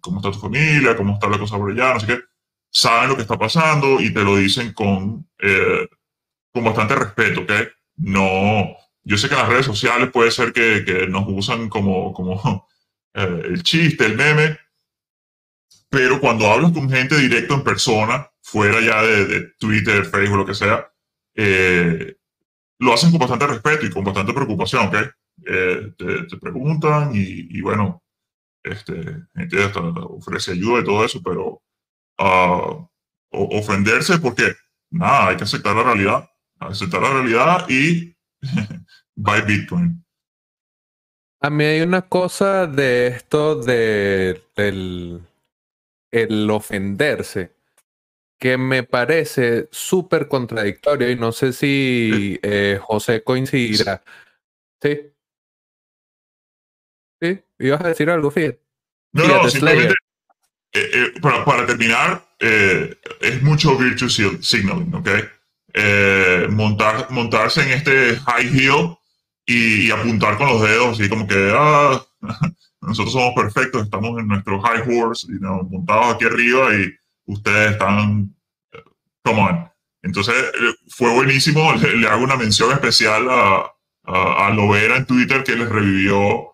¿cómo 0.00 0.18
está 0.18 0.30
tu 0.30 0.38
familia? 0.38 0.96
¿Cómo 0.96 1.14
está 1.14 1.28
la 1.28 1.38
cosa 1.38 1.56
por 1.56 1.70
allá? 1.70 1.94
No 1.94 2.00
sé 2.00 2.06
qué. 2.06 2.20
Saben 2.70 3.10
lo 3.10 3.16
que 3.16 3.22
está 3.22 3.38
pasando 3.38 4.00
y 4.00 4.12
te 4.12 4.22
lo 4.22 4.36
dicen 4.36 4.72
con, 4.72 5.28
eh, 5.38 5.88
con 6.52 6.64
bastante 6.64 6.94
respeto, 6.96 7.42
¿ok? 7.42 7.52
No, 7.96 8.76
yo 9.04 9.16
sé 9.16 9.28
que 9.28 9.34
en 9.34 9.40
las 9.40 9.48
redes 9.48 9.66
sociales 9.66 10.10
puede 10.10 10.30
ser 10.30 10.52
que, 10.52 10.84
que 10.84 11.06
nos 11.06 11.24
usan 11.28 11.68
como, 11.68 12.12
como 12.12 12.68
eh, 13.14 13.42
el 13.44 13.62
chiste, 13.62 14.06
el 14.06 14.16
meme, 14.16 14.58
pero 15.88 16.20
cuando 16.20 16.50
hablas 16.50 16.72
con 16.72 16.90
gente 16.90 17.16
directo 17.16 17.54
en 17.54 17.62
persona, 17.62 18.28
fuera 18.42 18.80
ya 18.80 19.02
de, 19.02 19.26
de 19.26 19.40
Twitter, 19.58 20.04
Facebook, 20.04 20.38
lo 20.38 20.46
que 20.46 20.54
sea, 20.54 20.90
eh, 21.36 22.16
lo 22.78 22.92
hacen 22.92 23.10
con 23.10 23.20
bastante 23.20 23.46
respeto 23.46 23.86
y 23.86 23.90
con 23.90 24.04
bastante 24.04 24.32
preocupación, 24.32 24.88
¿ok? 24.88 24.96
Eh, 25.46 25.92
te, 25.98 26.24
te, 26.24 26.36
preguntan 26.36 27.10
y, 27.14 27.58
y, 27.58 27.60
bueno, 27.60 28.02
este, 28.62 29.26
gente 29.34 29.64
hasta 29.64 29.80
ofrece 29.80 30.52
ayuda 30.52 30.80
y 30.80 30.84
todo 30.84 31.04
eso, 31.04 31.20
pero 31.22 31.62
uh, 32.18 32.88
ofenderse 33.30 34.18
porque, 34.18 34.54
nada, 34.90 35.28
hay 35.28 35.36
que 35.36 35.44
aceptar 35.44 35.74
la 35.76 35.82
realidad, 35.82 36.30
aceptar 36.60 37.02
la 37.02 37.12
realidad 37.12 37.68
y 37.68 38.16
buy 39.16 39.42
Bitcoin. 39.42 40.04
A 41.40 41.50
mí 41.50 41.64
hay 41.64 41.82
una 41.82 42.02
cosa 42.02 42.66
de 42.66 43.08
esto 43.08 43.56
de, 43.56 44.42
del 44.56 45.20
el 46.14 46.48
ofenderse 46.48 47.52
que 48.38 48.56
me 48.56 48.84
parece 48.84 49.68
súper 49.72 50.28
contradictorio 50.28 51.10
y 51.10 51.16
no 51.16 51.32
sé 51.32 51.52
si 51.52 52.38
eh, 52.42 52.78
José 52.80 53.24
coincidirá. 53.24 54.02
Sí. 54.80 55.13
Sí, 57.20 57.40
ibas 57.58 57.80
a 57.80 57.88
decir 57.88 58.10
algo, 58.10 58.30
fíjate. 58.30 58.60
No, 59.12 59.26
no, 59.28 59.48
simplemente 59.48 59.94
eh, 60.74 60.90
eh, 60.92 61.20
para, 61.20 61.44
para, 61.44 61.64
terminar, 61.66 62.26
eh, 62.40 62.98
es 63.20 63.42
mucho 63.42 63.78
virtue 63.78 64.08
signaling, 64.10 64.92
¿ok? 64.92 65.08
Montar, 66.50 67.10
montarse 67.10 67.62
en 67.62 67.70
este 67.70 68.16
high 68.16 68.48
heel 68.48 68.96
y, 69.46 69.86
y, 69.86 69.90
apuntar 69.92 70.36
con 70.36 70.48
los 70.48 70.62
dedos, 70.62 70.98
así 70.98 71.08
como 71.08 71.28
que, 71.28 71.52
ah, 71.54 72.04
nosotros 72.80 73.12
somos 73.12 73.34
perfectos, 73.36 73.84
estamos 73.84 74.18
en 74.18 74.26
nuestro 74.26 74.60
high 74.62 74.82
horse, 74.82 75.28
you 75.28 75.38
know, 75.38 75.62
montados 75.62 76.16
aquí 76.16 76.24
arriba 76.24 76.74
y 76.74 76.92
ustedes 77.26 77.72
están, 77.72 78.34
come 79.22 79.42
on. 79.42 79.70
Entonces, 80.02 80.34
fue 80.88 81.14
buenísimo, 81.14 81.72
le, 81.74 81.96
le 81.98 82.08
hago 82.08 82.24
una 82.24 82.36
mención 82.36 82.72
especial 82.72 83.30
a, 83.30 83.72
a, 84.06 84.46
a 84.46 84.50
Lovera 84.50 84.96
en 84.96 85.06
Twitter 85.06 85.44
que 85.44 85.54
les 85.54 85.68
revivió 85.68 86.53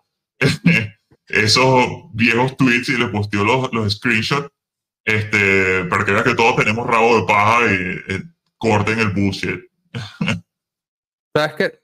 esos 1.27 1.87
viejos 2.13 2.57
tweets 2.57 2.89
y 2.89 2.97
les 2.97 3.09
posteó 3.09 3.43
los, 3.43 3.71
los 3.73 3.93
screenshots 3.93 4.49
este, 5.05 5.85
para 5.85 6.05
que 6.05 6.11
vean 6.11 6.23
que 6.23 6.35
todos 6.35 6.57
tenemos 6.57 6.87
rabo 6.87 7.19
de 7.19 7.25
paja 7.25 7.73
y 7.73 8.13
eh, 8.13 8.23
corten 8.57 8.99
el 8.99 9.09
bullshit. 9.09 9.61
¿Sabes 11.35 11.53
qué? 11.57 11.81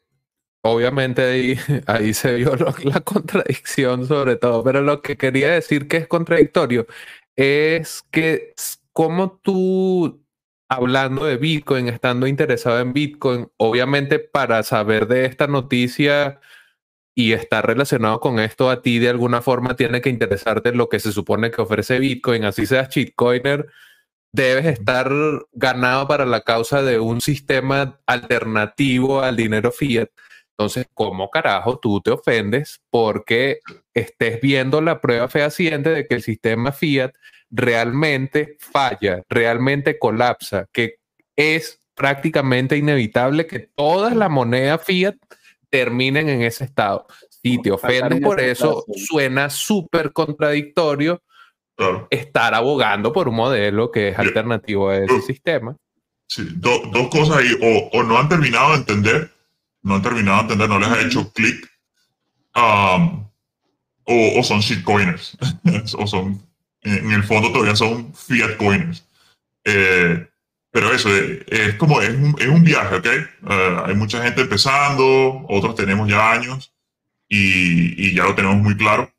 Obviamente 0.61 1.23
ahí, 1.23 1.59
ahí 1.87 2.13
se 2.13 2.35
vio 2.35 2.55
lo, 2.55 2.73
la 2.83 2.99
contradicción 3.01 4.05
sobre 4.05 4.35
todo, 4.35 4.63
pero 4.63 4.81
lo 4.81 5.01
que 5.01 5.17
quería 5.17 5.51
decir 5.51 5.87
que 5.87 5.97
es 5.97 6.07
contradictorio 6.07 6.85
es 7.35 8.03
que 8.11 8.53
como 8.91 9.39
tú, 9.43 10.25
hablando 10.69 11.25
de 11.25 11.37
Bitcoin, 11.37 11.87
estando 11.87 12.27
interesado 12.27 12.79
en 12.79 12.93
Bitcoin, 12.93 13.47
obviamente 13.57 14.19
para 14.19 14.63
saber 14.63 15.07
de 15.07 15.25
esta 15.25 15.47
noticia 15.47 16.39
y 17.17 17.33
estar 17.33 17.65
relacionado 17.65 18.19
con 18.19 18.39
esto 18.39 18.69
a 18.69 18.83
ti 18.83 18.99
de 18.99 19.09
alguna 19.09 19.41
forma 19.41 19.75
tiene 19.75 20.01
que 20.01 20.09
interesarte 20.11 20.71
lo 20.71 20.87
que 20.87 20.99
se 20.99 21.11
supone 21.11 21.49
que 21.49 21.63
ofrece 21.63 21.97
Bitcoin, 21.97 22.45
así 22.45 22.67
seas 22.67 22.89
shitcoiner, 22.89 23.65
debes 24.31 24.67
estar 24.67 25.11
ganado 25.51 26.07
para 26.07 26.27
la 26.27 26.41
causa 26.41 26.83
de 26.83 26.99
un 26.99 27.19
sistema 27.19 27.99
alternativo 28.05 29.23
al 29.23 29.35
dinero 29.35 29.71
fiat. 29.71 30.09
Entonces, 30.51 30.85
¿cómo 30.93 31.31
carajo 31.31 31.79
tú 31.79 32.01
te 32.01 32.11
ofendes 32.11 32.81
porque 32.91 33.61
estés 33.95 34.39
viendo 34.39 34.79
la 34.79 35.01
prueba 35.01 35.27
fehaciente 35.27 35.89
de 35.89 36.05
que 36.05 36.13
el 36.13 36.21
sistema 36.21 36.71
fiat 36.71 37.15
realmente 37.49 38.57
falla, 38.59 39.23
realmente 39.27 39.97
colapsa, 39.97 40.67
que 40.71 40.97
es 41.35 41.81
prácticamente 41.95 42.77
inevitable 42.77 43.47
que 43.47 43.57
toda 43.57 44.13
la 44.13 44.29
moneda 44.29 44.77
fiat 44.77 45.15
terminen 45.69 46.29
en 46.29 46.41
ese 46.41 46.63
estado. 46.63 47.05
Si 47.29 47.61
te 47.61 47.71
ofendes 47.71 48.19
por 48.21 48.39
eso, 48.39 48.85
suena 49.07 49.49
súper 49.49 50.11
contradictorio 50.11 51.21
estar 52.09 52.53
abogando 52.53 53.13
por 53.13 53.27
un 53.27 53.35
modelo 53.35 53.91
que 53.91 54.09
es 54.09 54.19
alternativo 54.19 54.89
a 54.89 54.97
ese 54.97 55.21
sistema. 55.21 55.75
Sí, 56.27 56.45
dos 56.55 57.07
cosas 57.09 57.37
ahí, 57.37 57.89
o, 57.93 58.03
no 58.03 58.17
han 58.17 58.27
terminado 58.27 58.71
de 58.71 58.77
entender, 58.77 59.31
no 59.83 59.95
han 59.95 60.01
terminado 60.01 60.37
de 60.37 60.41
entender, 60.43 60.69
no 60.69 60.79
les 60.79 60.89
ha 60.89 61.01
hecho 61.01 61.31
clic, 61.31 61.69
um, 62.55 63.25
o, 64.03 64.43
son 64.43 64.59
shitcoiners, 64.59 65.37
o 65.97 66.07
son, 66.07 66.41
en, 66.81 67.11
el 67.11 67.23
fondo 67.23 67.51
todavía 67.51 67.75
son 67.75 68.13
fiat 68.13 68.57
coiners. 68.57 69.05
Eh, 69.63 70.27
pero 70.77 70.93
eso, 70.93 71.09
eh, 71.09 71.43
es, 71.47 71.73
como, 71.73 72.01
es 72.01 72.11
un, 72.11 72.35
es 72.37 72.47
un 72.47 72.63
viaje, 72.63 72.97
¿ok? 72.97 73.05
Eh, 73.07 73.77
hay 73.87 73.95
mucha 73.95 74.21
gente 74.21 74.41
empezando, 74.41 75.43
otros 75.49 75.73
tenemos 75.73 76.07
ya 76.07 76.31
años 76.31 76.71
y, 77.27 78.09
y, 78.09 78.13
ya 78.13 78.25
lo 78.25 78.35
tenemos 78.35 78.57
muy 78.57 78.77
claro. 78.77 79.11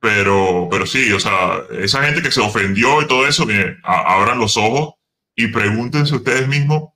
Pero, 0.00 0.68
pero 0.70 0.86
sí, 0.86 1.12
o 1.12 1.20
sea, 1.20 1.60
esa 1.82 2.02
gente 2.02 2.22
que 2.22 2.30
se 2.30 2.40
ofendió 2.40 3.02
y 3.02 3.06
todo 3.08 3.26
eso, 3.26 3.46
abran 3.82 4.38
los 4.38 4.56
ojos 4.56 4.94
y 5.34 5.48
pregúntense 5.48 6.14
ustedes 6.14 6.48
mismos, 6.48 6.94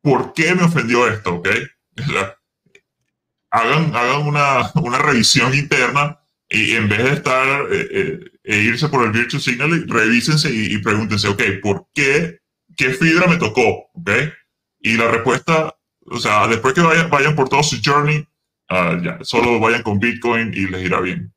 ¿por 0.00 0.32
qué 0.32 0.56
me 0.56 0.64
ofendió 0.64 1.06
esto? 1.08 1.36
¿Ok? 1.36 1.48
hagan 3.52 3.94
hagan 3.94 4.22
una, 4.26 4.72
una 4.82 4.98
revisión 4.98 5.54
interna 5.54 6.18
y 6.50 6.72
en 6.72 6.88
vez 6.88 7.04
de 7.04 7.12
estar 7.12 7.66
eh, 7.70 8.18
e 8.42 8.56
irse 8.62 8.88
por 8.88 9.04
el 9.04 9.12
virtual 9.12 9.40
signal, 9.40 9.88
revísense 9.88 10.50
y, 10.52 10.74
y, 10.74 10.78
pregúntense, 10.78 11.28
ok, 11.28 11.40
¿por 11.62 11.86
qué 11.94 12.41
¿qué 12.76 12.90
fibra 12.90 13.26
me 13.26 13.36
tocó? 13.36 13.90
¿Ok? 13.94 14.10
Y 14.80 14.96
la 14.96 15.08
respuesta, 15.08 15.76
o 16.06 16.18
sea, 16.18 16.46
después 16.48 16.74
que 16.74 16.80
vayan, 16.80 17.10
vayan 17.10 17.36
por 17.36 17.48
todo 17.48 17.62
su 17.62 17.76
journey, 17.84 18.26
uh, 18.70 19.02
ya, 19.02 19.18
solo 19.22 19.60
vayan 19.60 19.82
con 19.82 19.98
Bitcoin 19.98 20.52
y 20.54 20.66
les 20.66 20.84
irá 20.84 21.00
bien. 21.00 21.32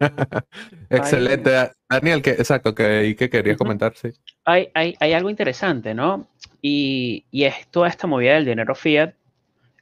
Excelente. 0.90 1.70
Daniel, 1.88 2.20
que, 2.22 2.30
exacto, 2.30 2.74
que, 2.74 3.14
que 3.18 3.30
quería 3.30 3.56
comentar, 3.56 3.94
sí. 3.96 4.10
Hay, 4.44 4.68
hay, 4.74 4.94
hay, 5.00 5.12
algo 5.12 5.30
interesante, 5.30 5.94
¿no? 5.94 6.28
Y, 6.60 7.24
y 7.30 7.44
es 7.44 7.66
toda 7.70 7.88
esta 7.88 8.06
movida 8.06 8.34
del 8.34 8.44
dinero 8.44 8.74
fiat. 8.74 9.14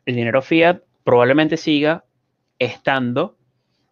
El 0.06 0.16
dinero 0.16 0.43
fiat 0.43 0.82
probablemente 1.02 1.56
siga 1.56 2.05
estando, 2.59 3.36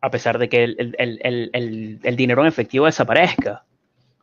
a 0.01 0.11
pesar 0.11 0.39
de 0.39 0.49
que 0.49 0.65
el, 0.65 0.95
el, 0.99 1.21
el, 1.23 2.01
el 2.03 2.17
dinero 2.17 2.43
en 2.43 2.49
efectivo 2.49 2.87
desaparezca. 2.87 3.65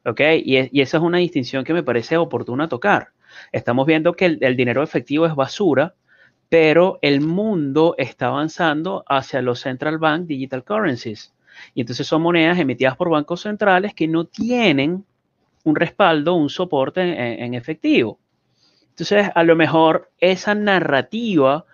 ¿Ok? 0.09 0.21
Y, 0.43 0.81
esa 0.81 0.97
es 0.97 1.03
una 1.03 1.19
distinción 1.19 1.63
que 1.63 1.73
me 1.73 1.83
parece 1.83 2.17
oportuna 2.17 2.67
tocar. 2.67 3.09
Estamos 3.51 3.85
viendo 3.85 4.13
que 4.13 4.37
el, 4.41 4.55
dinero 4.57 4.81
efectivo 4.81 5.27
es 5.27 5.35
basura, 5.35 5.93
pero 6.49 6.97
el 7.03 7.21
mundo 7.21 7.93
está 7.99 8.27
avanzando 8.27 9.05
hacia 9.07 9.43
los 9.43 9.59
central 9.59 9.99
bank 9.99 10.25
digital 10.25 10.63
currencies. 10.63 11.31
Y 11.75 11.81
entonces 11.81 12.07
son 12.07 12.23
monedas 12.23 12.57
emitidas 12.57 12.95
por 12.95 13.11
bancos 13.11 13.41
centrales 13.41 13.93
que 13.93 14.07
no 14.07 14.25
tienen 14.25 15.05
un 15.63 15.75
respaldo, 15.75 16.33
un 16.33 16.49
soporte 16.49 17.01
en, 17.43 17.53
efectivo. 17.53 18.17
Entonces, 18.89 19.29
a 19.35 19.43
lo 19.43 19.55
mejor 19.55 20.09
esa 20.19 20.55
narrativa 20.55 21.65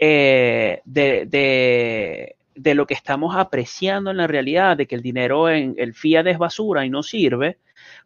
eh, 0.00 0.80
de, 0.84 1.26
de 1.26 2.36
lo 2.54 2.86
que 2.86 2.94
estamos 2.94 3.36
apreciando 3.36 4.10
en 4.10 4.18
la 4.18 4.26
realidad, 4.26 4.76
de 4.76 4.86
que 4.86 4.94
el 4.94 5.02
dinero 5.02 5.48
en 5.48 5.74
el 5.78 5.94
fiat 5.94 6.26
es 6.26 6.38
basura 6.38 6.84
y 6.84 6.90
no 6.90 7.02
sirve, 7.02 7.58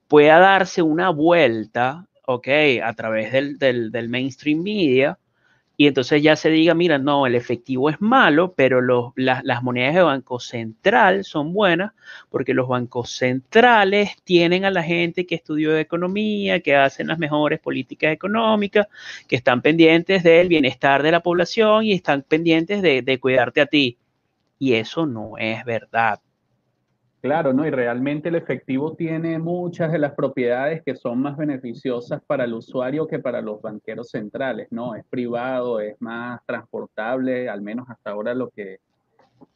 pueda 0.09 0.39
darse 0.39 0.83
una 0.83 1.11
vuelta, 1.11 2.07
¿ok? 2.27 2.49
A 2.83 2.93
través 2.95 3.33
del, 3.33 3.59
del, 3.59 4.09
mainstream 4.09 4.63
media 4.63 5.19
y 5.79 5.87
entonces 5.89 6.23
ya 6.23 6.37
se 6.37 6.49
diga, 6.49 6.75
mira, 6.75 6.99
no, 6.99 7.27
el 7.27 7.35
efectivo 7.35 7.91
es 7.91 8.01
malo, 8.01 8.55
pero 8.55 8.81
los, 8.81 9.13
las 9.17 9.63
monedas 9.63 9.95
de 9.95 10.03
Banco 10.03 10.41
Central 10.41 11.25
son 11.25 11.53
buenas 11.53 11.93
porque 12.31 12.55
los 12.55 12.67
bancos 12.69 13.11
centrales 13.11 14.17
tienen 14.25 14.65
a 14.65 14.71
la 14.71 14.83
gente 14.83 15.27
que 15.27 15.35
estudió 15.35 15.77
economía, 15.79 16.61
que 16.61 16.77
hacen 16.77 17.09
las 17.09 17.19
mejores 17.19 17.61
políticas 17.61 18.13
económicas, 18.13 18.87
que 19.29 19.37
están 19.37 19.61
pendientes 19.61 20.23
del 20.23 20.49
bienestar 20.49 21.03
de 21.03 21.11
la 21.11 21.21
población 21.21 21.85
y 21.85 21.93
están 21.93 22.23
pendientes 22.23 22.81
de, 22.81 23.03
de 23.03 23.21
cuidarte 23.21 23.61
a 23.61 23.67
ti 23.67 23.99
y 24.59 24.75
eso 24.75 25.07
no 25.07 25.37
es 25.39 25.65
verdad. 25.65 26.21
Claro, 27.27 27.53
¿no? 27.53 27.67
Y 27.67 27.71
realmente 27.71 28.29
el 28.29 28.37
efectivo 28.37 28.95
tiene 28.95 29.39
muchas 29.39 29.91
de 29.91 29.99
las 29.99 30.13
propiedades 30.13 30.83
que 30.85 30.95
son 30.95 31.21
más 31.21 31.37
beneficiosas 31.37 32.23
para 32.25 32.45
el 32.45 32.55
usuario 32.55 33.09
que 33.09 33.19
para 33.19 33.41
los 33.41 33.61
banqueros 33.61 34.11
centrales, 34.11 34.69
¿no? 34.71 34.95
Es 34.95 35.05
privado, 35.11 35.81
es 35.81 36.01
más 36.01 36.41
transportable, 36.47 37.49
al 37.49 37.63
menos 37.63 37.89
hasta 37.91 38.11
ahora 38.11 38.33
lo 38.33 38.51
que... 38.51 38.79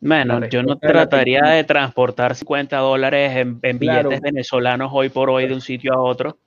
Bueno, 0.01 0.45
yo 0.49 0.63
no 0.63 0.79
trataría 0.79 1.43
de, 1.43 1.65
transportar 1.65 2.35
50 2.35 2.77
dólares 2.79 3.37
en, 3.37 3.79
billetes 3.79 4.21
venezolanos 4.21 4.91
hoy 4.93 5.09
por 5.09 5.31
hoy 5.31 5.47
de 5.47 5.55
un 5.55 5.61
sitio 5.61 5.95
a 5.95 6.01
otro. 6.03 6.39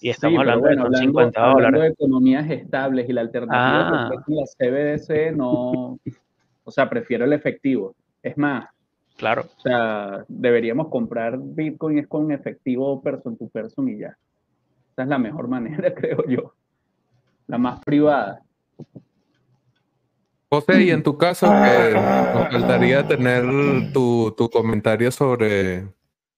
Y 0.00 0.10
estamos 0.10 0.38
hablando, 0.38 0.68
de 0.68 0.96
50 0.98 1.40
dólares. 1.40 1.80
de 1.80 1.88
economías 1.88 2.48
estables 2.50 3.08
y 3.08 3.12
la 3.12 3.22
alternativa 3.22 4.08
ah. 4.08 4.10
la 4.26 4.44
CBDC 4.44 5.34
no, 5.34 5.98
o 6.66 6.70
sea, 6.72 6.90
prefiero 6.90 7.24
el 7.24 7.32
efectivo. 7.32 7.94
Es 8.22 8.36
más, 8.36 8.68
claro. 9.16 9.46
O 9.56 9.60
sea, 9.60 10.24
deberíamos 10.26 10.88
comprar 10.88 11.38
Bitcoin 11.38 12.00
es 12.00 12.08
con 12.08 12.30
efectivo 12.32 13.00
person 13.00 13.38
to 13.38 13.48
person 13.48 13.88
y 13.88 13.98
ya. 14.00 14.18
Esa 14.92 15.04
es 15.04 15.08
la 15.08 15.18
mejor 15.18 15.48
manera, 15.56 15.94
creo 15.94 16.26
yo. 16.28 16.54
La 17.46 17.56
más 17.56 17.80
privada. 17.84 18.42
José, 20.50 20.82
y 20.82 20.90
en 20.90 21.02
tu 21.02 21.16
caso, 21.16 21.46
nos 21.46 22.50
faltaría 22.50 23.06
tener 23.06 23.44
tu, 23.92 24.34
tu, 24.36 24.48
comentario 24.48 25.10
sobre 25.10 25.88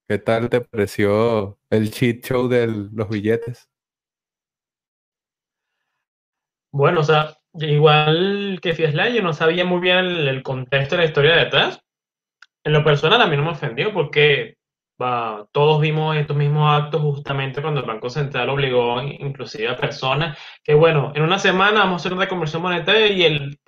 qué 0.07 0.19
tal 0.19 0.49
te 0.51 0.61
pareció 0.61 1.59
el 1.71 1.91
cheat 1.91 2.25
show 2.25 2.49
de 2.49 2.67
los 2.67 3.09
billetes. 3.09 3.69
Bueno, 6.71 7.01
o 7.01 7.05
sea, 7.05 7.38
igual 7.60 8.59
que 8.62 8.74
Fiesla, 8.74 9.09
yo 9.09 9.22
no 9.22 9.32
sabía 9.32 9.64
muy 9.64 9.80
bien 9.80 9.98
el, 9.98 10.43
contexto 10.43 10.97
de 10.97 11.02
la 11.02 11.09
historia 11.09 11.36
detrás. 11.36 11.80
En 12.64 12.72
lo 12.72 12.85
personal 12.85 13.20
a 13.20 13.26
mí 13.26 13.36
no 13.36 13.44
me 13.44 13.51
ofendió 13.51 13.93
porque 13.93 14.56
todos 15.52 15.80
vimos 15.80 16.16
estos 16.16 16.36
mismos 16.36 16.72
actos 16.72 17.01
justamente 17.01 17.62
cuando 17.62 17.80
el 17.80 17.86
Banco 17.86 18.10
Central 18.10 18.48
obligó 18.48 19.01
inclusive 19.01 19.68
a 19.68 19.76
personas 19.76 20.36
que, 20.64 20.74
bueno, 20.74 21.12
en 21.14 21.22
una 21.22 21.39
semana 21.39 21.80
vamos 21.80 21.94
a 21.94 21.97
hacer 22.02 22.12
una 22.12 22.28
conversión 22.28 22.62
monetaria 22.62 23.06
y, 23.06 23.22
el, 23.22 23.60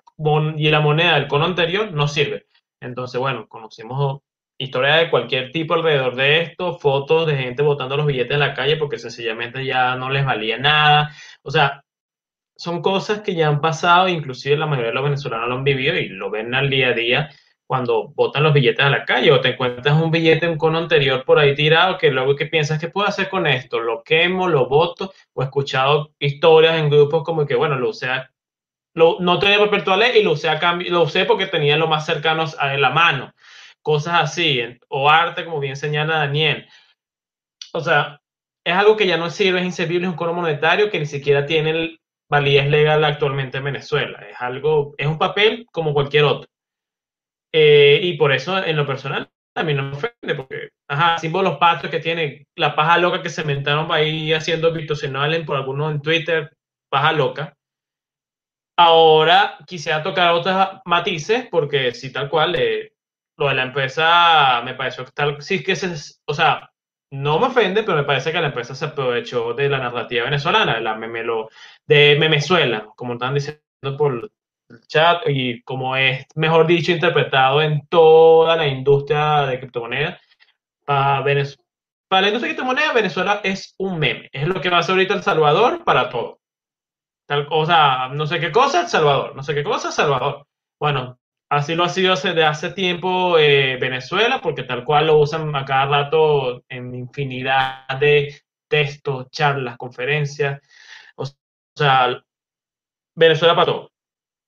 y 0.57 0.71
la 0.71 0.81
moneda 0.81 1.15
del 1.15 1.29
cono 1.29 1.45
anterior 1.45 1.93
no 1.93 2.09
sirve. 2.09 2.47
Entonces, 2.81 3.21
bueno, 3.21 3.47
conocimos 3.49 4.23
historia 4.59 4.97
de 4.97 5.11
cualquier 5.11 5.53
tipo 5.53 5.75
alrededor 5.75 6.15
de 6.17 6.43
esto, 6.43 6.79
fotos 6.79 7.27
de 7.27 7.37
gente 7.37 7.63
botando 7.63 7.97
los 7.97 8.07
billetes 8.07 8.33
en 8.33 8.41
la 8.41 8.55
calle 8.55 8.77
porque 8.77 8.99
sencillamente 8.99 9.65
ya 9.65 9.97
no 9.97 10.11
les 10.11 10.25
valía 10.25 10.59
nada. 10.59 11.11
O 11.43 11.51
sea, 11.51 11.83
son 12.61 12.83
cosas 12.83 13.23
que 13.23 13.35
ya 13.35 13.49
han 13.49 13.63
pasado, 13.63 14.07
inclusive 14.07 14.55
la 14.55 14.67
mayoría 14.67 14.91
de 14.91 14.95
los 14.95 15.05
venezolanos 15.05 15.49
lo 15.49 15.55
han 15.55 15.65
vivido 15.65 15.95
y 15.95 16.11
lo 16.11 16.29
ven 16.31 16.55
al 16.55 16.69
día 16.69 16.89
a 16.89 16.93
día 16.93 17.31
cuando 17.67 18.09
botan 18.09 18.43
los 18.43 18.53
billetes 18.53 18.85
a 18.85 18.91
la 18.91 19.07
calle 19.07 19.33
o 19.33 19.41
te 19.41 19.51
encuentras 19.51 19.99
un 19.99 20.11
billete 20.11 20.47
un 20.47 20.59
cono 20.59 20.77
anterior 20.77 21.25
por 21.25 21.39
ahí 21.39 21.55
tirado 21.55 21.97
que 21.97 22.11
luego 22.11 22.37
que 22.37 22.45
piensas 22.45 22.79
que 22.79 22.89
puedo 22.89 23.09
hacer 23.09 23.31
con 23.31 23.47
esto, 23.47 23.81
lo 23.81 24.03
quemo, 24.03 24.47
lo 24.47 24.69
boto 24.69 25.11
o 25.33 25.41
he 25.41 25.47
escuchado 25.47 26.11
historias 26.19 26.77
en 26.79 26.91
grupos 26.91 27.25
como 27.25 27.47
que 27.47 27.55
bueno, 27.55 27.77
lo 27.77 27.89
usé 27.89 28.09
lo, 28.93 29.17
no 29.21 29.39
tenía 29.39 29.59
papel 29.59 29.83
toalé 29.83 30.19
y 30.19 30.23
lo 30.23 30.33
usé 30.33 30.51
a 30.51 30.59
cambio, 30.59 30.93
lo 30.93 31.05
usé 31.05 31.25
porque 31.25 31.47
tenía 31.47 31.79
lo 31.79 31.89
más 31.89 32.05
cercanos 32.05 32.59
a 32.59 32.77
la 32.77 32.91
mano, 32.91 33.33
cosas 33.81 34.21
así, 34.21 34.61
o 34.89 35.09
arte 35.09 35.47
como 35.47 35.61
bien 35.61 35.77
señala 35.77 36.19
Daniel. 36.19 36.69
O 37.73 37.81
sea, 37.81 38.21
es 38.65 38.75
algo 38.75 38.97
que 38.99 39.07
ya 39.07 39.17
no 39.17 39.31
sirve, 39.31 39.61
es 39.61 39.65
inservible, 39.67 40.07
es 40.07 40.11
un 40.11 40.17
cono 40.19 40.35
monetario 40.35 40.91
que 40.91 40.99
ni 40.99 41.07
siquiera 41.07 41.47
tiene 41.47 41.71
el, 41.71 42.01
validez 42.31 42.69
legal 42.71 43.05
actualmente 43.05 43.59
en 43.59 43.65
Venezuela. 43.65 44.21
Es 44.31 44.41
algo, 44.41 44.95
es 44.97 45.07
un 45.07 45.19
papel 45.19 45.67
como 45.73 45.93
cualquier 45.93 46.25
otro. 46.25 46.49
Eh, 47.53 48.01
y 48.03 48.17
por 48.17 48.33
eso, 48.33 48.65
en 48.65 48.77
lo 48.77 48.87
personal, 48.87 49.29
a 49.57 49.63
mí 49.65 49.75
no 49.75 49.83
me 49.83 49.97
ofende, 49.97 50.35
porque, 50.37 50.71
ajá, 50.89 51.19
símbolos 51.19 51.59
patrios 51.59 51.91
que 51.91 52.01
tiene 52.01 52.47
la 52.57 52.77
paja 52.77 52.99
loca 52.99 53.23
que 53.23 53.29
se 53.29 53.43
inventaron 53.43 53.91
ahí 53.91 54.33
haciendo 54.33 54.75
en 54.75 55.45
por 55.45 55.57
algunos 55.57 55.93
en 55.93 56.01
Twitter, 56.01 56.51
paja 56.89 57.13
loca. 57.13 57.55
Ahora 58.79 59.59
quisiera 59.67 60.03
tocar 60.03 60.33
otros 60.33 60.57
matices, 60.87 61.49
porque 61.51 61.93
sí, 61.93 62.13
tal 62.13 62.31
cual, 62.31 62.55
eh, 62.55 62.93
lo 63.37 63.49
de 63.49 63.55
la 63.55 63.65
empresa 63.65 64.63
me 64.65 64.75
pareció 64.75 65.05
que 65.05 65.13
tal, 65.13 65.43
sí 65.43 65.63
que 65.63 65.73
es, 65.73 66.23
o 66.27 66.35
sea, 66.35 66.70
no 67.13 67.39
me 67.41 67.47
ofende, 67.47 67.83
pero 67.83 67.99
me 67.99 68.05
parece 68.05 68.33
que 68.33 68.41
la 68.41 68.49
empresa 68.49 68.75
se 68.75 68.85
aprovechó 68.85 69.53
de 69.55 69.69
la 69.69 69.79
narrativa 69.79 70.25
venezolana, 70.25 70.75
de 70.77 70.81
la 70.81 70.95
memelo, 70.95 71.49
de 71.87 72.17
Memezuela, 72.19 72.87
como 72.97 73.15
están 73.15 73.35
diciendo 73.35 73.61
por 73.99 74.31
el 74.69 74.81
chat, 74.87 75.23
y 75.27 75.63
como 75.63 75.97
es, 75.97 76.25
mejor 76.37 76.67
dicho, 76.67 76.93
interpretado 76.93 77.63
en 77.63 77.87
toda 77.89 78.57
la 78.57 78.67
industria 78.67 79.47
de 79.47 79.59
criptomonedas. 79.59 80.21
Para, 80.85 81.23
Venezuela, 81.23 81.65
para 82.09 82.23
la 82.23 82.29
industria 82.29 82.51
de 82.51 82.57
criptomonedas, 82.57 82.95
Venezuela 82.95 83.41
es 83.45 83.75
un 83.79 83.99
meme. 83.99 84.29
Es 84.33 84.47
lo 84.49 84.61
que 84.61 84.71
va 84.71 84.79
a 84.79 84.81
hacer 84.81 84.93
ahorita 84.95 85.15
El 85.15 85.23
Salvador 85.23 85.85
para 85.85 86.09
todo. 86.11 86.41
tal 87.27 87.47
cosa, 87.47 88.09
no 88.11 88.27
sé 88.27 88.41
qué 88.41 88.53
cosa, 88.53 88.83
El 88.83 88.89
Salvador, 88.89 89.37
no 89.37 89.43
sé 89.43 89.55
qué 89.55 89.65
cosa, 89.65 89.93
Salvador. 89.93 90.47
Bueno, 90.81 91.20
así 91.51 91.75
lo 91.75 91.85
ha 91.85 91.89
sido 91.89 92.15
desde 92.15 92.45
hace 92.45 92.71
tiempo 92.71 93.39
eh, 93.39 93.77
Venezuela, 93.81 94.41
porque 94.41 94.63
tal 94.63 94.85
cual 94.85 95.09
lo 95.09 95.19
usan 95.19 95.55
a 95.55 95.65
cada 95.65 95.87
rato 95.87 96.65
en 96.69 96.95
infinidad 96.95 97.87
de 97.99 98.35
textos, 98.69 99.31
charlas, 99.31 99.77
conferencias. 99.77 100.61
O 101.17 101.27
sea, 101.77 102.23
Venezuela 103.15 103.55
para 103.55 103.67
todo. 103.67 103.93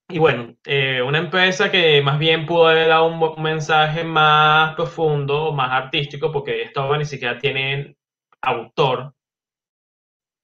Y 0.09 0.19
bueno, 0.19 0.57
eh, 0.65 1.03
una 1.03 1.19
empresa 1.19 1.71
que 1.71 2.03
más 2.03 2.19
bien 2.19 2.47
pudo 2.47 2.69
haber 2.69 2.89
dado 2.89 3.07
un, 3.07 3.43
mensaje 3.43 4.05
más 4.05 4.75
profundo, 4.75 5.53
más 5.53 5.73
artístico, 5.73 6.31
porque 6.33 6.63
esta 6.63 6.87
ni 6.99 7.05
siquiera 7.05 7.39
tiene 7.39 7.97
autor. 8.43 9.15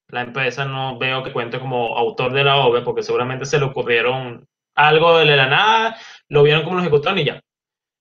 La 0.09 0.21
empresa 0.21 0.65
no 0.65 0.97
veo 0.97 1.23
que 1.23 1.31
cuente 1.31 1.59
como 1.59 1.97
autor 1.97 2.33
de 2.33 2.43
la 2.43 2.57
obra, 2.57 2.83
porque 2.83 3.03
seguramente 3.03 3.45
se 3.45 3.59
le 3.59 3.65
ocurrieron 3.65 4.47
algo 4.75 5.19
de 5.19 5.25
la 5.25 5.47
nada, 5.47 5.97
lo 6.29 6.43
vieron 6.43 6.63
como 6.63 6.75
lo 6.75 6.81
ejecutaron 6.81 7.19
y 7.19 7.25
ya. 7.25 7.41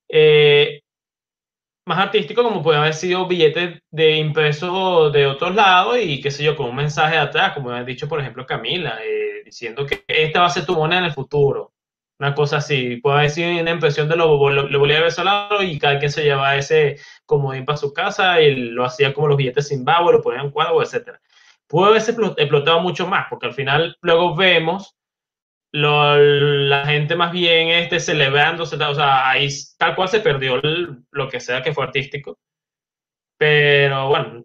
Eh, 0.09 0.81
más 1.89 1.99
artístico, 1.99 2.43
como 2.43 2.63
puede 2.63 2.79
haber 2.79 2.95
sido 2.95 3.27
billetes 3.27 3.81
de 3.91 4.17
impresos 4.17 5.13
de 5.13 5.27
otros 5.27 5.55
lados 5.55 5.99
y 6.01 6.21
qué 6.21 6.31
sé 6.31 6.45
yo, 6.45 6.55
con 6.55 6.69
un 6.69 6.77
mensaje 6.77 7.15
de 7.15 7.23
atrás, 7.23 7.55
como 7.55 7.71
ha 7.71 7.83
dicho, 7.83 8.09
por 8.09 8.21
ejemplo, 8.21 8.47
Camila, 8.47 8.99
eh, 9.03 9.43
diciendo 9.45 9.87
que 9.87 10.05
esta 10.07 10.41
va 10.41 10.47
a 10.47 10.51
ser 10.51 10.67
tu 10.67 10.75
moneda 10.75 11.01
en 11.01 11.07
el 11.07 11.13
futuro. 11.13 11.73
Una 12.21 12.35
cosa 12.35 12.59
así. 12.59 12.97
Puede 12.97 13.19
haber 13.19 13.31
sido 13.31 13.61
una 13.61 13.71
impresión 13.71 14.09
de 14.09 14.17
los 14.17 14.29
lo, 14.29 14.81
venezolanos 14.81 15.65
y 15.65 15.79
cada 15.79 15.99
quien 15.99 16.11
se 16.11 16.25
llevaba 16.25 16.57
ese 16.57 16.99
comodín 17.25 17.65
para 17.65 17.79
su 17.79 17.93
casa 17.93 18.41
y 18.41 18.55
lo 18.55 18.85
hacía 18.85 19.15
como 19.15 19.29
los 19.29 19.37
billetes 19.37 19.69
Zimbabue, 19.69 20.13
lo 20.13 20.23
ponían 20.23 20.47
en 20.47 20.51
cuadro, 20.51 20.83
etc. 20.83 21.13
Puede 21.67 21.91
haberse 21.91 22.13
explotado 22.37 22.81
mucho 22.81 23.07
más, 23.07 23.27
porque 23.31 23.47
al 23.47 23.55
final 23.55 23.97
luego 24.03 24.35
vemos 24.35 24.98
la 25.73 26.85
gente 26.87 27.17
más 27.17 27.33
bien 27.33 27.69
este, 27.69 28.01
celebrándose, 28.01 28.77
o 28.77 28.95
sea, 28.95 29.31
ahí 29.31 29.49
tal 29.77 29.95
cual 29.95 30.09
se 30.09 30.21
perdió 30.21 30.61
lo 31.11 31.29
que 31.29 31.41
sea 31.41 31.63
que 31.63 31.73
fue 31.73 31.85
artístico. 31.85 32.39
Pero 33.39 34.09
bueno. 34.09 34.45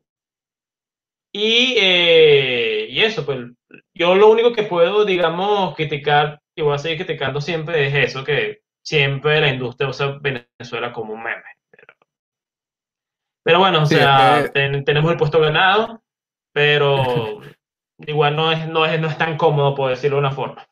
Y, 1.36 1.76
eh, 1.80 2.88
y 2.90 3.02
eso, 3.02 3.26
pues 3.26 3.40
yo 3.94 4.16
lo 4.16 4.30
único 4.30 4.54
que 4.54 4.64
puedo, 4.64 5.04
digamos, 5.04 5.76
criticar, 5.76 6.40
y 6.56 6.62
voy 6.62 6.76
a 6.76 6.78
seguir 6.78 6.98
criticando 6.98 7.41
siempre, 7.41 7.88
es 7.88 8.12
eso, 8.12 8.24
que 8.24 8.62
siempre 8.84 9.41
la 9.41 9.50
industria 9.50 9.90
usa 9.90 10.20
Venezuela 10.22 10.94
como 10.94 11.14
un 11.14 11.24
meme. 11.24 11.44
Pero, 13.44 13.60
bueno, 13.60 13.82
o 13.82 13.86
sea, 13.86 14.52
tenemos 14.54 15.12
el 15.12 15.18
puesto 15.18 15.40
ganado, 15.40 16.02
pero 16.54 17.41
igual 17.98 18.36
no 18.36 18.52
es, 18.52 18.68
no, 18.68 18.86
es, 18.86 19.00
no 19.02 19.08
es 19.08 19.18
tan 19.18 19.38
cómodo, 19.38 19.76
por 19.76 19.90
decirlo 19.90 20.18
de 20.18 20.22
una 20.22 20.32
forma. 20.32 20.68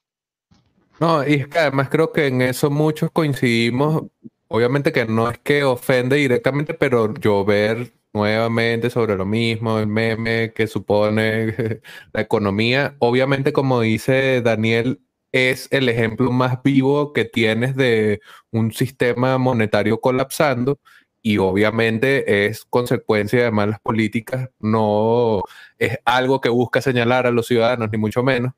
No, 1.02 1.28
y 1.28 1.34
es 1.34 1.48
que 1.48 1.58
además 1.58 1.90
creo 1.90 2.12
que 2.14 2.28
en 2.28 2.42
eso 2.44 2.70
muchos 2.70 3.10
coincidimos. 3.12 4.04
Obviamente 4.48 4.92
que 4.92 5.06
no 5.06 5.30
es 5.32 5.40
que 5.40 5.64
ofende 5.64 6.18
directamente, 6.18 6.76
pero 6.76 7.12
llover 7.16 7.94
nuevamente 8.14 8.90
sobre 8.92 9.16
lo 9.16 9.26
mismo, 9.26 9.80
el 9.80 9.88
meme 9.88 10.54
que 10.54 10.68
supone 10.68 11.56
la 12.14 12.22
economía. 12.22 12.96
Obviamente, 13.00 13.52
como 13.52 13.82
dice 13.82 14.42
Daniel, 14.44 15.02
es 15.32 15.68
el 15.72 15.90
ejemplo 15.90 16.32
más 16.32 16.62
vivo 16.62 17.14
que 17.14 17.26
tienes 17.26 17.76
de 17.76 18.22
un 18.52 18.72
sistema 18.72 19.40
monetario 19.40 20.02
colapsando 20.02 20.80
y 21.24 21.38
obviamente 21.40 22.46
es 22.48 22.66
consecuencia 22.66 23.44
de 23.44 23.52
malas 23.52 23.80
políticas, 23.80 24.50
no 24.60 25.42
es 25.80 25.98
algo 26.06 26.42
que 26.42 26.50
busca 26.50 26.82
señalar 26.82 27.26
a 27.28 27.32
los 27.32 27.48
ciudadanos, 27.48 27.90
ni 27.92 27.98
mucho 27.98 28.24
menos. 28.24 28.54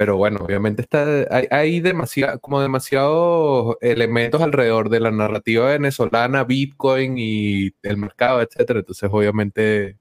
Pero 0.00 0.16
bueno, 0.16 0.38
obviamente 0.42 0.80
está, 0.80 1.04
hay, 1.30 1.46
hay 1.50 1.80
demasiado, 1.80 2.40
como 2.40 2.62
demasiados 2.62 3.76
elementos 3.82 4.40
alrededor 4.40 4.88
de 4.88 4.98
la 4.98 5.10
narrativa 5.10 5.66
venezolana, 5.66 6.42
Bitcoin 6.44 7.18
y 7.18 7.70
el 7.82 7.98
mercado, 7.98 8.40
etcétera. 8.40 8.78
Entonces, 8.78 9.10
obviamente, 9.12 9.98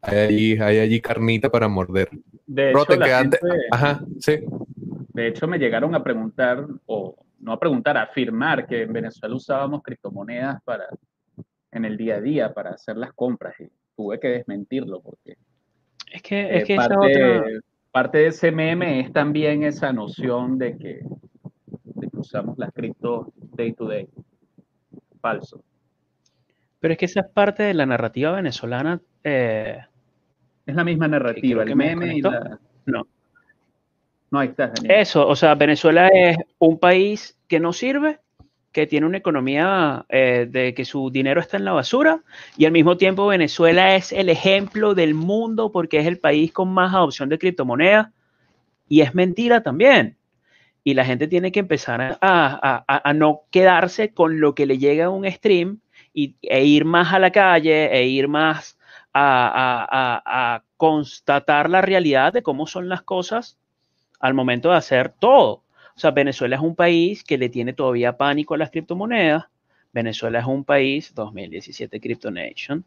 hay 0.00 0.18
allí, 0.18 0.52
hay 0.58 0.78
allí 0.78 1.00
carnita 1.02 1.50
para 1.50 1.68
morder. 1.68 2.08
De 2.46 2.70
hecho, 2.70 2.86
Ajá, 3.70 4.02
sí. 4.18 4.38
De 5.12 5.28
hecho, 5.28 5.46
me 5.46 5.58
llegaron 5.58 5.94
a 5.94 6.02
preguntar, 6.02 6.66
o 6.86 7.14
no 7.38 7.52
a 7.52 7.60
preguntar, 7.60 7.98
a 7.98 8.04
afirmar 8.04 8.66
que 8.66 8.80
en 8.80 8.94
Venezuela 8.94 9.34
usábamos 9.34 9.82
criptomonedas 9.82 10.62
para 10.62 10.86
en 11.70 11.84
el 11.84 11.98
día 11.98 12.14
a 12.14 12.20
día 12.22 12.54
para 12.54 12.70
hacer 12.70 12.96
las 12.96 13.12
compras 13.12 13.60
y 13.60 13.68
tuve 13.94 14.18
que 14.18 14.28
desmentirlo 14.28 15.02
porque 15.02 15.36
es 16.10 16.22
que, 16.22 16.56
es 16.56 16.64
que 16.64 16.76
parte, 16.76 17.60
parte 17.98 18.18
de 18.18 18.26
ese 18.28 18.52
meme 18.52 19.00
es 19.00 19.12
también 19.12 19.64
esa 19.64 19.92
noción 19.92 20.56
de 20.56 20.78
que, 20.78 21.00
usamos 22.12 22.56
las 22.56 22.72
cripto 22.72 23.32
day 23.56 23.72
to 23.72 23.88
day. 23.88 24.08
Falso. 25.20 25.64
Pero 26.78 26.92
es 26.92 26.98
que 26.98 27.06
esa 27.06 27.22
es 27.22 27.26
parte 27.26 27.64
de 27.64 27.74
la 27.74 27.86
narrativa 27.86 28.30
venezolana. 28.30 29.00
Eh, 29.24 29.78
es 30.64 30.74
la 30.76 30.84
misma 30.84 31.08
narrativa, 31.08 31.64
el 31.64 31.74
meme 31.74 32.18
y 32.18 32.22
la... 32.22 32.60
No. 32.86 33.04
No, 34.30 34.38
ahí 34.38 34.50
está. 34.50 34.72
Eso, 34.84 35.26
o 35.26 35.34
sea, 35.34 35.56
Venezuela 35.56 36.06
es 36.06 36.36
un 36.60 36.78
país 36.78 37.36
que 37.48 37.58
no 37.58 37.72
sirve, 37.72 38.20
que 38.78 38.86
tiene 38.86 39.06
una 39.06 39.18
economía 39.18 40.06
eh, 40.08 40.46
de 40.48 40.72
que 40.72 40.84
su 40.84 41.10
dinero 41.10 41.40
está 41.40 41.56
en 41.56 41.64
la 41.64 41.72
basura 41.72 42.22
y 42.56 42.64
al 42.64 42.70
mismo 42.70 42.96
tiempo 42.96 43.26
Venezuela 43.26 43.96
es 43.96 44.12
el 44.12 44.28
ejemplo 44.28 44.94
del 44.94 45.14
mundo 45.14 45.72
porque 45.72 45.98
es 45.98 46.06
el 46.06 46.20
país 46.20 46.52
con 46.52 46.68
más 46.68 46.94
adopción 46.94 47.28
de 47.28 47.40
criptomonedas 47.40 48.10
y 48.88 49.00
es 49.00 49.16
mentira 49.16 49.64
también. 49.64 50.16
Y 50.84 50.94
la 50.94 51.04
gente 51.04 51.26
tiene 51.26 51.50
que 51.50 51.58
empezar 51.58 52.18
a, 52.20 53.12
no 53.16 53.40
quedarse 53.50 54.14
con 54.14 54.38
lo 54.38 54.54
que 54.54 54.64
le 54.64 54.78
llega 54.78 55.06
a 55.06 55.10
un 55.10 55.28
stream 55.28 55.80
y, 56.14 56.36
e 56.42 56.64
ir 56.64 56.84
más 56.84 57.12
a 57.12 57.18
la 57.18 57.32
calle 57.32 57.92
e 57.92 58.06
ir 58.06 58.28
más 58.28 58.78
a 59.12 60.62
constatar 60.76 61.68
la 61.68 61.80
realidad 61.80 62.32
de 62.32 62.44
cómo 62.44 62.68
son 62.68 62.88
las 62.88 63.02
cosas 63.02 63.58
al 64.20 64.34
momento 64.34 64.70
de 64.70 64.76
hacer 64.76 65.12
todo. 65.18 65.64
O 65.98 66.00
sea, 66.00 66.12
Venezuela 66.12 66.54
es 66.54 66.62
un 66.62 66.76
país 66.76 67.24
que 67.24 67.36
le 67.36 67.48
tiene 67.48 67.72
todavía 67.72 68.16
pánico 68.16 68.54
a 68.54 68.56
las 68.56 68.70
criptomonedas. 68.70 69.46
Venezuela 69.92 70.38
es 70.38 70.46
un 70.46 70.62
país, 70.62 71.12
2017 71.12 71.98
Crypto 71.98 72.30
Nation, 72.30 72.84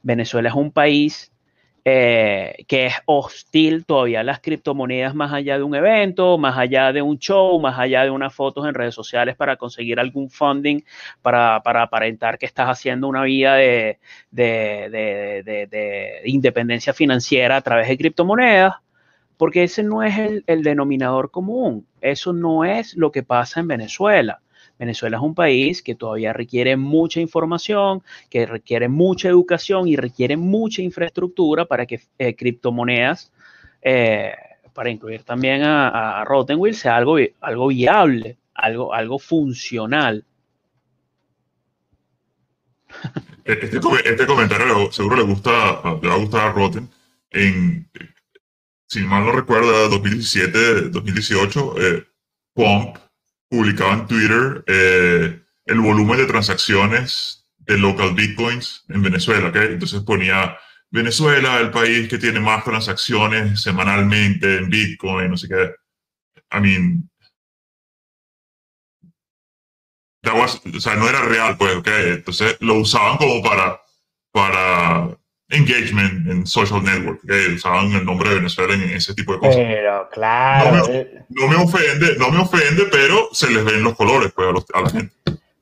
Venezuela 0.00 0.48
es 0.48 0.54
un 0.54 0.70
país 0.70 1.32
eh, 1.84 2.64
que 2.68 2.86
es 2.86 2.94
hostil 3.06 3.84
todavía 3.84 4.20
a 4.20 4.22
las 4.22 4.38
criptomonedas 4.38 5.12
más 5.12 5.32
allá 5.32 5.56
de 5.56 5.64
un 5.64 5.74
evento, 5.74 6.38
más 6.38 6.56
allá 6.56 6.92
de 6.92 7.02
un 7.02 7.18
show, 7.18 7.58
más 7.58 7.76
allá 7.80 8.04
de 8.04 8.10
unas 8.10 8.32
fotos 8.32 8.64
en 8.68 8.74
redes 8.74 8.94
sociales 8.94 9.34
para 9.34 9.56
conseguir 9.56 9.98
algún 9.98 10.30
funding, 10.30 10.82
para, 11.20 11.56
aparentar 11.56 12.38
que 12.38 12.46
estás 12.46 12.68
haciendo 12.68 13.08
una 13.08 13.24
vida 13.24 13.56
de, 13.56 13.98
de 14.30 16.22
independencia 16.26 16.92
financiera 16.92 17.56
a 17.56 17.60
través 17.60 17.88
de 17.88 17.98
criptomonedas 17.98 18.74
porque 19.42 19.64
ese 19.64 19.82
no 19.82 20.04
es 20.04 20.14
el, 20.46 20.62
denominador 20.62 21.32
común. 21.32 21.84
Eso 22.00 22.32
no 22.32 22.64
es 22.64 22.94
lo 22.94 23.10
que 23.10 23.24
pasa 23.24 23.58
en 23.58 23.66
Venezuela. 23.66 24.40
Venezuela 24.78 25.16
es 25.16 25.22
un 25.24 25.34
país 25.34 25.82
que 25.82 25.96
todavía 25.96 26.32
requiere 26.32 26.76
mucha 26.76 27.18
información, 27.18 28.04
que 28.30 28.46
requiere 28.46 28.88
mucha 28.88 29.28
educación 29.28 29.88
y 29.88 29.96
requiere 29.96 30.36
mucha 30.36 30.80
infraestructura 30.80 31.64
para 31.64 31.86
que 31.86 32.00
eh, 32.20 32.36
criptomonedas, 32.36 33.32
eh, 33.82 34.32
para 34.72 34.90
incluir 34.90 35.24
también 35.24 35.64
a, 35.64 36.22
a 36.22 36.24
sea 36.72 36.96
algo, 36.98 37.16
viable, 37.66 38.36
algo, 38.54 39.18
funcional. 39.18 40.24
Este, 43.44 43.76
este 43.76 44.24
comentario 44.24 44.92
seguro 44.92 45.16
le 45.16 45.24
gusta, 45.24 45.50
le 46.00 46.08
va 46.08 46.14
a 46.14 46.18
gustar 46.18 46.46
a 46.46 46.52
Rotten. 46.52 46.88
En, 47.32 47.88
si 48.92 49.00
mal 49.04 49.24
no 49.24 49.32
recuerdo, 49.32 49.88
2017, 49.88 50.90
2018, 50.90 51.74
eh, 51.80 52.06
Pump 52.54 52.98
publicaba 53.48 53.94
en 53.94 54.06
Twitter 54.06 54.64
eh, 54.66 55.40
el 55.64 55.80
volumen 55.80 56.18
de 56.18 56.26
transacciones 56.26 57.48
de 57.56 57.78
local 57.78 58.12
bitcoins 58.14 58.84
en 58.90 59.02
Venezuela. 59.02 59.50
Entonces 59.54 60.02
ponía 60.02 60.58
Venezuela, 60.90 61.58
el 61.60 61.70
país 61.70 62.06
que 62.06 62.18
tiene 62.18 62.40
más 62.40 62.64
transacciones 62.64 63.62
semanalmente 63.62 64.58
en 64.58 64.68
bitcoin, 64.68 65.30
no 65.30 65.38
sé 65.38 65.48
qué. 65.48 65.74
I 66.54 66.60
mean, 66.60 67.10
o 70.22 70.80
sea, 70.80 70.96
no 70.96 71.08
era 71.08 71.22
real, 71.22 71.56
pues, 71.56 71.76
¿ok? 71.76 71.88
Entonces 71.88 72.58
lo 72.60 72.74
usaban 72.74 73.16
como 73.16 73.42
para, 73.42 73.80
para 74.32 75.16
engagement 75.52 76.28
en 76.28 76.46
social 76.46 76.82
network, 76.82 77.20
que 77.26 77.54
usaban 77.54 77.92
el 77.92 78.04
nombre 78.04 78.30
de 78.30 78.36
Venezuela 78.36 78.74
en 78.74 78.82
ese 78.90 79.14
tipo 79.14 79.32
de 79.34 79.38
cosas. 79.38 79.56
Pero, 79.56 80.08
claro. 80.10 80.76
No 81.28 81.48
me, 81.48 81.56
ofende, 81.56 82.16
no 82.18 82.30
me 82.30 82.38
ofende, 82.40 82.84
pero 82.90 83.28
se 83.32 83.50
les 83.50 83.64
ven 83.64 83.82
los 83.82 83.94
colores 83.94 84.32
pues, 84.34 84.48
a, 84.74 84.80
la 84.80 84.90
gente. 84.90 85.12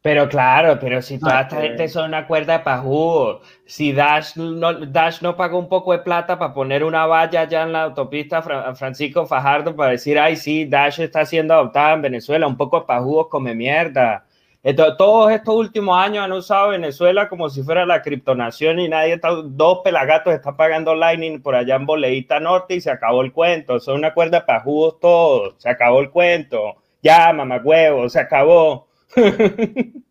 Pero 0.02 0.28
claro, 0.30 0.78
pero 0.80 1.02
si 1.02 1.18
toda 1.18 1.40
Ah, 1.40 1.42
esta 1.42 1.56
que- 1.60 1.68
gente 1.68 1.88
son 1.88 2.06
una 2.08 2.26
cuerda 2.26 2.54
de 2.58 2.64
pajú, 2.64 3.38
si 3.66 3.92
Dash 3.92 4.34
no, 4.36 4.72
Dash 4.86 5.20
no 5.20 5.36
pagó 5.36 5.58
un 5.58 5.68
poco 5.68 5.92
de 5.92 5.98
plata 5.98 6.38
para 6.38 6.54
poner 6.54 6.82
una 6.84 7.04
valla 7.04 7.42
allá 7.42 7.64
en 7.64 7.72
la 7.72 7.82
autopista 7.82 8.40
Fra- 8.40 8.74
Francisco 8.74 9.26
Fajardo 9.26 9.76
para 9.76 9.90
decir, 9.90 10.18
ay, 10.18 10.36
sí, 10.36 10.64
Dash 10.64 11.00
está 11.00 11.26
siendo 11.26 11.52
adoptada 11.52 11.92
en 11.92 12.00
Venezuela, 12.02 12.46
un 12.46 12.56
poco 12.56 12.80
de 12.80 12.86
pajú 12.86 13.28
come 13.28 13.54
mierda. 13.54 14.24
Entonces, 14.62 14.96
todos 14.98 15.32
estos 15.32 15.54
últimos 15.54 15.98
años 15.98 16.22
han 16.22 16.32
usado 16.32 16.68
Venezuela 16.68 17.30
como 17.30 17.48
si 17.48 17.62
fuera 17.62 17.86
la 17.86 18.02
criptonación 18.02 18.78
y 18.78 18.88
nadie 18.88 19.14
está, 19.14 19.30
dos 19.30 19.78
pelagatos 19.82 20.34
están 20.34 20.56
pagando 20.56 20.94
Lightning 20.94 21.40
por 21.40 21.54
allá 21.54 21.76
en 21.76 21.86
Boleíta 21.86 22.40
Norte 22.40 22.74
y 22.74 22.80
se 22.82 22.90
acabó 22.90 23.22
el 23.22 23.32
cuento. 23.32 23.80
Son 23.80 23.96
una 23.96 24.12
cuerda 24.12 24.40
de 24.40 24.46
pajudos 24.46 25.00
todos, 25.00 25.54
se 25.58 25.70
acabó 25.70 26.00
el 26.00 26.10
cuento. 26.10 26.76
Ya, 27.02 27.32
mamagüevo, 27.32 28.08
se 28.10 28.20
acabó. 28.20 28.88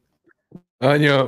Coño, 0.79 1.27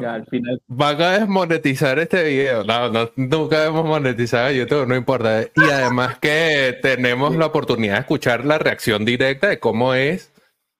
van 0.67 1.01
a 1.01 1.19
desmonetizar 1.19 1.99
este 1.99 2.23
video. 2.23 2.63
No, 2.63 2.89
no, 2.89 3.11
nunca 3.17 3.65
hemos 3.65 3.85
monetizado 3.85 4.47
a 4.47 4.51
YouTube, 4.51 4.87
no 4.87 4.95
importa. 4.95 5.43
Y 5.43 5.69
además 5.69 6.17
que 6.19 6.79
tenemos 6.81 7.35
la 7.35 7.47
oportunidad 7.47 7.95
de 7.95 7.99
escuchar 7.99 8.45
la 8.45 8.57
reacción 8.57 9.03
directa 9.03 9.49
de 9.49 9.59
cómo 9.59 9.93
es. 9.93 10.33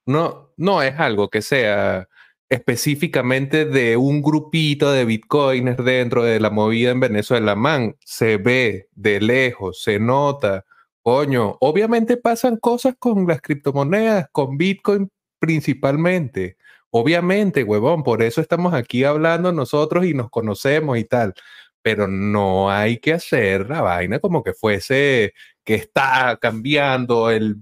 No, 0.06 0.54
no 0.56 0.82
es 0.82 0.98
algo 1.00 1.30
que 1.30 1.42
sea 1.42 2.08
específicamente 2.52 3.64
de 3.64 3.96
un 3.96 4.22
grupito 4.22 4.92
de 4.92 5.06
bitcoiners 5.06 5.84
dentro 5.86 6.22
de 6.24 6.38
la 6.42 6.50
movida 6.50 6.92
en 6.92 7.00
Venezuela. 7.00 7.56
Man, 7.56 7.96
se 8.04 8.36
ve 8.36 8.90
de 8.94 9.22
lejos, 9.22 9.82
se 9.82 10.00
nota. 10.00 10.66
Coño, 11.02 11.56
obviamente 11.62 12.18
pasan 12.18 12.58
cosas 12.58 12.96
con 13.00 13.26
las 13.26 13.40
criptomonedas, 13.42 14.28
con 14.34 14.58
Bitcoin 14.58 15.10
principalmente. 15.40 16.58
Obviamente, 16.90 17.64
huevón, 17.64 18.04
por 18.04 18.22
eso 18.22 18.42
estamos 18.42 18.74
aquí 18.74 19.06
hablando 19.06 19.54
nosotros 19.54 20.06
y 20.06 20.14
nos 20.14 20.30
conocemos 20.30 20.98
y 20.98 21.06
tal. 21.06 21.34
Pero 21.82 22.06
no 22.10 22.70
hay 22.70 22.98
que 23.00 23.14
hacer 23.14 23.70
la 23.70 23.82
vaina 23.82 24.20
como 24.20 24.44
que 24.44 24.52
fuese 24.54 25.34
que 25.64 25.76
está 25.76 26.38
cambiando 26.42 27.32
el 27.32 27.56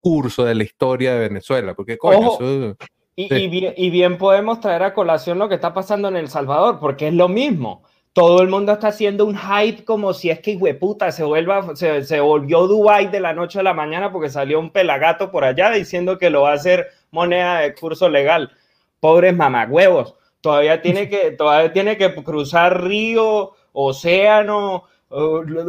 curso 0.00 0.44
de 0.46 0.54
la 0.54 0.64
historia 0.64 1.12
de 1.14 1.28
Venezuela. 1.28 1.74
Porque, 1.74 1.98
coño, 1.98 2.28
Ojo. 2.28 2.42
eso- 2.42 2.76
Y, 3.16 3.28
Sí. 3.28 3.34
y 3.34 3.48
bien, 3.48 3.74
y 3.76 3.90
bien 3.90 4.18
podemos 4.18 4.60
traer 4.60 4.82
a 4.82 4.94
colación 4.94 5.38
lo 5.38 5.48
que 5.48 5.54
está 5.54 5.72
pasando 5.72 6.08
en 6.08 6.16
El 6.16 6.28
Salvador, 6.28 6.78
porque 6.80 7.08
es 7.08 7.14
lo 7.14 7.28
mismo. 7.28 7.82
Todo 8.12 8.42
el 8.42 8.48
mundo 8.48 8.72
está 8.72 8.88
haciendo 8.88 9.24
un 9.26 9.36
hype 9.36 9.84
como 9.84 10.12
si 10.14 10.30
es 10.30 10.40
que 10.40 10.56
hueputa 10.56 11.10
se 11.12 11.24
vuelva, 11.24 11.74
se, 11.76 12.04
se 12.04 12.20
volvió 12.20 12.66
Dubai 12.68 13.08
de 13.08 13.20
la 13.20 13.32
noche 13.32 13.58
a 13.58 13.62
la 13.64 13.74
mañana 13.74 14.12
porque 14.12 14.30
salió 14.30 14.60
un 14.60 14.70
pelagato 14.70 15.30
por 15.32 15.44
allá 15.44 15.70
diciendo 15.70 16.16
que 16.18 16.30
lo 16.30 16.42
va 16.42 16.52
a 16.52 16.54
hacer 16.54 16.88
moneda 17.10 17.60
de 17.60 17.74
curso 17.74 18.08
legal. 18.08 18.52
Pobres 19.00 19.34
mamagüevos. 19.34 20.14
Todavía 20.40 20.80
tiene 20.82 21.08
que, 21.10 21.32
todavía 21.32 21.72
tiene 21.72 21.96
que 21.96 22.14
cruzar 22.22 22.84
río, 22.84 23.52
océano, 23.72 24.84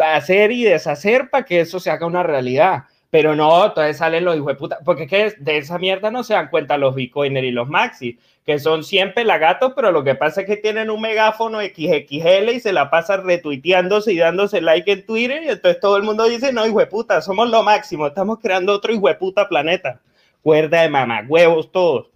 hacer 0.04 0.52
y 0.52 0.64
deshacer 0.64 1.30
para 1.30 1.46
que 1.46 1.62
eso 1.62 1.80
se 1.80 1.90
haga 1.90 2.06
una 2.06 2.24
realidad. 2.24 2.84
Pero 3.16 3.34
no, 3.34 3.68
entonces 3.68 3.96
salen 3.96 4.26
los 4.26 4.36
hijos 4.36 4.48
de 4.48 4.56
puta, 4.56 4.80
porque 4.84 5.04
es 5.04 5.10
que 5.10 5.34
de 5.40 5.58
esa 5.58 5.80
mierda 5.80 6.12
no 6.12 6.22
se 6.22 6.34
dan 6.34 6.50
cuenta 6.50 6.78
los 6.78 6.94
bitcoiners 6.94 7.48
y 7.48 7.52
los 7.52 7.70
maxis, 7.70 8.18
que 8.46 8.60
son 8.60 8.84
siempre 8.84 9.24
pelagatos, 9.24 9.72
pero 9.74 9.94
lo 9.94 10.04
que 10.04 10.16
pasa 10.16 10.42
es 10.42 10.48
que 10.48 10.58
tienen 10.58 10.90
un 10.90 11.00
megáfono 11.00 11.62
XXL 11.62 12.50
y 12.54 12.60
se 12.60 12.74
la 12.74 12.90
pasan 12.90 13.26
retuiteándose 13.26 14.12
y 14.12 14.18
dándose 14.18 14.60
like 14.60 14.92
en 14.92 15.06
Twitter, 15.06 15.44
y 15.44 15.48
entonces 15.48 15.80
todo 15.80 15.96
el 15.96 16.04
mundo 16.04 16.26
dice, 16.26 16.52
no, 16.52 16.68
hijo 16.68 16.80
de 16.80 16.88
puta, 16.88 17.22
somos 17.22 17.50
lo 17.50 17.64
máximo, 17.64 18.06
estamos 18.06 18.40
creando 18.42 18.74
otro 18.74 18.92
hijo 18.92 19.08
de 19.08 19.16
puta 19.16 19.48
planeta. 19.48 20.02
Cuerda 20.42 20.82
de 20.82 20.90
mamagüevos 20.90 21.72
todos. 21.72 22.08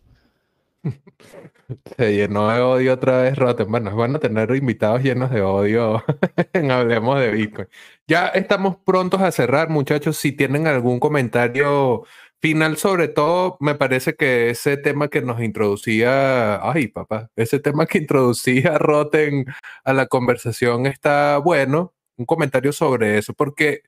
Se 1.98 2.16
llenó 2.16 2.50
de 2.50 2.62
odio 2.62 2.94
otra 2.94 3.22
vez 3.22 3.38
Rotten. 3.38 3.70
Bueno, 3.70 3.90
es 3.90 3.96
bueno 3.96 4.20
tener 4.20 4.54
invitados 4.56 5.04
llenos 5.04 5.32
de 5.32 5.42
odio 5.42 6.04
en 6.54 6.72
Hablemos 6.72 7.20
de 7.20 7.32
Bitcoin. 7.32 7.68
Ya 8.08 8.28
estamos 8.28 8.78
prontos 8.78 9.22
a 9.22 9.32
cerrar, 9.32 9.70
muchachos. 9.70 10.18
Si 10.18 10.32
tienen 10.32 10.68
algún 10.68 11.00
comentario 11.00 12.04
final, 12.42 12.78
sobre 12.78 13.08
todo, 13.10 13.58
me 13.60 13.76
parece 13.76 14.16
que 14.16 14.50
ese 14.50 14.78
tema 14.78 15.10
que 15.10 15.22
nos 15.22 15.42
introducía, 15.42 16.60
ay, 16.72 16.88
papá, 16.88 17.30
ese 17.36 17.60
tema 17.60 17.86
que 17.86 18.00
introducía 18.00 18.78
Rotten 18.78 19.46
a 19.84 19.94
la 19.94 20.08
conversación 20.08 20.86
está 20.86 21.38
bueno. 21.38 21.94
Un 22.18 22.26
comentario 22.26 22.74
sobre 22.74 23.18
eso, 23.18 23.34
porque 23.34 23.82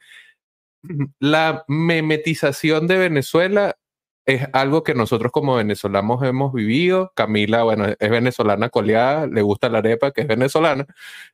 la 1.19 1.63
memetización 1.67 2.87
de 2.87 2.97
Venezuela 2.97 3.75
es 4.25 4.47
algo 4.53 4.83
que 4.83 4.93
nosotros 4.93 5.31
como 5.31 5.55
venezolanos 5.55 6.23
hemos 6.23 6.53
vivido. 6.53 7.11
Camila, 7.15 7.63
bueno, 7.63 7.87
es 7.87 8.09
venezolana 8.09 8.69
coleada, 8.69 9.27
le 9.27 9.41
gusta 9.41 9.69
la 9.69 9.79
arepa, 9.79 10.11
que 10.11 10.21
es 10.21 10.27
venezolana. 10.27 10.85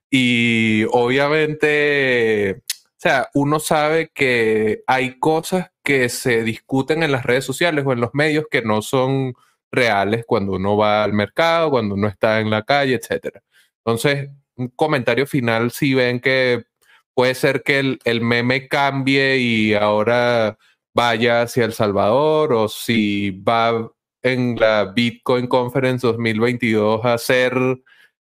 Y 0.10 0.86
obviamente, 0.92 2.62
o 2.62 2.96
sea, 2.98 3.30
uno 3.34 3.60
sabe 3.60 4.12
que 4.14 4.84
hay 4.88 5.20
cosas 5.20 5.72
que 5.84 6.10
se 6.10 6.44
discuten 6.44 7.04
en 7.04 7.12
las 7.12 7.26
redes 7.26 7.46
sociales 7.46 7.86
o 7.86 7.94
en 7.94 8.02
los 8.02 8.12
medios 8.14 8.46
que 8.50 8.62
no 8.62 8.82
son 8.82 9.34
reales 9.72 10.26
cuando 10.26 10.54
uno 10.54 10.78
va 10.78 11.04
al 11.04 11.14
mercado, 11.14 11.72
cuando 11.72 11.96
uno 11.96 12.08
está 12.08 12.40
en 12.40 12.50
la 12.50 12.64
calle, 12.64 12.96
etcétera. 12.96 13.44
Entonces, 13.86 14.30
un 14.56 14.70
comentario 14.70 15.28
final, 15.28 15.72
si 15.72 15.94
ven 15.94 16.20
que 16.20 16.66
puede 17.14 17.36
ser 17.36 17.64
que 17.64 17.80
el, 17.80 18.00
el 18.06 18.22
meme 18.22 18.68
cambie 18.68 19.38
y 19.38 19.74
ahora 19.74 20.58
vaya 20.98 21.44
hacia 21.44 21.64
El 21.64 21.74
Salvador 21.74 22.54
o 22.54 22.68
si 22.68 23.30
va 23.30 23.88
en 24.24 24.56
la 24.60 24.86
Bitcoin 24.86 25.46
Conference 25.46 26.08
2022 26.08 27.06
a 27.06 27.14
hacer 27.14 27.54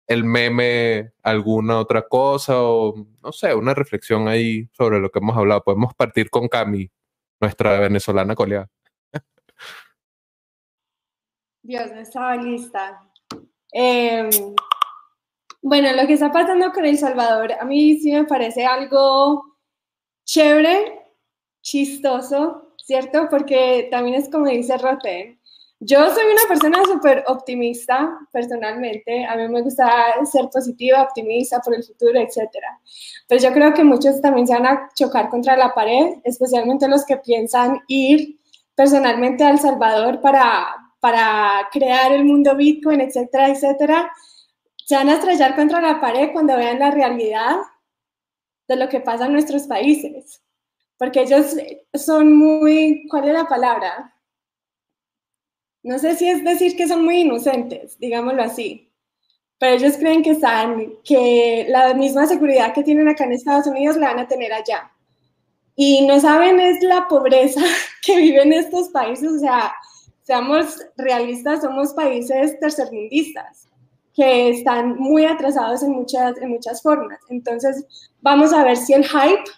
el 0.06 0.24
meme 0.24 1.12
alguna 1.22 1.78
otra 1.78 2.08
cosa 2.08 2.62
o 2.62 2.94
no 3.22 3.30
sé, 3.30 3.54
una 3.54 3.74
reflexión 3.74 4.26
ahí 4.26 4.70
sobre 4.72 5.00
lo 5.00 5.10
que 5.10 5.18
hemos 5.18 5.36
hablado. 5.36 5.62
Podemos 5.62 5.92
partir 5.92 6.30
con 6.30 6.48
Cami, 6.48 6.90
nuestra 7.42 7.78
venezolana 7.78 8.34
coleada. 8.34 8.70
Dios, 11.62 11.92
no 11.92 12.00
estaba 12.00 12.36
lista. 12.36 13.02
Eh, 13.70 14.30
bueno, 15.60 15.92
lo 15.92 16.06
que 16.06 16.14
está 16.14 16.32
pasando 16.32 16.72
con 16.72 16.86
El 16.86 16.96
Salvador, 16.96 17.52
a 17.52 17.66
mí 17.66 17.98
sí 18.00 18.12
me 18.12 18.24
parece 18.24 18.64
algo 18.64 19.58
chévere, 20.24 21.01
chistoso, 21.62 22.74
¿cierto? 22.76 23.28
Porque 23.30 23.88
también 23.90 24.16
es 24.16 24.28
como 24.28 24.46
dice 24.46 24.76
Roten. 24.76 25.38
Yo 25.84 25.98
soy 26.14 26.24
una 26.26 26.46
persona 26.46 26.78
súper 26.84 27.24
optimista, 27.26 28.16
personalmente. 28.30 29.24
A 29.24 29.34
mí 29.34 29.48
me 29.48 29.62
gusta 29.62 30.14
ser 30.30 30.48
positiva, 30.48 31.02
optimista 31.02 31.58
por 31.58 31.74
el 31.74 31.82
futuro, 31.82 32.20
etc. 32.20 32.48
Pero 33.26 33.42
yo 33.42 33.52
creo 33.52 33.74
que 33.74 33.82
muchos 33.82 34.20
también 34.20 34.46
se 34.46 34.54
van 34.54 34.66
a 34.66 34.88
chocar 34.94 35.28
contra 35.28 35.56
la 35.56 35.74
pared, 35.74 36.18
especialmente 36.22 36.86
los 36.86 37.04
que 37.04 37.16
piensan 37.16 37.80
ir 37.88 38.38
personalmente 38.76 39.42
a 39.42 39.50
El 39.50 39.58
Salvador 39.58 40.20
para, 40.20 40.68
para 41.00 41.68
crear 41.72 42.12
el 42.12 42.24
mundo 42.26 42.54
Bitcoin, 42.54 43.00
etcétera, 43.00 43.48
etcétera. 43.48 44.12
Se 44.86 44.94
van 44.94 45.08
a 45.08 45.14
estrellar 45.14 45.56
contra 45.56 45.80
la 45.80 46.00
pared 46.00 46.30
cuando 46.32 46.56
vean 46.56 46.78
la 46.78 46.92
realidad 46.92 47.56
de 48.68 48.76
lo 48.76 48.88
que 48.88 49.00
pasa 49.00 49.26
en 49.26 49.32
nuestros 49.32 49.64
países. 49.64 50.42
Porque 51.02 51.22
ellos 51.22 51.56
son 51.94 52.32
muy, 52.32 53.08
¿cuál 53.10 53.26
es 53.26 53.34
la 53.34 53.48
palabra? 53.48 54.14
No 55.82 55.98
sé 55.98 56.14
si 56.14 56.28
es 56.28 56.44
decir 56.44 56.76
que 56.76 56.86
son 56.86 57.04
muy 57.04 57.22
inocentes, 57.22 57.98
digámoslo 57.98 58.40
así. 58.40 58.88
Pero 59.58 59.74
ellos 59.74 59.96
creen 59.96 60.22
que 60.22 60.30
están, 60.30 60.92
que 61.02 61.66
la 61.68 61.92
misma 61.94 62.28
seguridad 62.28 62.72
que 62.72 62.84
tienen 62.84 63.08
acá 63.08 63.24
en 63.24 63.32
Estados 63.32 63.66
Unidos 63.66 63.96
la 63.96 64.10
van 64.10 64.20
a 64.20 64.28
tener 64.28 64.52
allá. 64.52 64.92
Y 65.74 66.06
no 66.06 66.20
saben 66.20 66.60
es 66.60 66.80
la 66.84 67.08
pobreza 67.08 67.62
que 68.06 68.18
viven 68.18 68.52
estos 68.52 68.90
países, 68.90 69.28
o 69.28 69.38
sea, 69.40 69.74
seamos 70.22 70.78
realistas, 70.96 71.62
somos 71.62 71.94
países 71.94 72.60
tercermundistas 72.60 73.68
que 74.14 74.50
están 74.50 74.96
muy 75.00 75.24
atrasados 75.24 75.82
en 75.82 75.90
muchas, 75.90 76.36
en 76.38 76.50
muchas 76.50 76.80
formas. 76.80 77.18
Entonces, 77.28 77.84
vamos 78.20 78.52
a 78.52 78.62
ver 78.62 78.76
si 78.76 78.92
el 78.92 79.04
hype 79.04 79.50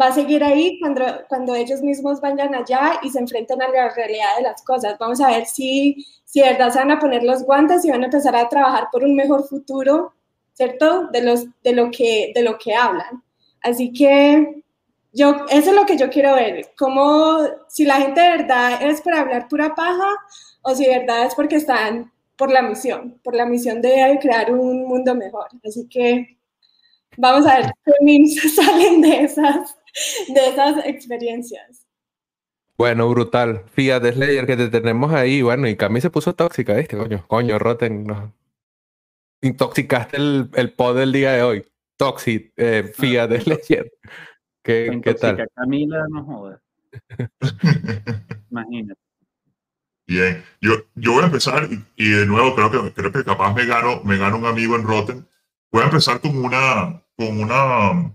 va 0.00 0.08
a 0.08 0.12
seguir 0.12 0.44
ahí 0.44 0.78
cuando, 0.78 1.04
cuando 1.28 1.54
ellos 1.54 1.80
mismos 1.80 2.20
vayan 2.20 2.54
allá 2.54 3.00
y 3.02 3.10
se 3.10 3.18
enfrenten 3.18 3.62
a 3.62 3.68
la 3.68 3.94
realidad 3.94 4.36
de 4.36 4.42
las 4.42 4.62
cosas. 4.62 4.98
Vamos 4.98 5.20
a 5.20 5.28
ver 5.28 5.46
si, 5.46 6.06
si 6.24 6.40
de 6.40 6.50
verdad 6.50 6.70
se 6.70 6.78
van 6.78 6.90
a 6.90 6.98
poner 6.98 7.22
los 7.22 7.44
guantes 7.44 7.84
y 7.84 7.90
van 7.90 8.02
a 8.02 8.06
empezar 8.06 8.36
a 8.36 8.48
trabajar 8.48 8.88
por 8.92 9.04
un 9.04 9.14
mejor 9.16 9.48
futuro, 9.48 10.12
¿cierto? 10.52 11.08
De, 11.08 11.22
los, 11.22 11.46
de, 11.62 11.72
lo, 11.72 11.90
que, 11.90 12.32
de 12.34 12.42
lo 12.42 12.58
que 12.58 12.74
hablan. 12.74 13.22
Así 13.62 13.92
que 13.92 14.62
yo, 15.12 15.46
eso 15.48 15.70
es 15.70 15.76
lo 15.76 15.86
que 15.86 15.96
yo 15.96 16.10
quiero 16.10 16.34
ver, 16.34 16.72
como 16.78 17.38
si 17.68 17.84
la 17.86 17.96
gente 17.96 18.20
de 18.20 18.36
verdad 18.36 18.82
es 18.82 19.00
por 19.00 19.14
hablar 19.14 19.48
pura 19.48 19.74
paja 19.74 20.10
o 20.60 20.74
si 20.74 20.84
de 20.84 20.98
verdad 20.98 21.24
es 21.24 21.34
porque 21.34 21.56
están 21.56 22.12
por 22.36 22.52
la 22.52 22.60
misión, 22.60 23.18
por 23.24 23.34
la 23.34 23.46
misión 23.46 23.80
de 23.80 24.18
crear 24.20 24.52
un 24.52 24.86
mundo 24.86 25.14
mejor. 25.14 25.46
Así 25.64 25.88
que 25.88 26.36
vamos 27.16 27.46
a 27.46 27.60
ver 27.60 27.72
qué 27.84 27.92
memes 28.02 28.54
salen 28.54 29.00
de 29.00 29.24
esas, 29.24 29.76
de 30.28 30.48
esas 30.48 30.84
experiencias. 30.86 31.86
Bueno, 32.76 33.08
brutal. 33.08 33.64
Fíjate, 33.70 34.12
Slayer, 34.12 34.46
que 34.46 34.56
te 34.56 34.68
tenemos 34.68 35.12
ahí. 35.12 35.40
Bueno, 35.40 35.66
y 35.66 35.76
Cami 35.76 36.00
se 36.00 36.10
puso 36.10 36.34
tóxica, 36.34 36.74
¿viste? 36.74 36.96
Coño, 36.96 37.24
coño, 37.26 37.58
Rotten. 37.58 38.04
no. 38.04 38.34
Intoxicaste 39.40 40.16
el, 40.16 40.50
el 40.54 40.72
pod 40.72 40.96
del 40.98 41.12
día 41.12 41.32
de 41.32 41.42
hoy. 41.42 41.66
Toxic, 41.96 42.52
eh, 42.56 42.92
fíjate, 42.94 43.40
Slayer. 43.40 43.90
¿Qué, 44.62 45.00
qué 45.02 45.14
tal? 45.14 45.48
Camila, 45.54 46.04
no 46.10 46.24
jodas. 46.24 46.60
Imagínate. 48.50 49.00
Bien, 50.08 50.44
yo, 50.60 50.74
yo 50.94 51.14
voy 51.14 51.22
a 51.22 51.26
empezar 51.26 51.68
y, 51.70 51.84
y 51.96 52.10
de 52.10 52.26
nuevo 52.26 52.54
creo 52.54 52.70
que, 52.70 52.92
creo 52.92 53.10
que 53.10 53.24
capaz 53.24 53.52
me 53.54 53.66
gano, 53.66 54.02
me 54.04 54.16
gano 54.16 54.36
un 54.36 54.46
amigo 54.46 54.76
en 54.76 54.84
Rotten. 54.84 55.26
Voy 55.72 55.82
a 55.82 55.86
empezar 55.86 56.20
con 56.20 56.36
una, 56.36 57.02
con 57.16 57.40
una, 57.40 58.14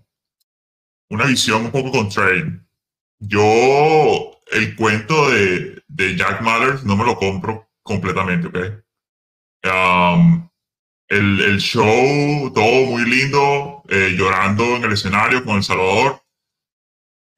una 1.11 1.25
visión 1.25 1.65
un 1.65 1.71
poco 1.71 1.91
contraria. 1.91 2.65
Yo 3.19 4.41
el 4.51 4.75
cuento 4.75 5.29
de, 5.29 5.83
de 5.87 6.15
Jack 6.15 6.41
Mallers 6.41 6.83
no 6.85 6.95
me 6.95 7.05
lo 7.05 7.17
compro 7.17 7.69
completamente, 7.83 8.47
¿ok? 8.47 8.57
Um, 9.63 10.49
el, 11.09 11.41
el 11.41 11.59
show, 11.59 12.51
todo 12.53 12.85
muy 12.85 13.03
lindo, 13.05 13.83
eh, 13.89 14.15
llorando 14.17 14.77
en 14.77 14.85
el 14.85 14.93
escenario 14.93 15.43
con 15.43 15.57
El 15.57 15.63
Salvador, 15.63 16.23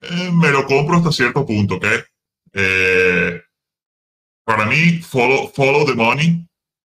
eh, 0.02 0.32
me 0.32 0.52
lo 0.52 0.66
compro 0.66 0.98
hasta 0.98 1.12
cierto 1.12 1.44
punto, 1.44 1.76
¿ok? 1.76 1.86
Eh, 2.54 3.42
para 4.46 4.66
mí, 4.68 5.00
follow, 5.00 5.52
follow 5.52 5.86
the 5.86 5.96
money. 5.96 6.48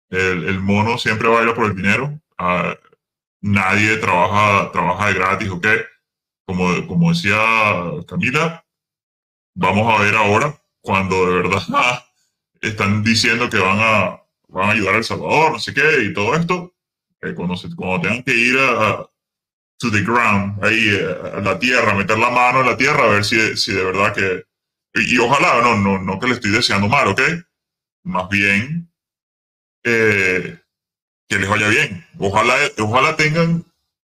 El, 0.10 0.50
el 0.50 0.60
mono 0.60 0.98
siempre 0.98 1.30
baila 1.30 1.56
por 1.56 1.66
el 1.66 1.76
dinero. 1.76 2.20
Ah, 2.38 2.78
nadie 3.42 3.98
trabaja, 3.98 4.72
trabaja 4.72 5.08
de 5.08 5.14
gratis, 5.14 5.50
¿ok? 5.50 5.68
Como, 6.46 6.88
como 6.88 7.10
decía 7.12 7.38
Camila, 8.08 8.66
vamos 9.56 9.94
a 9.94 10.04
ver 10.04 10.16
ahora 10.16 10.56
cuando 10.82 11.28
de 11.28 11.36
verdad 11.44 11.62
están 12.62 13.04
diciendo 13.04 13.50
que 13.50 13.60
van 13.60 13.80
a, 13.80 14.22
van 14.50 14.70
a 14.70 14.74
ayudar 14.74 14.96
a 14.96 14.98
El 15.00 15.04
Salvador, 15.04 15.54
no 15.54 15.60
sé 15.60 15.74
qué, 15.74 16.04
y 16.04 16.14
todo 16.14 16.36
esto. 16.36 16.74
eh, 17.22 17.34
cuando, 17.36 17.56
se- 17.58 17.76
cuando 17.76 18.02
tengan 18.02 18.24
que 18.24 18.36
ir 18.36 18.58
a, 18.60 19.06
to 19.80 19.92
the 19.92 20.02
ground, 20.04 20.64
ahí 20.64 20.90
eh, 20.90 21.16
a 21.38 21.42
la 21.42 21.60
tierra, 21.60 21.96
meter 21.96 22.18
la 22.20 22.32
mano 22.32 22.62
en 22.62 22.68
la 22.68 22.78
tierra, 22.78 23.06
a 23.06 23.10
ver 23.10 23.26
si, 23.26 23.58
si 23.58 23.74
de 23.74 23.84
verdad 23.84 24.14
que... 24.14 24.46
Y, 24.96 25.16
y 25.16 25.20
ojalá, 25.20 25.62
no, 25.62 25.78
no, 25.78 26.00
no 26.00 26.20
que 26.20 26.28
le 26.28 26.34
estoy 26.34 26.52
deseando 26.52 26.88
mal, 26.90 27.08
¿ok? 27.10 27.22
Más 28.06 28.30
bien 28.30 28.92
eh, 29.84 30.60
que 31.30 31.40
les 31.40 31.50
vaya 31.50 31.68
bien. 31.70 32.06
Ojalá, 32.20 32.56
ojalá 32.80 33.16
tengan 33.16 33.66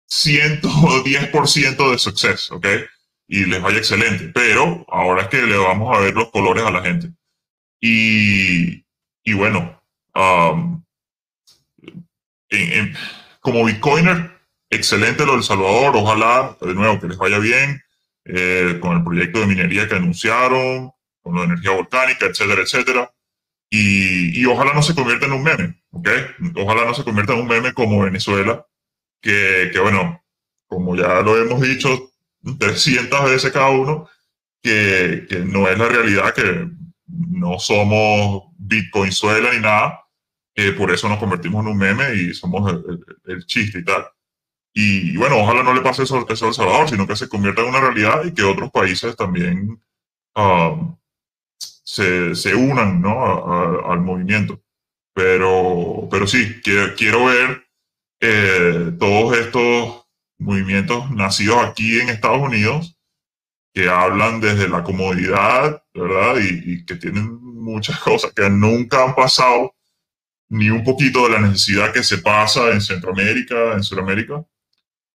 110% 0.09 1.91
de 1.91 1.97
suceso, 1.97 2.55
¿ok? 2.55 2.67
Y 3.27 3.45
les 3.45 3.61
vaya 3.61 3.77
excelente. 3.77 4.29
Pero 4.33 4.85
ahora 4.89 5.23
es 5.23 5.27
que 5.29 5.41
le 5.41 5.57
vamos 5.57 5.95
a 5.95 5.99
ver 6.01 6.13
los 6.13 6.29
colores 6.31 6.63
a 6.63 6.71
la 6.71 6.81
gente. 6.81 7.11
Y, 7.81 8.85
y 9.23 9.33
bueno, 9.33 9.81
um, 10.15 10.83
en- 12.49 12.71
en- 12.73 12.93
como 13.41 13.65
Bitcoiner, 13.65 14.31
excelente 14.69 15.25
lo 15.25 15.33
del 15.33 15.43
Salvador. 15.43 15.95
Ojalá, 15.95 16.57
de 16.61 16.73
nuevo, 16.73 16.99
que 16.99 17.07
les 17.07 17.17
vaya 17.17 17.39
bien 17.39 17.81
eh, 18.25 18.77
con 18.81 18.97
el 18.97 19.03
proyecto 19.03 19.39
de 19.39 19.47
minería 19.47 19.87
que 19.87 19.95
anunciaron, 19.95 20.91
con 21.21 21.35
de 21.35 21.43
energía 21.43 21.71
volcánica, 21.71 22.25
etcétera, 22.25 22.61
etcétera. 22.61 23.13
Y, 23.69 24.39
y 24.39 24.45
ojalá 24.45 24.73
no 24.73 24.81
se 24.81 24.95
convierta 24.95 25.25
en 25.25 25.33
un 25.33 25.43
meme, 25.43 25.81
¿ok? 25.91 26.09
Ojalá 26.55 26.85
no 26.85 26.93
se 26.93 27.03
convierta 27.03 27.33
en 27.33 27.39
un 27.41 27.47
meme 27.47 27.73
como 27.73 28.01
Venezuela, 28.03 28.65
que, 29.21 29.69
que 29.73 29.79
bueno, 29.79 30.23
como 30.67 30.95
ya 30.95 31.21
lo 31.21 31.37
hemos 31.41 31.61
dicho 31.61 32.11
300 32.59 33.23
veces 33.29 33.51
cada 33.51 33.69
uno, 33.69 34.07
que, 34.61 35.25
que 35.29 35.39
no 35.39 35.67
es 35.69 35.77
la 35.77 35.87
realidad, 35.87 36.33
que 36.33 36.69
no 37.07 37.59
somos 37.59 38.45
Bitcoinzuela 38.57 39.53
ni 39.53 39.59
nada, 39.61 40.01
que 40.55 40.73
por 40.73 40.91
eso 40.91 41.07
nos 41.09 41.19
convertimos 41.19 41.63
en 41.65 41.71
un 41.71 41.77
meme 41.77 42.15
y 42.15 42.33
somos 42.33 42.71
el, 42.71 42.83
el- 42.89 43.33
el 43.35 43.45
chiste 43.45 43.79
y 43.79 43.85
tal. 43.85 44.05
Y, 44.73 45.11
y 45.13 45.17
bueno, 45.17 45.37
ojalá 45.39 45.63
no 45.63 45.73
le 45.73 45.81
pase 45.81 46.03
eso, 46.03 46.25
eso 46.29 46.45
a 46.45 46.49
El 46.49 46.53
Salvador, 46.53 46.89
sino 46.89 47.07
que 47.07 47.15
se 47.15 47.29
convierta 47.29 47.61
en 47.63 47.69
una 47.69 47.81
realidad 47.81 48.25
y 48.25 48.33
que 48.33 48.43
otros 48.43 48.71
países 48.71 49.15
también 49.15 49.81
um, 50.35 50.97
se, 51.59 52.35
se 52.35 52.55
unan 52.55 53.01
¿no? 53.01 53.85
al 53.89 54.01
movimiento. 54.01 54.61
Pero, 55.13 56.07
pero 56.11 56.27
sí, 56.27 56.61
quiero, 56.63 56.95
quiero 56.95 57.25
ver 57.25 57.66
eh, 58.19 58.91
todos 58.99 59.37
estos 59.37 60.07
movimientos 60.39 61.09
nacidos 61.11 61.57
aquí 61.63 61.99
en 61.99 62.09
Estados 62.09 62.41
Unidos 62.41 62.97
que 63.73 63.89
hablan 63.89 64.41
desde 64.41 64.67
la 64.69 64.83
comodidad, 64.83 65.83
¿verdad? 65.93 66.35
Y, 66.41 66.85
que 66.85 66.95
tienen 66.95 67.39
muchas 67.41 67.99
cosas 67.99 68.33
que 68.33 68.49
nunca 68.49 69.03
han 69.03 69.15
pasado 69.15 69.75
ni 70.49 70.69
un 70.69 70.83
poquito 70.83 71.25
de 71.27 71.33
la 71.33 71.41
necesidad 71.41 71.93
que 71.93 72.03
se 72.03 72.19
pasa 72.19 72.71
en 72.71 72.81
Centroamérica, 72.81 73.73
en 73.73 73.83
Sudamérica, 73.83 74.45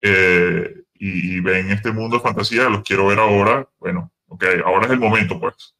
eh, 0.03 0.75
y, 0.95 1.37
y 1.37 1.41
ven 1.41 1.71
este 1.71 1.93
mundo 1.93 2.17
de 2.19 2.23
fantasía, 2.23 2.69
los 2.69 2.83
quiero 2.83 3.07
ver 3.07 3.19
ahora, 3.19 3.69
bueno, 3.79 4.13
ok, 4.29 4.45
ahora 4.65 4.87
es 4.87 4.93
el 4.93 5.01
momento, 5.01 5.41
pues. 5.41 5.75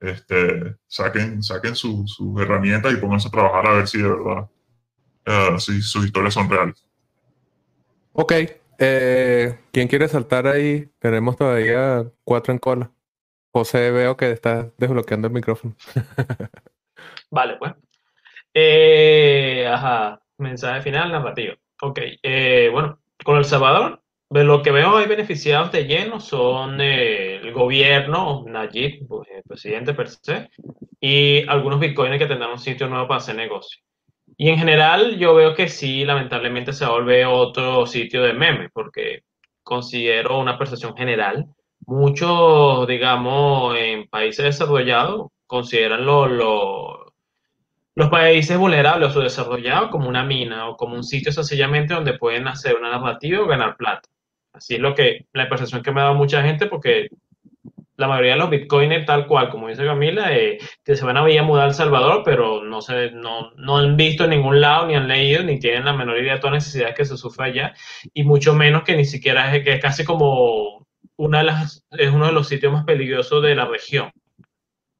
Este, 0.00 0.76
saquen, 0.86 1.42
saquen 1.42 1.74
su- 1.76 2.06
sus 2.06 2.40
herramientas 2.40 2.92
y 2.92 2.96
pónganse 2.96 3.28
a 3.28 3.30
trabajar 3.30 3.66
a 3.66 3.74
ver 3.74 3.88
si 3.88 3.98
de 3.98 4.08
verdad 4.08 4.48
eh, 5.26 5.56
si 5.58 5.80
sus 5.82 6.04
historias 6.04 6.34
son 6.34 6.48
reales. 6.48 6.84
Ok. 8.12 8.32
eh, 8.78 9.58
¿quién 9.72 9.88
quiere 9.88 10.08
saltar 10.08 10.46
ahí? 10.46 10.88
Tenemos 10.98 11.36
todavía 11.36 12.04
cuatro 12.24 12.52
en 12.52 12.58
cola. 12.58 12.90
José, 13.52 13.90
veo 13.92 14.16
que 14.16 14.32
está 14.32 14.70
desbloqueando 14.78 15.28
el 15.28 15.34
micrófono. 15.34 15.76
Vale, 17.30 17.56
pues. 17.56 17.72
Eh, 18.52 19.66
ajá, 19.68 20.20
mensaje 20.38 20.82
final, 20.82 21.12
narrativo. 21.12 21.54
Ok, 21.82 22.00
eh, 22.22 22.68
bueno, 22.72 23.00
con 23.24 23.36
El 23.36 23.44
Salvador, 23.44 24.02
de 24.30 24.44
lo 24.44 24.62
que 24.62 24.70
veo 24.70 24.96
hay 24.96 25.06
beneficiados 25.06 25.70
de 25.72 25.84
lleno 25.84 26.20
son 26.20 26.80
eh, 26.80 27.36
el 27.36 27.52
gobierno, 27.52 28.44
Nayib, 28.46 29.06
pues, 29.06 29.28
el 29.30 29.42
presidente 29.42 29.94
per 29.94 30.08
se, 30.08 30.50
y 31.00 31.46
algunos 31.48 31.80
bitcoins 31.80 32.18
que 32.18 32.26
tendrán 32.26 32.52
un 32.52 32.58
sitio 32.58 32.88
nuevo 32.88 33.06
para 33.06 33.18
hacer 33.18 33.36
negocio. 33.36 33.80
Y 34.36 34.48
en 34.50 34.58
general 34.58 35.16
yo 35.18 35.34
veo 35.34 35.54
que 35.54 35.68
sí, 35.68 36.04
lamentablemente 36.04 36.72
se 36.72 36.86
volver 36.86 37.26
otro 37.26 37.86
sitio 37.86 38.22
de 38.22 38.32
memes, 38.32 38.70
porque 38.72 39.22
considero 39.62 40.38
una 40.38 40.58
percepción 40.58 40.96
general. 40.96 41.46
Muchos, 41.86 42.86
digamos, 42.88 43.76
en 43.76 44.08
países 44.08 44.44
desarrollados 44.44 45.28
consideran 45.46 46.04
lo, 46.04 46.26
lo- 46.26 47.14
los 47.96 48.10
países 48.10 48.58
vulnerables 48.58 49.10
o 49.10 49.12
subdesarrollados 49.12 49.90
como 49.90 50.08
una 50.08 50.24
mina 50.24 50.68
o 50.68 50.76
como 50.76 50.96
un 50.96 51.04
sitio 51.04 51.32
sencillamente 51.32 51.94
donde 51.94 52.18
pueden 52.18 52.48
hacer 52.48 52.76
una 52.76 52.90
narrativa 52.90 53.42
o 53.42 53.46
ganar 53.46 53.76
plata. 53.76 54.08
Así 54.52 54.74
es 54.76 54.80
lo 54.80 54.94
que, 54.94 55.26
la 55.32 55.48
percepción 55.48 55.82
que 55.82 55.92
me 55.92 56.00
ha 56.00 56.04
dado 56.04 56.16
mucha 56.16 56.42
gente 56.42 56.66
porque 56.66 57.08
la 57.96 58.08
mayoría 58.08 58.32
de 58.32 58.38
los 58.38 58.50
bitcoiners, 58.50 59.06
tal 59.06 59.26
cual, 59.26 59.50
como 59.50 59.68
dice 59.68 59.84
Camila, 59.84 60.36
eh, 60.36 60.58
que 60.84 60.96
se 60.96 61.04
van 61.04 61.16
a 61.16 61.30
ir 61.30 61.38
a 61.38 61.42
mudar 61.42 61.64
a 61.64 61.68
El 61.68 61.74
Salvador, 61.74 62.22
pero 62.24 62.64
no, 62.64 62.80
se, 62.80 63.10
no, 63.12 63.52
no 63.56 63.78
han 63.78 63.96
visto 63.96 64.24
en 64.24 64.30
ningún 64.30 64.60
lado, 64.60 64.86
ni 64.86 64.94
han 64.94 65.08
leído, 65.08 65.42
ni 65.42 65.58
tienen 65.58 65.84
la 65.84 65.92
menor 65.92 66.18
idea 66.18 66.34
de 66.34 66.40
todas 66.40 66.54
las 66.54 66.64
necesidades 66.64 66.96
que 66.96 67.04
se 67.04 67.16
sufre 67.16 67.46
allá, 67.46 67.74
y 68.12 68.24
mucho 68.24 68.54
menos 68.54 68.82
que 68.82 68.96
ni 68.96 69.04
siquiera 69.04 69.54
es, 69.54 69.64
que 69.64 69.74
es 69.74 69.80
casi 69.80 70.04
como 70.04 70.86
una 71.16 71.38
de 71.38 71.44
las, 71.44 71.84
es 71.92 72.10
uno 72.10 72.26
de 72.26 72.32
los 72.32 72.48
sitios 72.48 72.72
más 72.72 72.84
peligrosos 72.84 73.42
de 73.42 73.54
la 73.54 73.66
región 73.66 74.10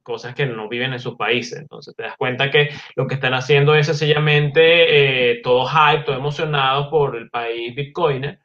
cosas 0.04 0.34
que 0.34 0.46
no 0.46 0.68
viven 0.68 0.92
en 0.92 1.00
sus 1.00 1.16
países. 1.16 1.58
Entonces 1.58 1.96
te 1.96 2.04
das 2.04 2.16
cuenta 2.16 2.50
que 2.50 2.68
lo 2.94 3.08
que 3.08 3.14
están 3.14 3.34
haciendo 3.34 3.74
es 3.74 3.86
sencillamente 3.86 5.30
eh, 5.32 5.40
todo 5.42 5.66
hype, 5.66 6.04
todo 6.04 6.16
emocionado 6.16 6.90
por 6.90 7.16
el 7.16 7.30
país 7.30 7.74
Bitcoiner 7.74 8.38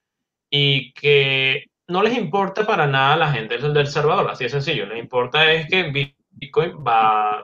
y 0.50 0.94
que 0.94 1.66
no 1.90 2.04
les 2.04 2.16
importa 2.18 2.66
para 2.66 2.88
nada 2.88 3.14
a 3.14 3.18
la 3.18 3.32
gente 3.32 3.58
del 3.58 3.88
Salvador, 3.88 4.30
así 4.30 4.46
de 4.46 4.50
sencillo. 4.52 4.86
Les 4.86 5.00
importa 5.00 5.52
es 5.52 5.68
que 5.68 6.14
Bitcoin 6.32 6.84
va, 6.86 7.44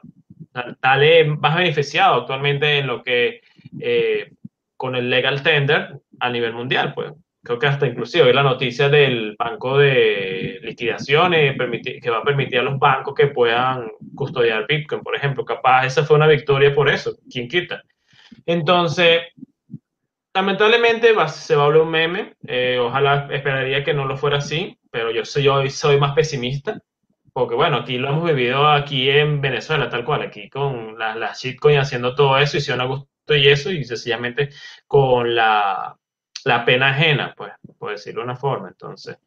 dale, 0.81 1.25
más 1.25 1.55
beneficiado 1.55 2.21
actualmente 2.21 2.77
en 2.77 2.87
lo 2.87 3.03
que 3.03 3.41
eh, 3.79 4.31
con 4.77 4.95
el 4.95 5.09
legal 5.09 5.41
tender 5.41 5.99
a 6.19 6.29
nivel 6.29 6.53
mundial, 6.53 6.93
pues. 6.93 7.11
Creo 7.43 7.59
que 7.59 7.67
hasta 7.67 7.85
inclusive 7.85 8.33
la 8.33 8.41
noticia 8.41 8.89
del 8.89 9.35
banco 9.37 9.77
de 9.77 10.59
liquidaciones 10.63 11.55
que 12.01 12.09
va 12.09 12.17
a 12.17 12.23
permitir 12.23 12.57
a 12.57 12.63
los 12.63 12.79
bancos 12.79 13.13
que 13.13 13.27
puedan 13.27 13.87
custodiar 14.15 14.65
Bitcoin, 14.67 15.01
por 15.01 15.15
ejemplo. 15.15 15.45
Capaz 15.45 15.85
esa 15.85 16.03
fue 16.03 16.15
una 16.15 16.25
victoria 16.27 16.73
por 16.73 16.89
eso. 16.89 17.15
¿Quién 17.29 17.47
quita? 17.47 17.83
Entonces, 18.47 19.21
lamentablemente 20.35 21.13
va- 21.13 21.27
se 21.29 21.55
va 21.55 21.63
a 21.63 21.65
volver 21.67 21.81
un 21.83 21.89
meme. 21.91 22.35
Eh, 22.47 22.77
ojalá 22.79 23.27
esperaría 23.31 23.83
que 23.83 23.93
no 23.95 24.05
lo 24.05 24.17
fuera 24.17 24.37
así, 24.37 24.77
pero 24.91 25.09
yo 25.11 25.25
soy, 25.25 25.43
yo 25.43 25.67
soy 25.69 25.99
más 25.99 26.13
pesimista. 26.15 26.79
Porque 27.33 27.55
bueno, 27.55 27.77
aquí 27.77 27.97
lo 27.99 28.09
hemos 28.09 28.25
vivido 28.25 28.67
aquí 28.67 29.09
en 29.09 29.41
Venezuela, 29.41 29.89
tal 29.89 30.05
cual, 30.05 30.23
aquí 30.23 30.49
con 30.49 30.97
las 30.99 31.15
la 31.17 31.33
shitcoin 31.33 31.77
haciendo 31.79 32.15
todo 32.15 32.37
eso, 32.39 32.57
hicieron 32.57 32.81
a 32.81 32.85
gusto 32.85 33.35
y 33.35 33.47
eso, 33.49 33.71
y 33.71 33.83
sencillamente 33.85 34.49
con 34.87 35.35
la, 35.35 35.97
la 36.45 36.65
pena 36.65 36.89
ajena, 36.91 37.33
pues, 37.37 37.51
por 37.79 37.91
decirlo 37.91 38.21
de 38.21 38.25
una 38.25 38.35
forma. 38.37 38.69
Entonces, 38.69 39.17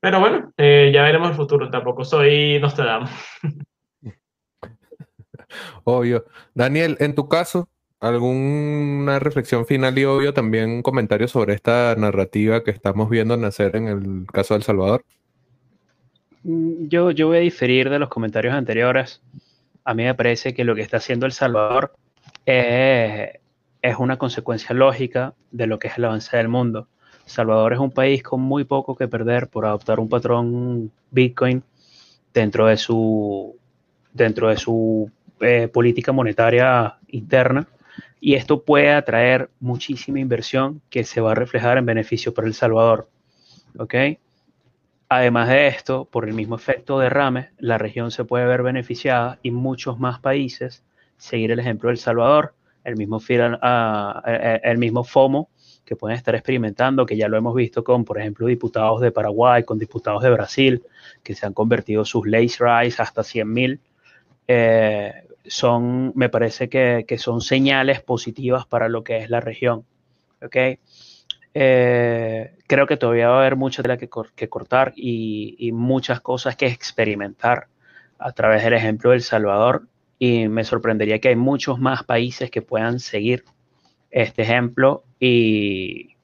Pero 0.00 0.20
bueno, 0.20 0.52
eh, 0.58 0.90
ya 0.94 1.02
veremos 1.02 1.30
el 1.30 1.36
futuro. 1.36 1.70
Tampoco 1.70 2.04
soy 2.04 2.58
Nostradamus. 2.60 3.10
Obvio. 5.84 6.24
Daniel, 6.54 6.96
en 7.00 7.14
tu 7.14 7.28
caso, 7.28 7.68
¿alguna 8.04 9.18
reflexión 9.18 9.64
final 9.64 9.98
y 9.98 10.04
obvio 10.04 10.34
también 10.34 10.68
un 10.68 10.82
comentario 10.82 11.26
sobre 11.26 11.54
esta 11.54 11.94
narrativa 11.96 12.62
que 12.62 12.70
estamos 12.70 13.08
viendo 13.08 13.34
nacer 13.38 13.76
en 13.76 13.88
el 13.88 14.26
caso 14.30 14.52
de 14.52 14.58
El 14.58 14.64
Salvador? 14.64 15.04
Mm, 16.42 16.88
Yo, 16.88 17.10
yo 17.12 17.28
voy 17.28 17.38
a 17.38 17.40
diferir 17.40 17.88
de 17.88 17.98
los 17.98 18.10
comentarios 18.10 18.52
anteriores. 18.52 19.22
A 19.84 19.94
mí 19.94 20.04
me 20.04 20.14
parece 20.14 20.52
que 20.52 20.64
lo 20.64 20.74
que 20.74 20.82
está 20.82 20.98
haciendo 20.98 21.24
El 21.24 21.32
Salvador 21.32 21.94
es, 22.44 23.30
es 23.80 23.96
una 23.98 24.18
consecuencia 24.18 24.74
lógica 24.74 25.34
de 25.50 25.66
lo 25.66 25.78
que 25.78 25.88
es 25.88 25.96
el 25.96 26.04
avance 26.04 26.36
del 26.36 26.48
mundo. 26.48 26.88
Salvador 27.24 27.72
es 27.72 27.78
un 27.78 27.90
país 27.90 28.22
con 28.22 28.42
muy 28.42 28.64
poco 28.64 28.94
que 28.96 29.08
perder 29.08 29.48
por 29.48 29.64
adoptar 29.64 29.98
un 29.98 30.10
patrón 30.10 30.92
Bitcoin 31.10 31.62
dentro 32.34 32.66
de 32.66 32.76
su, 32.76 33.56
dentro 34.12 34.48
de 34.50 34.58
su 34.58 35.10
eh, 35.40 35.68
política 35.68 36.12
monetaria 36.12 36.98
interna 37.08 37.66
y 38.20 38.34
esto 38.34 38.64
puede 38.64 38.92
atraer 38.92 39.50
muchísima 39.60 40.20
inversión 40.20 40.80
que 40.90 41.04
se 41.04 41.20
va 41.20 41.32
a 41.32 41.34
reflejar 41.34 41.78
en 41.78 41.86
beneficio 41.86 42.32
para 42.32 42.48
El 42.48 42.54
Salvador. 42.54 43.08
¿Ok? 43.78 43.94
Además 45.08 45.48
de 45.48 45.66
esto, 45.68 46.06
por 46.06 46.28
el 46.28 46.34
mismo 46.34 46.56
efecto 46.56 46.98
derrame, 46.98 47.50
la 47.58 47.78
región 47.78 48.10
se 48.10 48.24
puede 48.24 48.46
ver 48.46 48.62
beneficiada 48.62 49.38
y 49.42 49.50
muchos 49.50 49.98
más 49.98 50.20
países 50.20 50.84
seguir 51.16 51.52
el 51.52 51.58
ejemplo 51.58 51.88
del 51.88 51.98
Salvador, 51.98 52.54
el 52.82 52.96
mismo, 52.96 53.20
ah, 53.62 54.22
eh, 54.26 54.60
el 54.64 54.78
mismo 54.78 55.04
FOMO 55.04 55.50
que 55.84 55.96
pueden 55.96 56.16
estar 56.16 56.34
experimentando, 56.34 57.04
que 57.04 57.16
ya 57.16 57.28
lo 57.28 57.36
hemos 57.36 57.54
visto 57.54 57.84
con, 57.84 58.04
por 58.04 58.18
ejemplo, 58.18 58.46
diputados 58.46 59.00
de 59.00 59.12
Paraguay, 59.12 59.64
con 59.64 59.78
diputados 59.78 60.22
de 60.22 60.30
Brasil, 60.30 60.82
que 61.22 61.34
se 61.34 61.46
han 61.46 61.52
convertido 61.52 62.04
sus 62.04 62.26
late 62.26 62.54
rise 62.58 63.02
hasta 63.02 63.22
100 63.22 63.52
mil. 63.52 63.80
Eh, 64.48 65.23
son, 65.44 66.12
me 66.14 66.28
parece 66.28 66.68
que, 66.68 67.04
que, 67.06 67.18
son 67.18 67.40
señales 67.40 68.00
positivas 68.00 68.66
para 68.66 68.88
lo 68.88 69.04
que 69.04 69.18
es 69.18 69.30
la 69.30 69.40
región. 69.40 69.84
¿ok? 70.42 70.56
Eh, 71.54 72.56
creo 72.66 72.86
que 72.86 72.96
todavía 72.96 73.28
va 73.28 73.36
a 73.36 73.40
haber 73.40 73.56
mucha 73.56 73.82
tela 73.82 73.96
que, 73.96 74.08
que 74.34 74.48
cortar 74.48 74.92
y, 74.96 75.54
y, 75.58 75.72
muchas 75.72 76.20
cosas 76.20 76.56
que 76.56 76.66
experimentar 76.66 77.68
a 78.18 78.32
través 78.32 78.64
del 78.64 78.74
ejemplo 78.74 79.10
del 79.10 79.22
Salvador 79.22 79.86
y 80.18 80.48
me 80.48 80.64
sorprendería 80.64 81.20
que 81.20 81.28
hay 81.28 81.36
muchos 81.36 81.78
más 81.78 82.02
países 82.02 82.50
que 82.50 82.62
puedan 82.62 82.98
seguir 82.98 83.44
este 84.10 84.42
ejemplo 84.42 85.04
y, 85.20 86.16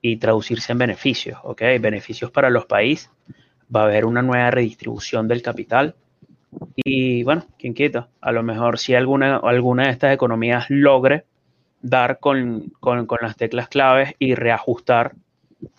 y 0.00 0.16
traducirse 0.16 0.72
en 0.72 0.78
beneficios, 0.78 1.38
¿ok? 1.42 1.62
Beneficios 1.80 2.30
para 2.30 2.50
los 2.50 2.66
países. 2.66 3.10
Va 3.74 3.82
a 3.82 3.84
haber 3.84 4.04
una 4.04 4.22
nueva 4.22 4.50
redistribución 4.50 5.26
del 5.28 5.42
capital 5.42 5.96
y 6.74 7.22
bueno, 7.22 7.44
quién 7.58 7.74
quita, 7.74 8.08
a 8.20 8.32
lo 8.32 8.42
mejor 8.42 8.78
si 8.78 8.94
alguna, 8.94 9.36
alguna 9.36 9.84
de 9.84 9.90
estas 9.90 10.14
economías 10.14 10.66
logre 10.68 11.24
dar 11.82 12.18
con, 12.18 12.72
con, 12.80 13.06
con, 13.06 13.18
las 13.22 13.36
teclas 13.36 13.68
claves 13.68 14.14
y 14.18 14.34
reajustar 14.34 15.14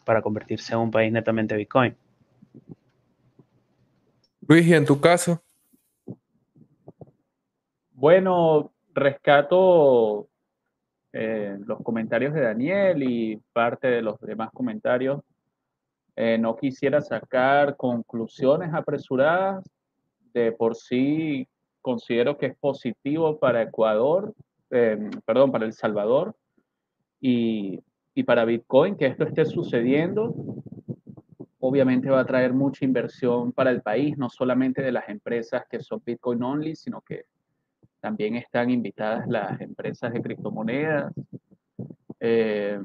para 0.05 0.21
convertirse 0.21 0.73
en 0.73 0.79
un 0.79 0.91
país 0.91 1.11
netamente 1.11 1.55
Bitcoin. 1.55 1.95
Luis, 4.47 4.65
¿y 4.65 4.73
en 4.73 4.85
tu 4.85 4.99
caso? 5.01 5.41
Bueno, 7.91 8.71
rescato 8.93 10.29
eh, 11.13 11.57
los 11.65 11.81
comentarios 11.81 12.33
de 12.33 12.41
Daniel 12.41 13.01
y 13.01 13.37
parte 13.51 13.87
de 13.87 14.01
los 14.01 14.19
demás 14.21 14.51
comentarios. 14.53 15.21
Eh, 16.15 16.37
no 16.37 16.55
quisiera 16.55 17.01
sacar 17.01 17.75
conclusiones 17.75 18.73
apresuradas. 18.73 19.63
De 20.33 20.51
por 20.51 20.75
sí 20.75 21.47
considero 21.81 22.37
que 22.37 22.47
es 22.47 22.57
positivo 22.57 23.39
para 23.39 23.61
Ecuador 23.61 24.33
eh, 24.69 25.09
perdón, 25.25 25.51
para 25.51 25.65
El 25.65 25.73
Salvador 25.73 26.35
y, 27.21 27.81
para 28.25 28.45
Bitcoin 28.45 28.95
que 28.95 29.05
esto 29.05 29.23
esté 29.25 29.45
sucediendo. 29.45 30.33
Obviamente 31.59 32.09
va 32.09 32.21
a 32.21 32.25
traer 32.25 32.53
mucha 32.53 32.83
inversión 32.83 33.51
para 33.51 33.69
el 33.69 33.81
país, 33.81 34.17
no 34.17 34.29
solamente 34.29 34.81
de 34.81 34.91
las 34.91 35.07
empresas 35.09 35.63
que 35.69 35.79
son 35.79 36.01
Bitcoin 36.03 36.41
only, 36.41 36.75
sino 36.75 37.01
que 37.01 37.25
también 37.99 38.35
están 38.35 38.69
invitadas 38.69 39.27
las 39.27 39.59
empresas 39.61 40.13
de 40.13 40.21
criptomonedas. 40.21 41.13
Eh, 42.19 42.79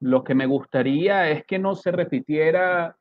lo 0.00 0.22
que 0.22 0.34
me 0.34 0.46
gustaría 0.46 1.28
es 1.30 1.44
que 1.44 1.58
no 1.58 1.74
se 1.74 1.90
repitiera 1.90 2.96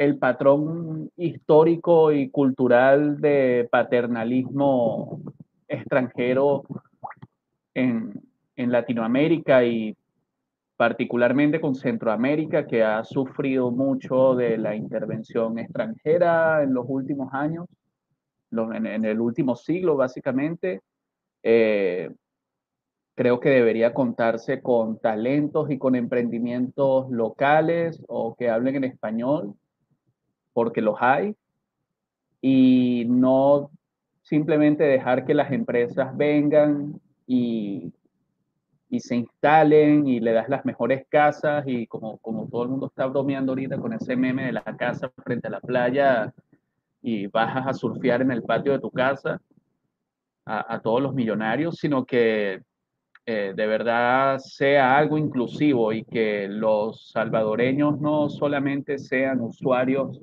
el 0.00 0.16
patrón 0.16 1.10
histórico 1.18 2.10
y 2.10 2.30
cultural 2.30 3.20
de 3.20 3.68
paternalismo 3.70 5.20
extranjero 5.68 6.62
en, 7.74 8.18
en 8.56 8.72
Latinoamérica 8.72 9.62
y 9.62 9.94
particularmente 10.78 11.60
con 11.60 11.74
Centroamérica, 11.74 12.66
que 12.66 12.82
ha 12.82 13.04
sufrido 13.04 13.70
mucho 13.70 14.34
de 14.34 14.56
la 14.56 14.74
intervención 14.74 15.58
extranjera 15.58 16.62
en 16.62 16.72
los 16.72 16.86
últimos 16.88 17.34
años, 17.34 17.66
en, 18.50 19.04
el 19.04 19.20
último 19.20 19.54
siglo 19.54 19.96
básicamente. 19.96 20.80
Eh, 21.42 22.10
creo 23.14 23.38
que 23.38 23.50
debería 23.50 23.92
contarse 23.92 24.62
con 24.62 24.98
talentos 24.98 25.70
y 25.70 25.76
con 25.76 25.94
emprendimientos 25.94 27.10
locales 27.10 28.02
o 28.08 28.34
que 28.34 28.48
hablen 28.48 28.76
en 28.76 28.84
español, 28.84 29.56
porque 30.52 30.80
los 30.80 30.96
hay, 31.00 31.34
y 32.40 33.04
no 33.08 33.70
simplemente 34.22 34.84
dejar 34.84 35.24
que 35.24 35.34
las 35.34 35.50
empresas 35.52 36.16
vengan 36.16 37.00
y, 37.26 37.92
y, 38.88 39.00
se 39.00 39.16
instalen 39.16 40.06
y 40.06 40.20
le 40.20 40.32
das 40.32 40.48
las 40.48 40.64
mejores 40.64 41.04
casas 41.08 41.64
y 41.66 41.86
como, 41.86 42.18
como 42.18 42.46
todo 42.48 42.62
el 42.62 42.68
mundo 42.70 42.86
está 42.86 43.06
bromeando 43.06 43.52
ahorita 43.52 43.78
con 43.78 43.92
ese 43.92 44.16
meme 44.16 44.46
de 44.46 44.52
la 44.52 44.62
casa 44.62 45.10
frente 45.24 45.48
a 45.48 45.50
la 45.50 45.60
playa 45.60 46.32
y 47.02 47.26
bajas 47.26 47.66
a 47.66 47.74
surfear 47.74 48.22
en 48.22 48.30
el 48.30 48.42
patio 48.42 48.72
de 48.72 48.78
tu 48.78 48.90
casa 48.90 49.40
a, 50.44 50.74
a 50.74 50.80
todos 50.80 51.02
los 51.02 51.14
millonarios, 51.14 51.76
sino 51.76 52.04
que 52.04 52.62
eh, 53.26 53.52
de 53.54 53.66
verdad 53.66 54.38
sea 54.38 54.96
algo 54.96 55.18
inclusivo 55.18 55.92
y 55.92 56.04
que 56.04 56.48
los 56.48 57.10
salvadoreños 57.10 58.00
no 58.00 58.28
solamente 58.28 58.98
sean 58.98 59.40
usuarios 59.40 60.20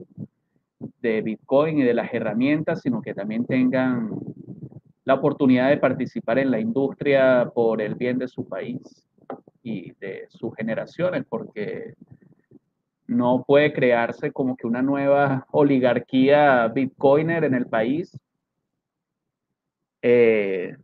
de 1.01 1.21
Bitcoin 1.21 1.79
y 1.79 1.83
de 1.83 1.93
las 1.93 2.13
herramientas, 2.13 2.81
sino 2.81 3.01
que 3.01 3.13
también 3.13 3.45
tengan 3.45 4.11
la 5.05 5.13
oportunidad 5.13 5.69
de 5.69 5.77
participar 5.77 6.39
en 6.39 6.51
la 6.51 6.59
industria 6.59 7.49
por 7.53 7.81
el 7.81 7.95
bien 7.95 8.17
de 8.17 8.27
su 8.27 8.47
país 8.47 9.07
y 9.63 9.93
de 9.93 10.25
sus 10.29 10.53
generaciones, 10.55 11.23
porque 11.29 11.93
no 13.07 13.43
puede 13.47 13.71
crearse 13.73 14.31
como 14.31 14.57
que 14.57 14.67
una 14.67 14.81
nueva 14.81 15.47
oligarquía 15.51 16.67
bitcoiner 16.67 17.45
en 17.45 17.53
el 17.53 17.67
país 17.67 18.19
eh, 20.01 20.75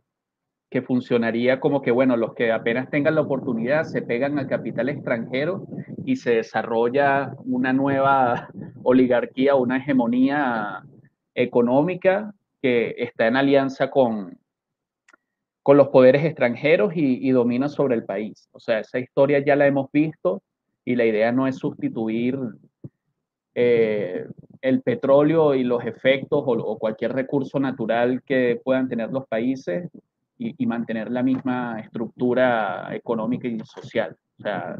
que 0.70 0.82
funcionaría 0.82 1.60
como 1.60 1.82
que, 1.82 1.90
bueno, 1.90 2.16
los 2.16 2.34
que 2.34 2.50
apenas 2.50 2.90
tengan 2.90 3.14
la 3.14 3.20
oportunidad 3.20 3.84
se 3.84 4.02
pegan 4.02 4.38
al 4.38 4.48
capital 4.48 4.88
extranjero 4.88 5.66
y 6.04 6.16
se 6.16 6.36
desarrolla 6.36 7.34
una 7.44 7.72
nueva 7.72 8.48
oligarquía, 8.82 9.54
una 9.54 9.76
hegemonía 9.76 10.82
económica 11.34 12.34
que 12.60 12.94
está 12.98 13.26
en 13.26 13.36
alianza 13.36 13.90
con, 13.90 14.38
con 15.62 15.76
los 15.76 15.88
poderes 15.88 16.24
extranjeros 16.24 16.96
y, 16.96 17.26
y, 17.26 17.30
domina 17.30 17.68
sobre 17.68 17.94
el 17.94 18.04
país. 18.04 18.48
O 18.52 18.60
sea, 18.60 18.80
esa 18.80 18.98
historia 18.98 19.44
ya 19.44 19.56
la 19.56 19.66
hemos 19.66 19.90
visto 19.92 20.42
y 20.84 20.96
la 20.96 21.04
idea 21.04 21.32
no 21.32 21.46
es 21.46 21.56
sustituir 21.56 22.38
eh, 23.54 24.26
el 24.60 24.82
petróleo 24.82 25.54
y 25.54 25.62
los 25.62 25.84
efectos 25.84 26.42
o, 26.44 26.52
o, 26.52 26.78
cualquier 26.78 27.12
recurso 27.12 27.60
natural 27.60 28.22
que 28.22 28.60
puedan 28.64 28.88
tener 28.88 29.10
los 29.10 29.26
países 29.28 29.88
y, 30.38 30.66
mantener 30.66 31.10
la 31.10 31.22
misma 31.22 31.80
estructura 31.80 32.94
económica 32.94 33.48
y 33.48 33.58
social. 33.60 34.16
O 34.38 34.42
sea, 34.42 34.78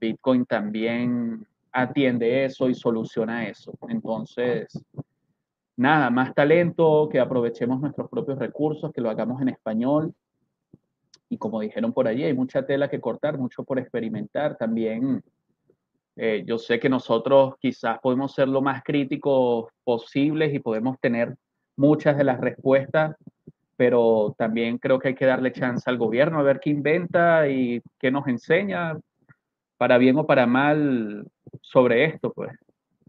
Bitcoin 0.00 0.46
también 0.46 1.46
atiende 1.72 2.44
eso 2.44 2.68
y 2.68 2.74
soluciona 2.74 3.48
eso. 3.48 3.76
Entonces, 3.88 4.68
nada, 5.76 6.10
más 6.10 6.34
talento, 6.34 7.08
que 7.10 7.20
aprovechemos 7.20 7.80
nuestros 7.80 8.08
propios 8.08 8.38
recursos, 8.38 8.92
que 8.92 9.00
lo 9.00 9.10
hagamos 9.10 9.42
en 9.42 9.48
español. 9.48 10.14
Y 11.28 11.36
como 11.36 11.60
dijeron 11.60 11.92
por 11.92 12.06
allí, 12.06 12.24
hay 12.24 12.34
mucha 12.34 12.64
tela 12.64 12.88
que 12.88 13.00
cortar, 13.00 13.38
mucho 13.38 13.64
por 13.64 13.78
experimentar. 13.78 14.56
También 14.56 15.22
eh, 16.16 16.44
yo 16.46 16.58
sé 16.58 16.78
que 16.78 16.88
nosotros 16.88 17.54
quizás 17.58 17.98
podemos 18.00 18.32
ser 18.32 18.48
lo 18.48 18.62
más 18.62 18.82
críticos 18.84 19.66
posibles 19.82 20.54
y 20.54 20.60
podemos 20.60 20.98
tener 21.00 21.34
muchas 21.76 22.16
de 22.16 22.24
las 22.24 22.40
respuestas, 22.40 23.16
pero 23.76 24.34
también 24.38 24.78
creo 24.78 24.98
que 24.98 25.08
hay 25.08 25.14
que 25.14 25.26
darle 25.26 25.52
chance 25.52 25.88
al 25.88 25.98
gobierno 25.98 26.38
a 26.38 26.42
ver 26.42 26.60
qué 26.60 26.70
inventa 26.70 27.48
y 27.48 27.82
qué 27.98 28.10
nos 28.10 28.26
enseña, 28.28 28.98
para 29.76 29.98
bien 29.98 30.16
o 30.18 30.26
para 30.26 30.46
mal, 30.46 31.26
sobre 31.60 32.04
esto, 32.04 32.32
pues. 32.32 32.52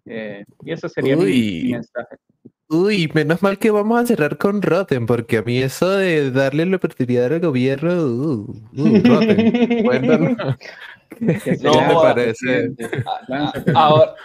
Eh, 0.06 0.46
y 0.64 0.72
ese 0.72 0.90
sería 0.90 1.16
mi, 1.16 1.72
mensaje. 1.72 2.18
Uy, 2.68 3.12
menos 3.14 3.44
mal 3.44 3.60
que 3.60 3.70
vamos 3.70 4.02
a 4.02 4.06
cerrar 4.08 4.38
con 4.38 4.62
Rotten, 4.62 5.06
porque 5.06 5.38
a 5.38 5.42
mí 5.44 5.60
eso 5.60 5.90
de 5.90 6.32
darle 6.32 6.66
la 6.66 6.78
oportunidad 6.78 7.32
al 7.32 7.40
gobierno, 7.40 7.94
uh, 7.94 8.64
uh, 8.76 9.02
Rotten. 9.04 9.84
Cuéntanos. 9.84 10.38
¿Qué 11.44 11.58
No, 11.62 11.72
te 11.72 11.94
parece? 11.94 12.72
Ahora, 13.74 14.16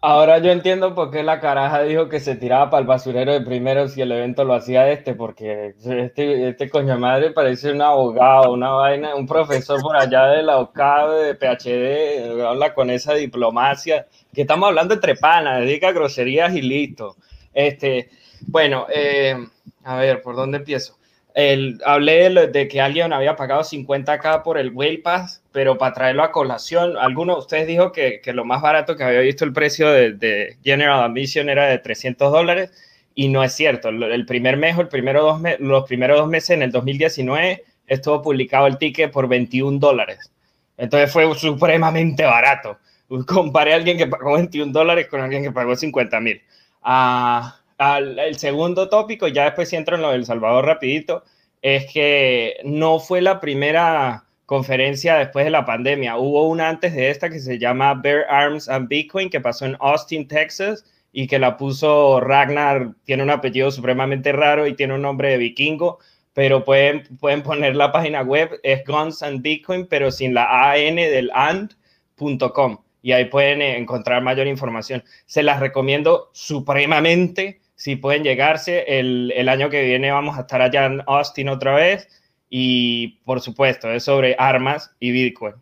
ahora 0.00 0.38
yo 0.38 0.50
entiendo 0.50 0.94
por 0.94 1.10
qué 1.10 1.22
la 1.22 1.40
caraja 1.40 1.82
dijo 1.82 2.08
que 2.08 2.20
se 2.20 2.36
tiraba 2.36 2.70
para 2.70 2.80
el 2.80 2.86
basurero 2.86 3.32
de 3.32 3.42
primero 3.42 3.88
si 3.88 4.00
el 4.00 4.12
evento 4.12 4.44
lo 4.44 4.54
hacía 4.54 4.90
este, 4.90 5.14
porque 5.14 5.74
este, 5.78 6.48
este 6.48 6.70
coño 6.70 6.98
madre 6.98 7.30
parece 7.30 7.72
un 7.72 7.82
abogado, 7.82 8.52
una 8.52 8.70
vaina, 8.70 9.14
un 9.14 9.26
profesor 9.26 9.80
por 9.80 9.96
allá 9.96 10.26
de 10.26 10.42
la 10.42 10.58
OCAB, 10.58 11.10
de 11.10 11.34
PhD, 11.34 12.42
habla 12.42 12.74
con 12.74 12.90
esa 12.90 13.14
diplomacia, 13.14 14.06
que 14.32 14.42
estamos 14.42 14.68
hablando 14.68 14.94
entre 14.94 15.16
panas, 15.16 15.60
dedica 15.60 15.92
groserías 15.92 16.54
y 16.54 16.62
listo. 16.62 17.16
Este, 17.52 18.10
bueno, 18.46 18.86
eh, 18.94 19.36
a 19.84 19.96
ver, 19.96 20.22
¿por 20.22 20.36
dónde 20.36 20.58
empiezo? 20.58 20.96
El, 21.34 21.80
hablé 21.84 22.28
de, 22.48 22.68
que 22.68 22.80
alguien 22.80 23.12
había 23.12 23.36
pagado 23.36 23.62
50k 23.62 24.42
por 24.42 24.58
el 24.58 24.72
Whale 24.72 24.98
Pass, 24.98 25.42
pero 25.52 25.78
para 25.78 25.94
traerlo 25.94 26.24
a 26.24 26.32
colación, 26.32 26.96
alguno 26.96 27.34
de 27.34 27.40
ustedes 27.40 27.66
dijo 27.68 27.92
que, 27.92 28.20
que 28.20 28.32
lo 28.32 28.44
más 28.44 28.60
barato 28.62 28.96
que 28.96 29.04
había 29.04 29.20
visto 29.20 29.44
el 29.44 29.52
precio 29.52 29.90
de, 29.90 30.12
de 30.12 30.56
General 30.64 31.02
Admission 31.04 31.48
era 31.48 31.66
de 31.66 31.78
300 31.78 32.32
dólares, 32.32 32.72
y 33.14 33.28
no 33.28 33.44
es 33.44 33.52
cierto. 33.52 33.88
El 33.90 34.26
primer 34.26 34.56
mes, 34.56 34.78
el 34.78 34.88
primero 34.88 35.22
dos 35.22 35.40
me- 35.40 35.58
los 35.58 35.84
primeros 35.86 36.18
dos 36.18 36.28
meses 36.28 36.50
en 36.50 36.62
el 36.62 36.72
2019 36.72 37.64
estuvo 37.86 38.22
publicado 38.22 38.66
el 38.66 38.78
ticket 38.78 39.10
por 39.12 39.28
21 39.28 39.78
dólares. 39.78 40.32
Entonces 40.76 41.12
fue 41.12 41.32
supremamente 41.34 42.24
barato. 42.24 42.78
Comparé 43.26 43.72
a 43.72 43.76
alguien 43.76 43.98
que 43.98 44.06
pagó 44.06 44.34
21 44.34 44.72
dólares 44.72 45.08
con 45.08 45.20
alguien 45.20 45.42
que 45.42 45.50
pagó 45.52 45.74
50 45.76 46.20
mil. 46.20 46.40
Ah, 46.82 47.60
al- 47.78 48.18
el 48.18 48.38
segundo 48.38 48.88
tópico, 48.88 49.28
ya 49.28 49.44
después 49.44 49.68
si 49.68 49.76
entro 49.76 49.96
en 49.96 50.02
lo 50.02 50.10
del 50.10 50.24
Salvador 50.26 50.64
rapidito, 50.66 51.24
es 51.62 51.90
que 51.92 52.56
no 52.64 52.98
fue 53.00 53.20
la 53.20 53.40
primera 53.40 54.24
conferencia 54.46 55.16
después 55.16 55.44
de 55.44 55.50
la 55.50 55.64
pandemia. 55.64 56.16
Hubo 56.16 56.48
una 56.48 56.68
antes 56.68 56.94
de 56.94 57.10
esta 57.10 57.30
que 57.30 57.38
se 57.40 57.58
llama 57.58 57.94
Bear 57.94 58.24
Arms 58.28 58.68
and 58.68 58.88
Bitcoin, 58.88 59.30
que 59.30 59.40
pasó 59.40 59.66
en 59.66 59.76
Austin, 59.80 60.26
Texas, 60.26 60.84
y 61.12 61.26
que 61.26 61.38
la 61.38 61.56
puso 61.56 62.20
Ragnar, 62.20 62.94
tiene 63.04 63.22
un 63.22 63.30
apellido 63.30 63.70
supremamente 63.70 64.32
raro 64.32 64.66
y 64.66 64.74
tiene 64.74 64.94
un 64.94 65.02
nombre 65.02 65.30
de 65.30 65.38
vikingo, 65.38 65.98
pero 66.34 66.64
pueden, 66.64 67.02
pueden 67.18 67.42
poner 67.42 67.76
la 67.76 67.92
página 67.92 68.22
web, 68.22 68.58
es 68.62 68.84
Guns 68.86 69.22
and 69.22 69.42
Bitcoin, 69.42 69.86
pero 69.86 70.10
sin 70.10 70.34
la 70.34 70.70
AN 70.72 70.96
del 70.96 71.30
and.com. 71.34 72.78
Y 73.02 73.12
ahí 73.12 73.26
pueden 73.26 73.62
eh, 73.62 73.78
encontrar 73.78 74.22
mayor 74.22 74.46
información. 74.46 75.02
Se 75.26 75.42
las 75.42 75.60
recomiendo 75.60 76.30
supremamente 76.32 77.60
si 77.74 77.96
pueden 77.96 78.24
llegarse. 78.24 78.84
El, 78.98 79.32
el 79.36 79.48
año 79.48 79.70
que 79.70 79.82
viene 79.82 80.10
vamos 80.10 80.36
a 80.36 80.42
estar 80.42 80.60
allá 80.62 80.86
en 80.86 81.02
Austin 81.06 81.48
otra 81.48 81.74
vez. 81.74 82.08
Y 82.50 83.20
por 83.24 83.40
supuesto, 83.40 83.90
es 83.90 84.04
sobre 84.04 84.36
armas 84.38 84.94
y 85.00 85.12
Bitcoin. 85.12 85.54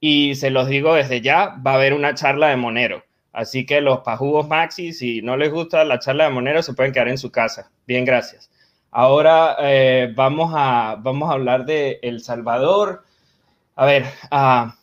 Y 0.00 0.36
se 0.36 0.50
los 0.50 0.68
digo 0.68 0.94
desde 0.94 1.20
ya, 1.20 1.56
va 1.66 1.72
a 1.72 1.74
haber 1.74 1.92
una 1.92 2.14
charla 2.14 2.48
de 2.48 2.56
Monero. 2.56 3.04
Así 3.32 3.66
que 3.66 3.80
los 3.80 4.00
pajugos 4.00 4.48
maxi, 4.48 4.92
si 4.92 5.22
no 5.22 5.36
les 5.36 5.52
gusta 5.52 5.84
la 5.84 5.98
charla 5.98 6.24
de 6.24 6.30
Monero, 6.30 6.62
se 6.62 6.72
pueden 6.72 6.92
quedar 6.92 7.08
en 7.08 7.18
su 7.18 7.30
casa. 7.30 7.70
Bien, 7.86 8.04
gracias. 8.04 8.50
Ahora 8.90 9.56
eh, 9.60 10.12
vamos, 10.14 10.52
a, 10.56 10.96
vamos 11.00 11.28
a 11.28 11.34
hablar 11.34 11.64
de 11.64 11.98
El 12.02 12.20
Salvador. 12.20 13.04
A 13.76 13.84
ver, 13.84 14.06
ah, 14.30 14.76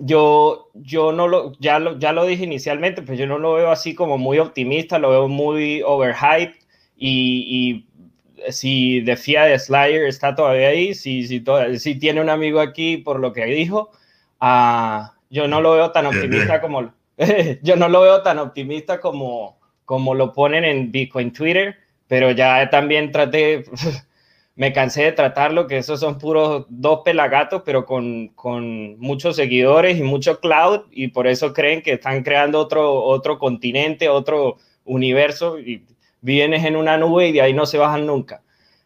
yo, 0.00 0.70
yo 0.74 1.12
no 1.12 1.28
lo 1.28 1.52
ya, 1.58 1.78
lo, 1.78 1.98
ya 1.98 2.12
lo 2.12 2.24
dije 2.26 2.44
inicialmente, 2.44 3.02
pero 3.02 3.14
yo 3.14 3.26
no 3.26 3.38
lo 3.38 3.54
veo 3.54 3.70
así 3.70 3.94
como 3.94 4.18
muy 4.18 4.38
optimista, 4.38 4.98
lo 4.98 5.10
veo 5.10 5.28
muy 5.28 5.82
overhyped. 5.82 6.56
Y, 6.96 7.84
y 8.46 8.52
si 8.52 9.00
de 9.00 9.16
FIA 9.16 9.44
de 9.44 9.58
Slayer 9.58 10.04
está 10.06 10.34
todavía 10.34 10.68
ahí, 10.68 10.94
si, 10.94 11.26
si, 11.26 11.40
to- 11.40 11.74
si 11.78 11.96
tiene 11.98 12.20
un 12.20 12.30
amigo 12.30 12.60
aquí 12.60 12.96
por 12.98 13.20
lo 13.20 13.32
que 13.32 13.44
dijo, 13.46 13.90
ah, 14.40 15.14
yo 15.30 15.48
no 15.48 15.60
lo 15.60 15.72
veo 15.72 15.90
tan 15.92 16.06
optimista 16.06 16.60
como 16.60 16.92
yo 17.62 17.76
no 17.76 17.88
lo 17.88 18.00
veo 18.02 18.22
tan 18.22 18.38
optimista 18.38 19.00
como, 19.00 19.58
como 19.84 20.14
lo 20.14 20.32
ponen 20.32 20.64
en 20.64 20.90
Bitcoin 20.92 21.32
Twitter, 21.32 21.76
pero 22.08 22.30
ya 22.32 22.68
también 22.70 23.12
traté, 23.12 23.64
me 24.56 24.72
cansé 24.72 25.02
de 25.04 25.12
tratarlo, 25.12 25.66
que 25.66 25.78
esos 25.78 26.00
son 26.00 26.18
puros 26.18 26.66
dos 26.68 27.00
pelagatos, 27.04 27.62
pero 27.64 27.84
con, 27.86 28.28
con 28.28 28.98
muchos 29.00 29.36
seguidores 29.36 29.98
y 29.98 30.02
mucho 30.02 30.40
cloud, 30.40 30.82
y 30.92 31.08
por 31.08 31.26
eso 31.26 31.52
creen 31.52 31.82
que 31.82 31.94
están 31.94 32.22
creando 32.22 32.60
otro, 32.60 33.02
otro 33.02 33.38
continente, 33.38 34.08
otro 34.08 34.58
universo, 34.84 35.58
y 35.58 35.84
viven 36.20 36.54
en 36.54 36.76
una 36.76 36.96
nube 36.96 37.28
y 37.28 37.32
de 37.32 37.42
ahí 37.42 37.52
no 37.52 37.66
se 37.66 37.78
bajan 37.78 38.06
nunca. 38.06 38.42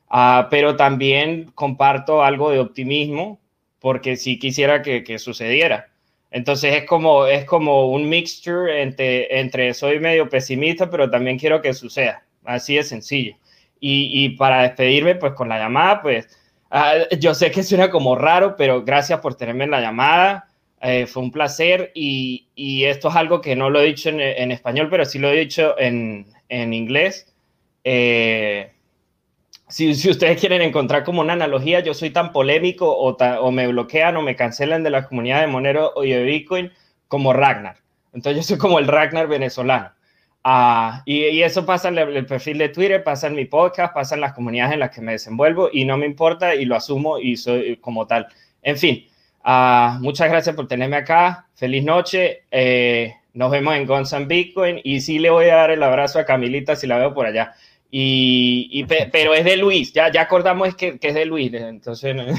Ah, 0.09 0.49
pero 0.51 0.77
también 0.77 1.51
comparto 1.55 2.23
algo 2.23 2.51
de 2.51 2.61
optimismo, 2.61 3.41
porque 3.79 4.17
sí 4.17 4.39
quisiera 4.39 4.83
que, 4.83 5.05
que 5.05 5.19
sucediera. 5.19 5.89
Entonces 6.31 6.75
es 6.75 6.85
como, 6.85 7.27
es 7.27 7.45
como 7.45 7.91
un 7.91 8.09
mixture 8.09 8.83
entre, 8.83 9.41
entre 9.41 9.75
soy 9.75 9.99
medio 10.01 10.29
pesimista, 10.29 10.91
pero 10.91 11.11
también 11.11 11.39
quiero 11.39 11.63
que 11.63 11.75
suceda. 11.75 12.25
Así 12.45 12.77
de 12.77 12.85
sencillo. 12.85 13.37
Y, 13.81 14.25
y 14.25 14.31
para 14.31 14.63
despedirme, 14.63 15.15
pues 15.15 15.35
con 15.35 15.49
la 15.49 15.59
llamada, 15.59 16.03
pues 16.03 16.29
ah, 16.71 16.95
yo 17.19 17.35
sé 17.35 17.51
que 17.51 17.63
suena 17.63 17.91
como 17.91 18.17
raro, 18.17 18.57
pero 18.57 18.85
gracias 18.85 19.21
por 19.21 19.35
tenerme 19.35 19.65
en 19.65 19.71
la 19.71 19.81
llamada. 19.81 20.49
Eh, 20.81 21.07
fue 21.07 21.25
un 21.25 21.33
placer 21.33 21.91
y, 21.95 22.49
y 22.55 22.85
esto 22.85 23.09
es 23.09 23.17
algo 23.17 23.41
que 23.41 23.57
no 23.57 23.69
lo 23.69 23.81
he 23.81 23.87
dicho 23.87 24.11
en, 24.11 24.21
en 24.21 24.53
español, 24.53 24.89
pero 24.91 25.05
sí 25.05 25.19
lo 25.19 25.29
he 25.29 25.41
dicho 25.41 25.79
en, 25.79 26.27
en 26.49 26.73
inglés. 26.73 27.35
Eh, 27.85 28.71
si, 29.69 29.95
si, 29.95 30.11
ustedes 30.11 30.41
quieren 30.41 30.63
encontrar 30.63 31.05
como 31.05 31.21
una 31.21 31.35
analogía, 31.35 31.81
yo 31.81 31.95
soy 31.95 32.11
tan 32.11 32.33
polémico 32.33 32.97
o, 32.97 33.17
ta, 33.17 33.41
o, 33.41 33.51
me 33.51 33.67
bloquean 33.67 34.17
o 34.17 34.23
me 34.23 34.37
cancelan 34.37 34.83
de 34.83 34.91
la 34.91 35.07
comunidad 35.07 35.41
de 35.41 35.47
Monero 35.47 35.93
y 36.03 36.11
de 36.11 36.23
Bitcoin 36.23 36.73
como 37.09 37.33
Ragnar. 37.33 37.77
Entonces 38.13 38.37
yo 38.37 38.43
soy 38.49 38.59
como 38.59 38.79
el 38.79 38.87
Ragnar 38.87 39.29
venezolano. 39.29 39.91
Uh, 40.49 41.03
y, 41.05 41.27
y, 41.27 41.43
eso 41.43 41.67
pasa 41.67 41.89
en 41.89 41.99
el, 41.99 42.17
el, 42.17 42.25
perfil 42.25 42.57
de 42.57 42.71
Twitter, 42.71 43.05
pasa 43.05 43.27
en 43.27 43.35
mi 43.35 43.45
podcast, 43.45 43.93
pasa 43.93 44.15
en 44.15 44.23
las 44.23 44.33
comunidades 44.33 44.73
en 44.73 44.81
las 44.81 44.91
que 44.91 45.03
me 45.03 45.13
desenvuelvo 45.13 45.69
y 45.71 45.85
no 45.85 45.99
me 45.99 46.07
importa 46.07 46.55
y 46.55 46.65
lo 46.65 46.75
asumo 46.75 47.19
y 47.19 47.37
soy 47.37 47.77
como 47.77 48.07
tal. 48.07 48.29
En 48.63 48.79
fin, 48.79 49.07
uh, 49.45 50.01
muchas 50.01 50.31
gracias 50.31 50.57
por 50.57 50.67
tenerme 50.67 50.97
acá. 50.97 51.47
Feliz 51.55 51.85
noche. 51.85 52.45
Eh, 52.51 53.13
nos 53.35 53.51
vemos 53.51 53.77
en 53.77 53.87
Guns 53.87 54.15
and 54.15 54.27
Bitcoin 54.27 54.81
y 54.85 55.03
sí 55.03 55.19
le 55.19 55.29
voy 55.29 55.51
a 55.51 55.57
dar 55.57 55.71
el 55.71 55.83
abrazo 55.83 56.19
a 56.19 56.25
Camilita 56.25 56.77
si 56.77 56.87
la 56.87 56.97
veo 56.97 57.13
por 57.13 57.27
allá. 57.27 57.53
Y, 57.91 58.71
y 58.73 58.85
pe, 58.85 59.11
pero 59.13 59.35
es 59.35 59.45
de 59.45 59.59
Luis, 59.59 59.93
ya, 59.93 60.11
ya 60.11 60.23
acordamos 60.23 60.75
que, 60.77 60.99
que 60.99 61.09
es 61.09 61.15
de 61.15 61.27
Luis, 61.27 61.53
entonces... 61.53 62.15
No. 62.15 62.25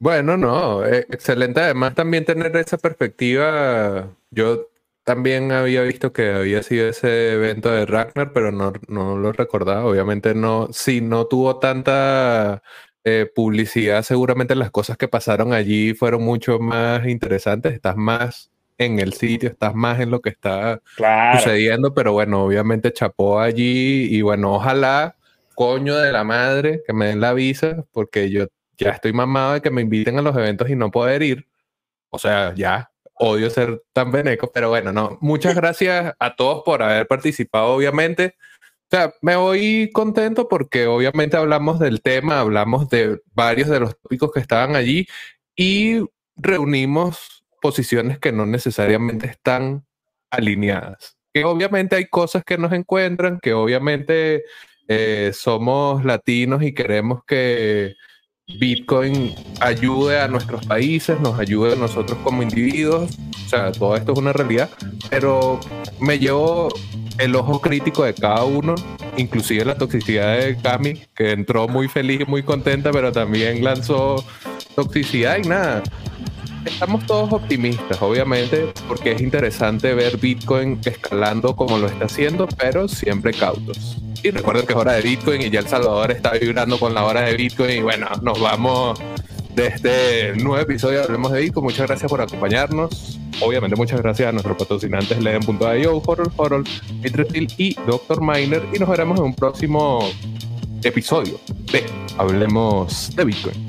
Bueno, 0.00 0.36
no, 0.36 0.86
eh, 0.86 1.06
excelente. 1.10 1.60
Además, 1.60 1.92
también 1.92 2.24
tener 2.24 2.56
esa 2.56 2.78
perspectiva. 2.78 4.08
Yo 4.30 4.68
también 5.08 5.52
había 5.52 5.80
visto 5.84 6.12
que 6.12 6.32
había 6.34 6.62
sido 6.62 6.86
ese 6.86 7.32
evento 7.32 7.70
de 7.70 7.86
Ragnar, 7.86 8.30
pero 8.34 8.52
no, 8.52 8.74
no 8.88 9.16
lo 9.16 9.32
recordaba. 9.32 9.86
Obviamente, 9.86 10.34
no, 10.34 10.68
si 10.70 11.00
no 11.00 11.26
tuvo 11.26 11.58
tanta 11.58 12.62
eh, 13.04 13.26
publicidad, 13.34 14.02
seguramente 14.02 14.54
las 14.54 14.70
cosas 14.70 14.98
que 14.98 15.08
pasaron 15.08 15.54
allí 15.54 15.94
fueron 15.94 16.22
mucho 16.24 16.58
más 16.58 17.06
interesantes. 17.06 17.72
Estás 17.72 17.96
más 17.96 18.50
en 18.76 18.98
el 18.98 19.14
sitio, 19.14 19.48
estás 19.48 19.74
más 19.74 19.98
en 19.98 20.10
lo 20.10 20.20
que 20.20 20.28
está 20.28 20.82
claro. 20.94 21.38
sucediendo, 21.38 21.94
pero 21.94 22.12
bueno, 22.12 22.44
obviamente 22.44 22.92
chapó 22.92 23.40
allí 23.40 24.14
y 24.14 24.20
bueno, 24.20 24.56
ojalá, 24.56 25.16
coño 25.54 25.96
de 25.96 26.12
la 26.12 26.22
madre, 26.22 26.82
que 26.86 26.92
me 26.92 27.06
den 27.06 27.22
la 27.22 27.32
visa, 27.32 27.82
porque 27.92 28.28
yo 28.28 28.48
ya 28.76 28.90
estoy 28.90 29.14
mamado 29.14 29.54
de 29.54 29.62
que 29.62 29.70
me 29.70 29.80
inviten 29.80 30.18
a 30.18 30.22
los 30.22 30.36
eventos 30.36 30.68
y 30.68 30.76
no 30.76 30.90
poder 30.90 31.22
ir. 31.22 31.48
O 32.10 32.18
sea, 32.18 32.54
ya 32.54 32.87
odio 33.18 33.50
ser 33.50 33.82
tan 33.92 34.10
veneco, 34.12 34.50
pero 34.52 34.68
bueno, 34.68 34.92
no. 34.92 35.18
Muchas 35.20 35.54
gracias 35.56 36.14
a 36.18 36.36
todos 36.36 36.62
por 36.64 36.82
haber 36.82 37.06
participado, 37.06 37.68
obviamente. 37.68 38.36
O 38.90 38.96
sea, 38.96 39.12
me 39.20 39.36
voy 39.36 39.90
contento 39.92 40.48
porque 40.48 40.86
obviamente 40.86 41.36
hablamos 41.36 41.78
del 41.78 42.00
tema, 42.00 42.40
hablamos 42.40 42.88
de 42.88 43.20
varios 43.34 43.68
de 43.68 43.80
los 43.80 43.98
tópicos 44.00 44.32
que 44.32 44.40
estaban 44.40 44.76
allí 44.76 45.06
y 45.54 46.00
reunimos 46.36 47.44
posiciones 47.60 48.18
que 48.18 48.32
no 48.32 48.46
necesariamente 48.46 49.26
están 49.26 49.84
alineadas. 50.30 51.18
Que 51.34 51.44
obviamente 51.44 51.96
hay 51.96 52.06
cosas 52.06 52.44
que 52.44 52.56
nos 52.56 52.72
encuentran, 52.72 53.40
que 53.40 53.52
obviamente 53.52 54.44
eh, 54.88 55.32
somos 55.34 56.04
latinos 56.04 56.62
y 56.62 56.72
queremos 56.72 57.22
que 57.26 57.94
Bitcoin 58.56 59.34
ayude 59.60 60.20
a 60.20 60.28
nuestros 60.28 60.64
países, 60.66 61.20
nos 61.20 61.38
ayude 61.38 61.74
a 61.74 61.76
nosotros 61.76 62.18
como 62.24 62.42
individuos. 62.42 63.18
O 63.46 63.48
sea, 63.48 63.72
todo 63.72 63.96
esto 63.96 64.12
es 64.12 64.18
una 64.18 64.32
realidad, 64.32 64.70
pero 65.10 65.60
me 66.00 66.18
llevo 66.18 66.68
el 67.18 67.34
ojo 67.34 67.60
crítico 67.60 68.04
de 68.04 68.14
cada 68.14 68.44
uno, 68.44 68.74
inclusive 69.16 69.64
la 69.64 69.76
toxicidad 69.76 70.38
de 70.38 70.56
Cami, 70.56 71.02
que 71.14 71.32
entró 71.32 71.68
muy 71.68 71.88
feliz 71.88 72.20
y 72.20 72.24
muy 72.24 72.42
contenta, 72.42 72.90
pero 72.90 73.12
también 73.12 73.64
lanzó 73.64 74.24
toxicidad 74.74 75.38
y 75.38 75.48
nada 75.48 75.82
estamos 76.64 77.06
todos 77.06 77.32
optimistas, 77.32 78.00
obviamente, 78.00 78.72
porque 78.86 79.12
es 79.12 79.20
interesante 79.20 79.94
ver 79.94 80.16
Bitcoin 80.18 80.80
escalando 80.84 81.56
como 81.56 81.78
lo 81.78 81.86
está 81.86 82.06
haciendo, 82.06 82.46
pero 82.58 82.88
siempre 82.88 83.32
cautos. 83.32 83.98
Y 84.22 84.30
recuerden 84.30 84.66
que 84.66 84.72
es 84.72 84.78
hora 84.78 84.92
de 84.94 85.02
Bitcoin 85.02 85.42
y 85.42 85.50
ya 85.50 85.60
El 85.60 85.68
Salvador 85.68 86.10
está 86.10 86.32
vibrando 86.32 86.78
con 86.78 86.94
la 86.94 87.04
hora 87.04 87.22
de 87.22 87.36
Bitcoin 87.36 87.70
y 87.70 87.80
bueno, 87.82 88.08
nos 88.22 88.40
vamos 88.40 88.98
de 89.54 89.66
este 89.66 90.34
nuevo 90.36 90.58
episodio 90.58 91.02
Hablemos 91.02 91.32
de 91.32 91.40
Bitcoin. 91.40 91.64
Muchas 91.64 91.86
gracias 91.86 92.10
por 92.10 92.20
acompañarnos. 92.20 93.18
Obviamente 93.40 93.76
muchas 93.76 94.00
gracias 94.00 94.28
a 94.28 94.32
nuestros 94.32 94.56
patrocinantes 94.56 95.22
Leden.io, 95.22 96.02
Horror 96.04 96.32
Horror, 96.36 96.64
Mitretil 97.00 97.52
y 97.56 97.74
Dr. 97.86 98.20
Miner 98.20 98.62
y 98.74 98.78
nos 98.78 98.88
veremos 98.88 99.18
en 99.18 99.26
un 99.26 99.34
próximo 99.34 100.00
episodio 100.82 101.38
de 101.72 101.84
Hablemos 102.16 103.14
de 103.14 103.24
Bitcoin. 103.24 103.67